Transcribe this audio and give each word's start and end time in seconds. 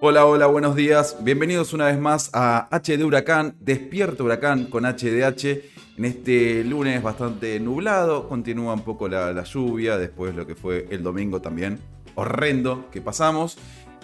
Hola, 0.00 0.26
hola, 0.26 0.46
buenos 0.46 0.76
días. 0.76 1.16
Bienvenidos 1.22 1.72
una 1.72 1.86
vez 1.86 1.98
más 1.98 2.28
a 2.34 2.68
H 2.70 2.98
de 2.98 3.04
Huracán, 3.04 3.56
Despierto 3.60 4.24
Huracán 4.24 4.66
con 4.66 4.84
HDH. 4.84 5.44
En 5.96 6.04
este 6.04 6.64
lunes 6.64 7.02
bastante 7.02 7.58
nublado, 7.60 8.28
continúa 8.28 8.74
un 8.74 8.82
poco 8.82 9.08
la, 9.08 9.42
lluvia, 9.44 9.96
después 9.96 10.34
lo 10.34 10.46
que 10.46 10.54
fue 10.54 10.86
el 10.90 11.02
domingo 11.02 11.40
también 11.40 11.78
horrendo 12.14 12.90
que 12.90 13.00
pasamos. 13.00 13.56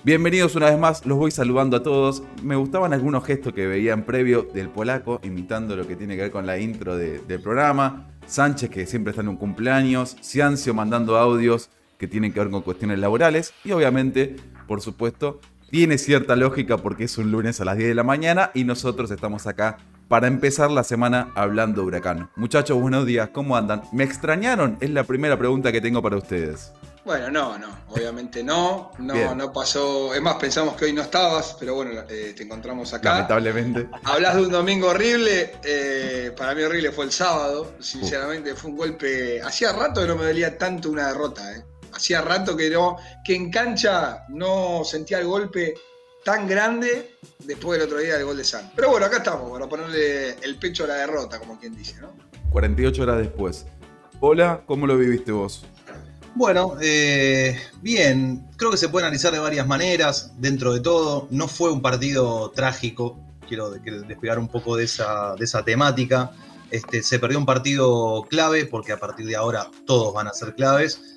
Bienvenidos 0.02 0.54
una 0.54 0.70
vez 0.70 0.78
más, 0.78 1.04
los 1.04 1.18
voy 1.18 1.30
saludando 1.30 1.76
a 1.76 1.82
todos. 1.82 2.22
Me 2.42 2.56
gustaban 2.56 2.92
algunos 2.94 3.24
gestos 3.24 3.52
que 3.52 3.66
veían 3.66 4.04
previo 4.04 4.44
del 4.54 4.70
polaco, 4.70 5.20
imitando 5.22 5.76
lo 5.76 5.86
que 5.86 5.96
tiene 5.96 6.16
que 6.16 6.22
ver 6.22 6.30
con 6.30 6.46
la 6.46 6.58
intro 6.58 6.96
de- 6.96 7.18
del 7.18 7.42
programa. 7.42 8.08
Sánchez, 8.26 8.70
que 8.70 8.86
siempre 8.86 9.10
está 9.10 9.20
en 9.20 9.28
un 9.28 9.36
cumpleaños. 9.36 10.16
Ciancio 10.22 10.72
mandando 10.74 11.18
audios 11.18 11.68
que 11.98 12.06
tienen 12.08 12.32
que 12.32 12.40
ver 12.40 12.50
con 12.50 12.62
cuestiones 12.62 12.98
laborales. 12.98 13.52
Y 13.64 13.72
obviamente, 13.72 14.36
por 14.66 14.80
supuesto, 14.80 15.40
tiene 15.72 15.96
cierta 15.96 16.36
lógica 16.36 16.76
porque 16.76 17.04
es 17.04 17.16
un 17.16 17.30
lunes 17.30 17.58
a 17.62 17.64
las 17.64 17.78
10 17.78 17.88
de 17.88 17.94
la 17.94 18.02
mañana 18.02 18.50
y 18.52 18.64
nosotros 18.64 19.10
estamos 19.10 19.46
acá 19.46 19.78
para 20.06 20.26
empezar 20.26 20.70
la 20.70 20.84
semana 20.84 21.32
hablando 21.34 21.80
de 21.80 21.86
huracán. 21.86 22.28
Muchachos, 22.36 22.78
buenos 22.78 23.06
días, 23.06 23.30
¿cómo 23.32 23.56
andan? 23.56 23.80
¿Me 23.90 24.04
extrañaron? 24.04 24.76
Es 24.82 24.90
la 24.90 25.04
primera 25.04 25.38
pregunta 25.38 25.72
que 25.72 25.80
tengo 25.80 26.02
para 26.02 26.18
ustedes. 26.18 26.74
Bueno, 27.06 27.30
no, 27.30 27.58
no, 27.58 27.68
obviamente 27.88 28.44
no, 28.44 28.92
no, 28.98 29.14
Bien. 29.14 29.38
no 29.38 29.50
pasó. 29.50 30.12
Es 30.12 30.20
más, 30.20 30.34
pensamos 30.34 30.76
que 30.76 30.84
hoy 30.84 30.92
no 30.92 31.00
estabas, 31.00 31.56
pero 31.58 31.74
bueno, 31.74 32.02
eh, 32.06 32.34
te 32.36 32.42
encontramos 32.42 32.92
acá. 32.92 33.14
Lamentablemente. 33.14 33.88
Hablas 34.04 34.36
de 34.36 34.42
un 34.42 34.52
domingo 34.52 34.88
horrible, 34.88 35.52
eh, 35.64 36.32
para 36.36 36.54
mí 36.54 36.62
horrible 36.62 36.92
fue 36.92 37.06
el 37.06 37.12
sábado, 37.12 37.72
sinceramente 37.80 38.54
fue 38.54 38.72
un 38.72 38.76
golpe. 38.76 39.40
Hacía 39.40 39.72
rato 39.72 40.02
que 40.02 40.06
no 40.06 40.16
me 40.16 40.26
dolía 40.26 40.58
tanto 40.58 40.90
una 40.90 41.08
derrota, 41.08 41.50
eh. 41.56 41.64
Hacía 41.94 42.20
rato 42.22 42.56
que 42.56 42.70
no, 42.70 42.96
que 43.24 43.34
en 43.34 43.50
cancha 43.50 44.24
no 44.28 44.82
sentía 44.84 45.18
el 45.18 45.26
golpe 45.26 45.74
tan 46.24 46.46
grande 46.46 47.16
después 47.40 47.78
del 47.78 47.88
otro 47.88 47.98
día 47.98 48.14
del 48.16 48.24
gol 48.24 48.36
de 48.36 48.44
San. 48.44 48.70
Pero 48.76 48.90
bueno, 48.90 49.06
acá 49.06 49.18
estamos, 49.18 49.50
para 49.50 49.68
ponerle 49.68 50.30
el 50.42 50.56
pecho 50.58 50.84
a 50.84 50.88
la 50.88 50.94
derrota, 50.94 51.38
como 51.38 51.58
quien 51.58 51.74
dice, 51.74 52.00
¿no? 52.00 52.12
48 52.50 53.02
horas 53.02 53.18
después. 53.18 53.66
Hola, 54.20 54.62
¿cómo 54.66 54.86
lo 54.86 54.96
viviste 54.96 55.32
vos? 55.32 55.64
Bueno, 56.34 56.76
eh, 56.80 57.58
bien, 57.82 58.48
creo 58.56 58.70
que 58.70 58.76
se 58.76 58.88
puede 58.88 59.04
analizar 59.06 59.32
de 59.32 59.38
varias 59.38 59.66
maneras, 59.66 60.32
dentro 60.38 60.72
de 60.72 60.80
todo. 60.80 61.26
No 61.30 61.46
fue 61.48 61.70
un 61.72 61.82
partido 61.82 62.50
trágico, 62.52 63.18
quiero 63.48 63.70
de- 63.70 63.80
quiero 63.82 64.00
despegar 64.02 64.38
un 64.38 64.48
poco 64.48 64.76
de 64.76 64.84
esa, 64.84 65.34
de 65.34 65.44
esa 65.44 65.62
temática. 65.64 66.30
Este, 66.70 67.02
se 67.02 67.18
perdió 67.18 67.38
un 67.38 67.44
partido 67.44 68.24
clave, 68.30 68.64
porque 68.64 68.92
a 68.92 68.96
partir 68.96 69.26
de 69.26 69.36
ahora 69.36 69.66
todos 69.86 70.14
van 70.14 70.28
a 70.28 70.32
ser 70.32 70.54
claves. 70.54 71.11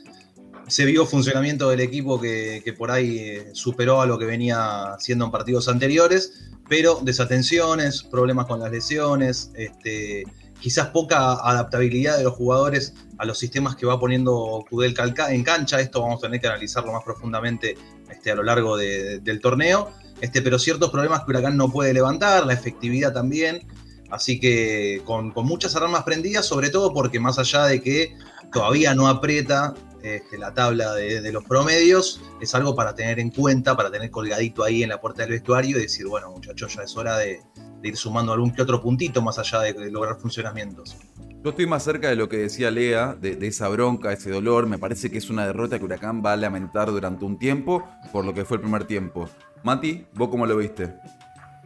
Se 0.68 0.86
vio 0.86 1.06
funcionamiento 1.06 1.70
del 1.70 1.80
equipo 1.80 2.20
que, 2.20 2.62
que 2.66 2.74
por 2.74 2.90
ahí 2.92 3.20
eh, 3.20 3.50
superó 3.54 4.02
a 4.02 4.06
lo 4.06 4.18
que 4.18 4.26
venía 4.26 4.96
siendo 5.00 5.26
en 5.26 5.32
partidos 5.32 5.68
anteriores, 5.68 6.50
pero 6.68 7.00
desatenciones, 7.04 8.02
problemas 8.04 8.48
con 8.48 8.60
las 8.60 8.72
lesiones, 8.72 9.52
este, 9.54 10.24
quizás 10.60 10.88
poca 10.88 11.34
adaptabilidad 11.34 12.18
de 12.18 12.24
los 12.24 12.34
jugadores 12.34 12.96
a 13.20 13.26
los 13.26 13.38
sistemas 13.38 13.76
que 13.76 13.86
va 13.86 14.00
poniendo 14.00 14.66
Calca- 14.96 15.32
en 15.32 15.44
cancha. 15.44 15.80
Esto 15.80 16.02
vamos 16.02 16.18
a 16.24 16.28
tener 16.28 16.42
que 16.42 16.48
analizarlo 16.48 16.92
más 16.92 17.04
profundamente 17.04 17.78
este, 18.10 18.32
a 18.32 18.36
lo 18.36 18.42
largo 18.44 18.76
de- 18.76 19.20
del 19.20 19.40
torneo. 19.42 19.92
Este, 20.22 20.42
pero 20.42 20.58
ciertos 20.58 20.90
problemas 20.90 21.24
que 21.24 21.32
Huracán 21.32 21.58
no 21.58 21.70
puede 21.72 21.94
levantar, 21.94 22.46
la 22.46 22.54
efectividad 22.54 23.14
también. 23.14 23.68
Así 24.10 24.40
que 24.40 25.02
con, 25.06 25.32
con 25.32 25.46
muchas 25.46 25.76
alarmas 25.76 26.04
prendidas, 26.04 26.46
sobre 26.48 26.70
todo 26.70 26.94
porque 26.94 27.20
más 27.20 27.38
allá 27.38 27.66
de 27.66 27.82
que 27.82 28.16
todavía 28.52 28.96
no 28.96 29.08
aprieta 29.08 29.74
este, 30.06 30.38
la 30.38 30.54
tabla 30.54 30.94
de, 30.94 31.22
de 31.22 31.32
los 31.32 31.44
promedios, 31.44 32.22
es 32.40 32.54
algo 32.56 32.76
para 32.76 32.96
tener 32.96 33.20
en 33.20 33.32
cuenta, 33.32 33.76
para 33.76 33.92
tener 33.92 34.12
colgadito 34.12 34.64
ahí 34.64 34.84
en 34.84 34.90
la 34.90 35.02
puerta 35.02 35.24
del 35.24 35.32
vestuario 35.32 35.78
y 35.78 35.82
decir, 35.82 36.08
bueno 36.08 36.32
muchachos, 36.32 36.76
ya 36.76 36.84
es 36.84 36.96
hora 36.96 37.18
de, 37.18 37.42
de 37.82 37.88
ir 37.90 37.98
sumando 37.98 38.34
algún 38.34 38.54
que 38.54 38.62
otro 38.62 38.82
puntito 38.82 39.22
más 39.22 39.40
allá 39.40 39.62
de, 39.62 39.74
de 39.74 39.92
lograr 39.92 40.18
funcionamientos. 40.18 40.98
Yo 41.44 41.52
estoy 41.52 41.68
más 41.68 41.84
cerca 41.84 42.10
de 42.10 42.16
lo 42.16 42.28
que 42.28 42.38
decía 42.38 42.72
Lea, 42.72 43.14
de, 43.14 43.36
de 43.36 43.48
esa 43.48 43.68
bronca, 43.68 44.12
ese 44.12 44.32
dolor. 44.32 44.66
Me 44.66 44.80
parece 44.80 45.12
que 45.12 45.20
es 45.20 45.30
una 45.30 45.46
derrota 45.46 45.78
que 45.78 45.86
Huracán 45.86 46.24
va 46.26 46.34
a 46.34 46.38
lamentar 46.38 46.90
durante 46.90 47.24
un 47.24 47.38
tiempo, 47.38 47.88
por 48.12 48.26
lo 48.26 48.34
que 48.34 48.46
fue 48.46 48.58
el 48.58 48.62
primer 48.62 48.86
tiempo. 48.86 49.30
Mati, 49.64 50.08
¿vos 50.14 50.30
cómo 50.30 50.48
lo 50.48 50.58
viste? 50.58 50.96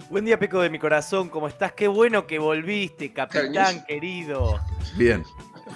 Buen 0.09 0.25
día, 0.25 0.37
Peco 0.37 0.59
de 0.59 0.69
mi 0.69 0.79
corazón, 0.79 1.29
¿cómo 1.29 1.47
estás? 1.47 1.71
Qué 1.71 1.87
bueno 1.87 2.27
que 2.27 2.39
volviste, 2.39 3.13
capitán 3.13 3.85
querido. 3.85 4.59
Bien, 4.97 5.23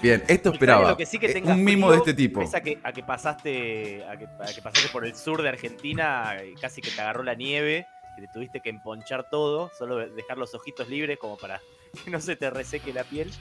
bien, 0.01 0.23
esto 0.27 0.51
esperaba. 0.51 0.89
Lo 0.89 0.97
que 0.97 1.05
sí 1.05 1.19
que 1.19 1.27
Eh, 1.31 1.43
un 1.45 1.63
mimo 1.63 1.91
de 1.91 1.97
este 1.97 2.13
tipo. 2.13 2.39
pese 2.41 2.57
a 2.57 2.61
que, 2.61 2.79
a 2.83 2.91
que 2.91 3.03
pasaste, 3.03 4.03
a 4.05 4.17
que, 4.17 4.25
a 4.25 4.53
que 4.53 4.61
pasaste 4.61 4.89
por 4.91 5.05
el 5.05 5.15
sur 5.15 5.41
de 5.41 5.49
Argentina 5.49 6.37
y 6.43 6.55
casi 6.55 6.81
que 6.81 6.91
te 6.91 7.01
agarró 7.01 7.23
la 7.23 7.33
nieve, 7.35 7.87
que 8.15 8.27
te 8.27 8.33
tuviste 8.33 8.59
que 8.61 8.69
emponchar 8.69 9.29
todo, 9.29 9.71
solo 9.77 9.97
dejar 9.97 10.37
los 10.37 10.53
ojitos 10.55 10.89
libres 10.89 11.17
como 11.17 11.37
para 11.37 11.61
que 12.05 12.11
no 12.11 12.19
se 12.19 12.35
te 12.35 12.49
reseque 12.49 12.93
la 12.93 13.03
piel. 13.03 13.31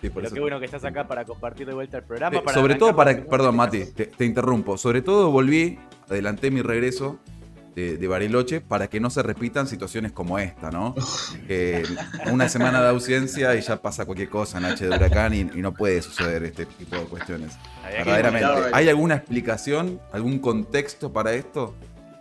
Sí, 0.00 0.10
por 0.10 0.16
Pero 0.16 0.26
eso. 0.26 0.34
qué 0.34 0.40
bueno 0.40 0.58
que 0.60 0.66
estás 0.66 0.84
acá 0.84 1.06
para 1.08 1.24
compartir 1.24 1.66
de 1.66 1.72
vuelta 1.72 1.96
el 1.98 2.04
programa. 2.04 2.36
Eh, 2.36 2.42
para 2.42 2.54
sobre 2.54 2.74
todo 2.74 2.94
para. 2.94 3.24
Perdón, 3.24 3.56
Mati, 3.56 3.92
te 3.92 4.24
interrumpo. 4.24 4.76
Sobre 4.76 5.00
todo 5.00 5.30
volví, 5.30 5.78
adelanté 6.08 6.50
mi 6.50 6.60
regreso 6.60 7.18
de, 7.76 7.96
de 7.98 8.08
Bariloche 8.08 8.60
para 8.60 8.88
que 8.88 8.98
no 8.98 9.10
se 9.10 9.22
repitan 9.22 9.68
situaciones 9.68 10.10
como 10.10 10.38
esta, 10.40 10.70
¿no? 10.72 10.94
Una 12.32 12.48
semana 12.48 12.80
de 12.82 12.88
ausencia 12.88 13.54
y 13.54 13.60
ya 13.60 13.76
pasa 13.80 14.04
cualquier 14.04 14.28
cosa 14.30 14.58
en 14.58 14.64
H 14.64 14.88
de 14.88 14.96
Huracán 14.96 15.34
y, 15.34 15.40
y 15.40 15.60
no 15.62 15.72
puede 15.72 16.02
suceder 16.02 16.42
este 16.44 16.66
tipo 16.66 16.96
de 16.96 17.02
cuestiones. 17.04 17.52
Había 17.84 17.98
Verdaderamente. 18.04 18.48
¿Hay 18.72 18.88
alguna 18.88 19.16
explicación, 19.16 20.00
algún 20.12 20.38
contexto 20.38 21.12
para 21.12 21.34
esto? 21.34 21.74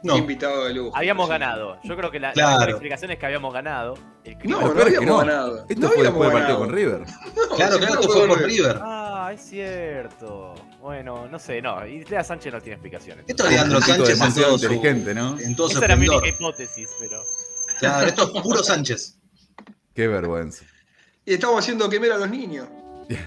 No, 0.03 0.17
Invitado 0.17 0.65
de 0.65 0.73
lujo. 0.75 0.95
Habíamos 0.95 1.27
ganado. 1.27 1.77
Yo 1.83 1.97
creo 1.97 2.11
que 2.11 2.19
la, 2.19 2.27
la 2.27 2.33
Claro. 2.33 2.69
explicación 2.71 3.09
es 3.09 3.17
que 3.17 3.25
habíamos 3.25 3.51
ganado. 3.51 3.95
El 4.23 4.37
No, 4.43 4.61
no 4.61 4.67
es 4.67 4.73
que 4.75 4.97
habíamos 4.97 5.07
no. 5.07 5.17
ganado. 5.17 5.65
Esto 5.67 5.81
No 5.81 5.87
fue 5.89 6.03
después 6.03 6.05
habíamos 6.05 6.21
del 6.21 6.31
partido 6.31 6.57
con 6.59 6.69
River. 6.71 7.01
No, 7.49 7.55
claro, 7.55 7.77
claro, 7.79 7.93
esto 8.01 8.09
fue 8.13 8.21
horrible. 8.23 8.47
River. 8.47 8.79
Ah, 8.83 9.31
es 9.33 9.41
cierto. 9.41 10.53
Bueno, 10.85 11.27
no 11.27 11.39
sé, 11.39 11.63
no. 11.63 11.83
Y 11.87 12.05
Lea 12.05 12.23
Sánchez 12.23 12.53
no 12.53 12.61
tiene 12.61 12.75
explicaciones. 12.75 13.25
Esto 13.27 13.45
es 13.45 13.53
Leandro 13.53 13.81
Sánchez 13.81 14.19
demasiado 14.19 14.55
su, 14.55 14.65
inteligente, 14.65 15.15
¿no? 15.15 15.35
en 15.39 15.55
todo 15.55 15.67
su 15.67 15.77
Esa 15.77 15.85
era 15.85 15.95
mi 15.95 16.07
única 16.07 16.27
hipótesis, 16.27 16.87
pero. 16.99 17.23
Claro, 17.79 18.05
esto 18.05 18.31
es 18.35 18.41
puro 18.43 18.63
Sánchez. 18.63 19.17
Qué 19.95 20.07
vergüenza. 20.07 20.63
Y 21.25 21.33
estamos 21.33 21.57
haciendo 21.57 21.89
quemar 21.89 22.11
a 22.11 22.17
los 22.19 22.29
niños. 22.29 22.67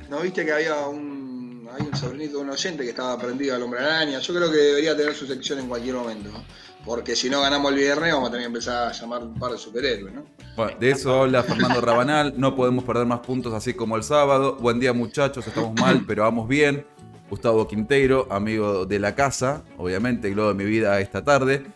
¿No 0.08 0.20
viste 0.20 0.44
que 0.44 0.52
había 0.52 0.86
un, 0.86 1.68
hay 1.76 1.84
un 1.84 1.96
sobrinito 1.96 2.36
de 2.36 2.44
un 2.44 2.50
oyente 2.50 2.84
que 2.84 2.90
estaba 2.90 3.18
prendido 3.18 3.56
al 3.56 3.62
hombre 3.64 3.80
araña? 3.80 4.20
Yo 4.20 4.34
creo 4.36 4.52
que 4.52 4.56
debería 4.56 4.96
tener 4.96 5.16
su 5.16 5.26
sección 5.26 5.58
en 5.58 5.66
cualquier 5.66 5.96
momento. 5.96 6.30
¿no? 6.30 6.44
Porque 6.84 7.16
si 7.16 7.28
no 7.28 7.40
ganamos 7.40 7.72
el 7.72 7.78
viernes, 7.78 8.12
vamos 8.12 8.28
a 8.28 8.30
tener 8.30 8.44
que 8.44 8.52
empezar 8.52 8.86
a 8.86 8.92
llamar 8.92 9.24
un 9.24 9.34
par 9.34 9.50
de 9.50 9.58
superhéroes, 9.58 10.14
¿no? 10.14 10.24
Bueno, 10.54 10.78
de 10.78 10.90
eso 10.92 11.22
habla 11.22 11.42
Fernando 11.42 11.80
Rabanal. 11.80 12.34
No 12.36 12.54
podemos 12.54 12.84
perder 12.84 13.06
más 13.06 13.18
puntos 13.18 13.52
así 13.52 13.74
como 13.74 13.96
el 13.96 14.04
sábado. 14.04 14.56
Buen 14.60 14.78
día, 14.78 14.92
muchachos. 14.92 15.44
Estamos 15.44 15.74
mal, 15.74 16.04
pero 16.06 16.22
vamos 16.22 16.46
bien. 16.46 16.86
Gustavo 17.30 17.68
Quinteiro, 17.68 18.26
amigo 18.30 18.86
de 18.86 18.98
la 18.98 19.14
casa, 19.14 19.62
obviamente, 19.76 20.30
globo 20.30 20.48
de 20.48 20.54
mi 20.54 20.64
vida 20.64 20.98
esta 21.00 21.22
tarde. 21.22 21.66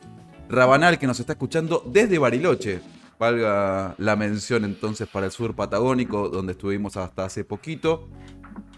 Rabanal, 0.49 0.99
que 0.99 1.07
nos 1.07 1.21
está 1.21 1.35
escuchando 1.35 1.83
desde 1.87 2.19
Bariloche. 2.19 2.81
Valga 3.19 3.95
la 3.99 4.17
mención 4.17 4.65
entonces 4.65 5.07
para 5.09 5.27
el 5.27 5.33
sur 5.33 5.55
patagónico, 5.55 6.29
donde 6.29 6.53
estuvimos 6.53 6.97
hasta 6.97 7.25
hace 7.27 7.45
poquito. 7.45 8.09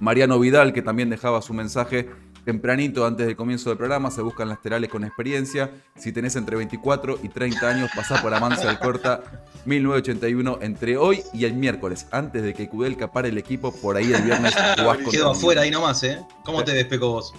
Mariano 0.00 0.38
Vidal, 0.38 0.72
que 0.72 0.82
también 0.82 1.10
dejaba 1.10 1.40
su 1.42 1.54
mensaje 1.54 2.10
tempranito 2.44 3.06
antes 3.06 3.26
del 3.26 3.36
comienzo 3.36 3.70
del 3.70 3.78
programa. 3.78 4.10
Se 4.10 4.22
buscan 4.22 4.48
laterales 4.48 4.90
con 4.90 5.04
experiencia. 5.04 5.70
Si 5.96 6.12
tenés 6.12 6.36
entre 6.36 6.56
24 6.56 7.18
y 7.22 7.28
30 7.28 7.68
años, 7.68 7.90
pasá 7.94 8.20
por 8.22 8.32
Amancia 8.34 8.68
del 8.68 8.78
Corta 8.78 9.22
1981 9.64 10.58
entre 10.60 10.96
hoy 10.96 11.22
y 11.32 11.44
el 11.44 11.54
miércoles. 11.54 12.06
Antes 12.10 12.42
de 12.42 12.54
que 12.54 12.68
Kudelka 12.68 13.12
pare 13.12 13.30
el 13.30 13.38
equipo, 13.38 13.74
por 13.74 13.96
ahí 13.96 14.12
el 14.12 14.22
viernes 14.22 14.54
mí. 14.78 15.18
afuera 15.24 15.62
ahí 15.62 15.70
nomás, 15.70 16.02
¿eh? 16.02 16.18
¿Cómo 16.44 16.62
te 16.62 16.72
despeco 16.72 17.08
vos? 17.08 17.34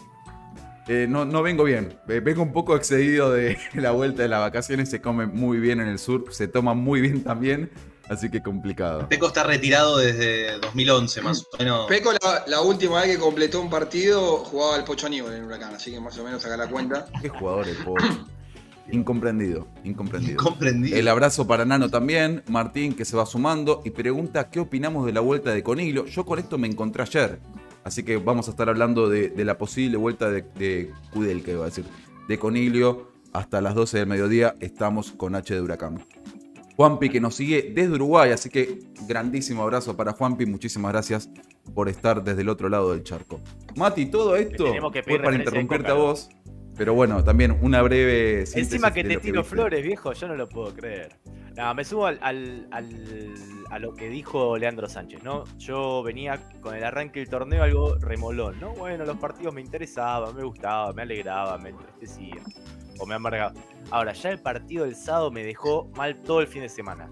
Eh, 0.88 1.08
no, 1.10 1.26
no 1.26 1.42
vengo 1.42 1.64
bien. 1.64 1.98
Eh, 2.08 2.20
vengo 2.20 2.44
un 2.44 2.52
poco 2.52 2.76
excedido 2.76 3.32
de 3.32 3.58
la 3.74 3.92
vuelta 3.92 4.24
de 4.24 4.30
las 4.30 4.40
vacaciones. 4.42 4.90
Se 4.90 5.02
come 5.02 5.26
muy 5.26 5.60
bien 5.60 5.80
en 5.80 5.88
el 5.88 6.00
sur. 6.00 6.26
Se 6.32 6.48
toma 6.48 6.74
muy 6.74 7.02
bien 7.02 7.24
también. 7.24 7.72
Así 8.10 8.30
que 8.30 8.42
complicado. 8.42 9.08
Peco 9.10 9.28
está 9.28 9.44
retirado 9.44 9.98
desde 9.98 10.60
2011, 10.60 11.22
más 11.22 11.46
o 11.52 11.58
menos. 11.58 11.88
Peco, 11.88 12.12
la, 12.14 12.44
la 12.48 12.62
última 12.62 13.02
vez 13.02 13.12
que 13.12 13.20
completó 13.20 13.62
un 13.62 13.70
partido, 13.70 14.38
jugaba 14.38 14.78
el 14.78 14.84
Pocho 14.84 15.08
Aníbal 15.08 15.34
en 15.34 15.46
Huracán, 15.46 15.74
así 15.74 15.92
que 15.92 16.00
más 16.00 16.18
o 16.18 16.24
menos 16.24 16.42
saca 16.42 16.58
la 16.58 16.68
cuenta. 16.68 17.08
Qué 17.22 17.30
jugador 17.30 17.68
el 17.68 17.78
Pocho. 17.78 18.06
Incomprendido, 18.92 19.68
incomprendido. 19.84 20.38
Comprendido. 20.38 20.96
El 20.96 21.08
abrazo 21.08 21.48
para 21.48 21.66
Nano 21.66 21.90
también, 21.90 22.44
Martín 22.48 22.94
que 22.94 23.04
se 23.04 23.18
va 23.18 23.26
sumando 23.26 23.82
y 23.84 23.90
pregunta 23.90 24.52
qué 24.52 24.60
opinamos 24.60 25.08
de 25.08 25.12
la 25.12 25.22
vuelta 25.22 25.52
de 25.52 25.64
Coniglo. 25.64 26.06
Yo 26.06 26.24
con 26.24 26.38
esto 26.38 26.60
me 26.60 26.68
encontré 26.68 27.02
ayer, 27.02 27.40
así 27.84 28.04
que 28.04 28.18
vamos 28.18 28.48
a 28.48 28.52
estar 28.52 28.70
hablando 28.70 29.10
de, 29.10 29.30
de 29.30 29.44
la 29.44 29.58
posible 29.58 29.98
vuelta 29.98 30.30
de, 30.30 30.44
de 30.44 30.92
Cudel, 31.12 31.42
que 31.42 31.54
iba 31.54 31.64
a 31.64 31.66
decir, 31.66 31.86
de 32.28 32.38
Coniglio 32.38 33.12
hasta 33.34 33.60
las 33.60 33.74
12 33.74 33.98
del 33.98 34.08
mediodía. 34.08 34.56
Estamos 34.60 35.12
con 35.12 35.34
H 35.34 35.52
de 35.56 35.62
Huracán. 35.62 36.06
Juanpi 36.76 37.10
que 37.10 37.22
nos 37.22 37.36
sigue 37.36 37.72
desde 37.74 37.94
Uruguay, 37.94 38.32
así 38.32 38.50
que 38.50 38.80
grandísimo 39.08 39.64
abrazo 39.64 39.96
para 39.96 40.14
Juanpi, 40.14 40.46
muchísimas 40.46 40.92
gracias 40.92 41.30
por 41.74 41.90
estar 41.90 42.24
desde 42.24 42.42
el 42.42 42.50
otro 42.50 42.70
lado 42.70 42.92
del 42.92 43.04
charco. 43.04 43.40
Mati, 43.76 44.08
todo 44.08 44.36
esto 44.36 44.66
que 44.92 45.04
fue 45.04 45.20
para 45.20 45.36
interrumpirte 45.36 45.92
a 45.92 45.94
vos. 45.94 46.30
Pero 46.78 46.94
bueno, 46.94 47.24
también 47.24 47.58
una 47.62 47.82
breve. 47.82 48.44
Encima 48.54 48.92
que 48.92 49.06
te 49.06 49.16
tiro 49.18 49.46
flores, 49.46 49.82
viejo, 49.82 50.12
yo 50.12 50.28
no 50.28 50.36
lo 50.36 50.50
puedo 50.50 50.74
creer. 50.74 51.16
No, 51.56 51.74
me 51.74 51.86
subo 51.86 52.08
al, 52.08 52.68
a 52.70 53.80
lo 53.80 53.94
que 53.94 54.10
dijo 54.10 54.58
Leandro 54.58 54.90
Sánchez, 54.90 55.24
¿no? 55.24 55.46
Yo 55.58 56.04
venía 56.04 56.42
con 56.60 56.76
el 56.76 56.84
arranque 56.84 57.22
del 57.22 57.30
torneo 57.30 57.64
algo 57.64 57.96
remolón, 57.96 58.60
¿no? 58.60 58.74
Bueno, 58.74 59.06
los 59.06 59.16
partidos 59.16 59.54
me 59.54 59.62
interesaban, 59.62 60.36
me 60.36 60.44
gustaban, 60.44 60.94
me 60.94 61.04
alegraban, 61.04 61.64
me 61.64 61.70
entristecían 61.70 62.44
o 63.00 63.06
me 63.06 63.16
amargaba. 63.16 63.54
Ahora, 63.92 64.14
ya 64.14 64.30
el 64.30 64.40
partido 64.40 64.86
del 64.86 64.96
sábado 64.96 65.32
me 65.32 65.44
dejó 65.44 65.90
mal 65.96 66.22
todo 66.22 66.42
el 66.42 66.48
fin 66.48 66.62
de 66.62 66.70
semana. 66.70 67.10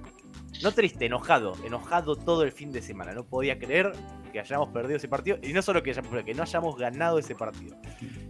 No 0.62 0.72
triste, 0.72 1.06
enojado, 1.06 1.56
enojado 1.66 2.16
todo 2.16 2.44
el 2.44 2.52
fin 2.52 2.72
de 2.72 2.82
semana. 2.82 3.14
No 3.14 3.26
podía 3.26 3.60
creer 3.60 3.92
que 4.34 4.40
hayamos 4.40 4.70
perdido 4.70 4.98
ese 4.98 5.08
partido. 5.08 5.38
Y 5.42 5.54
no 5.54 5.62
solo 5.62 5.82
que, 5.82 5.94
que 5.94 6.34
no 6.34 6.44
hayamos 6.44 6.76
ganado 6.76 7.20
ese 7.20 7.36
partido. 7.36 7.78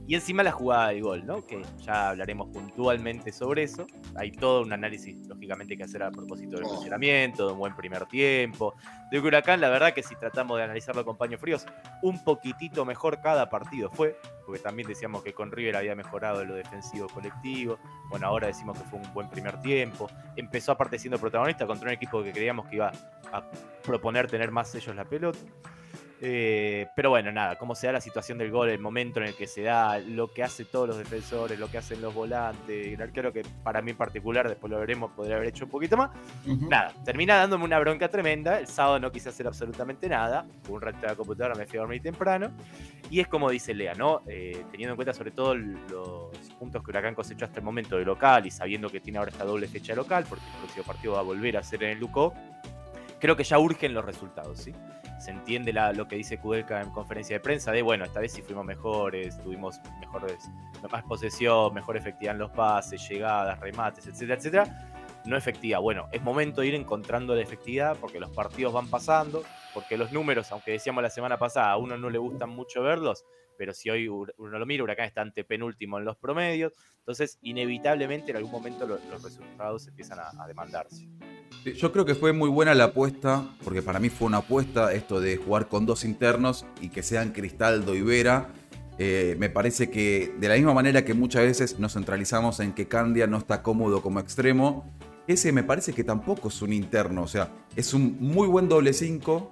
Y 0.05 0.15
encima 0.15 0.43
la 0.43 0.51
jugada 0.51 0.89
del 0.89 1.01
gol, 1.01 1.25
¿no? 1.25 1.45
Que 1.47 1.61
ya 1.79 2.09
hablaremos 2.09 2.49
puntualmente 2.49 3.31
sobre 3.31 3.63
eso. 3.63 3.87
Hay 4.15 4.31
todo 4.31 4.61
un 4.61 4.73
análisis, 4.73 5.15
lógicamente, 5.27 5.77
que 5.77 5.83
hacer 5.83 6.03
a 6.03 6.11
propósito 6.11 6.57
del 6.57 6.65
oh. 6.65 6.69
funcionamiento, 6.75 7.47
de 7.47 7.53
un 7.53 7.59
buen 7.59 7.73
primer 7.73 8.05
tiempo. 8.05 8.75
De 9.09 9.19
Huracán, 9.19 9.61
la 9.61 9.69
verdad 9.69 9.93
que 9.93 10.03
si 10.03 10.15
tratamos 10.15 10.57
de 10.57 10.65
analizarlo 10.65 11.05
con 11.05 11.17
paños 11.17 11.39
fríos, 11.39 11.65
un 12.01 12.21
poquitito 12.23 12.83
mejor 12.83 13.21
cada 13.21 13.49
partido 13.49 13.89
fue. 13.89 14.17
Porque 14.45 14.61
también 14.61 14.89
decíamos 14.89 15.23
que 15.23 15.31
con 15.31 15.53
River 15.53 15.77
había 15.77 15.95
mejorado 15.95 16.43
lo 16.43 16.55
defensivo 16.55 17.07
colectivo. 17.07 17.79
Bueno, 18.09 18.27
ahora 18.27 18.47
decimos 18.47 18.77
que 18.77 18.83
fue 18.89 18.99
un 18.99 19.13
buen 19.13 19.29
primer 19.29 19.61
tiempo. 19.61 20.09
Empezó 20.35 20.73
aparte 20.73 20.99
siendo 20.99 21.17
protagonista 21.17 21.65
contra 21.65 21.87
un 21.87 21.93
equipo 21.93 22.21
que 22.21 22.33
creíamos 22.33 22.67
que 22.67 22.75
iba 22.75 22.91
a 23.31 23.49
proponer 23.83 24.27
tener 24.27 24.51
más 24.51 24.75
ellos 24.75 24.93
la 24.93 25.05
pelota. 25.05 25.39
Eh, 26.25 26.87
pero 26.95 27.09
bueno, 27.09 27.33
nada, 27.33 27.57
cómo 27.57 27.75
se 27.75 27.87
da 27.87 27.93
la 27.93 27.99
situación 27.99 28.37
del 28.37 28.49
gol, 28.49 28.69
el 28.69 28.79
momento 28.79 29.19
en 29.19 29.27
el 29.27 29.35
que 29.35 29.45
se 29.45 29.61
da, 29.61 29.99
lo 29.99 30.29
que 30.29 30.41
hace 30.41 30.63
todos 30.63 30.87
los 30.87 30.97
defensores, 30.97 31.59
lo 31.59 31.69
que 31.69 31.77
hacen 31.77 32.01
los 32.01 32.13
volantes, 32.13 32.93
el 32.93 33.01
arquero 33.01 33.33
que 33.33 33.41
para 33.61 33.81
mí 33.81 33.91
en 33.91 33.97
particular, 33.97 34.47
después 34.47 34.71
lo 34.71 34.79
veremos, 34.79 35.11
podría 35.11 35.35
haber 35.35 35.49
hecho 35.49 35.65
un 35.65 35.71
poquito 35.71 35.97
más. 35.97 36.11
Nada, 36.45 36.93
termina 37.03 37.35
dándome 37.35 37.65
una 37.65 37.77
bronca 37.77 38.07
tremenda. 38.07 38.57
El 38.57 38.67
sábado 38.67 38.99
no 38.99 39.11
quise 39.11 39.27
hacer 39.27 39.47
absolutamente 39.47 40.07
nada. 40.07 40.45
un 40.69 40.79
rato 40.79 41.01
de 41.01 41.07
la 41.07 41.15
computadora, 41.17 41.55
me 41.55 41.65
fui 41.65 41.77
a 41.77 41.81
dormir 41.81 42.01
temprano. 42.01 42.51
Y 43.09 43.19
es 43.19 43.27
como 43.27 43.49
dice 43.49 43.73
Lea, 43.73 43.93
¿no? 43.93 44.21
Eh, 44.25 44.63
teniendo 44.71 44.93
en 44.93 44.95
cuenta 44.95 45.11
sobre 45.11 45.31
todo 45.31 45.55
los 45.55 46.31
puntos 46.57 46.81
que 46.81 46.91
Huracán 46.91 47.15
cosechó 47.15 47.43
hasta 47.43 47.59
el 47.59 47.65
momento 47.65 47.97
de 47.97 48.05
local 48.05 48.45
y 48.45 48.51
sabiendo 48.51 48.89
que 48.89 49.01
tiene 49.01 49.19
ahora 49.19 49.31
esta 49.31 49.43
doble 49.43 49.67
fecha 49.67 49.91
de 49.91 49.97
local, 49.97 50.25
porque 50.29 50.45
el 50.45 50.59
próximo 50.59 50.85
partido 50.85 51.13
va 51.15 51.19
a 51.19 51.23
volver 51.23 51.57
a 51.57 51.63
ser 51.63 51.83
en 51.83 51.89
el 51.89 51.99
Luco, 51.99 52.33
creo 53.19 53.35
que 53.35 53.43
ya 53.43 53.59
urgen 53.59 53.93
los 53.93 54.05
resultados, 54.05 54.59
¿sí? 54.59 54.73
Se 55.23 55.31
entiende 55.31 55.71
lo 55.71 56.07
que 56.07 56.17
dice 56.17 56.37
Kudelka 56.37 56.81
en 56.81 56.89
conferencia 56.89 57.37
de 57.37 57.39
prensa, 57.39 57.71
de 57.71 57.81
bueno, 57.81 58.03
esta 58.03 58.19
vez 58.19 58.33
sí 58.33 58.41
fuimos 58.41 58.65
mejores, 58.65 59.41
tuvimos 59.41 59.79
mejores, 60.01 60.49
más 60.91 61.03
posesión, 61.03 61.73
mejor 61.73 61.95
efectividad 61.95 62.33
en 62.35 62.39
los 62.39 62.51
pases, 62.51 63.07
llegadas, 63.07 63.57
remates, 63.59 64.05
etcétera, 64.05 64.35
etcétera. 64.35 64.89
No 65.25 65.37
efectiva. 65.37 65.79
Bueno, 65.79 66.09
es 66.11 66.21
momento 66.21 66.59
de 66.59 66.67
ir 66.67 66.75
encontrando 66.75 67.33
la 67.33 67.41
efectividad 67.41 67.95
porque 67.95 68.19
los 68.19 68.31
partidos 68.31 68.73
van 68.73 68.89
pasando, 68.89 69.43
porque 69.73 69.97
los 69.97 70.11
números, 70.11 70.51
aunque 70.51 70.71
decíamos 70.71 71.01
la 71.01 71.09
semana 71.09 71.37
pasada, 71.37 71.71
a 71.71 71.77
uno 71.77 71.97
no 71.97 72.09
le 72.09 72.17
gustan 72.17 72.49
mucho 72.49 72.83
verlos, 72.83 73.23
pero 73.57 73.73
si 73.73 73.89
hoy 73.89 74.09
uno 74.09 74.59
lo 74.59 74.65
mira, 74.65 74.83
Huracán 74.83 75.05
está 75.05 75.21
ante 75.21 75.45
penúltimo 75.45 75.97
en 75.97 76.03
los 76.03 76.17
promedios, 76.17 76.73
entonces 76.97 77.39
inevitablemente 77.41 78.31
en 78.31 78.37
algún 78.37 78.51
momento 78.51 78.85
los, 78.85 78.99
resultados 79.23 79.87
empiezan 79.87 80.19
a 80.19 80.45
demandarse. 80.47 81.07
Yo 81.63 81.93
creo 81.93 82.03
que 82.03 82.13
fue 82.13 82.33
muy 82.33 82.49
buena 82.49 82.75
la 82.75 82.85
apuesta, 82.85 83.47
porque 83.63 83.81
para 83.81 83.99
mí 83.99 84.09
fue 84.09 84.27
una 84.27 84.39
apuesta 84.39 84.91
esto 84.91 85.21
de 85.21 85.37
jugar 85.37 85.69
con 85.69 85.85
dos 85.85 86.03
internos 86.03 86.65
y 86.81 86.89
que 86.89 87.03
sean 87.03 87.31
Cristaldo 87.31 87.95
y 87.95 88.01
Vera. 88.01 88.49
Eh, 88.97 89.37
me 89.39 89.49
parece 89.49 89.89
que 89.89 90.35
de 90.37 90.47
la 90.49 90.55
misma 90.55 90.73
manera 90.73 91.05
que 91.05 91.13
muchas 91.13 91.43
veces 91.43 91.79
nos 91.79 91.93
centralizamos 91.93 92.59
en 92.59 92.73
que 92.73 92.89
Candia 92.89 93.27
no 93.27 93.37
está 93.37 93.63
cómodo 93.63 94.01
como 94.01 94.19
extremo, 94.19 94.93
ese 95.25 95.53
me 95.53 95.63
parece 95.63 95.93
que 95.93 96.03
tampoco 96.03 96.49
es 96.49 96.61
un 96.61 96.73
interno, 96.73 97.23
o 97.23 97.27
sea, 97.27 97.49
es 97.77 97.93
un 97.93 98.17
muy 98.19 98.47
buen 98.49 98.67
doble 98.67 98.91
5, 98.91 99.51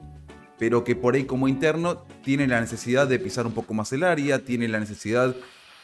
pero 0.59 0.83
que 0.83 0.97
por 0.97 1.15
ahí 1.15 1.23
como 1.23 1.47
interno 1.47 2.03
tiene 2.23 2.45
la 2.45 2.59
necesidad 2.59 3.07
de 3.07 3.19
pisar 3.19 3.47
un 3.47 3.53
poco 3.53 3.73
más 3.73 3.93
el 3.93 4.03
área, 4.03 4.43
tiene 4.43 4.67
la 4.67 4.81
necesidad 4.81 5.33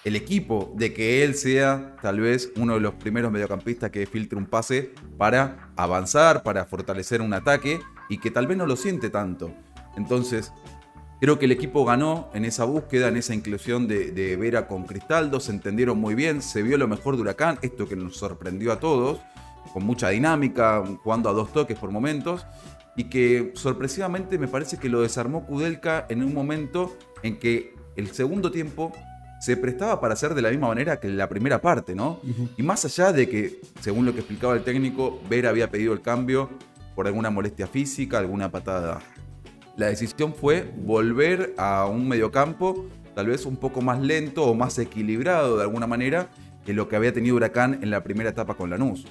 el 0.04 0.16
equipo 0.16 0.74
de 0.76 0.94
que 0.94 1.24
él 1.24 1.36
sea 1.36 1.96
tal 2.02 2.20
vez 2.20 2.52
uno 2.56 2.76
de 2.76 2.80
los 2.80 2.94
primeros 2.94 3.32
mediocampistas 3.32 3.92
que 3.92 4.06
filtre 4.06 4.38
un 4.38 4.46
pase 4.46 4.94
para 5.18 5.72
avanzar, 5.76 6.44
para 6.44 6.66
fortalecer 6.66 7.22
un 7.22 7.34
ataque 7.34 7.80
y 8.10 8.20
que 8.20 8.32
tal 8.32 8.48
vez 8.48 8.58
no 8.58 8.66
lo 8.66 8.76
siente 8.76 9.10
tanto. 9.10 9.52
Entonces, 9.98 10.54
creo 11.20 11.40
que 11.40 11.46
el 11.46 11.52
equipo 11.52 11.84
ganó 11.84 12.30
en 12.34 12.46
esa 12.46 12.64
búsqueda, 12.64 13.08
en 13.08 13.18
esa 13.18 13.34
inclusión 13.34 13.88
de, 13.88 14.38
Vera 14.38 14.68
con 14.68 14.84
Cristaldo, 14.84 15.40
se 15.40 15.52
entendieron 15.52 15.98
muy 15.98 16.16
bien, 16.16 16.42
se 16.42 16.62
vio 16.62 16.78
lo 16.78 16.88
mejor 16.88 17.16
de 17.16 17.24
Huracán, 17.24 17.60
esto 17.62 17.88
que 17.88 17.96
nos 17.96 18.18
sorprendió 18.18 18.72
a 18.72 18.80
todos, 18.80 19.20
con 19.74 19.84
mucha 19.84 20.10
dinámica, 20.10 20.84
jugando 21.04 21.30
a 21.30 21.34
dos 21.34 21.52
toques 21.52 21.78
por 21.78 21.92
momentos, 21.92 22.46
y 22.96 23.06
que 23.06 23.52
sorpresivamente 23.56 24.38
me 24.38 24.48
parece 24.48 24.78
que 24.78 24.90
lo 24.90 25.02
desarmó 25.02 25.46
Kudelka 25.46 26.06
en 26.10 26.24
un 26.24 26.34
momento 26.34 26.98
en 27.24 27.38
que 27.38 27.76
el 27.96 28.12
segundo 28.12 28.52
tiempo 28.52 28.92
se 29.40 29.58
prestaba 29.58 30.00
para 30.00 30.14
hacer 30.14 30.34
de 30.34 30.42
la 30.42 30.50
misma 30.50 30.68
manera 30.68 31.00
que 31.00 31.10
la 31.10 31.30
primera 31.30 31.62
parte, 31.62 31.96
¿no? 31.96 32.20
Y 32.58 32.64
más 32.64 32.86
allá 32.86 33.12
de 33.12 33.30
que, 33.30 33.62
según 33.82 34.06
lo 34.06 34.14
que 34.14 34.20
explicaba 34.20 34.54
el 34.56 34.64
técnico, 34.64 35.20
Vera 35.30 35.50
había 35.50 35.70
pedido 35.70 35.94
el 35.94 36.02
cambio 36.02 36.50
por 36.96 37.08
alguna 37.08 37.30
molestia 37.30 37.68
física, 37.68 38.18
alguna 38.18 38.52
patada. 38.52 39.00
La 39.76 39.88
decisión 39.88 40.34
fue 40.34 40.74
volver 40.78 41.54
a 41.58 41.86
un 41.86 42.08
mediocampo 42.08 42.88
tal 43.14 43.28
vez 43.28 43.46
un 43.46 43.58
poco 43.58 43.82
más 43.82 44.00
lento 44.00 44.44
o 44.44 44.54
más 44.54 44.78
equilibrado 44.78 45.58
de 45.58 45.64
alguna 45.64 45.88
manera 45.88 46.30
que 46.66 46.74
lo 46.74 46.88
que 46.88 46.96
había 46.96 47.14
tenido 47.14 47.36
Huracán 47.36 47.80
en 47.82 47.90
la 47.90 48.04
primera 48.04 48.30
etapa 48.30 48.56
con 48.56 48.70
Lanús. 48.70 49.06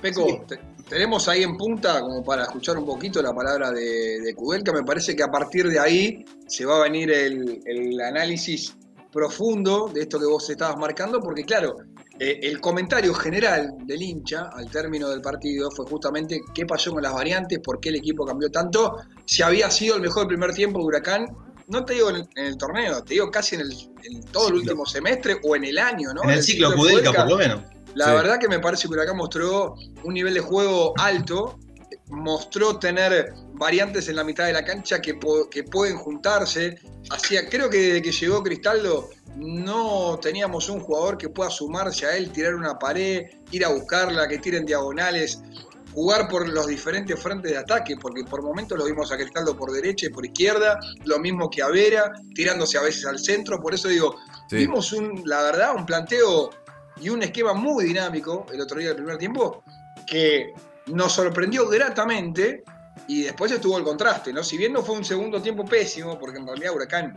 Peco, 0.00 0.44
tenemos 0.88 1.28
ahí 1.28 1.42
en 1.42 1.56
punta, 1.56 2.00
como 2.00 2.22
para 2.24 2.42
escuchar 2.42 2.78
un 2.78 2.86
poquito 2.86 3.22
la 3.22 3.34
palabra 3.34 3.70
de, 3.70 4.20
de 4.20 4.34
Kudelka, 4.34 4.72
me 4.72 4.82
parece 4.82 5.16
que 5.16 5.22
a 5.22 5.30
partir 5.30 5.66
de 5.68 5.78
ahí 5.78 6.24
se 6.46 6.64
va 6.64 6.76
a 6.76 6.82
venir 6.82 7.10
el, 7.10 7.60
el 7.64 8.00
análisis 8.00 8.76
profundo 9.12 9.90
de 9.92 10.02
esto 10.02 10.18
que 10.18 10.26
vos 10.26 10.48
estabas 10.50 10.76
marcando, 10.76 11.20
porque 11.20 11.44
claro, 11.44 11.76
eh, 12.18 12.40
el 12.42 12.60
comentario 12.60 13.14
general 13.14 13.74
del 13.84 14.02
hincha 14.02 14.50
al 14.52 14.70
término 14.70 15.08
del 15.08 15.20
partido 15.20 15.70
fue 15.70 15.86
justamente 15.86 16.40
qué 16.54 16.66
pasó 16.66 16.92
con 16.92 17.02
las 17.02 17.12
variantes, 17.12 17.60
por 17.60 17.80
qué 17.80 17.90
el 17.90 17.96
equipo 17.96 18.26
cambió 18.26 18.50
tanto, 18.50 18.96
si 19.24 19.42
había 19.42 19.70
sido 19.70 19.96
el 19.96 20.02
mejor 20.02 20.26
primer 20.26 20.52
tiempo 20.52 20.78
de 20.80 20.84
Huracán, 20.84 21.26
no 21.68 21.84
te 21.84 21.94
digo 21.94 22.10
en 22.10 22.26
el, 22.34 22.56
torneo, 22.56 23.02
te 23.04 23.14
digo 23.14 23.30
casi 23.30 23.56
en, 23.56 23.62
el, 23.62 24.24
todo 24.32 24.48
el 24.48 24.54
último 24.54 24.86
semestre 24.86 25.38
o 25.42 25.54
en 25.54 25.64
el 25.64 25.78
año, 25.78 26.12
¿no? 26.14 26.24
En 26.24 26.30
el, 26.30 26.42
ciclo 26.42 26.74
Kudelka, 26.74 27.12
por 27.12 27.28
lo 27.28 27.36
menos. 27.36 27.60
La 27.94 28.14
verdad 28.14 28.38
que 28.38 28.48
me 28.48 28.58
parece 28.58 28.86
que 28.86 28.94
Huracán 28.94 29.16
mostró 29.16 29.74
un 30.04 30.14
nivel 30.14 30.34
de 30.34 30.40
juego 30.40 30.94
alto, 30.98 31.58
mostró 32.08 32.78
tener 32.78 33.34
variantes 33.58 34.08
en 34.08 34.16
la 34.16 34.24
mitad 34.24 34.46
de 34.46 34.52
la 34.52 34.64
cancha 34.64 35.00
que, 35.00 35.18
que 35.50 35.64
pueden 35.64 35.96
juntarse. 35.96 36.78
Hacía, 37.10 37.48
creo 37.48 37.68
que 37.68 37.78
desde 37.78 38.02
que 38.02 38.12
llegó 38.12 38.42
Cristaldo 38.42 39.10
no 39.36 40.18
teníamos 40.20 40.68
un 40.68 40.80
jugador 40.80 41.18
que 41.18 41.28
pueda 41.28 41.50
sumarse 41.50 42.06
a 42.06 42.16
él, 42.16 42.30
tirar 42.32 42.54
una 42.54 42.78
pared, 42.78 43.26
ir 43.50 43.64
a 43.64 43.68
buscarla, 43.68 44.26
que 44.26 44.38
tiren 44.38 44.64
diagonales, 44.64 45.40
jugar 45.92 46.28
por 46.28 46.48
los 46.48 46.66
diferentes 46.66 47.20
frentes 47.20 47.52
de 47.52 47.58
ataque, 47.58 47.96
porque 48.00 48.24
por 48.24 48.42
momentos 48.42 48.78
lo 48.78 48.84
vimos 48.84 49.10
a 49.12 49.16
Cristaldo 49.16 49.56
por 49.56 49.72
derecha 49.72 50.06
y 50.06 50.10
por 50.10 50.24
izquierda, 50.24 50.78
lo 51.04 51.18
mismo 51.18 51.48
que 51.50 51.62
a 51.62 51.68
Vera, 51.68 52.12
tirándose 52.34 52.78
a 52.78 52.82
veces 52.82 53.06
al 53.06 53.18
centro, 53.18 53.60
por 53.60 53.74
eso 53.74 53.88
digo, 53.88 54.16
vimos 54.50 54.92
un, 54.92 55.22
la 55.24 55.42
verdad, 55.42 55.74
un 55.74 55.86
planteo 55.86 56.50
y 57.00 57.08
un 57.08 57.22
esquema 57.22 57.54
muy 57.54 57.84
dinámico 57.84 58.46
el 58.52 58.60
otro 58.60 58.78
día 58.78 58.88
del 58.88 58.98
primer 58.98 59.18
tiempo, 59.18 59.62
que 60.06 60.52
nos 60.86 61.12
sorprendió 61.12 61.68
gratamente 61.68 62.64
y 63.08 63.22
después 63.22 63.50
estuvo 63.50 63.76
el 63.78 63.84
contraste, 63.84 64.32
¿no? 64.32 64.44
Si 64.44 64.56
bien 64.58 64.72
no 64.72 64.84
fue 64.84 64.94
un 64.94 65.04
segundo 65.04 65.40
tiempo 65.40 65.64
pésimo, 65.64 66.18
porque 66.18 66.38
en 66.38 66.46
realidad 66.46 66.74
Huracán 66.74 67.14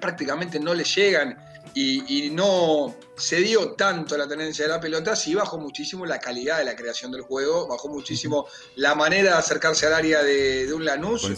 prácticamente 0.00 0.60
no 0.60 0.72
le 0.74 0.84
llegan 0.84 1.36
y, 1.74 2.30
no 2.30 2.94
se 3.16 3.36
dio 3.36 3.72
tanto 3.72 4.16
la 4.16 4.26
tenencia 4.26 4.64
de 4.64 4.70
la 4.70 4.80
pelota, 4.80 5.14
sí 5.14 5.34
bajó 5.34 5.58
muchísimo 5.58 6.06
la 6.06 6.18
calidad 6.18 6.58
de 6.58 6.64
la 6.64 6.76
creación 6.76 7.12
del 7.12 7.22
juego, 7.22 7.66
bajó 7.68 7.88
muchísimo 7.88 8.46
la 8.76 8.94
manera 8.94 9.32
de 9.32 9.38
acercarse 9.38 9.86
al 9.86 9.94
área 9.94 10.22
de, 10.22 10.72
un 10.72 10.84
Lanús, 10.84 11.28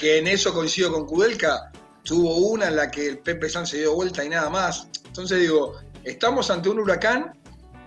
que 0.00 0.18
en 0.18 0.28
eso 0.28 0.54
coincido 0.54 0.92
con 0.92 1.06
Kudelka, 1.06 1.70
tuvo 2.02 2.36
una 2.36 2.68
en 2.68 2.76
la 2.76 2.90
que 2.90 3.06
el 3.06 3.18
Pepe 3.18 3.48
San 3.48 3.66
se 3.66 3.78
dio 3.78 3.94
vuelta 3.94 4.24
y 4.24 4.28
nada 4.28 4.50
más. 4.50 4.88
Entonces 5.04 5.40
digo, 5.40 5.74
estamos 6.04 6.50
ante 6.50 6.68
un 6.68 6.78
huracán 6.78 7.36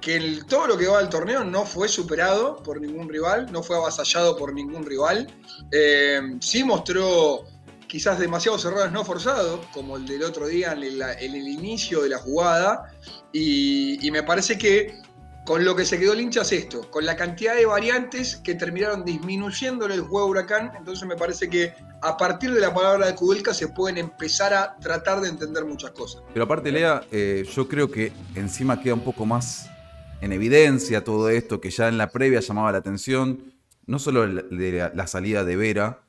que 0.02 0.42
todo 0.48 0.68
lo 0.68 0.78
que 0.78 0.88
va 0.88 1.00
al 1.00 1.10
torneo 1.10 1.44
no 1.44 1.66
fue 1.66 1.88
superado 1.88 2.62
por 2.64 2.80
ningún 2.80 3.10
rival, 3.10 3.52
no 3.52 3.64
fue 3.64 3.76
avasallado 3.76 4.38
por 4.38 4.54
ningún 4.54 4.86
rival. 4.86 5.28
Eh, 5.72 6.38
sí 6.40 6.64
mostró 6.64 7.46
quizás 7.90 8.20
demasiados 8.20 8.64
errores 8.66 8.92
no 8.92 9.04
forzados, 9.04 9.66
como 9.74 9.98
el 9.98 10.06
del 10.06 10.24
otro 10.24 10.48
día 10.48 10.72
en, 10.74 10.84
el 10.84 11.48
inicio 11.48 12.04
de 12.04 12.10
la 12.10 12.20
jugada, 12.20 12.94
y, 13.34 14.10
me 14.12 14.24
parece 14.24 14.58
que 14.58 14.98
Con 15.46 15.66
lo 15.66 15.76
que 15.76 15.84
se 15.84 15.98
quedó 15.98 16.14
el 16.14 16.22
hincha 16.22 16.44
es 16.44 16.52
esto, 16.52 16.92
con 16.92 17.06
la 17.06 17.16
cantidad 17.16 17.56
de 17.56 17.66
variantes 17.66 18.36
que 18.36 18.54
terminaron 18.54 19.04
disminuyendo 19.04 19.88
el 19.88 20.02
juego 20.02 20.28
Huracán, 20.28 20.74
entonces 20.78 21.08
me 21.08 21.16
parece 21.16 21.50
que 21.50 21.74
a 22.02 22.16
partir 22.18 22.54
de 22.54 22.62
la 22.62 22.72
palabra 22.72 23.08
de 23.08 23.16
Kudelka 23.16 23.52
se 23.56 23.70
pueden 23.70 23.98
empezar 23.98 24.54
a 24.54 24.78
tratar 24.78 25.22
de 25.22 25.30
entender 25.30 25.66
muchas 25.66 25.90
cosas. 25.92 26.22
Pero 26.34 26.46
aparte, 26.46 26.72
Lea, 26.72 27.02
eh, 27.12 27.44
yo 27.52 27.68
creo 27.68 27.90
que 27.90 28.12
encima 28.36 28.80
queda 28.80 28.94
un 28.94 29.04
poco 29.04 29.26
más 29.26 29.68
en 30.22 30.32
evidencia 30.32 31.04
todo 31.04 31.30
esto 31.30 31.62
que 31.62 31.70
ya 31.70 31.88
en 31.88 31.98
la 31.98 32.10
previa 32.10 32.40
llamaba 32.40 32.72
la 32.72 32.80
atención, 32.80 33.54
no 33.86 34.00
solo 34.00 34.28
de 34.28 34.92
la 34.94 35.08
salida 35.08 35.44
de 35.44 35.56
Vera, 35.56 36.02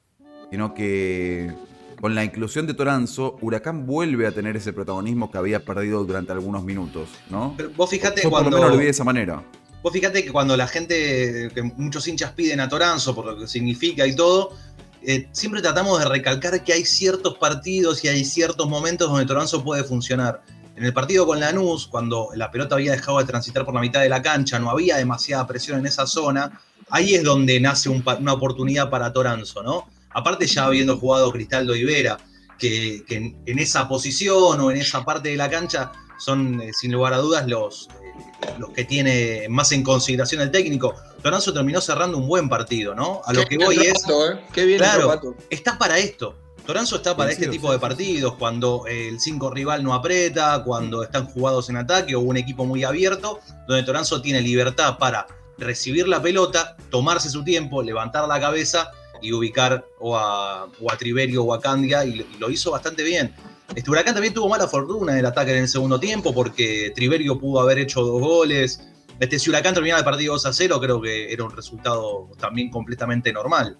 sino 0.50 0.74
que 0.74 1.52
con 2.00 2.14
la 2.14 2.24
inclusión 2.24 2.66
de 2.66 2.74
Toranzo, 2.74 3.36
Huracán 3.42 3.86
vuelve 3.86 4.26
a 4.26 4.32
tener 4.32 4.56
ese 4.56 4.72
protagonismo 4.72 5.30
que 5.30 5.36
había 5.36 5.64
perdido 5.64 6.02
durante 6.04 6.32
algunos 6.32 6.64
minutos, 6.64 7.10
¿no? 7.28 7.54
Pero 7.56 7.70
vos 7.76 7.90
fíjate 7.90 8.22
Yo 8.22 8.30
por 8.30 8.42
lo 8.42 8.50
menos 8.50 8.70
lo 8.70 8.78
vi 8.78 8.84
de 8.84 8.90
esa 8.90 9.04
manera. 9.04 9.44
Vos 9.82 9.92
fíjate 9.92 10.24
que 10.24 10.32
cuando 10.32 10.56
la 10.56 10.66
gente, 10.66 11.50
que 11.54 11.62
muchos 11.62 12.08
hinchas 12.08 12.32
piden 12.32 12.60
a 12.60 12.68
Toranzo 12.68 13.14
por 13.14 13.26
lo 13.26 13.38
que 13.38 13.46
significa 13.46 14.06
y 14.06 14.16
todo, 14.16 14.56
eh, 15.02 15.28
siempre 15.32 15.60
tratamos 15.60 15.98
de 15.98 16.06
recalcar 16.06 16.62
que 16.64 16.72
hay 16.72 16.84
ciertos 16.84 17.36
partidos 17.36 18.02
y 18.04 18.08
hay 18.08 18.24
ciertos 18.24 18.68
momentos 18.68 19.10
donde 19.10 19.26
Toranzo 19.26 19.62
puede 19.62 19.84
funcionar. 19.84 20.42
En 20.80 20.86
el 20.86 20.94
partido 20.94 21.26
con 21.26 21.38
Lanús, 21.38 21.86
cuando 21.88 22.30
la 22.34 22.50
pelota 22.50 22.74
había 22.74 22.92
dejado 22.92 23.18
de 23.18 23.26
transitar 23.26 23.66
por 23.66 23.74
la 23.74 23.82
mitad 23.82 24.00
de 24.00 24.08
la 24.08 24.22
cancha, 24.22 24.58
no 24.58 24.70
había 24.70 24.96
demasiada 24.96 25.46
presión 25.46 25.78
en 25.78 25.84
esa 25.84 26.06
zona, 26.06 26.58
ahí 26.88 27.14
es 27.14 27.22
donde 27.22 27.60
nace 27.60 27.90
un 27.90 28.02
una 28.18 28.32
oportunidad 28.32 28.88
para 28.88 29.12
Toranzo, 29.12 29.62
¿no? 29.62 29.90
Aparte 30.08 30.46
ya 30.46 30.64
habiendo 30.64 30.96
jugado 30.96 31.30
Cristaldo 31.32 31.76
y 31.76 31.84
Vera, 31.84 32.16
que, 32.58 33.04
que 33.06 33.16
en, 33.16 33.42
en 33.44 33.58
esa 33.58 33.86
posición 33.88 34.58
o 34.58 34.70
en 34.70 34.78
esa 34.78 35.04
parte 35.04 35.28
de 35.28 35.36
la 35.36 35.50
cancha 35.50 35.92
son 36.18 36.62
eh, 36.62 36.70
sin 36.72 36.92
lugar 36.92 37.12
a 37.12 37.18
dudas 37.18 37.46
los, 37.46 37.88
eh, 38.02 38.54
los 38.58 38.70
que 38.70 38.84
tiene 38.84 39.48
más 39.50 39.72
en 39.72 39.82
consideración 39.82 40.40
el 40.40 40.50
técnico. 40.50 40.94
Toranzo 41.22 41.52
terminó 41.52 41.82
cerrando 41.82 42.16
un 42.16 42.26
buen 42.26 42.48
partido, 42.48 42.94
¿no? 42.94 43.20
A 43.26 43.34
lo 43.34 43.42
Qué 43.42 43.58
que 43.58 43.64
voy 43.66 43.76
es, 43.80 44.02
¿eh? 44.08 44.40
Qué 44.54 44.64
bien 44.64 44.78
Claro. 44.78 45.08
Pato. 45.08 45.34
está 45.50 45.76
para 45.76 45.98
esto. 45.98 46.36
Toranzo 46.66 46.96
está 46.96 47.16
para 47.16 47.30
este 47.32 47.46
tipo 47.52 47.72
de 47.72 47.78
partidos, 47.80 48.34
cuando 48.34 48.84
el 48.86 49.18
5 49.18 49.50
rival 49.50 49.82
no 49.82 49.92
aprieta, 49.94 50.62
cuando 50.64 51.02
están 51.02 51.26
jugados 51.26 51.68
en 51.68 51.76
ataque 51.76 52.14
o 52.14 52.20
un 52.20 52.36
equipo 52.36 52.64
muy 52.64 52.84
abierto, 52.84 53.40
donde 53.66 53.82
Toranzo 53.82 54.22
tiene 54.22 54.40
libertad 54.40 54.96
para 54.98 55.26
recibir 55.58 56.06
la 56.06 56.22
pelota, 56.22 56.76
tomarse 56.90 57.28
su 57.28 57.42
tiempo, 57.42 57.82
levantar 57.82 58.28
la 58.28 58.38
cabeza 58.40 58.90
y 59.20 59.32
ubicar 59.32 59.84
o 59.98 60.16
a, 60.16 60.66
o 60.80 60.90
a 60.92 60.96
Triverio 60.96 61.44
o 61.44 61.52
a 61.52 61.60
Candia, 61.60 62.04
y, 62.04 62.14
lo- 62.16 62.24
y 62.24 62.38
lo 62.38 62.50
hizo 62.50 62.70
bastante 62.70 63.02
bien. 63.02 63.34
Este 63.74 63.90
Huracán 63.90 64.14
también 64.14 64.32
tuvo 64.34 64.48
mala 64.48 64.66
fortuna 64.68 65.12
en 65.12 65.18
el 65.18 65.26
ataque 65.26 65.52
en 65.52 65.58
el 65.62 65.68
segundo 65.68 65.98
tiempo, 66.00 66.32
porque 66.32 66.92
Triverio 66.94 67.38
pudo 67.38 67.60
haber 67.60 67.78
hecho 67.78 68.02
dos 68.02 68.20
goles. 68.20 68.80
Este, 69.18 69.38
si 69.38 69.50
Huracán 69.50 69.74
terminaba 69.74 69.98
el 69.98 70.04
partido 70.04 70.32
2 70.34 70.46
a 70.46 70.52
0, 70.52 70.80
creo 70.80 71.00
que 71.00 71.32
era 71.32 71.44
un 71.44 71.50
resultado 71.54 72.30
también 72.38 72.70
completamente 72.70 73.32
normal. 73.32 73.76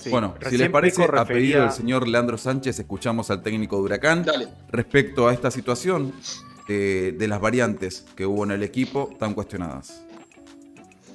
Sí, 0.00 0.10
bueno, 0.10 0.34
si 0.48 0.56
les 0.56 0.70
parece, 0.70 1.04
a 1.04 1.24
pedido 1.24 1.62
del 1.62 1.72
señor 1.72 2.06
Leandro 2.06 2.38
Sánchez, 2.38 2.78
escuchamos 2.78 3.30
al 3.30 3.42
técnico 3.42 3.76
de 3.76 3.82
Huracán 3.82 4.24
Dale. 4.24 4.48
respecto 4.70 5.28
a 5.28 5.32
esta 5.32 5.50
situación 5.50 6.12
eh, 6.68 7.14
de 7.18 7.28
las 7.28 7.40
variantes 7.40 8.06
que 8.14 8.24
hubo 8.26 8.44
en 8.44 8.52
el 8.52 8.62
equipo 8.62 9.10
tan 9.18 9.34
cuestionadas. 9.34 10.04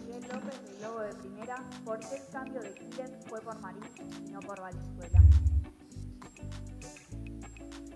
Miguel 0.05 0.23
López 0.31 0.61
del 0.63 0.81
Lobo 0.81 0.99
de 0.99 1.13
Primera, 1.15 1.63
¿por 1.85 1.99
qué 1.99 2.15
el 2.15 2.31
cambio 2.31 2.61
de 2.61 2.73
Quiles 2.73 3.11
fue 3.29 3.39
por 3.41 3.59
Marín 3.59 3.83
y 4.27 4.31
no 4.31 4.39
por 4.41 4.59
Valenzuela? 4.59 5.21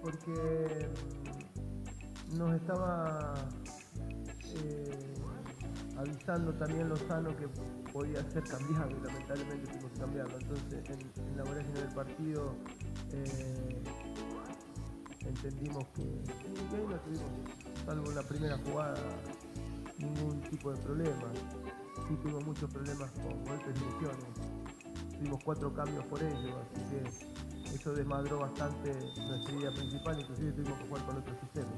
porque 0.08 0.88
mm, 2.32 2.38
nos 2.38 2.56
estaba 2.56 3.34
eh, 4.63 5.13
avisando 5.98 6.53
también 6.53 6.88
Lozano 6.88 7.36
que 7.36 7.48
podía 7.98 8.22
ser 8.30 8.44
cambiado 8.44 8.92
y 8.92 9.06
lamentablemente 9.08 9.68
tuvimos 9.72 9.92
que 9.92 10.00
cambiarlo. 10.00 10.38
Entonces 10.38 10.89
en, 10.89 11.30
en 11.30 11.38
la 11.38 11.44
vorágine 11.44 11.80
del 11.82 11.94
partido 11.96 12.56
eh, 13.12 13.82
entendimos 15.25 15.84
que 15.96 16.04
no 16.04 16.70
tuvimos, 16.70 17.01
salvo 17.86 18.12
la 18.12 18.22
primera 18.22 18.56
jugada, 18.60 19.01
ningún 19.98 20.42
tipo 20.42 20.72
de 20.72 20.77
problema. 20.84 21.32
Sí 22.08 22.16
tuvimos 22.22 22.46
muchos 22.46 22.72
problemas 22.72 23.10
con 23.12 23.44
golpes 23.46 23.75
y. 23.75 25.18
Tuvimos 25.18 25.44
cuatro 25.44 25.74
cambios 25.74 26.06
por 26.06 26.22
ello, 26.22 26.62
así 26.62 26.80
que 26.92 27.74
eso 27.74 27.92
desmadró 27.94 28.38
bastante 28.38 28.94
nuestra 29.27 29.56
idea 29.56 29.72
principal, 29.72 30.20
inclusive 30.20 30.51
tuvimos 30.51 30.77
que 30.77 30.88
jugar 30.88 31.06
con 31.08 31.18
otro 31.18 31.34
sistema. 31.42 31.72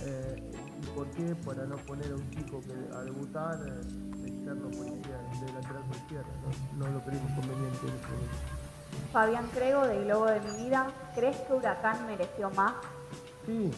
Eh, 0.00 0.50
¿Y 0.82 0.86
por 0.96 1.10
qué? 1.10 1.34
Para 1.44 1.66
no 1.66 1.76
poner 1.76 2.10
a 2.10 2.14
un 2.14 2.30
chico 2.30 2.62
que 2.62 2.96
a 2.96 3.02
debutar 3.02 3.60
eh, 3.68 4.13
externo 4.44 4.68
izquierda, 4.68 5.40
de 5.40 5.52
lateral 5.52 5.82
por 5.88 5.96
izquierda, 5.96 6.28
no, 6.76 6.84
no 6.86 6.92
lo 6.92 7.00
creímos 7.04 7.30
conveniente 7.32 7.86
en 7.86 7.94
este 7.94 8.08
momento. 8.08 8.36
Fabián 9.12 9.46
Crego 9.54 9.86
del 9.86 10.04
Globo 10.04 10.26
de 10.26 10.40
mi 10.40 10.64
vida, 10.64 10.86
¿crees 11.14 11.36
que 11.38 11.52
Huracán 11.54 12.06
mereció 12.06 12.50
más? 12.50 12.72
Sí, 13.46 13.70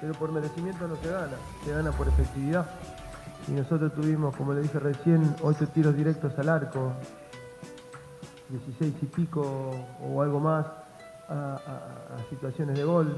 pero 0.00 0.12
por 0.14 0.32
merecimiento 0.32 0.88
no 0.88 0.96
se 0.96 1.10
gana, 1.10 1.36
se 1.64 1.70
gana 1.72 1.92
por 1.92 2.08
efectividad. 2.08 2.66
Y 3.46 3.52
nosotros 3.52 3.92
tuvimos, 3.94 4.34
como 4.36 4.52
le 4.54 4.62
dije 4.62 4.78
recién, 4.78 5.36
8 5.42 5.68
tiros 5.68 5.94
directos 5.96 6.32
al 6.38 6.48
arco, 6.48 6.92
16 8.48 8.94
y 9.02 9.06
pico 9.06 9.70
o 10.02 10.22
algo 10.22 10.40
más 10.40 10.66
a, 11.28 11.32
a- 11.32 12.14
a 12.16 12.30
situaciones 12.30 12.76
de 12.76 12.84
gol, 12.84 13.16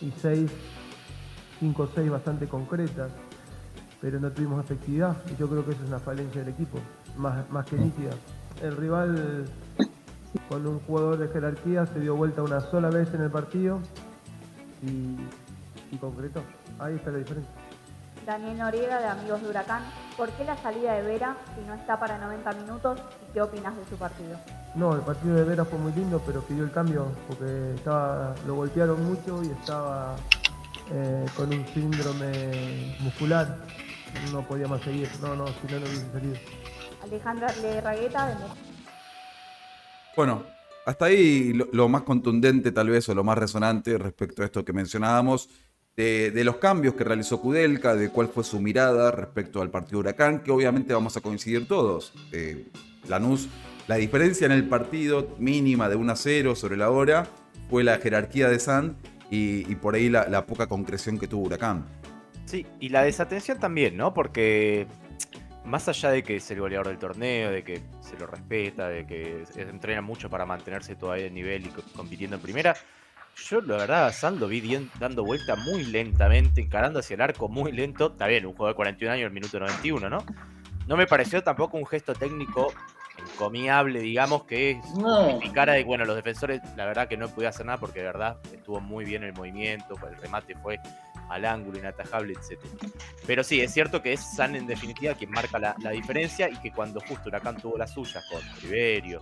y 0.00 0.10
6, 0.10 0.50
5 1.60 1.82
o 1.82 1.88
6 1.94 2.10
bastante 2.10 2.46
concretas, 2.48 3.10
pero 4.00 4.20
no 4.20 4.30
tuvimos 4.30 4.64
efectividad, 4.64 5.16
y 5.30 5.36
yo 5.36 5.48
creo 5.48 5.64
que 5.64 5.72
eso 5.72 5.82
es 5.82 5.88
una 5.88 5.98
falencia 5.98 6.42
del 6.42 6.52
equipo, 6.52 6.78
más, 7.16 7.48
más 7.50 7.66
que 7.66 7.76
nítida. 7.76 8.10
El 8.62 8.76
rival 8.76 9.46
con 10.48 10.66
un 10.66 10.80
jugador 10.80 11.18
de 11.18 11.28
jerarquía 11.28 11.86
se 11.86 12.00
dio 12.00 12.14
vuelta 12.16 12.42
una 12.42 12.60
sola 12.60 12.90
vez 12.90 13.12
en 13.14 13.22
el 13.22 13.30
partido 13.30 13.80
y, 14.82 15.16
y 15.94 15.98
concretó. 15.98 16.42
Ahí 16.78 16.94
está 16.94 17.10
la 17.10 17.18
diferencia. 17.18 17.52
Daniel 18.28 18.58
Noriega 18.58 18.98
de 19.00 19.06
Amigos 19.06 19.40
de 19.42 19.48
Huracán, 19.48 19.82
¿por 20.14 20.28
qué 20.32 20.44
la 20.44 20.54
salida 20.58 20.92
de 20.92 21.02
Vera 21.02 21.34
si 21.54 21.66
no 21.66 21.72
está 21.72 21.98
para 21.98 22.18
90 22.18 22.52
minutos 22.52 23.00
y 23.26 23.32
qué 23.32 23.40
opinas 23.40 23.74
de 23.74 23.86
su 23.86 23.96
partido? 23.96 24.38
No, 24.74 24.94
el 24.94 25.00
partido 25.00 25.34
de 25.34 25.44
Vera 25.44 25.64
fue 25.64 25.78
muy 25.78 25.92
lindo, 25.92 26.20
pero 26.26 26.42
pidió 26.42 26.64
el 26.64 26.70
cambio 26.70 27.06
porque 27.26 27.74
estaba, 27.74 28.34
lo 28.46 28.54
golpearon 28.54 29.02
mucho 29.02 29.42
y 29.42 29.48
estaba 29.48 30.14
eh, 30.92 31.24
con 31.36 31.48
un 31.48 31.66
síndrome 31.68 32.96
muscular. 33.00 33.56
No 34.32 34.46
podía 34.46 34.66
más 34.68 34.82
seguir. 34.82 35.08
No, 35.20 35.34
no, 35.34 35.46
si 35.46 35.72
no, 35.72 35.80
no 35.80 35.86
hubiese 35.86 36.12
salido. 36.12 36.36
Alejandra 37.02 37.54
Lerragueta 37.62 38.26
de. 38.28 38.34
Bueno, 40.16 40.44
hasta 40.84 41.04
ahí 41.06 41.52
lo, 41.52 41.68
lo 41.72 41.88
más 41.88 42.02
contundente 42.02 42.72
tal 42.72 42.88
vez 42.88 43.08
o 43.08 43.14
lo 43.14 43.22
más 43.22 43.38
resonante 43.38 43.96
respecto 43.98 44.42
a 44.42 44.46
esto 44.46 44.64
que 44.64 44.72
mencionábamos, 44.72 45.48
de, 45.96 46.30
de 46.30 46.44
los 46.44 46.56
cambios 46.56 46.94
que 46.94 47.04
realizó 47.04 47.40
Kudelka, 47.40 47.94
de 47.94 48.10
cuál 48.10 48.28
fue 48.28 48.44
su 48.44 48.60
mirada 48.60 49.10
respecto 49.10 49.60
al 49.60 49.70
partido 49.70 49.98
Huracán, 49.98 50.42
que 50.42 50.50
obviamente 50.50 50.94
vamos 50.94 51.16
a 51.16 51.20
coincidir 51.20 51.68
todos. 51.68 52.12
Eh, 52.32 52.68
Lanús, 53.08 53.48
la 53.86 53.96
diferencia 53.96 54.46
en 54.46 54.52
el 54.52 54.68
partido 54.68 55.36
mínima 55.38 55.88
de 55.88 55.96
1 55.96 56.12
a 56.12 56.16
0 56.16 56.56
sobre 56.56 56.76
la 56.76 56.90
hora 56.90 57.26
fue 57.68 57.84
la 57.84 57.98
jerarquía 57.98 58.48
de 58.48 58.58
San 58.58 58.96
y, 59.30 59.70
y 59.70 59.74
por 59.74 59.94
ahí 59.94 60.08
la, 60.08 60.28
la 60.28 60.46
poca 60.46 60.66
concreción 60.68 61.18
que 61.18 61.26
tuvo 61.26 61.46
Huracán. 61.46 61.84
Sí, 62.48 62.64
y 62.80 62.88
la 62.88 63.02
desatención 63.02 63.58
también, 63.60 63.94
¿no? 63.94 64.14
Porque 64.14 64.86
más 65.66 65.86
allá 65.86 66.10
de 66.10 66.22
que 66.22 66.36
es 66.36 66.50
el 66.50 66.60
goleador 66.60 66.88
del 66.88 66.98
torneo, 66.98 67.50
de 67.50 67.62
que 67.62 67.82
se 68.00 68.16
lo 68.16 68.26
respeta, 68.26 68.88
de 68.88 69.06
que 69.06 69.44
se 69.52 69.60
entrena 69.60 70.00
mucho 70.00 70.30
para 70.30 70.46
mantenerse 70.46 70.96
todavía 70.96 71.26
en 71.26 71.34
nivel 71.34 71.66
y 71.66 71.68
co- 71.68 71.82
compitiendo 71.94 72.36
en 72.36 72.42
primera, 72.42 72.74
yo 73.50 73.60
la 73.60 73.76
verdad 73.76 74.14
a 74.22 74.30
lo 74.30 74.48
vi 74.48 74.62
dando 74.98 75.24
vuelta 75.24 75.56
muy 75.56 75.84
lentamente, 75.84 76.62
encarando 76.62 77.00
hacia 77.00 77.16
el 77.16 77.20
arco 77.20 77.50
muy 77.50 77.70
lento. 77.70 78.06
Está 78.12 78.26
bien, 78.26 78.46
un 78.46 78.52
juego 78.54 78.68
de 78.68 78.74
41 78.74 79.12
años, 79.12 79.26
el 79.26 79.32
minuto 79.34 79.60
91, 79.60 80.08
¿no? 80.08 80.24
No 80.86 80.96
me 80.96 81.06
pareció 81.06 81.42
tampoco 81.42 81.76
un 81.76 81.84
gesto 81.86 82.14
técnico 82.14 82.72
encomiable, 83.18 84.00
digamos, 84.00 84.44
que 84.44 84.80
No. 84.96 85.38
cara 85.52 85.74
de, 85.74 85.84
bueno, 85.84 86.06
los 86.06 86.16
defensores, 86.16 86.62
la 86.76 86.86
verdad 86.86 87.08
que 87.08 87.18
no 87.18 87.28
podía 87.28 87.50
hacer 87.50 87.66
nada 87.66 87.76
porque 87.78 87.98
de 87.98 88.06
verdad 88.06 88.38
estuvo 88.54 88.80
muy 88.80 89.04
bien 89.04 89.22
el 89.22 89.34
movimiento, 89.34 89.96
el 90.08 90.16
remate 90.16 90.54
fue 90.54 90.80
al 91.28 91.44
ángulo, 91.44 91.78
inatajable, 91.78 92.34
etc. 92.34 92.60
Pero 93.26 93.44
sí, 93.44 93.60
es 93.60 93.72
cierto 93.72 94.02
que 94.02 94.12
es 94.12 94.36
San 94.36 94.56
en 94.56 94.66
definitiva 94.66 95.14
quien 95.14 95.30
marca 95.30 95.58
la, 95.58 95.90
diferencia 95.90 96.48
y 96.48 96.56
que 96.56 96.72
cuando 96.72 97.00
justo 97.00 97.28
Huracán 97.28 97.56
tuvo 97.56 97.76
las 97.76 97.92
suyas 97.92 98.24
con 98.30 98.40
Riverio, 98.62 99.20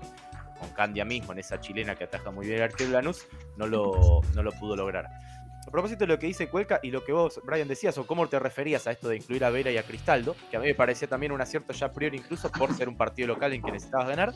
con 0.59 0.71
Candia 0.71 1.05
mismo, 1.05 1.33
en 1.33 1.41
esa 1.41 1.61
chilena 1.61 1.95
que 1.95 2.05
ataja 2.05 2.31
muy 2.31 2.47
bien 2.47 2.59
el 2.59 2.65
arquero 2.65 2.91
Lanús, 2.91 3.27
no 3.57 3.67
lo, 3.67 4.21
no 4.35 4.43
lo 4.43 4.53
pudo 4.53 4.77
lograr. 4.77 5.07
A 5.67 5.71
propósito 5.71 6.01
de 6.01 6.07
lo 6.07 6.19
que 6.19 6.29
dice 6.29 6.49
Cuelca 6.49 6.79
y 6.81 6.93
lo 6.93 7.05
que 7.05 7.13
vos, 7.13 7.41
Brian, 7.45 7.67
decías, 7.67 7.99
o 7.99 8.07
cómo 8.07 8.29
te 8.29 8.39
referías 8.39 8.87
a 8.87 8.93
esto 8.93 9.09
de 9.09 9.17
incluir 9.17 9.45
a 9.45 9.51
Vera 9.51 9.71
y 9.73 9.77
a 9.79 9.83
Cristaldo, 9.83 10.37
que 10.49 10.57
a 10.57 10.61
mí 10.61 10.67
me 10.67 10.75
parecía 10.77 11.09
también 11.09 11.33
un 11.33 11.41
acierto 11.41 11.73
ya 11.73 11.87
a 11.87 11.93
priori, 11.93 12.19
incluso 12.19 12.51
por 12.53 12.73
ser 12.73 12.89
un 12.89 12.97
partido 12.97 13.29
local 13.29 13.53
en 13.53 13.63
que 13.63 13.73
necesitabas 13.73 14.09
ganar. 14.09 14.33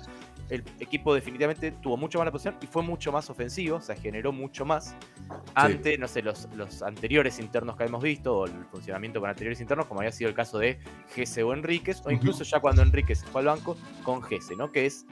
El 0.48 0.64
equipo 0.80 1.14
definitivamente 1.14 1.70
tuvo 1.70 1.96
mucho 1.96 2.18
más 2.18 2.26
la 2.26 2.32
posición 2.32 2.56
y 2.60 2.66
fue 2.66 2.82
mucho 2.82 3.12
más 3.12 3.30
ofensivo, 3.30 3.76
o 3.76 3.80
sea, 3.80 3.94
generó 3.94 4.32
mucho 4.32 4.64
más 4.64 4.96
ante, 5.54 5.96
no 5.98 6.08
sé, 6.08 6.20
los, 6.22 6.48
los 6.56 6.82
anteriores 6.82 7.38
internos 7.38 7.76
que 7.76 7.84
hemos 7.84 8.02
visto, 8.02 8.36
o 8.36 8.46
el 8.46 8.64
funcionamiento 8.64 9.20
con 9.20 9.30
anteriores 9.30 9.60
internos, 9.60 9.86
como 9.86 10.00
había 10.00 10.12
sido 10.12 10.28
el 10.28 10.34
caso 10.34 10.58
de 10.58 10.80
Gese 11.14 11.44
o 11.44 11.52
Enríquez, 11.52 12.02
o 12.04 12.10
incluso 12.10 12.42
ya 12.42 12.58
cuando 12.58 12.82
Enríquez 12.82 13.24
fue 13.24 13.42
al 13.42 13.46
banco 13.46 13.76
con 14.02 14.20
Gese, 14.20 14.56
¿no? 14.56 14.72
Que 14.72 14.86
es 14.86 15.06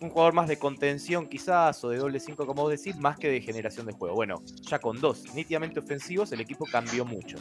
un 0.00 0.08
jugador 0.10 0.32
más 0.34 0.48
de 0.48 0.58
contención 0.58 1.26
quizás, 1.28 1.82
o 1.84 1.90
de 1.90 1.98
doble 1.98 2.20
5 2.20 2.46
como 2.46 2.62
vos 2.62 2.70
decís, 2.70 2.96
más 2.96 3.18
que 3.18 3.28
de 3.28 3.40
generación 3.40 3.86
de 3.86 3.92
juego. 3.92 4.14
Bueno, 4.14 4.42
ya 4.62 4.78
con 4.78 5.00
dos 5.00 5.24
nítidamente 5.34 5.80
ofensivos, 5.80 6.32
el 6.32 6.40
equipo 6.40 6.64
cambió 6.70 7.04
mucho. 7.04 7.36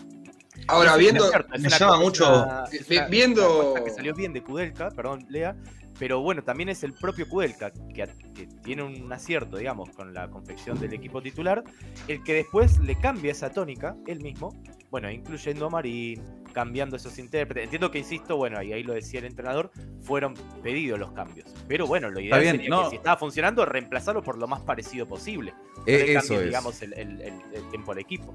Ahora, 0.67 0.91
Es 0.93 0.97
viendo, 0.99 1.25
me 1.57 1.69
llama 1.69 1.93
cosa- 1.93 1.97
mucho- 1.97 2.43
una- 2.43 3.07
viendo- 3.07 3.71
una 3.71 3.83
que 3.83 3.91
salió 3.91 4.13
bien 4.13 4.33
de 4.33 4.43
Kudelka, 4.43 4.89
perdón, 4.91 5.25
Lea, 5.29 5.55
pero 5.97 6.21
bueno, 6.21 6.43
también 6.43 6.69
es 6.69 6.83
el 6.83 6.93
propio 6.93 7.27
Kudelka 7.29 7.71
que, 7.71 8.07
que 8.33 8.47
tiene 8.63 8.83
un 8.83 9.11
acierto, 9.11 9.57
digamos, 9.57 9.89
con 9.91 10.13
la 10.13 10.29
confección 10.29 10.77
del 10.79 10.93
equipo 10.93 11.21
titular, 11.21 11.63
el 12.07 12.23
que 12.23 12.33
después 12.33 12.77
le 12.79 12.95
cambia 12.99 13.31
esa 13.31 13.49
tónica, 13.51 13.95
él 14.05 14.19
mismo, 14.21 14.53
bueno, 14.91 15.09
incluyendo 15.09 15.67
a 15.67 15.69
Marín, 15.69 16.21
cambiando 16.53 16.95
esos 16.95 17.17
intérpretes. 17.19 17.65
Entiendo 17.65 17.91
que, 17.91 17.99
insisto, 17.99 18.35
bueno, 18.37 18.61
y 18.63 18.73
ahí 18.73 18.83
lo 18.83 18.93
decía 18.93 19.19
el 19.19 19.25
entrenador, 19.25 19.71
fueron 20.01 20.33
pedidos 20.63 20.99
los 20.99 21.11
cambios. 21.11 21.47
Pero 21.67 21.87
bueno, 21.87 22.09
lo 22.09 22.19
ideal 22.19 22.41
bien, 22.41 22.55
sería 22.57 22.69
no. 22.69 22.83
que 22.85 22.89
si 22.91 22.95
estaba 22.97 23.17
funcionando, 23.17 23.65
reemplazarlo 23.65 24.23
por 24.23 24.37
lo 24.37 24.47
más 24.47 24.61
parecido 24.61 25.07
posible. 25.07 25.53
No 25.77 25.83
Eh, 25.85 25.97
le 26.05 26.11
eso 26.13 26.19
cambies, 26.19 26.39
es. 26.41 26.45
digamos, 26.47 26.81
el, 26.81 26.93
el- 26.93 27.21
el- 27.21 27.41
el 27.53 27.69
tiempo 27.69 27.91
al 27.91 27.99
equipo. 27.99 28.33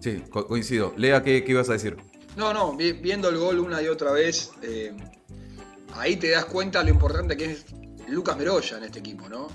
Sí, 0.00 0.22
co- 0.30 0.46
coincido. 0.46 0.92
Lea, 0.96 1.22
¿qué, 1.22 1.44
qué 1.44 1.52
ibas 1.52 1.68
a 1.68 1.72
decir? 1.74 1.96
No, 2.36 2.52
no, 2.52 2.74
vi- 2.76 2.92
viendo 2.92 3.28
el 3.28 3.36
gol 3.38 3.58
una 3.58 3.80
y 3.82 3.88
otra 3.88 4.10
vez, 4.12 4.52
eh, 4.62 4.92
ahí 5.94 6.16
te 6.16 6.30
das 6.30 6.44
cuenta 6.46 6.82
lo 6.82 6.90
importante 6.90 7.36
que 7.36 7.52
es 7.52 7.66
Lucas 8.08 8.36
Meroya 8.36 8.78
en 8.78 8.84
este 8.84 8.98
equipo, 9.00 9.28
¿no? 9.28 9.48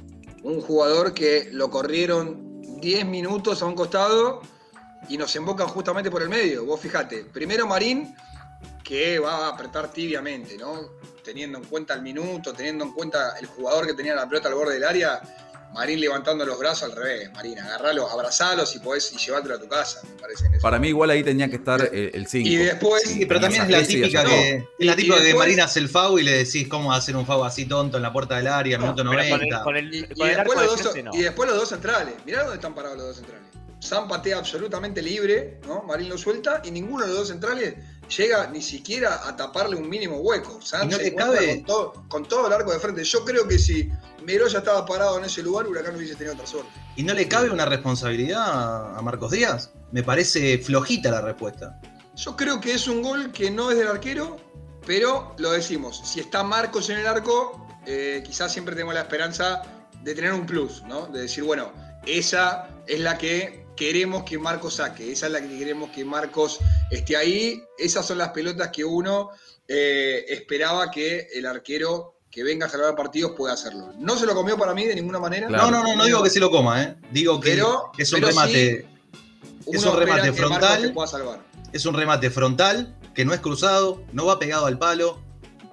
Un 0.44 0.62
jugador 0.62 1.14
que 1.14 1.50
lo 1.52 1.70
corrieron 1.70 2.62
10 2.80 3.06
minutos 3.06 3.62
a 3.62 3.66
un 3.66 3.74
costado 3.76 4.42
y 5.10 5.18
nos 5.18 5.36
embocan 5.36 5.68
justamente 5.68 6.10
por 6.12 6.22
el 6.22 6.30
medio. 6.30 6.66
Vos 6.66 6.80
fijate, 6.80 7.24
primero 7.25 7.66
Marín, 7.68 8.16
que 8.84 9.20
va 9.20 9.46
a 9.46 9.50
apretar 9.50 9.92
tibiamente, 9.92 10.58
¿no? 10.58 10.89
Teniendo 11.24 11.58
en 11.58 11.66
cuenta 11.66 11.94
el 11.94 12.01
minuto, 12.01 12.54
teniendo 12.54 12.86
en 12.86 12.92
cuenta 12.94 13.38
el 13.39 13.46
jugador 13.48 13.86
que 13.86 13.94
tenía 13.94 14.16
la 14.16 14.27
pelota 14.27 14.48
al 14.48 14.56
borde 14.56 14.75
del 14.75 14.84
área, 14.86 15.22
Marín 15.74 16.00
levantando 16.00 16.46
los 16.46 16.58
brazos 16.58 16.84
al 16.89 16.96
revés. 16.96 17.30
Marín, 17.34 17.60
agarralo, 17.60 18.10
abrazalos 18.10 18.74
y 18.75 18.80
podés 18.80 19.12
y 19.12 19.18
llevártelo 19.18 19.56
a 19.56 19.60
tu 19.60 19.68
casa, 19.68 20.00
me 20.04 20.16
parece. 20.22 20.46
en 20.46 20.60
Para 20.62 20.80
mí 20.80 20.88
igual 20.88 21.10
ahí 21.10 21.24
tenía 21.24 21.50
que 21.50 21.58
estar 21.58 21.82
el 21.94 22.25
5. 22.27 22.48
Y 22.48 22.56
después, 22.56 23.04
Sí, 23.04 23.25
pero 23.25 23.42
también 23.42 23.63
es 23.63 23.70
la 23.70 23.84
típica 23.86 24.24
que, 24.24 24.56
es 24.80 24.86
la 24.86 24.96
típica 24.96 25.16
y 25.16 25.18
que 25.20 25.24
después- 25.25 25.46
Marina 25.46 25.66
hace 25.66 25.80
el 25.80 25.89
FAU 25.89 26.20
y 26.20 26.24
le 26.24 26.32
decís 26.46 26.68
cómo 26.70 26.94
hacer 26.94 27.18
un 27.18 27.25
FAU 27.25 27.44
así 27.44 27.66
tonto 27.66 27.98
en 27.98 28.04
la 28.04 28.13
puerta 28.13 28.38
del 28.38 28.48
área, 28.48 28.77
minuto 28.80 29.04
con 29.04 29.20
el, 29.20 29.30
90. 29.30 29.63
con 29.63 29.75
el- 29.75 29.94
Y, 29.94 30.01
después 30.01 30.60
de 30.60 30.66
dos, 30.66 30.96
no. 31.04 31.12
y 31.13 31.22
después 31.24 31.50
los 31.50 31.60
dos 31.60 31.70
centrales. 31.70 32.13
Mirá 32.25 32.39
dónde 32.44 32.56
están 32.56 32.74
parados 32.74 32.98
los 32.98 33.08
dos 33.08 33.16
centrales. 33.18 33.47
Sam 33.79 34.07
patea 34.07 34.39
absolutamente 34.39 35.01
libre, 35.01 35.60
¿no? 35.67 35.84
Marín 35.84 36.10
lo 36.10 36.17
suelta 36.17 36.62
y 36.63 36.72
ninguno 36.72 37.03
de 37.03 37.10
los 37.10 37.17
dos 37.17 37.27
centrales 37.27 37.75
llega 38.15 38.48
ni 38.48 38.62
siquiera 38.62 39.27
a 39.27 39.36
taparle 39.36 39.75
un 39.75 39.88
mínimo 39.88 40.17
hueco. 40.17 40.60
Sam 40.62 40.88
¿Y 40.88 40.91
no 40.91 40.98
se 40.98 41.15
cabe? 41.15 41.48
con 41.48 41.65
todo, 41.65 42.05
con 42.07 42.27
todo 42.27 42.48
el 42.48 42.53
arco 42.53 42.72
de 42.72 42.79
frente. 42.79 43.03
Yo 43.03 43.24
creo 43.24 43.48
que 43.48 43.60
si 43.60 43.89
Meroya 44.24 44.60
estaba 44.60 44.86
parado 44.86 45.19
en 45.19 45.25
ese 45.25 45.43
lugar, 45.43 45.67
Huracán 45.67 45.96
hubiese 45.96 46.15
tenido 46.15 46.34
otra 46.34 46.48
suerte. 46.48 46.72
¿Y 46.96 47.03
no 47.03 47.13
le 47.13 47.27
cabe 47.27 47.50
una 47.50 47.65
responsabilidad 47.65 48.98
a 48.98 49.01
Marcos 49.01 49.31
Díaz? 49.31 49.72
Me 49.91 50.03
parece 50.03 50.57
flojita 50.57 51.12
la 51.12 51.22
respuesta. 51.22 51.79
Yo 52.15 52.36
creo 52.36 52.60
que 52.60 52.74
es 52.74 52.88
un 52.88 53.03
gol 53.03 53.31
que 53.31 53.51
no 53.51 53.69
es 53.69 53.77
del 53.77 53.88
arquero, 53.88 54.38
pero 54.86 55.36
lo 55.38 55.51
decimos, 55.51 56.01
si 56.03 56.19
está 56.19 56.43
Marcos 56.43 56.89
en 56.89 56.98
el 56.98 57.05
arco, 57.05 57.67
eh, 57.86 58.24
quizás 58.25 58.51
siempre 58.51 58.74
tenemos 58.74 58.96
la 58.96 59.01
esperanza 59.01 59.62
de 60.01 60.15
tener 60.15 60.34
un 60.34 60.46
plus, 60.46 60.81
¿no? 60.84 61.07
De 61.07 61.22
decir, 61.22 61.43
bueno, 61.43 61.72
esa 62.05 62.69
es 62.88 63.00
la 63.01 63.17
que 63.17 63.67
queremos 63.77 64.24
que 64.24 64.38
Marcos 64.38 64.74
saque, 64.75 65.10
esa 65.13 65.27
es 65.27 65.31
la 65.31 65.39
que 65.41 65.57
queremos 65.57 65.91
que 65.91 66.03
Marcos 66.03 66.60
esté 66.91 67.15
ahí, 67.15 67.62
esas 67.77 68.05
son 68.05 68.17
las 68.17 68.29
pelotas 68.29 68.69
que 68.74 68.84
uno 68.84 69.29
eh, 69.69 70.25
esperaba 70.27 70.91
que 70.91 71.27
el 71.34 71.46
arquero 71.46 72.15
que 72.29 72.43
venga 72.43 72.65
a 72.65 72.69
salvar 72.69 72.96
partidos 72.96 73.31
pueda 73.38 73.53
hacerlo. 73.53 73.93
No 73.98 74.17
se 74.17 74.25
lo 74.25 74.36
comió 74.36 74.57
para 74.57 74.74
mí 74.74 74.86
de 74.86 74.96
ninguna 74.96 75.19
manera. 75.19 75.48
Claro. 75.48 75.72
No, 75.72 75.72
no, 75.72 75.84
no, 75.84 75.96
no 75.96 76.05
digo 76.05 76.22
que 76.22 76.29
se 76.29 76.39
lo 76.41 76.51
coma, 76.51 76.84
¿eh? 76.84 76.96
Digo 77.12 77.39
que 77.39 77.51
Pero- 77.51 77.91
es 77.98 78.12
un 78.12 78.19
pero 78.19 78.27
remate. 78.29 78.86
Es 79.72 79.84
un 79.86 79.96
remate 79.98 80.34
frontal. 80.34 80.81
te 80.81 80.89
pueda 80.89 81.07
salvar. 81.07 81.39
Es 81.74 81.86
un 81.86 81.93
remate 81.96 82.29
frontal, 82.29 82.96
que 83.15 83.25
no 83.25 83.34
es 83.34 83.39
cruzado, 83.39 84.03
no 84.12 84.25
va 84.25 84.39
pegado 84.39 84.65
al 84.65 84.77
palo. 84.77 85.22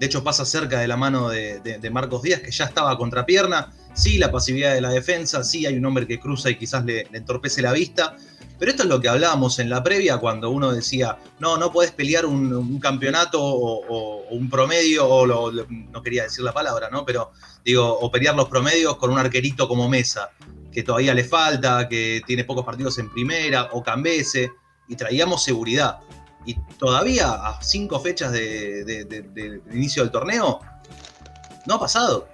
De 0.00 0.06
hecho, 0.06 0.24
pasa 0.24 0.44
cerca 0.44 0.80
de 0.80 0.88
la 0.88 0.96
mano 0.96 1.28
de, 1.28 1.60
de- 1.60 1.78
de 1.78 1.90
Marcos 1.90 2.22
Díaz, 2.22 2.40
que 2.40 2.50
ya 2.50 2.64
estaba 2.64 2.90
a 2.92 2.96
contrapierna. 2.98 3.72
Sí, 3.94 4.18
la 4.18 4.30
pasividad 4.32 4.74
de 4.74 4.80
la 4.80 4.90
defensa, 4.90 5.44
sí 5.44 5.66
hay 5.66 5.76
un 5.76 5.86
hombre 5.86 6.06
que 6.06 6.18
cruza 6.18 6.50
y 6.50 6.56
quizás 6.58 6.84
le, 6.84 7.02
entorpece 7.12 7.62
la 7.62 7.72
vista. 7.72 8.16
Pero 8.58 8.70
esto 8.70 8.84
es 8.84 8.88
lo 8.88 9.00
que 9.00 9.08
hablábamos 9.08 9.58
en 9.58 9.68
la 9.68 9.82
previa 9.82 10.18
cuando 10.18 10.50
uno 10.50 10.72
decía, 10.72 11.18
no, 11.40 11.56
no 11.56 11.72
podés 11.72 11.90
pelear 11.90 12.24
un, 12.24 12.78
campeonato 12.80 13.40
o, 13.42 14.24
un 14.30 14.48
promedio, 14.48 15.08
o 15.08 15.26
lo- 15.26 15.66
no 15.68 16.02
quería 16.02 16.22
decir 16.24 16.44
la 16.44 16.52
palabra, 16.52 16.88
¿no? 16.90 17.04
Pero 17.04 17.32
digo, 17.64 17.86
o 17.98 18.10
pelear 18.10 18.34
los 18.36 18.48
promedios 18.48 18.96
con 18.96 19.10
un 19.10 19.18
arquerito 19.18 19.66
como 19.68 19.88
Mesa, 19.88 20.30
que 20.72 20.82
todavía 20.82 21.14
le 21.14 21.24
falta, 21.24 21.88
que 21.88 22.22
tiene 22.26 22.44
pocos 22.44 22.64
partidos 22.64 22.98
en 22.98 23.10
primera, 23.10 23.70
o 23.72 23.82
Cambese, 23.82 24.52
y 24.88 24.96
traíamos 24.96 25.42
seguridad. 25.42 25.98
Y 26.46 26.54
todavía 26.78 27.30
a 27.32 27.60
cinco 27.62 27.98
fechas 28.00 28.30
de- 28.32 29.62
inicio 29.72 30.02
del 30.02 30.12
torneo, 30.12 30.60
no 31.66 31.74
ha 31.74 31.80
pasado. 31.80 32.28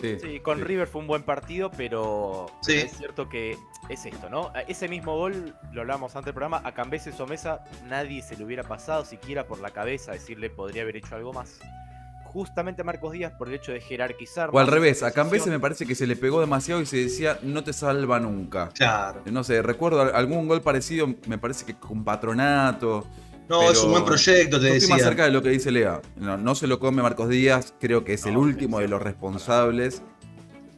Sí, 0.00 0.18
Sí, 0.20 0.40
con 0.40 0.58
sí. 0.58 0.64
River 0.64 0.86
fue 0.88 1.00
un 1.00 1.06
buen 1.06 1.22
partido, 1.22 1.70
pero, 1.76 2.46
Sí. 2.62 2.72
pero 2.74 2.86
es 2.86 2.92
cierto 2.96 3.28
que 3.28 3.56
es 3.88 4.04
esto, 4.06 4.28
¿no? 4.30 4.52
Ese 4.68 4.88
mismo 4.88 5.16
gol, 5.16 5.54
lo 5.72 5.80
hablábamos 5.80 6.14
antes 6.16 6.26
del 6.26 6.34
programa, 6.34 6.60
a 6.64 6.72
Cambeses 6.72 7.18
o 7.20 7.26
Mesa 7.26 7.64
nadie 7.88 8.22
se 8.22 8.36
le 8.36 8.44
hubiera 8.44 8.62
pasado 8.64 9.04
siquiera 9.04 9.46
por 9.46 9.60
la 9.60 9.70
cabeza 9.70 10.12
decirle 10.12 10.50
podría 10.50 10.82
haber 10.82 10.96
hecho 10.96 11.14
algo 11.16 11.32
más. 11.32 11.58
Justamente 12.24 12.82
a 12.82 12.84
Marcos 12.84 13.12
Díaz 13.12 13.32
por 13.38 13.48
el 13.48 13.54
hecho 13.54 13.72
de 13.72 13.80
jerarquizar. 13.80 14.50
O 14.52 14.58
al 14.58 14.66
revés, 14.66 15.02
a 15.02 15.10
Cambese 15.12 15.38
posición. 15.44 15.54
me 15.54 15.60
parece 15.60 15.86
que 15.86 15.94
se 15.94 16.06
le 16.06 16.16
pegó 16.16 16.40
demasiado 16.40 16.82
y 16.82 16.86
se 16.86 16.98
decía 16.98 17.38
no 17.42 17.64
te 17.64 17.72
salva 17.72 18.20
nunca. 18.20 18.68
Claro. 18.74 19.22
No 19.26 19.42
sé, 19.42 19.62
recuerdo 19.62 20.02
al- 20.02 20.14
algún 20.14 20.46
gol 20.46 20.60
parecido, 20.60 21.08
me 21.26 21.38
parece 21.38 21.64
que 21.64 21.74
con 21.76 22.04
Patronato. 22.04 23.06
No, 23.48 23.60
Pero 23.60 23.70
es 23.72 23.82
un 23.84 23.90
buen 23.92 24.04
proyecto, 24.04 24.60
te 24.60 24.76
estoy 24.76 24.90
más 24.90 24.98
decía. 24.98 25.04
cerca 25.08 25.24
de 25.24 25.30
lo 25.30 25.42
que 25.42 25.50
dice 25.50 25.70
Lea. 25.70 26.02
No, 26.16 26.36
no 26.36 26.54
se 26.54 26.66
lo 26.66 26.80
come 26.80 27.02
Marcos 27.02 27.28
Díaz, 27.28 27.74
creo 27.80 28.04
que 28.04 28.14
es 28.14 28.26
el 28.26 28.36
último 28.36 28.80
de 28.80 28.88
los 28.88 29.00
responsables 29.00 30.02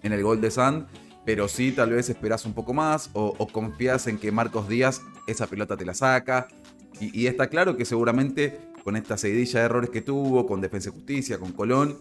en 0.02 0.12
el 0.12 0.22
gol 0.22 0.40
de 0.40 0.50
Sand, 0.50 0.86
pero 1.24 1.48
sí 1.48 1.72
tal 1.72 1.90
vez 1.90 2.10
esperás 2.10 2.44
un 2.44 2.52
poco 2.54 2.74
más 2.74 3.10
o, 3.14 3.34
o 3.38 3.46
confías 3.48 4.06
en 4.06 4.18
que 4.18 4.30
Marcos 4.32 4.68
Díaz 4.68 5.00
esa 5.26 5.46
pelota 5.46 5.76
te 5.76 5.86
la 5.86 5.94
saca. 5.94 6.48
Y, 7.00 7.18
y 7.22 7.26
está 7.26 7.46
claro 7.48 7.76
que 7.76 7.84
seguramente 7.84 8.58
con 8.84 8.96
esta 8.96 9.16
seguidilla 9.16 9.60
de 9.60 9.66
errores 9.66 9.90
que 9.90 10.02
tuvo, 10.02 10.46
con 10.46 10.60
Defensa 10.60 10.90
y 10.90 10.92
Justicia, 10.92 11.38
con 11.38 11.52
Colón, 11.52 11.98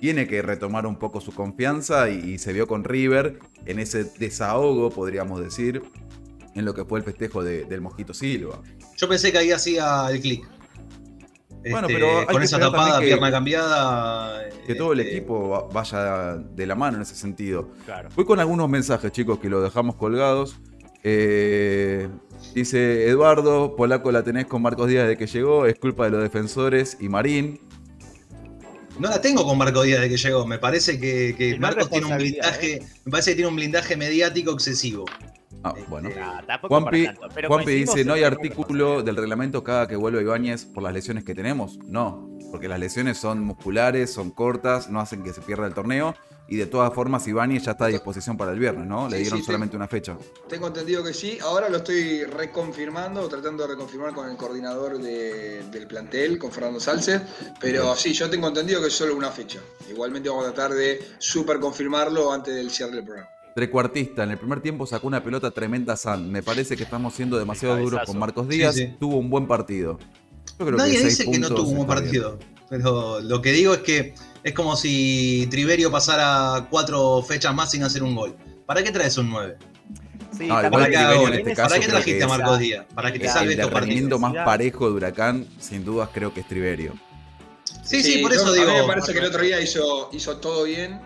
tiene 0.00 0.26
que 0.26 0.42
retomar 0.42 0.86
un 0.86 0.96
poco 0.96 1.20
su 1.20 1.32
confianza 1.32 2.08
y, 2.10 2.34
y 2.34 2.38
se 2.38 2.52
vio 2.52 2.66
con 2.66 2.84
River 2.84 3.38
en 3.66 3.78
ese 3.78 4.04
desahogo, 4.04 4.90
podríamos 4.90 5.40
decir, 5.40 5.82
en 6.54 6.64
lo 6.64 6.74
que 6.74 6.84
fue 6.84 6.98
el 7.00 7.04
festejo 7.04 7.42
de- 7.42 7.64
del 7.64 7.80
Mosquito 7.80 8.14
Silva. 8.14 8.60
Yo 8.96 9.08
pensé 9.08 9.32
que 9.32 9.38
ahí 9.38 9.50
hacía 9.52 10.08
el 10.10 10.20
clic. 10.20 10.46
Bueno, 11.70 11.86
Este, 11.88 11.94
pero 11.94 12.18
hay 12.20 12.26
con 12.26 12.38
que 12.38 12.44
esa 12.44 12.58
tapada, 12.58 13.00
que- 13.00 13.06
pierna 13.06 13.30
cambiada. 13.30 14.42
Que 14.66 14.74
todo 14.74 14.92
el 14.92 15.00
este, 15.00 15.16
equipo 15.16 15.48
va- 15.48 15.62
vaya 15.72 16.34
de 16.36 16.66
la 16.66 16.74
mano 16.74 16.96
en 16.98 17.02
ese 17.02 17.14
sentido. 17.14 17.70
Claro. 17.86 18.10
Voy 18.14 18.24
con 18.26 18.38
algunos 18.38 18.68
mensajes, 18.68 19.10
chicos, 19.12 19.38
que 19.38 19.48
lo 19.48 19.62
dejamos 19.62 19.96
colgados. 19.96 20.56
Eh, 21.02 22.08
dice 22.54 23.08
Eduardo, 23.08 23.76
Polaco 23.76 24.10
la 24.12 24.22
tenés 24.22 24.46
con 24.46 24.60
Marcos 24.62 24.88
Díaz 24.88 25.06
de 25.08 25.16
que 25.16 25.26
llegó, 25.26 25.66
es 25.66 25.78
culpa 25.78 26.04
de 26.04 26.10
los 26.10 26.22
defensores 26.22 26.96
y 27.00 27.08
Marín. 27.08 27.60
No 28.98 29.08
la 29.08 29.20
tengo 29.20 29.44
con 29.44 29.58
Marco 29.58 29.82
Díaz 29.82 30.00
de 30.02 30.08
que 30.08 30.16
llegó. 30.16 30.46
Me 30.46 30.58
parece 30.58 31.00
que, 31.00 31.54
no 31.58 31.60
Marcos 31.66 31.90
tiene 31.90 32.06
un 32.06 32.16
blindaje. 32.16 32.80
Me 33.04 33.10
parece 33.10 33.30
que 33.32 33.34
tiene 33.36 33.48
un 33.48 33.56
blindaje 33.56 33.96
mediático 33.96 34.52
excesivo. 34.52 35.04
Ah, 35.64 35.72
Este, 35.76 35.88
bueno. 35.90 36.10
Tampoco 36.46 36.74
Juanpi, 36.74 37.04
para 37.06 37.18
tanto, 37.18 37.34
pero 37.34 37.48
Juanpi 37.48 37.64
coincidimos 37.64 37.94
dice, 37.94 38.06
¿no 38.06 38.12
hay 38.14 38.22
artículo 38.24 39.02
del 39.02 39.16
reglamento 39.16 39.64
cada 39.64 39.88
que 39.88 39.96
vuelve 39.96 40.20
Ibáñez 40.22 40.66
por 40.66 40.82
las 40.82 40.92
lesiones 40.92 41.24
que 41.24 41.34
tenemos? 41.34 41.78
No, 41.86 42.28
porque 42.50 42.68
las 42.68 42.78
lesiones 42.78 43.16
son 43.18 43.40
musculares, 43.42 44.12
son 44.12 44.30
cortas, 44.30 44.90
no 44.90 45.00
hacen 45.00 45.22
que 45.24 45.32
se 45.32 45.40
pierda 45.40 45.66
el 45.66 45.74
torneo. 45.74 46.14
Y 46.46 46.56
de 46.56 46.66
todas 46.66 46.92
formas, 46.92 47.26
Ibáñez 47.26 47.62
ya 47.64 47.70
está 47.70 47.86
a 47.86 47.88
disposición 47.88 48.36
para 48.36 48.52
el 48.52 48.58
viernes, 48.58 48.86
¿no? 48.86 49.08
Le 49.08 49.16
Sí, 49.16 49.22
dieron 49.22 49.38
sí, 49.38 49.46
solamente 49.46 49.76
una 49.76 49.88
fecha. 49.88 50.14
Tengo 50.46 50.66
entendido 50.66 51.02
que 51.02 51.14
sí. 51.14 51.38
Ahora 51.42 51.70
lo 51.70 51.78
estoy 51.78 52.24
reconfirmando, 52.24 53.26
tratando 53.28 53.62
de 53.66 53.70
reconfirmar 53.70 54.12
con 54.12 54.28
el 54.28 54.36
coordinador 54.36 54.98
de- 54.98 55.62
del 55.70 55.86
plantel, 55.86 56.36
con 56.38 56.52
Fernando 56.52 56.80
Salce. 56.80 57.22
Pero 57.58 57.96
sí, 57.96 58.12
yo 58.12 58.28
tengo 58.28 58.48
entendido 58.48 58.82
que 58.82 58.88
es 58.88 58.92
solo 58.92 59.16
una 59.16 59.30
fecha. 59.30 59.60
Igualmente 59.88 60.28
vamos 60.28 60.46
a 60.46 60.52
tratar 60.52 60.76
de 60.76 61.00
super 61.18 61.58
confirmarlo 61.58 62.30
antes 62.30 62.54
del 62.54 62.70
cierre 62.70 62.96
del 62.96 63.04
programa. 63.04 63.30
Trecuartista, 63.54 64.24
en 64.24 64.32
el 64.32 64.38
primer 64.38 64.60
tiempo 64.60 64.84
sacó 64.86 65.06
una 65.06 65.22
pelota 65.22 65.50
tremenda 65.52 65.96
San. 65.96 66.30
Me 66.30 66.42
parece 66.42 66.76
que 66.76 66.82
estamos 66.82 67.14
siendo 67.14 67.38
demasiado 67.38 67.76
duros 67.76 68.00
con 68.04 68.18
Marcos 68.18 68.48
Díaz. 68.48 68.74
Sí, 68.74 68.86
sí. 68.88 68.96
Tuvo 68.98 69.16
un 69.18 69.30
buen 69.30 69.46
partido. 69.46 69.98
Yo 70.58 70.66
creo 70.66 70.76
Nadie 70.78 71.00
dice 71.00 71.30
que 71.30 71.38
no 71.38 71.48
tuvo 71.48 71.68
un 71.68 71.76
buen 71.76 71.88
bien. 71.88 72.04
partido. 72.04 72.38
Pero 72.68 73.20
lo 73.20 73.40
que 73.40 73.52
digo 73.52 73.74
es 73.74 73.80
que 73.80 74.14
es 74.42 74.52
como 74.54 74.74
si 74.76 75.46
Triverio 75.50 75.90
pasara 75.92 76.66
cuatro 76.68 77.22
fechas 77.22 77.54
más 77.54 77.70
sin 77.70 77.84
hacer 77.84 78.02
un 78.02 78.16
gol. 78.16 78.34
¿Para 78.66 78.82
qué 78.82 78.90
traes 78.90 79.16
un 79.18 79.30
9? 79.30 79.56
Sí, 80.36 80.48
también 80.48 80.64
igual 80.72 80.84
que 80.86 80.90
tiene 80.90 81.04
Triverio 81.06 81.28
en 81.28 81.32
esa- 81.34 81.38
este 81.38 81.54
caso 81.54 81.68
¿Para 81.68 81.80
qué 81.80 81.88
trajiste 81.88 82.24
a 82.24 82.28
Marcos 82.28 82.58
Díaz? 82.58 82.86
Para 82.92 83.12
que 83.12 83.18
te 83.20 83.28
salve 83.28 83.44
El 83.44 83.50
estos 83.60 83.66
partidos. 83.66 83.80
rendimiento 83.80 84.18
más 84.18 84.34
parejo 84.44 84.88
de 84.88 84.94
Huracán, 84.96 85.46
sin 85.60 85.84
dudas, 85.84 86.08
creo 86.12 86.34
que 86.34 86.40
es 86.40 86.48
Triverio. 86.48 86.92
Sí, 87.84 88.02
sí, 88.02 88.18
por 88.18 88.32
yo- 88.32 88.40
eso 88.40 88.48
a 88.48 88.52
digo. 88.54 88.66
mí 88.72 88.78
me 88.80 88.86
parece 88.86 89.12
que 89.12 89.18
el 89.20 89.26
otro 89.26 89.42
día 89.42 89.60
hizo, 89.60 90.08
hizo 90.12 90.38
todo 90.38 90.64
bien, 90.64 91.00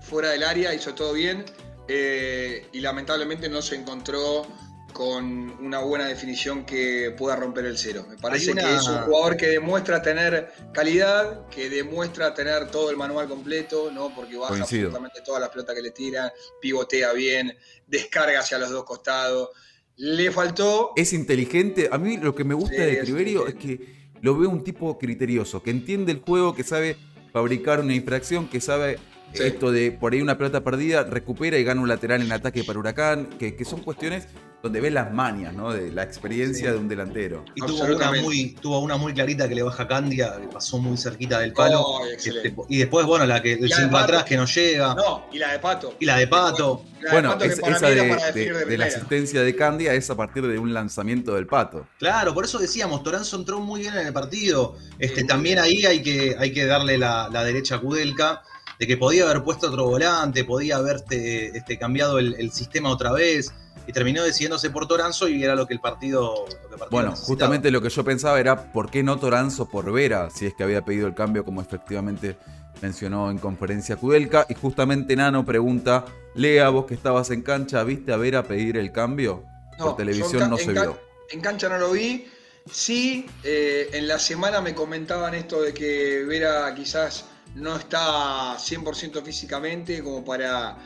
fuera 0.00 0.30
del 0.30 0.42
área, 0.42 0.74
hizo 0.74 0.94
todo 0.94 1.12
bien, 1.12 1.44
eh, 1.94 2.66
y 2.72 2.80
lamentablemente 2.80 3.48
no 3.50 3.60
se 3.60 3.76
encontró 3.76 4.46
con 4.94 5.24
una 5.64 5.80
buena 5.80 6.06
definición 6.06 6.64
que 6.64 7.14
pueda 7.16 7.36
romper 7.36 7.64
el 7.66 7.76
cero. 7.78 8.04
Me 8.08 8.16
parece 8.16 8.52
una- 8.52 8.62
que 8.62 8.74
es 8.76 8.86
un 8.88 8.98
jugador 8.98 9.36
que 9.36 9.46
demuestra 9.48 10.00
tener 10.02 10.52
calidad, 10.72 11.48
que 11.48 11.68
demuestra 11.70 12.32
tener 12.34 12.70
todo 12.70 12.90
el 12.90 12.96
manual 12.96 13.28
completo, 13.28 13.90
¿no? 13.90 14.14
Porque 14.14 14.36
baja 14.36 14.48
Coincido. 14.50 14.88
absolutamente 14.88 15.20
todas 15.24 15.40
las 15.40 15.50
pelotas 15.50 15.74
que 15.74 15.82
le 15.82 15.90
tiran, 15.92 16.30
pivotea 16.60 17.12
bien, 17.14 17.56
descarga 17.86 18.40
hacia 18.40 18.58
los 18.58 18.70
dos 18.70 18.84
costados. 18.84 19.50
Le 19.96 20.30
faltó 20.30 20.92
Es 20.96 21.12
inteligente. 21.12 21.88
A 21.92 21.98
mí 21.98 22.16
lo 22.18 22.34
que 22.34 22.44
me 22.44 22.54
gusta 22.54 22.76
Sí, 22.76 22.82
de 22.82 22.92
es 22.94 23.00
Triverio 23.02 23.46
es 23.46 23.54
que 23.54 24.12
lo 24.22 24.36
veo 24.38 24.48
un 24.50 24.62
tipo 24.64 24.98
criterioso, 24.98 25.62
que 25.62 25.70
entiende 25.70 26.12
el 26.12 26.20
juego, 26.20 26.54
que 26.54 26.64
sabe 26.64 26.96
fabricar 27.32 27.80
una 27.80 27.94
infracción, 27.94 28.46
que 28.48 28.60
sabe 28.60 28.98
Sí. 29.34 29.42
esto 29.44 29.70
de 29.72 29.92
por 29.92 30.12
ahí 30.12 30.20
una 30.22 30.36
pelota 30.38 30.62
perdida, 30.62 31.04
recupera 31.04 31.58
y 31.58 31.64
gana 31.64 31.80
un 31.80 31.88
lateral 31.88 32.22
en 32.22 32.32
ataque 32.32 32.64
para 32.64 32.78
Huracán, 32.78 33.26
que, 33.38 33.54
que 33.56 33.64
son 33.64 33.80
cuestiones 33.80 34.26
donde 34.62 34.80
ves 34.80 34.92
las 34.92 35.12
mañas, 35.12 35.52
¿no? 35.54 35.72
De 35.72 35.90
la 35.90 36.04
experiencia 36.04 36.66
Sí. 36.68 36.72
de 36.72 36.78
un 36.78 36.86
delantero. 36.88 37.44
Y 37.56 37.60
tuvo 37.66 37.82
una, 37.84 38.12
muy, 38.12 38.50
tuvo 38.60 38.78
una 38.78 38.96
muy 38.96 39.12
clarita 39.12 39.48
que 39.48 39.56
le 39.56 39.62
baja 39.64 39.88
Candia, 39.88 40.36
que 40.40 40.46
pasó 40.46 40.78
muy 40.78 40.96
cerquita 40.96 41.40
del 41.40 41.52
palo. 41.52 41.80
Oh, 41.80 42.04
Que 42.04 42.12
excelente. 42.12 42.50
te- 42.50 42.56
y 42.68 42.78
después, 42.78 43.04
bueno, 43.04 43.26
la 43.26 43.42
que 43.42 43.54
el 43.54 43.64
Y 43.64 43.68
la 43.68 43.76
de 43.78 43.82
5 43.82 43.90
Pato. 43.90 44.04
atrás 44.04 44.24
que 44.24 44.36
no 44.36 44.44
llega. 44.46 44.94
No, 44.94 45.26
y 45.32 45.38
la 45.38 45.50
de 45.52 45.58
Pato. 45.58 45.94
Y 45.98 46.04
la 46.04 46.16
de 46.18 46.28
Pato. 46.28 46.84
La 47.00 47.08
de 47.08 47.12
Bueno, 47.12 47.28
Pato 47.30 47.44
que 47.44 47.50
es- 47.54 47.60
para 47.60 47.76
esa 47.76 47.86
de, 47.88 47.92
era 47.94 48.02
para 48.08 48.20
de- 48.20 48.26
definir 48.40 48.56
de 48.56 48.64
de 48.66 48.78
la 48.78 48.86
asistencia 48.86 49.42
de 49.42 49.56
Candia 49.56 49.94
es 49.94 50.08
a 50.10 50.16
partir 50.16 50.46
de 50.46 50.56
un 50.58 50.72
lanzamiento 50.72 51.34
del 51.34 51.48
pato. 51.48 51.88
Claro, 51.98 52.32
por 52.32 52.44
eso 52.44 52.60
decíamos, 52.60 53.02
Toranzo 53.02 53.36
entró 53.38 53.58
muy 53.58 53.80
bien 53.80 53.94
en 53.96 54.06
el 54.06 54.12
partido. 54.12 54.76
Este, 55.00 55.22
Sí, 55.22 55.26
también 55.26 55.58
ahí 55.58 55.84
hay 55.86 56.02
que, 56.02 56.36
hay 56.38 56.52
que 56.52 56.66
darle 56.66 56.98
la, 56.98 57.28
la 57.32 57.42
derecha 57.42 57.74
a 57.76 57.80
Kudelka, 57.80 58.42
de 58.82 58.88
que 58.88 58.96
podía 58.96 59.30
haber 59.30 59.44
puesto 59.44 59.68
otro 59.68 59.84
volante, 59.84 60.42
podía 60.42 60.78
haberte 60.78 61.56
este, 61.56 61.78
cambiado 61.78 62.18
el, 62.18 62.34
el 62.34 62.50
sistema 62.50 62.90
otra 62.90 63.12
vez, 63.12 63.54
y 63.86 63.92
terminó 63.92 64.24
decidiéndose 64.24 64.70
por 64.70 64.88
Toranzo 64.88 65.28
y 65.28 65.44
era 65.44 65.54
lo 65.54 65.68
que 65.68 65.74
el 65.74 65.78
partido. 65.78 66.34
lo 66.34 66.46
que 66.46 66.52
el 66.54 66.58
partido 66.70 66.88
Bueno, 66.90 67.10
necesitaba. 67.10 67.26
justamente 67.28 67.70
lo 67.70 67.80
que 67.80 67.90
yo 67.90 68.02
pensaba 68.02 68.40
era 68.40 68.72
por 68.72 68.90
qué 68.90 69.04
no 69.04 69.20
Toranzo 69.20 69.68
por 69.68 69.92
Vera, 69.92 70.30
si 70.30 70.46
es 70.46 70.54
que 70.54 70.64
había 70.64 70.84
pedido 70.84 71.06
el 71.06 71.14
cambio 71.14 71.44
como 71.44 71.60
efectivamente 71.62 72.36
mencionó 72.80 73.30
en 73.30 73.38
conferencia 73.38 73.94
Kudelka. 73.94 74.46
Y 74.48 74.54
justamente 74.54 75.14
Nano 75.14 75.46
pregunta, 75.46 76.04
Lea, 76.34 76.68
vos 76.70 76.86
que 76.86 76.94
estabas 76.94 77.30
en 77.30 77.42
cancha, 77.42 77.84
¿viste 77.84 78.12
a 78.12 78.16
Vera 78.16 78.42
pedir 78.42 78.76
el 78.78 78.90
cambio? 78.90 79.44
No, 79.78 79.84
por 79.84 79.96
televisión 79.96 80.50
no 80.50 80.58
se 80.58 80.72
vio. 80.72 80.98
En 81.30 81.40
cancha 81.40 81.68
no 81.68 81.78
lo 81.78 81.92
vi. 81.92 82.26
Sí, 82.68 83.26
eh, 83.44 83.90
en 83.92 84.08
la 84.08 84.18
semana 84.18 84.60
me 84.60 84.74
comentaban 84.74 85.36
esto 85.36 85.62
de 85.62 85.72
que 85.72 86.24
Vera 86.24 86.74
quizás 86.74 87.26
no 87.54 87.76
está 87.76 88.56
100% 88.56 89.22
físicamente 89.22 90.02
como 90.02 90.24
para 90.24 90.76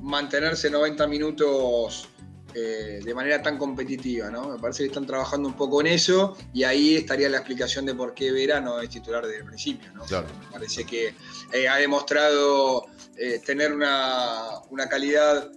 mantenerse 0.00 0.70
90 0.70 1.06
minutos 1.06 2.08
eh, 2.56 3.00
de 3.02 3.14
manera 3.14 3.42
tan 3.42 3.58
competitiva, 3.58 4.30
¿no? 4.30 4.50
Me 4.50 4.58
parece 4.60 4.84
que 4.84 4.86
están 4.86 5.06
trabajando 5.06 5.48
un 5.48 5.56
poco 5.56 5.80
en 5.80 5.88
eso 5.88 6.36
y 6.52 6.62
ahí 6.62 6.94
estaría 6.94 7.28
la 7.28 7.38
explicación 7.38 7.84
de 7.84 7.96
por 7.96 8.14
qué 8.14 8.30
Vera 8.30 8.60
no 8.60 8.80
es 8.80 8.90
titular 8.90 9.26
desde 9.26 9.38
el 9.38 9.44
principio, 9.44 9.92
¿no? 9.92 10.04
Claro. 10.04 10.28
Me 10.46 10.52
parece 10.52 10.84
que 10.84 11.14
eh, 11.52 11.68
ha 11.68 11.76
demostrado 11.76 12.86
eh, 13.16 13.40
tener 13.44 13.72
una, 13.72 14.60
una 14.70 14.88
calidad 14.88 15.50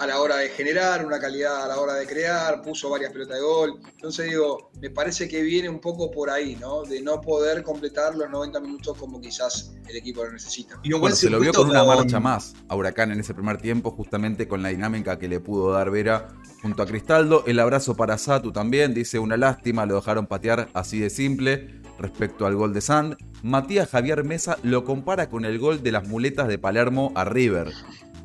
a 0.00 0.06
la 0.06 0.18
hora 0.18 0.36
de 0.38 0.48
generar, 0.48 1.04
una 1.04 1.20
calidad 1.20 1.62
a 1.62 1.68
la 1.68 1.78
hora 1.78 1.92
de 1.92 2.06
crear, 2.06 2.62
puso 2.62 2.88
varias 2.88 3.12
pelotas 3.12 3.36
de 3.36 3.42
gol. 3.42 3.80
Entonces 3.86 4.30
digo, 4.30 4.70
me 4.80 4.88
parece 4.88 5.28
que 5.28 5.42
viene 5.42 5.68
un 5.68 5.78
poco 5.78 6.10
por 6.10 6.30
ahí, 6.30 6.56
¿no? 6.58 6.84
De 6.84 7.02
no 7.02 7.20
poder 7.20 7.62
completar 7.62 8.14
los 8.14 8.30
90 8.30 8.60
minutos 8.60 8.96
como 8.96 9.20
quizás 9.20 9.72
el 9.86 9.96
equipo 9.96 10.24
lo 10.24 10.32
necesita. 10.32 10.80
Y 10.82 10.92
Bueno, 10.92 11.00
buen 11.00 11.14
se 11.14 11.28
lo 11.28 11.38
vio 11.38 11.52
con 11.52 11.68
una 11.68 11.84
marcha 11.84 12.18
más 12.18 12.54
a 12.68 12.76
Huracán 12.76 13.12
en 13.12 13.20
ese 13.20 13.34
primer 13.34 13.58
tiempo, 13.58 13.90
justamente 13.90 14.48
con 14.48 14.62
la 14.62 14.70
dinámica 14.70 15.18
que 15.18 15.28
le 15.28 15.38
pudo 15.38 15.72
dar 15.72 15.90
Vera 15.90 16.28
junto 16.62 16.82
a 16.82 16.86
Cristaldo. 16.86 17.44
El 17.46 17.58
abrazo 17.58 17.94
para 17.94 18.16
Satu 18.16 18.52
también, 18.52 18.94
dice 18.94 19.18
una 19.18 19.36
lástima, 19.36 19.84
lo 19.84 19.96
dejaron 19.96 20.26
patear 20.26 20.70
así 20.72 20.98
de 20.98 21.10
simple 21.10 21.78
respecto 21.98 22.46
al 22.46 22.56
gol 22.56 22.72
de 22.72 22.80
Sand. 22.80 23.18
Matías 23.42 23.90
Javier 23.90 24.24
Mesa 24.24 24.56
lo 24.62 24.84
compara 24.84 25.28
con 25.28 25.44
el 25.44 25.58
gol 25.58 25.82
de 25.82 25.92
las 25.92 26.08
muletas 26.08 26.48
de 26.48 26.56
Palermo 26.56 27.12
a 27.14 27.26
River. 27.26 27.70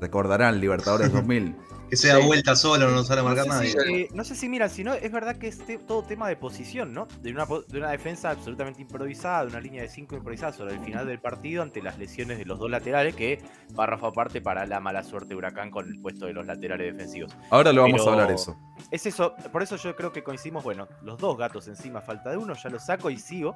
Recordarán, 0.06 0.60
Libertadores 0.62 1.12
2000. 1.14 1.56
Que 1.90 1.98
se 1.98 2.08
da 2.08 2.20
Sí. 2.20 2.26
vuelta 2.26 2.56
solo, 2.56 2.90
no 2.90 3.04
sale 3.04 3.22
a 3.22 3.24
marcar 3.24 3.46
no, 3.46 3.54
sé 3.54 3.60
nadie. 3.60 3.72
si, 3.72 3.94
eh, 4.02 4.10
no 4.12 4.24
sé 4.24 4.34
si 4.34 4.50
miran, 4.50 4.72
si 4.72 4.84
no, 4.84 4.96
es 4.96 5.12
verdad 5.12 5.36
que 5.38 5.48
es 5.48 5.60
te- 5.60 5.78
todo 5.78 6.02
tema 6.02 6.28
de 6.28 6.36
posición, 6.36 6.94
¿no? 6.94 7.08
De 7.22 7.32
una, 7.32 7.46
de 7.46 7.78
una 7.78 7.92
defensa 7.92 8.32
absolutamente 8.32 8.82
improvisada, 8.82 9.42
de 9.46 9.52
una 9.52 9.60
línea 9.60 9.84
de 9.84 9.90
5 9.90 10.16
improvisada 10.16 10.52
sobre 10.52 10.74
el 10.74 10.80
final 10.80 11.06
del 11.06 11.20
partido 11.20 11.62
ante 11.62 11.84
las 11.84 12.00
lesiones 12.00 12.40
de 12.40 12.46
los 12.46 12.58
dos 12.58 12.72
laterales, 12.72 13.14
que 13.16 13.40
párrafo 13.76 14.08
aparte 14.08 14.42
para 14.42 14.66
la 14.66 14.80
mala 14.80 15.04
suerte 15.04 15.30
de 15.30 15.36
Huracán 15.36 15.70
con 15.70 15.88
el 15.88 16.00
puesto 16.00 16.26
de 16.26 16.34
los 16.34 16.48
laterales 16.48 16.92
defensivos. 16.92 17.38
Ahora 17.52 17.72
lo 17.72 17.84
vamos 17.84 18.02
Pero- 18.02 18.10
a 18.10 18.14
hablar 18.14 18.32
eso. 18.32 18.58
Es 18.92 19.06
eso, 19.06 19.36
por 19.52 19.64
eso 19.64 19.78
yo 19.78 19.96
creo 19.96 20.12
que 20.12 20.24
coincidimos, 20.24 20.64
bueno, 20.64 20.88
los 21.02 21.18
dos 21.18 21.38
gatos 21.38 21.68
encima, 21.68 22.02
falta 22.02 22.30
de 22.30 22.38
uno, 22.38 22.54
ya 22.54 22.70
lo 22.70 22.80
saco 22.80 23.10
y 23.10 23.18
sigo. 23.18 23.56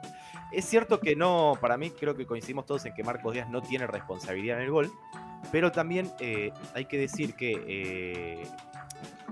Es 0.52 0.66
cierto 0.66 1.00
que 1.00 1.16
no, 1.16 1.58
para 1.60 1.78
mí 1.78 1.92
creo 1.92 2.16
que 2.16 2.26
coincidimos 2.26 2.66
todos 2.66 2.86
en 2.86 2.94
que 2.94 3.04
Marcos 3.04 3.34
Díaz 3.34 3.50
no 3.50 3.62
tiene 3.62 3.86
responsabilidad 3.86 4.58
en 4.58 4.64
el 4.64 4.72
gol, 4.72 4.92
pero 5.52 5.72
también 5.72 6.12
eh, 6.20 6.52
hay 6.74 6.86
que 6.86 6.98
decir 6.98 7.36
que 7.36 7.52
eh, 7.68 8.48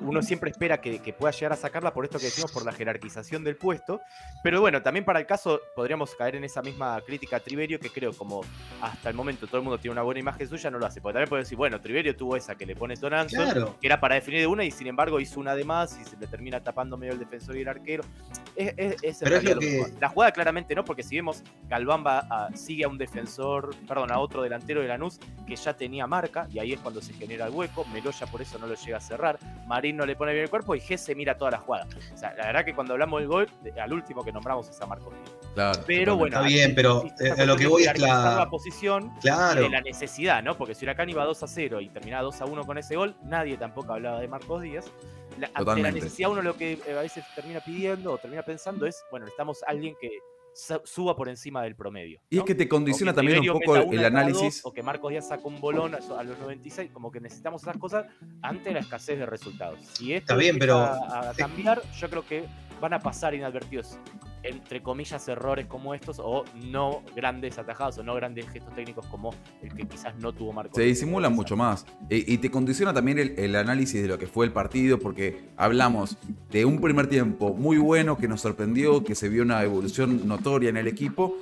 uno 0.02 0.22
siempre 0.22 0.50
espera 0.52 0.80
que, 0.80 1.00
que 1.02 1.14
pueda 1.14 1.32
llegar 1.32 1.54
a 1.54 1.56
sacarla 1.56 1.94
por 1.94 2.06
esto 2.06 2.18
que 2.20 2.26
decimos, 2.26 2.52
por 2.52 2.66
la 2.66 2.72
jerarquización 2.72 3.44
del 3.44 3.56
puesto, 3.58 4.02
pero 4.44 4.62
bueno, 4.62 4.82
también 4.82 5.04
para 5.06 5.20
el 5.20 5.26
caso 5.26 5.60
podríamos 5.76 6.16
caer 6.16 6.36
en 6.36 6.44
esa 6.44 6.62
misma 6.62 7.00
crítica 7.06 7.38
a 7.38 7.40
Triverio, 7.40 7.80
que 7.80 7.90
creo 7.90 8.14
como 8.14 8.42
hasta 8.82 9.10
el 9.10 9.16
momento 9.16 9.48
todo 9.48 9.58
el 9.58 9.64
mundo 9.64 9.78
tiene 9.80 9.94
una 9.94 10.04
buena 10.04 10.20
imagen 10.20 10.48
suya, 10.48 10.70
no 10.72 10.80
lo 10.80 10.86
hace, 10.86 11.02
porque 11.02 11.14
también 11.14 11.30
puede 11.30 11.44
decir, 11.44 11.58
bueno, 11.58 11.80
Triverio 11.82 12.16
tuvo 12.16 12.36
esa 12.36 12.56
que 12.56 12.66
le 12.66 12.76
pone 12.76 12.96
Toranzo, 12.96 13.36
Claro. 13.38 13.76
que 13.80 13.88
era 13.88 14.00
para 14.00 14.16
definir 14.16 14.42
de 14.42 14.48
una 14.48 14.64
y 14.64 14.72
sin 14.72 14.88
embargo 14.88 15.20
hizo 15.20 15.40
una 15.40 15.56
de 15.56 15.64
más 15.64 15.98
y 16.00 16.04
se 16.06 16.18
le 16.18 16.28
termina 16.28 16.62
tapando 16.64 16.98
medio 16.98 17.14
el 17.14 17.20
defensor 17.20 17.56
y 17.58 17.62
el 17.62 17.68
arquero. 17.68 18.04
Es, 18.56 18.74
es- 18.78 19.04
es 19.04 19.18
Pero 19.20 19.42
lo 19.42 19.60
que-. 19.60 19.94
La 20.00 20.10
jugada 20.10 20.32
claramente 20.32 20.74
no, 20.76 20.84
porque 20.84 21.04
si 21.04 21.16
vemos, 21.16 21.44
Galván 21.68 22.04
va 22.06 22.20
a- 22.30 22.50
sigue 22.56 22.86
a 22.86 22.88
un 22.88 22.98
defensor, 22.98 23.76
perdón, 23.88 24.12
a 24.12 24.20
otro 24.20 24.42
delantero 24.44 24.82
de 24.82 24.88
Lanús 24.88 25.20
que 25.48 25.56
ya 25.56 25.76
tenía 25.76 26.08
marca 26.08 26.48
y 26.52 26.60
ahí 26.60 26.74
es 26.74 26.80
cuando 26.80 27.02
se 27.02 27.14
genera 27.14 27.48
el 27.48 27.54
hueco. 27.54 27.86
Meloya 27.94 28.26
por 28.28 28.42
eso 28.42 28.58
no 28.60 28.68
lo 28.68 28.76
llega 28.76 28.98
a 28.98 29.02
cerrar. 29.02 29.40
Marín 29.88 29.98
no 29.98 30.06
le 30.06 30.16
pone 30.16 30.34
bien 30.34 30.44
el 30.44 30.50
cuerpo 30.50 30.76
y 30.76 30.80
Gese 30.82 31.16
mira 31.16 31.38
toda 31.38 31.52
la 31.52 31.58
jugada. 31.60 31.88
O 32.14 32.18
sea, 32.18 32.34
la 32.36 32.48
verdad 32.48 32.66
que 32.66 32.76
cuando 32.76 32.94
hablamos 32.94 33.20
del 33.22 33.28
gol, 33.30 33.48
al 33.82 33.94
último 33.94 34.24
que 34.24 34.32
nombramos 34.34 34.70
es 34.70 34.80
a 34.82 34.86
Marcos 34.86 35.14
Díaz. 35.14 35.38
Claro, 35.54 35.80
Pero 35.88 36.16
bueno, 36.18 36.36
Está 36.36 36.48
bien, 36.48 36.76
pero, 36.76 37.04
eh, 37.20 37.32
a 37.42 37.46
lo 37.46 37.56
que 37.56 37.68
voy 37.68 37.84
es 37.84 38.00
la- 38.00 38.36
la 38.40 38.50
posición 38.50 39.12
Claro. 39.22 39.62
de 39.62 39.70
la 39.70 39.82
necesidad, 39.82 40.44
¿no? 40.44 40.58
Porque 40.58 40.76
si 40.76 40.86
Huracán 40.86 41.10
iba 41.10 41.24
2 41.24 41.42
a 41.44 41.48
0 41.48 41.80
y 41.82 41.90
terminaba 41.90 42.24
2 42.24 42.42
a 42.42 42.46
1 42.46 42.66
con 42.66 42.78
ese 42.78 42.96
gol, 42.96 43.16
nadie 43.24 43.58
tampoco 43.58 43.94
hablaba 43.94 44.20
de 44.20 44.28
Marcos 44.28 44.62
Díaz. 44.62 44.86
La, 45.40 45.50
ante 45.54 45.82
la 45.82 45.92
necesidad, 45.92 46.30
uno 46.32 46.42
lo 46.42 46.56
que 46.58 46.74
eh, 46.74 46.98
a 46.98 47.02
veces 47.02 47.24
termina 47.36 47.60
pidiendo 47.62 48.12
o 48.12 48.18
termina 48.18 48.42
pensando 48.44 48.86
es, 48.86 49.04
bueno, 49.12 49.26
necesitamos 49.26 49.64
alguien 49.68 49.96
que 50.02 50.10
suba 50.84 51.16
por 51.16 51.30
encima 51.30 51.62
del 51.64 51.76
promedio. 51.76 52.22
Y 52.30 52.38
es 52.38 52.44
que 52.44 52.56
te 52.56 52.68
condiciona 52.68 53.12
que 53.12 53.18
también 53.18 53.40
un 53.50 53.60
poco 53.60 53.76
el 53.76 54.06
análisis. 54.06 54.62
dos, 54.62 54.66
o 54.66 54.74
que 54.74 54.84
Marcos 54.84 55.12
Díaz 55.12 55.28
saca 55.28 55.48
un 55.48 55.60
bolón 55.60 55.96
a, 55.96 56.24
los 56.24 56.40
96, 56.40 56.92
como 56.92 57.12
que 57.12 57.20
necesitamos 57.20 57.62
esas 57.62 57.78
cosas 57.78 58.06
ante 58.42 58.72
la 58.72 58.80
escasez 58.80 59.20
de 59.20 59.26
resultados. 59.26 59.80
Si 59.94 60.14
esto 60.14 60.34
Está 60.34 60.36
bien, 60.36 60.58
pero- 60.58 60.78
a 60.80 61.34
cambiar, 61.38 61.82
yo 61.94 62.10
creo 62.10 62.26
que 62.26 62.46
van 62.80 62.94
a 62.94 63.00
pasar 63.00 63.34
inadvertidos 63.34 63.98
entre 64.48 64.82
comillas 64.82 65.28
errores 65.28 65.66
como 65.68 65.94
estos 65.94 66.20
o 66.20 66.44
no 66.72 67.04
grandes 67.16 67.58
atajados 67.58 67.98
o 67.98 68.04
no 68.04 68.16
grandes 68.16 68.48
gestos 68.50 68.74
técnicos 68.74 69.06
como 69.08 69.34
el 69.62 69.74
que 69.74 69.86
quizás 69.88 70.16
no 70.18 70.34
tuvo 70.34 70.54
Marcos. 70.54 70.76
Se 70.76 70.84
Díaz. 70.84 70.96
disimulan 70.98 71.34
mucho 71.34 71.56
más. 71.56 71.86
E- 72.10 72.24
y 72.28 72.38
te 72.38 72.50
condiciona 72.50 72.94
también 72.94 73.20
el, 73.20 73.34
el 73.38 73.56
análisis 73.56 74.02
de 74.02 74.08
lo 74.08 74.18
que 74.18 74.28
fue 74.28 74.46
el 74.46 74.52
partido, 74.52 75.00
porque 75.00 75.50
hablamos 75.58 76.18
de 76.52 76.66
un 76.66 76.80
primer 76.82 77.08
tiempo 77.08 77.54
muy 77.54 77.78
bueno 77.78 78.18
que 78.18 78.28
nos 78.28 78.42
sorprendió, 78.42 79.04
que 79.04 79.16
se 79.16 79.30
vio 79.30 79.44
una 79.44 79.62
evolución 79.64 80.28
notoria 80.28 80.70
en 80.70 80.78
el 80.78 80.88
equipo, 80.88 81.36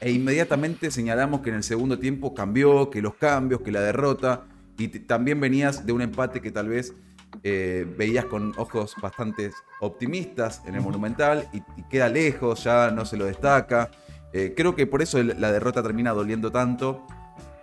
e 0.00 0.10
inmediatamente 0.12 0.90
señalamos 0.90 1.40
que 1.40 1.50
en 1.50 1.56
el 1.56 1.62
segundo 1.62 1.98
tiempo 1.98 2.34
cambió, 2.34 2.90
que 2.90 3.02
los 3.02 3.14
cambios, 3.14 3.60
que 3.60 3.70
la 3.70 3.80
derrota, 3.80 4.44
y 4.78 4.88
también 4.88 5.38
venías 5.40 5.86
de 5.86 5.92
un 5.92 6.02
empate 6.02 6.40
que 6.40 6.50
tal 6.50 6.68
vez 6.68 6.94
eh, 7.42 7.86
veías 7.96 8.24
con 8.26 8.52
ojos 8.56 8.94
bastante 9.02 9.50
optimistas 9.80 10.62
en 10.66 10.74
el 10.76 10.80
Monumental 10.80 11.48
y, 11.52 11.58
y 11.76 11.82
queda 11.90 12.08
lejos, 12.08 12.64
ya 12.64 12.90
no 12.90 13.04
se 13.04 13.16
lo 13.16 13.24
destaca. 13.26 13.90
Eh, 14.32 14.54
creo 14.56 14.74
que 14.74 14.86
por 14.86 15.02
eso 15.02 15.18
el- 15.18 15.40
la 15.40 15.52
derrota 15.52 15.82
termina 15.82 16.12
doliendo 16.12 16.50
tanto. 16.50 17.06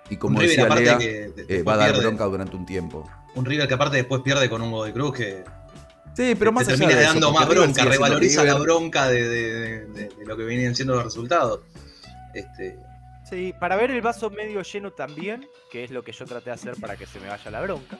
Y 0.09 0.17
como 0.17 0.37
Un 0.39 0.43
River 0.43 0.69
decía 0.73 0.75
Lea, 0.75 0.97
que 0.97 1.33
eh, 1.47 1.63
va 1.63 1.73
a 1.73 1.77
dar 1.77 1.91
pierde. 1.91 2.05
bronca 2.07 2.25
durante 2.25 2.55
un 2.55 2.65
tiempo. 2.65 3.09
Un 3.35 3.45
River 3.45 3.67
que 3.67 3.73
aparte 3.73 3.97
después 3.97 4.21
pierde 4.21 4.49
con 4.49 4.61
un 4.61 4.85
de 4.85 4.91
Cruz 4.93 5.13
que 5.15 5.43
Sí, 6.13 6.35
pero 6.37 6.51
más 6.51 6.65
te 6.67 6.73
allá 6.73 6.79
termina 6.79 6.99
de 6.99 7.05
dando 7.05 7.31
más 7.31 7.47
bronca, 7.47 7.85
revaloriza 7.85 8.43
la 8.43 8.55
bronca 8.55 9.07
de, 9.07 9.23
de- 9.29 9.51
de- 9.53 9.85
de- 9.85 10.09
de 10.09 10.25
lo 10.25 10.35
que 10.35 10.43
vienen 10.43 10.75
siendo 10.75 10.95
los 10.95 11.05
resultados. 11.05 11.61
Este, 12.33 12.77
Sí, 13.29 13.53
para 13.57 13.77
ver 13.77 13.91
el 13.91 14.01
vaso 14.01 14.29
medio 14.29 14.61
lleno 14.61 14.91
también, 14.91 15.47
que 15.71 15.85
es 15.85 15.91
lo 15.91 16.03
que 16.03 16.11
yo 16.11 16.25
traté 16.25 16.49
de 16.49 16.51
hacer 16.55 16.75
para 16.81 16.97
que 16.97 17.05
se 17.05 17.17
me 17.21 17.29
vaya 17.29 17.49
la 17.49 17.61
bronca. 17.61 17.97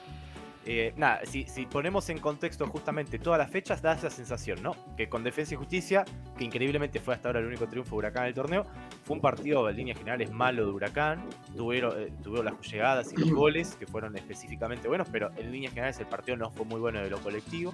Eh, 0.64 0.92
nada, 0.96 1.20
si, 1.24 1.44
si 1.44 1.66
ponemos 1.66 2.08
en 2.08 2.18
contexto 2.18 2.66
justamente 2.68 3.18
todas 3.18 3.38
las 3.38 3.50
fechas, 3.50 3.82
da 3.82 3.94
esa 3.94 4.10
sensación, 4.10 4.62
¿no? 4.62 4.76
Que 4.96 5.08
con 5.08 5.24
Defensa 5.24 5.54
y 5.54 5.56
Justicia, 5.56 6.04
que 6.36 6.44
increíblemente 6.44 7.00
fue 7.00 7.14
hasta 7.14 7.28
ahora 7.28 7.40
el 7.40 7.46
único 7.46 7.66
triunfo 7.66 7.96
de 7.96 7.98
Huracán 7.98 8.24
en 8.24 8.28
el 8.28 8.34
torneo, 8.34 8.66
fue 9.04 9.16
un 9.16 9.22
partido 9.22 9.68
en 9.68 9.76
líneas 9.76 9.98
generales 9.98 10.30
malo 10.30 10.64
de 10.64 10.72
Huracán. 10.72 11.24
Tuvieron, 11.56 12.00
eh, 12.00 12.12
tuvieron 12.22 12.46
las 12.46 12.70
llegadas 12.70 13.12
y 13.12 13.16
los 13.16 13.30
goles, 13.34 13.74
que 13.74 13.86
fueron 13.86 14.16
específicamente 14.16 14.86
buenos, 14.86 15.08
pero 15.10 15.30
en 15.36 15.50
líneas 15.50 15.72
generales 15.72 15.98
el 15.98 16.06
partido 16.06 16.36
no 16.36 16.50
fue 16.50 16.64
muy 16.64 16.80
bueno 16.80 17.00
de 17.00 17.10
lo 17.10 17.18
colectivo. 17.18 17.72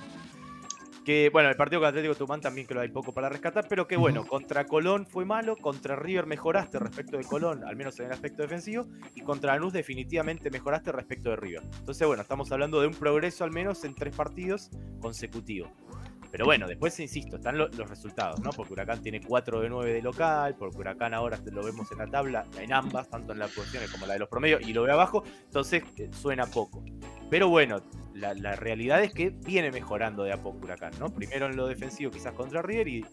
Que 1.09 1.31
bueno, 1.31 1.49
el 1.49 1.57
partido 1.57 1.81
con 1.81 1.89
Atlético 1.89 2.15
Tucumán 2.15 2.43
también 2.43 2.67
creo 2.67 2.83
hay 2.83 2.91
poco 2.91 3.15
para 3.15 3.31
rescatar, 3.31 3.65
pero 3.67 3.89
que 3.89 3.97
bueno, 3.97 4.27
contra 4.27 4.67
Colón 4.67 5.07
fue 5.07 5.25
malo, 5.25 5.57
contra 5.57 5.97
River 5.97 6.27
mejoraste 6.27 6.79
respecto 6.79 7.17
de 7.17 7.25
Colón, 7.25 7.65
al 7.65 7.77
menos 7.77 7.99
en 7.99 8.05
el 8.05 8.13
aspecto 8.13 8.43
defensivo, 8.43 8.85
y 9.15 9.23
contra 9.23 9.55
Lanús 9.55 9.73
definitivamente 9.73 10.51
mejoraste 10.51 10.93
respecto 10.93 11.31
de 11.31 11.37
River. 11.37 11.63
Entonces 11.79 12.07
bueno, 12.07 12.21
estamos 12.21 12.53
hablando 12.53 12.83
de 12.83 12.89
un 12.89 12.93
progreso 12.93 13.43
al 13.45 13.53
menos 13.53 13.85
en 13.85 13.95
tres 13.95 14.15
partidos 14.15 14.69
consecutivos. 15.01 15.71
Pero 16.31 16.45
bueno, 16.45 16.67
después 16.69 16.99
insisto, 17.01 17.37
están 17.37 17.57
lo- 17.59 17.69
los 17.69 17.89
resultados, 17.89 18.41
¿no? 18.41 18.51
Porque 18.51 18.73
Huracán 18.75 19.03
tiene 19.03 19.21
4 19.21 19.61
de 19.61 19.69
9 19.69 19.93
de 19.93 20.03
local, 20.03 20.55
porque 20.59 20.77
Huracán 20.79 21.15
ahora 21.15 21.39
lo 21.53 21.65
vemos 21.65 21.91
en 21.93 21.99
la 21.99 22.07
tabla, 22.07 22.47
en 22.61 22.73
ambas, 22.73 23.09
tanto 23.09 23.33
en 23.33 23.39
las 23.39 23.51
posiciones 23.53 23.91
como 23.91 24.07
la 24.07 24.13
de 24.15 24.19
los 24.21 24.29
promedios, 24.29 24.61
y 24.63 24.73
lo 24.73 24.83
ve 24.83 24.93
abajo, 24.93 25.25
entonces 25.45 25.83
eh, 25.97 26.11
suena 26.13 26.47
poco. 26.47 26.85
Pero 27.31 27.49
bueno, 27.49 27.83
la, 28.15 28.35
la 28.35 28.57
realidad 28.57 29.03
es 29.03 29.13
que 29.13 29.31
viene 29.31 29.71
mejorando 29.71 30.23
de 30.25 30.33
a 30.33 30.43
poco 30.43 30.59
Huracán, 30.65 30.93
¿no? 30.99 31.09
Primero 31.15 31.47
en 31.47 31.57
lo 31.57 31.67
defensivo 31.67 32.11
quizás 32.11 32.33
contra 32.35 32.61
River 32.63 32.89
y 32.89 33.05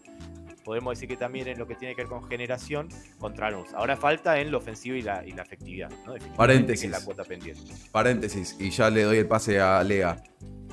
podemos 0.64 0.94
decir 0.96 1.08
que 1.08 1.16
también 1.16 1.46
en 1.46 1.58
lo 1.58 1.66
que 1.66 1.76
tiene 1.76 1.94
que 1.94 2.02
ver 2.02 2.08
con 2.08 2.24
generación 2.28 2.88
contra 3.18 3.50
Lanús. 3.50 3.72
Ahora 3.74 3.96
falta 3.96 4.40
en 4.40 4.50
lo 4.50 4.58
ofensivo 4.58 4.96
y 4.96 5.02
la, 5.02 5.24
y 5.24 5.30
la 5.30 5.42
efectividad, 5.42 5.90
¿no? 6.04 6.14
Paréntesis. 6.36 6.80
que 6.82 6.86
es 6.94 7.00
la 7.00 7.04
cuota 7.04 7.22
pendiente. 7.24 7.72
Paréntesis, 7.92 8.56
y 8.58 8.70
ya 8.70 8.90
le 8.90 9.02
doy 9.04 9.18
el 9.18 9.28
pase 9.28 9.60
a 9.60 9.82
Lea. 9.84 10.16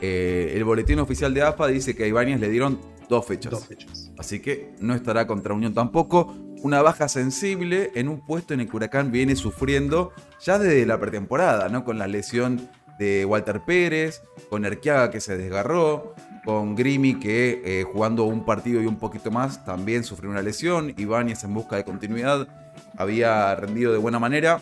Eh, 0.06 0.52
el 0.58 0.66
boletín 0.66 1.00
oficial 1.00 1.34
de 1.34 1.44
AFA 1.44 1.68
dice 1.68 1.96
que 1.96 2.04
a 2.04 2.08
Ibáñez 2.08 2.38
le 2.42 2.50
dieron 2.50 2.78
dos 3.08 3.26
fechas. 3.26 3.52
dos 3.52 3.66
fechas. 3.66 4.12
Así 4.18 4.42
que 4.42 4.74
no 4.82 4.96
estará 4.96 5.26
contra 5.28 5.54
Unión 5.54 5.74
tampoco. 5.74 6.36
Una 6.62 6.82
baja 6.82 7.08
sensible 7.08 7.89
en 7.96 8.10
un 8.10 8.20
puesto 8.26 8.54
en 8.54 8.60
el 8.60 8.70
que 8.70 8.76
Huracán 8.76 9.13
viene 9.13 9.38
sufriendo 9.38 10.12
ya 10.42 10.60
desde 10.60 10.86
la 10.86 11.00
pretemporada, 11.00 11.70
¿no? 11.70 11.86
Con 11.86 12.00
la 12.00 12.08
lesión 12.08 12.70
de 13.00 13.24
Walter 13.24 13.62
Pérez, 13.66 14.22
con 14.50 14.66
Erquiaga 14.66 15.10
que 15.10 15.22
se 15.22 15.38
desgarró, 15.38 16.16
con 16.44 16.76
Grimi 16.76 17.18
que 17.18 17.62
eh, 17.63 17.84
jugando 17.84 18.26
un 18.26 18.44
partido 18.44 18.82
y 18.82 18.88
un 18.88 18.98
poquito 18.98 19.32
más 19.32 19.63
también 19.63 20.04
sufrió 20.04 20.30
una 20.30 20.42
lesión. 20.42 20.94
Ibáñez 20.98 21.46
en 21.46 21.54
busca 21.54 21.78
de 21.78 21.86
continuidad 21.86 22.50
había 22.98 23.56
rendido 23.56 23.94
de 23.94 24.00
buena 24.00 24.20
manera 24.20 24.60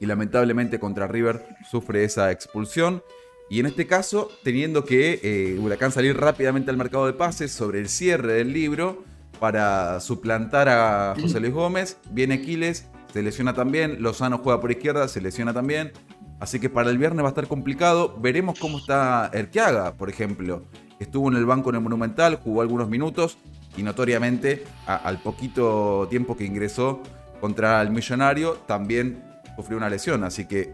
y 0.00 0.04
lamentablemente 0.04 0.78
contra 0.78 1.06
River 1.06 1.46
sufre 1.70 2.04
esa 2.04 2.30
expulsión. 2.30 3.02
Y 3.50 3.58
en 3.58 3.66
este 3.66 3.88
caso, 3.88 4.30
teniendo 4.44 4.84
que 4.84 5.18
eh, 5.24 5.58
Huracán 5.58 5.90
salir 5.90 6.16
rápidamente 6.16 6.70
al 6.70 6.76
mercado 6.76 7.06
de 7.06 7.12
pases 7.12 7.50
sobre 7.50 7.80
el 7.80 7.88
cierre 7.88 8.34
del 8.34 8.52
libro 8.52 9.02
para 9.40 9.98
suplantar 9.98 10.68
a 10.68 11.16
José 11.20 11.40
Luis 11.40 11.52
Gómez, 11.52 11.98
viene 12.12 12.34
Aquiles, 12.34 12.86
se 13.12 13.22
lesiona 13.24 13.52
también, 13.52 14.00
Lozano 14.02 14.38
juega 14.38 14.60
por 14.60 14.70
izquierda, 14.70 15.08
se 15.08 15.20
lesiona 15.20 15.52
también. 15.52 15.90
Así 16.38 16.60
que 16.60 16.70
para 16.70 16.90
el 16.90 16.98
viernes 16.98 17.24
va 17.24 17.28
a 17.28 17.30
estar 17.30 17.48
complicado. 17.48 18.16
Veremos 18.20 18.56
cómo 18.58 18.78
está 18.78 19.28
Erquiaga, 19.34 19.94
por 19.94 20.08
ejemplo. 20.08 20.64
Estuvo 21.00 21.28
en 21.28 21.36
el 21.36 21.44
banco 21.44 21.70
en 21.70 21.76
el 21.76 21.82
Monumental, 21.82 22.36
jugó 22.36 22.62
algunos 22.62 22.88
minutos 22.88 23.36
y 23.76 23.82
notoriamente 23.82 24.62
al 24.86 25.20
poquito 25.20 26.06
tiempo 26.08 26.36
que 26.36 26.44
ingresó 26.44 27.02
contra 27.40 27.82
el 27.82 27.90
Millonario 27.90 28.54
también 28.66 29.24
sufrió 29.56 29.76
una 29.76 29.90
lesión. 29.90 30.22
Así 30.22 30.46
que 30.46 30.72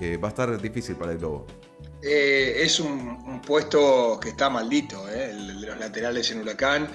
eh, 0.00 0.16
va 0.16 0.28
a 0.28 0.30
estar 0.30 0.60
difícil 0.60 0.96
para 0.96 1.12
el 1.12 1.18
Globo. 1.18 1.46
Eh, 2.06 2.62
es 2.62 2.80
un, 2.80 3.40
puesto 3.40 4.20
que 4.20 4.30
está 4.30 4.50
maldito, 4.50 5.08
eh, 5.08 5.30
el 5.30 5.58
de 5.58 5.66
los 5.68 5.78
laterales 5.78 6.30
en 6.30 6.42
Huracán. 6.42 6.86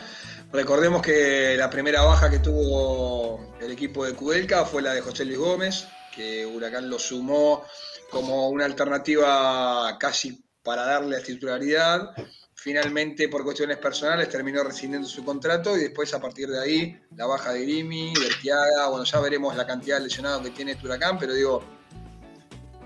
Recordemos 0.52 1.02
que 1.02 1.56
la 1.58 1.68
primera 1.68 2.04
baja 2.04 2.30
que 2.30 2.38
tuvo 2.38 3.56
el 3.60 3.72
equipo 3.72 4.06
de 4.06 4.14
Kudelka 4.14 4.66
fue 4.66 4.84
la 4.84 4.94
de 4.94 5.02
José 5.02 5.26
Luis 5.26 5.40
Gómez, 5.40 5.88
que 6.16 6.46
Huracán 6.46 6.90
lo 6.92 7.00
sumó 7.00 7.66
como 8.12 8.50
una 8.50 8.66
alternativa 8.66 9.98
casi 10.00 10.44
para 10.62 10.86
darle 10.86 11.20
titularidad. 11.22 12.12
Finalmente, 12.54 13.30
por 13.30 13.44
cuestiones 13.44 13.78
personales, 13.78 14.30
terminó 14.30 14.64
rescindiendo 14.64 15.08
su 15.08 15.26
contrato 15.26 15.76
y 15.76 15.82
después, 15.82 16.14
a 16.14 16.22
partir 16.22 16.50
de 16.50 16.60
ahí, 16.60 17.02
la 17.16 17.26
baja 17.26 17.52
de 17.52 17.64
Grimi, 17.64 18.14
de 18.14 18.28
Erquiaga. 18.28 18.90
Bueno, 18.90 19.06
ya 19.06 19.20
veremos 19.22 19.56
la 19.56 19.66
cantidad 19.66 19.98
de 19.98 20.04
lesionados 20.04 20.44
que 20.44 20.52
tiene 20.52 20.74
este 20.74 20.86
Huracán, 20.86 21.18
pero 21.18 21.34
digo, 21.34 21.79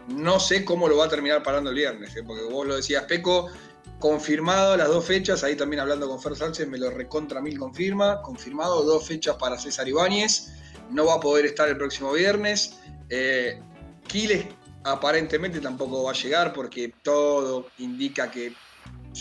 no 0.08 0.39
sé 0.39 0.66
cómo 0.66 0.88
lo 0.88 0.98
va 0.98 1.06
a 1.06 1.10
terminar 1.10 1.44
parando 1.44 1.70
el 1.70 1.76
viernes, 1.76 2.16
¿eh? 2.16 2.24
porque 2.26 2.44
vos 2.44 2.68
lo 2.68 2.76
decías, 2.76 3.04
Peco, 3.06 3.50
confirmado 4.00 4.76
las 4.76 4.88
dos 4.88 5.06
fechas, 5.06 5.44
ahí 5.44 5.56
también 5.56 5.80
hablando 5.80 6.08
con 6.08 6.22
Fer 6.22 6.36
Sánchez, 6.36 6.68
me 6.68 6.78
lo 6.78 6.89
recontra 6.92 7.42
mil 7.42 7.58
confirma, 7.58 8.22
confirmado 8.22 8.84
dos 8.84 9.08
fechas 9.08 9.38
para 9.38 9.58
César 9.58 9.88
Ibáñez, 9.88 10.52
no 10.89 11.06
va 11.06 11.16
a 11.16 11.20
poder 11.20 11.46
estar 11.46 11.70
el 11.70 11.78
próximo 11.78 12.12
viernes. 12.12 12.78
Eh, 13.10 13.62
Quiles 14.08 14.46
aparentemente 14.84 15.60
tampoco 15.60 16.04
va 16.04 16.12
a 16.12 16.13
llegar 16.13 16.54
porque 16.54 16.94
todo 17.02 17.68
indica 17.78 18.30
que 18.30 18.54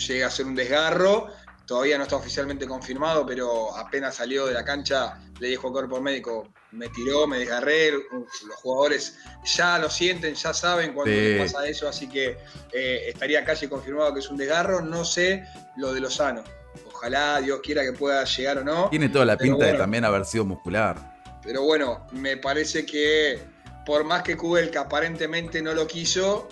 llega 0.07 0.27
a 0.27 0.31
ser 0.31 0.45
un 0.45 0.55
desgarro. 0.55 1.27
Todavía 1.65 1.97
no 1.97 2.03
está 2.03 2.17
oficialmente 2.17 2.67
confirmado, 2.67 3.25
pero 3.25 3.75
apenas 3.77 4.15
salió 4.15 4.45
de 4.47 4.53
la 4.53 4.65
cancha, 4.65 5.17
le 5.39 5.47
dijo 5.47 5.67
al 5.67 5.73
cuerpo 5.73 6.01
médico, 6.01 6.49
me 6.71 6.89
tiró, 6.89 7.25
me 7.25 7.39
desgarré. 7.39 7.91
Los 7.91 8.55
jugadores 8.55 9.17
ya 9.45 9.79
lo 9.79 9.89
sienten, 9.89 10.35
ya 10.35 10.53
saben 10.53 10.93
cuando 10.93 11.13
Sí. 11.13 11.19
les 11.19 11.51
pasa 11.53 11.65
eso, 11.67 11.87
así 11.87 12.09
que 12.09 12.37
eh, 12.71 13.03
estaría 13.07 13.45
casi 13.45 13.67
confirmado 13.67 14.13
que 14.13 14.19
es 14.19 14.29
un 14.29 14.35
desgarro. 14.37 14.81
No 14.81 15.05
sé 15.05 15.45
lo 15.77 15.93
de 15.93 16.01
Lozano. 16.01 16.43
Ojalá 16.87 17.39
Dios 17.39 17.61
quiera 17.63 17.83
que 17.83 17.93
pueda 17.93 18.23
llegar 18.25 18.57
o 18.57 18.63
no. 18.63 18.89
Tiene 18.89 19.07
toda 19.09 19.25
la 19.25 19.37
pinta 19.37 19.65
de 19.65 19.73
también 19.73 20.03
haber 20.03 20.25
sido 20.25 20.43
muscular. 20.43 20.97
Pero 21.43 21.61
bueno, 21.63 22.07
me 22.11 22.37
parece 22.37 22.85
que 22.85 23.39
por 23.85 24.03
más 24.03 24.23
que 24.23 24.35
Kubelka 24.35 24.81
aparentemente 24.81 25.61
no 25.61 25.73
lo 25.73 25.85
quiso, 25.87 26.47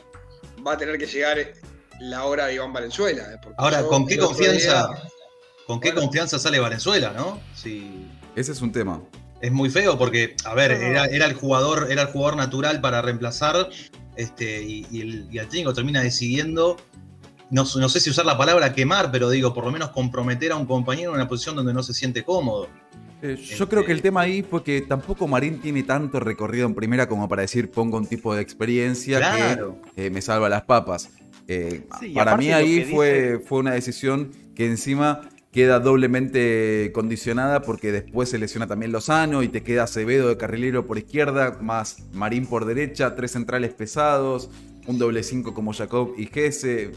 va 0.65 0.73
a 0.73 0.77
tener 0.77 0.97
que 0.97 1.05
llegar 1.07 1.37
la 2.01 2.25
hora 2.25 2.47
de 2.47 2.55
Iván 2.55 2.73
Valenzuela. 2.73 3.23
¿eh? 3.33 3.37
Ahora, 3.57 3.83
¿con 3.83 4.05
qué 4.07 4.17
confianza, 4.17 4.87
día- 4.87 5.03
con 5.67 5.79
qué 5.79 5.89
Bueno. 5.91 6.01
confianza 6.07 6.39
sale 6.39 6.59
Valenzuela, 6.59 7.13
no? 7.15 7.39
Si 7.55 8.07
Ese 8.35 8.51
es 8.53 8.61
un 8.61 8.71
tema. 8.71 9.01
es 9.39 9.51
muy 9.51 9.69
feo 9.69 9.97
porque, 9.97 10.35
a 10.45 10.53
ver, 10.53 10.71
era, 10.71 11.05
era 11.05 11.25
el 11.25 11.33
jugador, 11.33 11.87
era 11.91 12.03
el 12.03 12.07
jugador 12.09 12.37
natural 12.37 12.81
para 12.81 13.01
reemplazar, 13.01 13.69
este, 14.15 14.61
y, 14.63 14.85
y 14.91 15.01
el, 15.01 15.27
y 15.31 15.37
el 15.37 15.47
técnico 15.47 15.73
termina 15.73 16.01
decidiendo, 16.01 16.77
no, 17.49 17.65
no 17.75 17.89
sé 17.89 17.99
si 17.99 18.09
usar 18.09 18.25
la 18.25 18.37
palabra 18.37 18.73
quemar, 18.73 19.11
pero 19.11 19.29
digo, 19.29 19.53
por 19.53 19.65
lo 19.65 19.71
menos 19.71 19.89
comprometer 19.89 20.51
a 20.53 20.55
un 20.55 20.65
compañero 20.65 21.11
en 21.11 21.15
una 21.17 21.27
posición 21.27 21.55
donde 21.55 21.73
no 21.73 21.83
se 21.83 21.93
siente 21.93 22.23
cómodo. 22.23 22.67
Eh, 23.21 23.35
yo 23.37 23.53
Este- 23.53 23.67
creo 23.67 23.85
que 23.85 23.91
el 23.91 24.01
tema 24.01 24.21
ahí 24.21 24.41
fue 24.41 24.63
que 24.63 24.81
tampoco 24.81 25.27
Marín 25.27 25.61
tiene 25.61 25.83
tanto 25.83 26.19
recorrido 26.19 26.65
en 26.65 26.73
primera 26.73 27.07
como 27.07 27.29
para 27.29 27.43
decir 27.43 27.69
pongo 27.69 27.97
un 27.97 28.07
tipo 28.07 28.33
de 28.33 28.41
experiencia 28.41 29.19
Claro. 29.19 29.77
que 29.95 30.07
eh, 30.07 30.09
me 30.09 30.21
salva 30.23 30.49
las 30.49 30.63
papas. 30.63 31.09
Eh, 31.51 31.83
Sí, 31.99 32.13
para 32.13 32.37
mí 32.37 32.51
ahí 32.51 32.85
fue, 32.85 33.41
fue 33.45 33.59
una 33.59 33.71
decisión 33.73 34.31
que 34.55 34.65
encima 34.65 35.29
queda 35.51 35.79
doblemente 35.79 36.91
condicionada 36.93 37.61
porque 37.61 37.91
después 37.91 38.29
se 38.29 38.37
lesiona 38.37 38.67
también 38.67 38.91
Lozano 38.93 39.43
y 39.43 39.49
te 39.49 39.63
queda 39.63 39.83
Acevedo 39.83 40.29
de 40.29 40.37
carrilero 40.37 40.87
por 40.87 40.97
izquierda, 40.97 41.57
más 41.61 42.05
Marín 42.13 42.45
por 42.45 42.65
derecha, 42.65 43.15
tres 43.15 43.31
centrales 43.31 43.73
pesados, 43.73 44.49
un 44.87 44.97
doble 44.97 45.23
cinco 45.23 45.53
como 45.53 45.73
Jacob 45.73 46.13
y 46.17 46.27
Gese. 46.27 46.91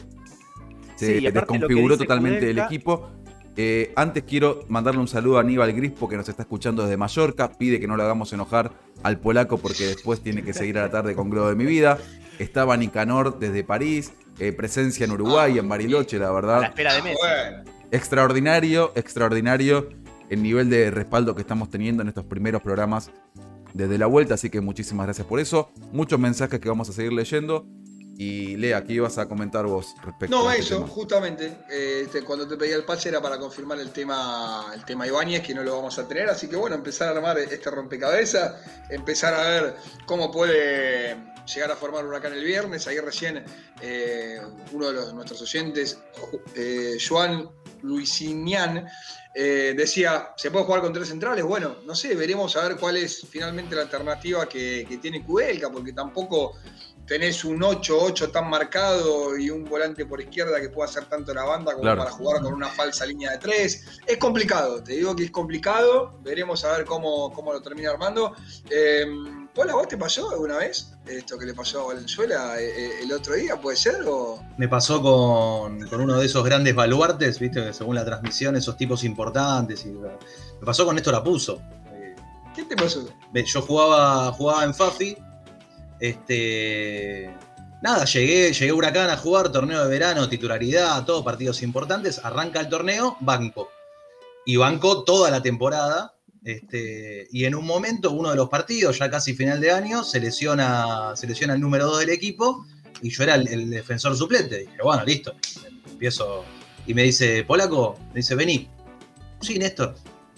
Se 0.97 1.19
Sí, 1.19 1.27
desconfiguró 1.31 1.99
totalmente 1.99 2.51
el 2.51 2.59
equipo. 2.61 3.11
Eh, 3.57 3.93
antes 3.97 4.25
quiero 4.25 4.65
mandarle 4.69 5.01
un 5.01 5.09
saludo 5.09 5.39
a 5.39 5.41
Aníbal 5.41 5.73
Grispo 5.73 6.09
que 6.09 6.17
nos 6.17 6.29
está 6.29 6.43
escuchando 6.43 6.83
desde 6.85 6.97
Mallorca. 6.97 7.51
Pide 7.53 7.81
que 7.81 7.87
no 7.89 7.97
lo 7.97 8.03
hagamos 8.05 8.33
enojar 8.33 8.73
al 9.03 9.19
polaco 9.19 9.59
porque 9.59 9.85
después 9.87 10.21
tiene 10.21 10.43
que 10.43 10.53
seguir 10.53 10.79
a 10.79 10.83
la 10.83 10.91
tarde 10.91 11.15
con 11.15 11.31
Globo 11.31 11.49
de 11.49 11.57
mi 11.57 11.65
vida. 11.65 11.99
Estaba 12.39 12.77
Nicanor 12.77 13.39
desde 13.39 13.63
París. 13.65 14.13
Eh, 14.39 14.53
presencia 14.53 15.05
en 15.05 15.13
Uruguay, 15.13 15.59
en 15.59 15.69
Bariloche, 15.69 16.19
la 16.19 16.27
A 16.27 16.29
la 16.29 16.35
verdad. 16.35 16.63
espera 16.65 16.93
de 16.95 16.99
Ah, 17.01 17.03
Messi. 17.03 17.71
Extraordinario, 17.91 18.93
extraordinario 18.97 19.89
el 20.31 20.43
nivel 20.43 20.69
de 20.71 20.91
respaldo 20.91 21.35
que 21.35 21.43
estamos 21.43 21.71
teniendo 21.71 22.03
en 22.03 22.09
estos 22.09 22.25
primeros 22.25 22.61
programas 22.63 23.11
desde 23.73 23.99
la 23.99 24.07
vuelta. 24.07 24.35
Así 24.35 24.51
que 24.51 24.61
muchísimas 24.61 25.07
gracias 25.07 25.27
por 25.27 25.39
eso. 25.41 25.71
Muchos 25.93 26.19
mensajes 26.19 26.59
que 26.61 26.69
vamos 26.69 26.89
a 26.89 26.93
seguir 26.93 27.13
leyendo. 27.13 27.67
Y 28.17 28.57
Lea, 28.57 28.85
¿qué 28.85 28.93
ibas 28.95 29.19
a 29.19 29.27
comentar 29.27 29.67
vos 29.67 29.95
respecto 30.05 30.37
No, 30.37 30.49
a 30.49 30.53
este 30.55 30.67
eso, 30.67 30.77
tema? 30.77 30.89
justamente. 30.89 31.59
eh, 31.71 32.03
este, 32.05 32.23
cuando 32.23 32.47
te 32.47 32.57
pedía 32.57 32.77
el 32.77 32.85
pase 32.85 33.09
era 33.09 33.21
para 33.21 33.39
confirmar 33.39 33.81
el 33.81 33.91
tema, 33.91 34.71
el 34.75 34.85
tema 34.85 35.07
Ibáñez, 35.07 35.43
que 35.43 35.55
no 35.55 35.63
lo 35.65 35.75
vamos 35.77 35.99
a 35.99 36.07
tener. 36.07 36.29
Así 36.29 36.49
que 36.49 36.57
bueno, 36.57 36.77
empezar 36.77 37.09
a 37.09 37.17
armar 37.17 37.39
este 37.39 37.71
rompecabezas, 37.71 38.55
empezar 38.89 39.35
a 39.35 39.43
ver 39.49 39.77
cómo 40.07 40.31
puede 40.31 41.17
llegar 41.53 41.73
a 41.73 41.77
formar 41.77 42.07
Huracán 42.07 42.33
el 42.35 42.45
viernes. 42.45 42.87
Ahí 42.87 42.99
recién 43.01 43.45
eh, 43.83 44.41
uno 44.73 44.87
de 44.89 44.93
los, 44.93 45.13
nuestros 45.13 45.43
oyentes, 45.43 45.99
eh, 46.55 46.97
Joan 47.07 47.51
Luisinian, 47.83 48.87
eh, 49.35 49.75
decía, 49.77 50.29
¿se 50.37 50.51
puede 50.53 50.65
jugar 50.65 50.81
con 50.83 50.93
tres 50.93 51.09
centrales? 51.09 51.45
Bueno, 51.45 51.77
no 51.85 51.95
sé, 51.97 52.15
veremos 52.15 52.55
a 52.57 52.69
ver 52.69 52.77
cuál 52.77 52.97
es 52.97 53.27
finalmente 53.29 53.75
la 53.75 53.83
alternativa 53.83 54.49
que, 54.49 54.87
que 54.89 54.99
tiene 54.99 55.25
Kudelka, 55.25 55.71
porque 55.71 55.93
tampoco 55.93 56.53
tenés 57.07 57.45
un 57.45 57.61
8-8 57.61 58.31
tan 58.31 58.49
marcado 58.49 59.37
y 59.37 59.51
un 59.51 59.65
volante 59.65 60.07
por 60.07 60.21
izquierda 60.21 60.61
que 60.61 60.69
pueda 60.69 60.89
hacer 60.89 61.05
tanto 61.07 61.35
la 61.35 61.45
banda 61.45 61.73
como 61.73 61.83
Claro. 61.83 61.99
para 61.99 62.11
jugar 62.11 62.43
con 62.43 62.53
una 62.55 62.69
falsa 62.69 63.05
línea 63.07 63.33
de 63.33 63.39
tres. 63.39 63.85
Es 64.07 64.17
complicado, 64.17 64.83
te 64.83 64.93
digo 64.93 65.15
que 65.15 65.25
es 65.25 65.31
complicado. 65.31 66.19
Veremos 66.23 66.65
a 66.65 66.77
ver 66.77 66.85
cómo, 66.85 67.33
cómo 67.33 67.53
lo 67.53 67.61
termina 67.61 67.91
armando. 67.91 68.35
Eh, 68.71 69.07
Pola, 69.55 69.75
¿vos 69.75 69.87
te 69.87 69.97
pasó 69.97 70.31
alguna 70.31 70.57
vez 70.57 70.93
esto 71.07 71.39
que 71.39 71.47
le 71.47 71.55
pasó 71.55 71.83
a 71.83 71.87
Valenzuela 71.95 72.61
eh, 72.61 72.73
eh, 72.77 72.91
el 73.03 73.13
otro 73.13 73.35
día? 73.35 73.61
¿Puede 73.61 73.77
ser? 73.77 74.03
O... 74.05 74.43
Me 74.57 74.67
pasó 74.67 75.01
con, 75.01 75.87
con 75.87 76.01
uno 76.01 76.19
de 76.19 76.27
esos 76.27 76.45
grandes 76.45 76.75
baluartes, 76.75 77.39
viste, 77.39 77.65
que 77.65 77.73
según 77.73 77.95
la 77.95 78.05
transmisión, 78.05 78.57
esos 78.57 78.77
tipos 78.77 79.05
importantes. 79.05 79.87
Y, 79.87 79.91
me 79.91 80.09
pasó 80.65 80.85
con 80.85 80.97
Néstor 80.97 81.15
Apuso. 81.15 81.63
Eh, 81.93 82.17
¿Qué 82.53 82.65
te 82.65 82.75
pasó? 82.75 83.07
Yo 83.33 83.63
jugaba, 83.63 84.33
jugaba 84.33 84.65
en 84.65 84.75
Fafi. 84.75 85.17
Este. 86.01 87.31
Nada, 87.83 88.07
llegué, 88.07 88.53
llegué 88.53 88.71
a 88.71 88.75
Huracán 88.75 89.11
a 89.11 89.17
jugar, 89.17 89.53
torneo 89.53 89.83
de 89.83 89.91
verano, 89.91 90.29
titularidad, 90.29 91.05
todos 91.05 91.23
partidos 91.23 91.63
importantes. 91.63 92.19
Arranca 92.25 92.61
el 92.61 92.69
torneo, 92.69 93.17
banco. 93.21 93.69
Y 94.47 94.57
banco 94.57 95.05
toda 95.05 95.31
la 95.31 95.43
temporada. 95.43 96.15
Este, 96.45 97.27
y 97.31 97.45
en 97.45 97.55
un 97.55 97.67
momento, 97.67 98.13
uno 98.13 98.31
de 98.31 98.37
los 98.37 98.49
partidos, 98.49 98.99
ya 98.99 99.11
casi 99.11 99.35
final 99.35 99.61
de 99.61 99.71
año, 99.71 100.05
se 100.05 100.21
lesiona, 100.21 101.15
se 101.15 101.27
lesiona 101.27 101.55
el 101.55 101.61
número 101.61 101.87
2 101.87 102.01
del 102.01 102.11
equipo. 102.11 102.67
Y 103.03 103.11
yo 103.11 103.23
era 103.23 103.35
el, 103.35 103.71
defensor 103.71 104.17
suplente. 104.17 104.61
Dije, 104.61 104.79
bueno, 104.83 105.05
listo. 105.05 105.35
Empiezo. 105.87 106.45
Y 106.87 106.95
me 106.95 107.03
dice, 107.03 107.45
Polaco, 107.45 107.99
me 108.09 108.17
dice, 108.17 108.35
vení. 108.35 108.69
Sí, 109.41 109.59
Néstor. 109.59 109.95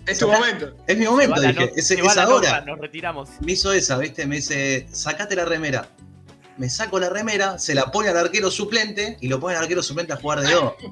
Es 0.06 0.18
tu 0.18 0.28
momento. 0.28 0.74
Es 0.86 0.96
mi 0.96 1.06
momento, 1.06 1.40
dije. 1.40 1.52
no- 1.54 1.62
Es, 1.74 1.90
ahora 2.18 2.24
nota, 2.26 2.60
Nos 2.62 2.78
retiramos. 2.78 3.28
me 3.40 3.52
hizo 3.52 3.72
esa, 3.72 3.98
¿viste? 3.98 4.26
Me 4.26 4.36
dice, 4.36 4.86
sacate 4.92 5.34
la 5.36 5.44
remera. 5.44 5.88
Me 6.58 6.70
saco 6.70 6.98
la 6.98 7.10
remera, 7.10 7.58
se 7.58 7.74
la 7.74 7.90
pone 7.90 8.08
al 8.08 8.16
arquero 8.16 8.50
suplente 8.50 9.18
y 9.20 9.28
lo 9.28 9.38
pone 9.38 9.56
al 9.56 9.62
arquero 9.64 9.82
suplente 9.82 10.14
a 10.14 10.16
jugar 10.16 10.40
de 10.40 10.52
dos. 10.54 10.72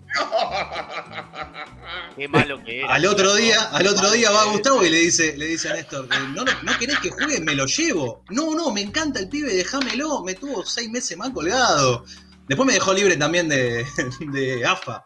Qué 2.17 2.29
malo 2.29 2.63
que 2.63 2.81
era. 2.81 2.95
Al 2.95 3.07
otro 3.07 3.35
día, 3.35 3.63
al 3.73 3.87
otro 3.87 4.11
día 4.11 4.31
va 4.31 4.45
Eh, 4.45 4.51
Gustavo 4.53 4.85
y 4.85 4.91
le 4.91 4.99
dice, 4.99 5.37
le 5.37 5.47
dice 5.47 5.71
a 5.71 5.75
Néstor, 5.75 6.05
eh, 6.07 6.17
no, 6.35 6.45
no, 6.45 6.53
no 6.63 6.79
querés 6.79 6.99
que 6.99 7.11
juegue, 7.11 7.41
me 7.41 7.55
lo 7.55 7.67
llevo. 7.67 8.23
No, 8.31 8.55
no, 8.55 8.71
me 8.73 8.83
encanta 8.83 9.21
el 9.21 9.29
pibe, 9.29 9.53
déjamelo. 9.55 10.23
Me 10.23 10.35
tuvo 10.35 10.65
seis 10.65 10.91
meses 10.91 11.17
más 11.17 11.31
colgado. 11.31 12.05
Después 12.47 12.67
me 12.67 12.75
dejó 12.75 12.93
libre 12.93 13.17
también 13.17 13.49
de, 13.49 13.87
de 14.33 14.65
AFA. 14.67 15.05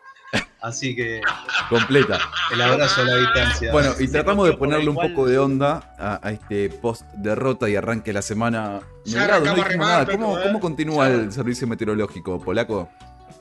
Así 0.61 0.97
que 0.97 1.21
Completa. 1.69 2.19
el 2.53 2.61
abrazo 2.61 3.03
a 3.03 3.05
la 3.05 3.17
distancia. 3.17 3.73
Bueno, 3.73 3.95
y 3.99 4.09
tratamos 4.09 4.47
de 4.49 4.55
ponerle 4.57 4.89
un 4.91 4.97
poco 4.97 5.27
de 5.27 5.39
onda 5.39 5.95
a, 5.99 6.19
a 6.27 6.33
este 6.33 6.69
post 6.69 7.03
derrota 7.15 7.69
y 7.69 7.77
arranque 7.77 8.13
la 8.13 8.23
semana. 8.23 8.81
Nublado, 9.07 9.45
no 9.45 9.55
dijimos 9.55 9.77
nada. 9.87 10.07
¿Cómo, 10.07 10.39
¿eh? 10.39 10.43
cómo 10.45 10.61
continúa 10.61 11.09
Ya. 11.09 11.15
el 11.15 11.33
servicio 11.33 11.67
meteorológico 11.67 12.41
polaco? 12.41 12.89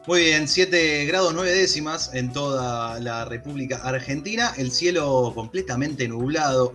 Muy 0.05 0.21
bien, 0.25 0.47
7 0.47 1.05
grados 1.05 1.33
9 1.33 1.51
décimas 1.53 2.13
en 2.13 2.31
toda 2.31 2.99
la 2.99 3.25
República 3.25 3.77
Argentina, 3.83 4.53
el 4.57 4.71
cielo 4.71 5.31
completamente 5.35 6.07
nublado. 6.07 6.73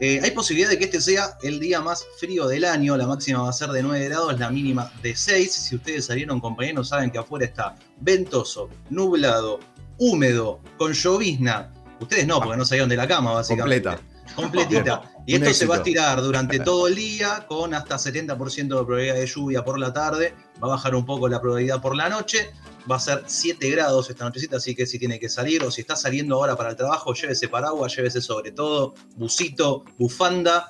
Eh, 0.00 0.20
hay 0.22 0.32
posibilidad 0.32 0.68
de 0.68 0.76
que 0.76 0.84
este 0.86 1.00
sea 1.00 1.36
el 1.44 1.60
día 1.60 1.80
más 1.80 2.04
frío 2.18 2.46
del 2.48 2.64
año, 2.64 2.96
la 2.96 3.06
máxima 3.06 3.42
va 3.42 3.48
a 3.50 3.52
ser 3.52 3.70
de 3.70 3.80
9 3.82 4.04
grados, 4.08 4.38
la 4.40 4.50
mínima 4.50 4.90
de 5.02 5.14
6. 5.14 5.50
Si 5.52 5.76
ustedes 5.76 6.06
salieron 6.06 6.40
compañeros 6.40 6.88
saben 6.88 7.10
que 7.12 7.18
afuera 7.18 7.46
está 7.46 7.74
ventoso, 8.00 8.68
nublado, 8.90 9.60
húmedo, 9.98 10.60
con 10.76 10.92
llovizna. 10.92 11.72
Ustedes 12.00 12.26
no, 12.26 12.40
porque 12.40 12.56
no 12.56 12.64
salieron 12.64 12.88
de 12.88 12.96
la 12.96 13.08
cama, 13.08 13.32
básicamente. 13.32 13.88
Completa. 13.88 14.14
Completita. 14.34 15.02
Y 15.26 15.36
esto 15.36 15.54
se 15.54 15.66
va 15.66 15.76
a 15.76 15.78
estirar 15.78 16.20
durante 16.20 16.58
todo 16.58 16.88
el 16.88 16.96
día 16.96 17.46
con 17.48 17.72
hasta 17.72 17.96
70% 17.96 18.56
de 18.56 18.66
probabilidad 18.66 19.14
de 19.14 19.26
lluvia 19.26 19.64
por 19.64 19.78
la 19.78 19.92
tarde. 19.92 20.34
Va 20.62 20.68
a 20.68 20.70
bajar 20.72 20.94
un 20.94 21.06
poco 21.06 21.28
la 21.28 21.40
probabilidad 21.40 21.80
por 21.80 21.96
la 21.96 22.08
noche. 22.08 22.50
Va 22.90 22.96
a 22.96 23.00
ser 23.00 23.22
7 23.26 23.70
grados 23.70 24.10
esta 24.10 24.24
nochecita, 24.24 24.58
así 24.58 24.74
que 24.74 24.86
si 24.86 24.98
tiene 24.98 25.18
que 25.18 25.30
salir 25.30 25.62
o 25.62 25.70
si 25.70 25.80
está 25.80 25.96
saliendo 25.96 26.36
ahora 26.36 26.56
para 26.56 26.70
el 26.70 26.76
trabajo, 26.76 27.14
llévese 27.14 27.48
paraguas, 27.48 27.96
llévese 27.96 28.20
sobre 28.20 28.52
todo 28.52 28.94
busito, 29.16 29.84
bufanda. 29.96 30.68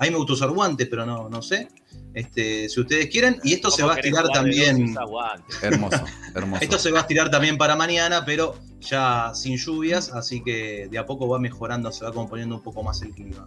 A 0.00 0.04
mí 0.04 0.10
me 0.10 0.16
gusta 0.16 0.32
usar 0.32 0.48
guantes, 0.50 0.88
pero 0.88 1.04
no, 1.04 1.28
no 1.28 1.42
sé. 1.42 1.68
Este, 2.14 2.70
si 2.70 2.80
ustedes 2.80 3.08
quieren. 3.08 3.38
Y 3.44 3.52
esto 3.52 3.70
se 3.70 3.82
¿Cómo 3.82 3.88
va 3.88 3.96
a 3.96 3.98
estirar 3.98 4.28
también. 4.32 4.96
Hermoso, 5.60 6.04
hermoso. 6.34 6.62
Esto 6.62 6.78
se 6.78 6.90
va 6.90 7.00
a 7.00 7.02
estirar 7.02 7.30
también 7.30 7.58
para 7.58 7.76
mañana, 7.76 8.24
pero 8.24 8.54
ya 8.80 9.32
sin 9.34 9.58
lluvias, 9.58 10.10
así 10.14 10.42
que 10.42 10.88
de 10.90 10.98
a 10.98 11.04
poco 11.04 11.28
va 11.28 11.38
mejorando, 11.38 11.92
se 11.92 12.02
va 12.06 12.12
componiendo 12.14 12.54
un 12.56 12.62
poco 12.62 12.82
más 12.82 13.02
el 13.02 13.10
clima. 13.10 13.44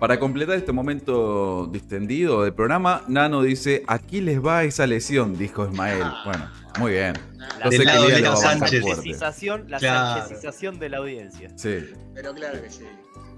Para 0.00 0.18
completar 0.18 0.56
este 0.56 0.72
momento 0.72 1.68
distendido 1.70 2.42
del 2.42 2.52
programa, 2.52 3.04
Nano 3.06 3.40
dice: 3.42 3.84
Aquí 3.86 4.20
les 4.20 4.44
va 4.44 4.64
esa 4.64 4.88
lesión, 4.88 5.38
dijo 5.38 5.64
Ismael. 5.68 6.04
Bueno, 6.24 6.50
muy 6.80 6.92
bien. 6.92 7.14
La 7.60 7.70
de 7.70 7.78
la 7.78 7.94
va 7.94 8.00
a 8.00 8.08
bancar 8.08 8.36
Sánchez. 8.36 8.80
fuerte. 8.80 8.96
Sanchez-ización, 8.96 9.70
la 9.70 9.78
Claro. 9.78 10.20
Sanchez-ización 10.20 10.80
de 10.80 10.88
la 10.88 10.96
audiencia. 10.98 11.48
Sí. 11.54 11.78
Pero 12.12 12.34
claro 12.34 12.60
que 12.60 12.70
sí. 12.70 12.84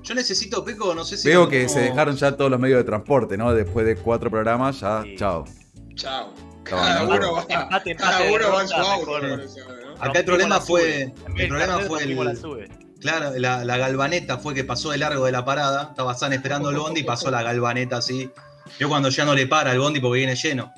Yo 0.04 0.14
necesito, 0.14 0.64
Peco, 0.64 0.94
no 0.94 1.04
sé 1.04 1.16
si. 1.16 1.28
Veo 1.28 1.48
que 1.48 1.64
como- 1.64 1.74
se 1.74 1.80
dejaron 1.80 2.14
ya 2.16 2.36
todos 2.36 2.50
los 2.50 2.60
medios 2.60 2.78
de 2.78 2.84
transporte, 2.84 3.36
¿no? 3.36 3.52
Después 3.54 3.86
de 3.86 3.96
cuatro 3.96 4.30
programas, 4.30 4.80
ya, 4.80 5.02
Sí. 5.02 5.16
chao. 5.16 5.44
Chao. 5.94 6.32
Cada 6.62 7.04
uno 7.04 7.32
va, 7.34 7.40
Empate, 7.42 7.90
empate, 7.92 7.96
cada 7.96 8.32
uno 8.32 8.52
va 8.52 8.62
en 8.62 8.68
su 8.68 8.74
auto. 8.74 9.16
Acá 10.00 10.18
el 10.20 10.24
problema 10.24 10.60
fue- 10.60 11.12
el 11.36 11.48
problema 11.48 11.78
fue 11.80 12.02
el-. 12.04 12.70
Claro, 13.00 13.32
la, 13.36 13.64
la 13.64 13.76
galvaneta 13.76 14.38
fue 14.38 14.54
que 14.54 14.64
pasó 14.64 14.90
de 14.90 14.98
largo 14.98 15.26
de 15.26 15.32
la 15.32 15.44
parada. 15.44 15.88
Estaba 15.90 16.14
San 16.14 16.32
esperando 16.32 16.70
el 16.70 16.76
bondi 16.78 17.00
y 17.00 17.04
pasó 17.04 17.30
la 17.30 17.42
galvaneta 17.42 17.98
así. 17.98 18.30
Yo 18.78 18.88
cuando 18.88 19.10
ya 19.10 19.24
no 19.26 19.34
le 19.34 19.46
para 19.46 19.72
el 19.72 19.78
bondi 19.78 20.00
porque 20.00 20.18
viene 20.20 20.34
lleno. 20.36 20.72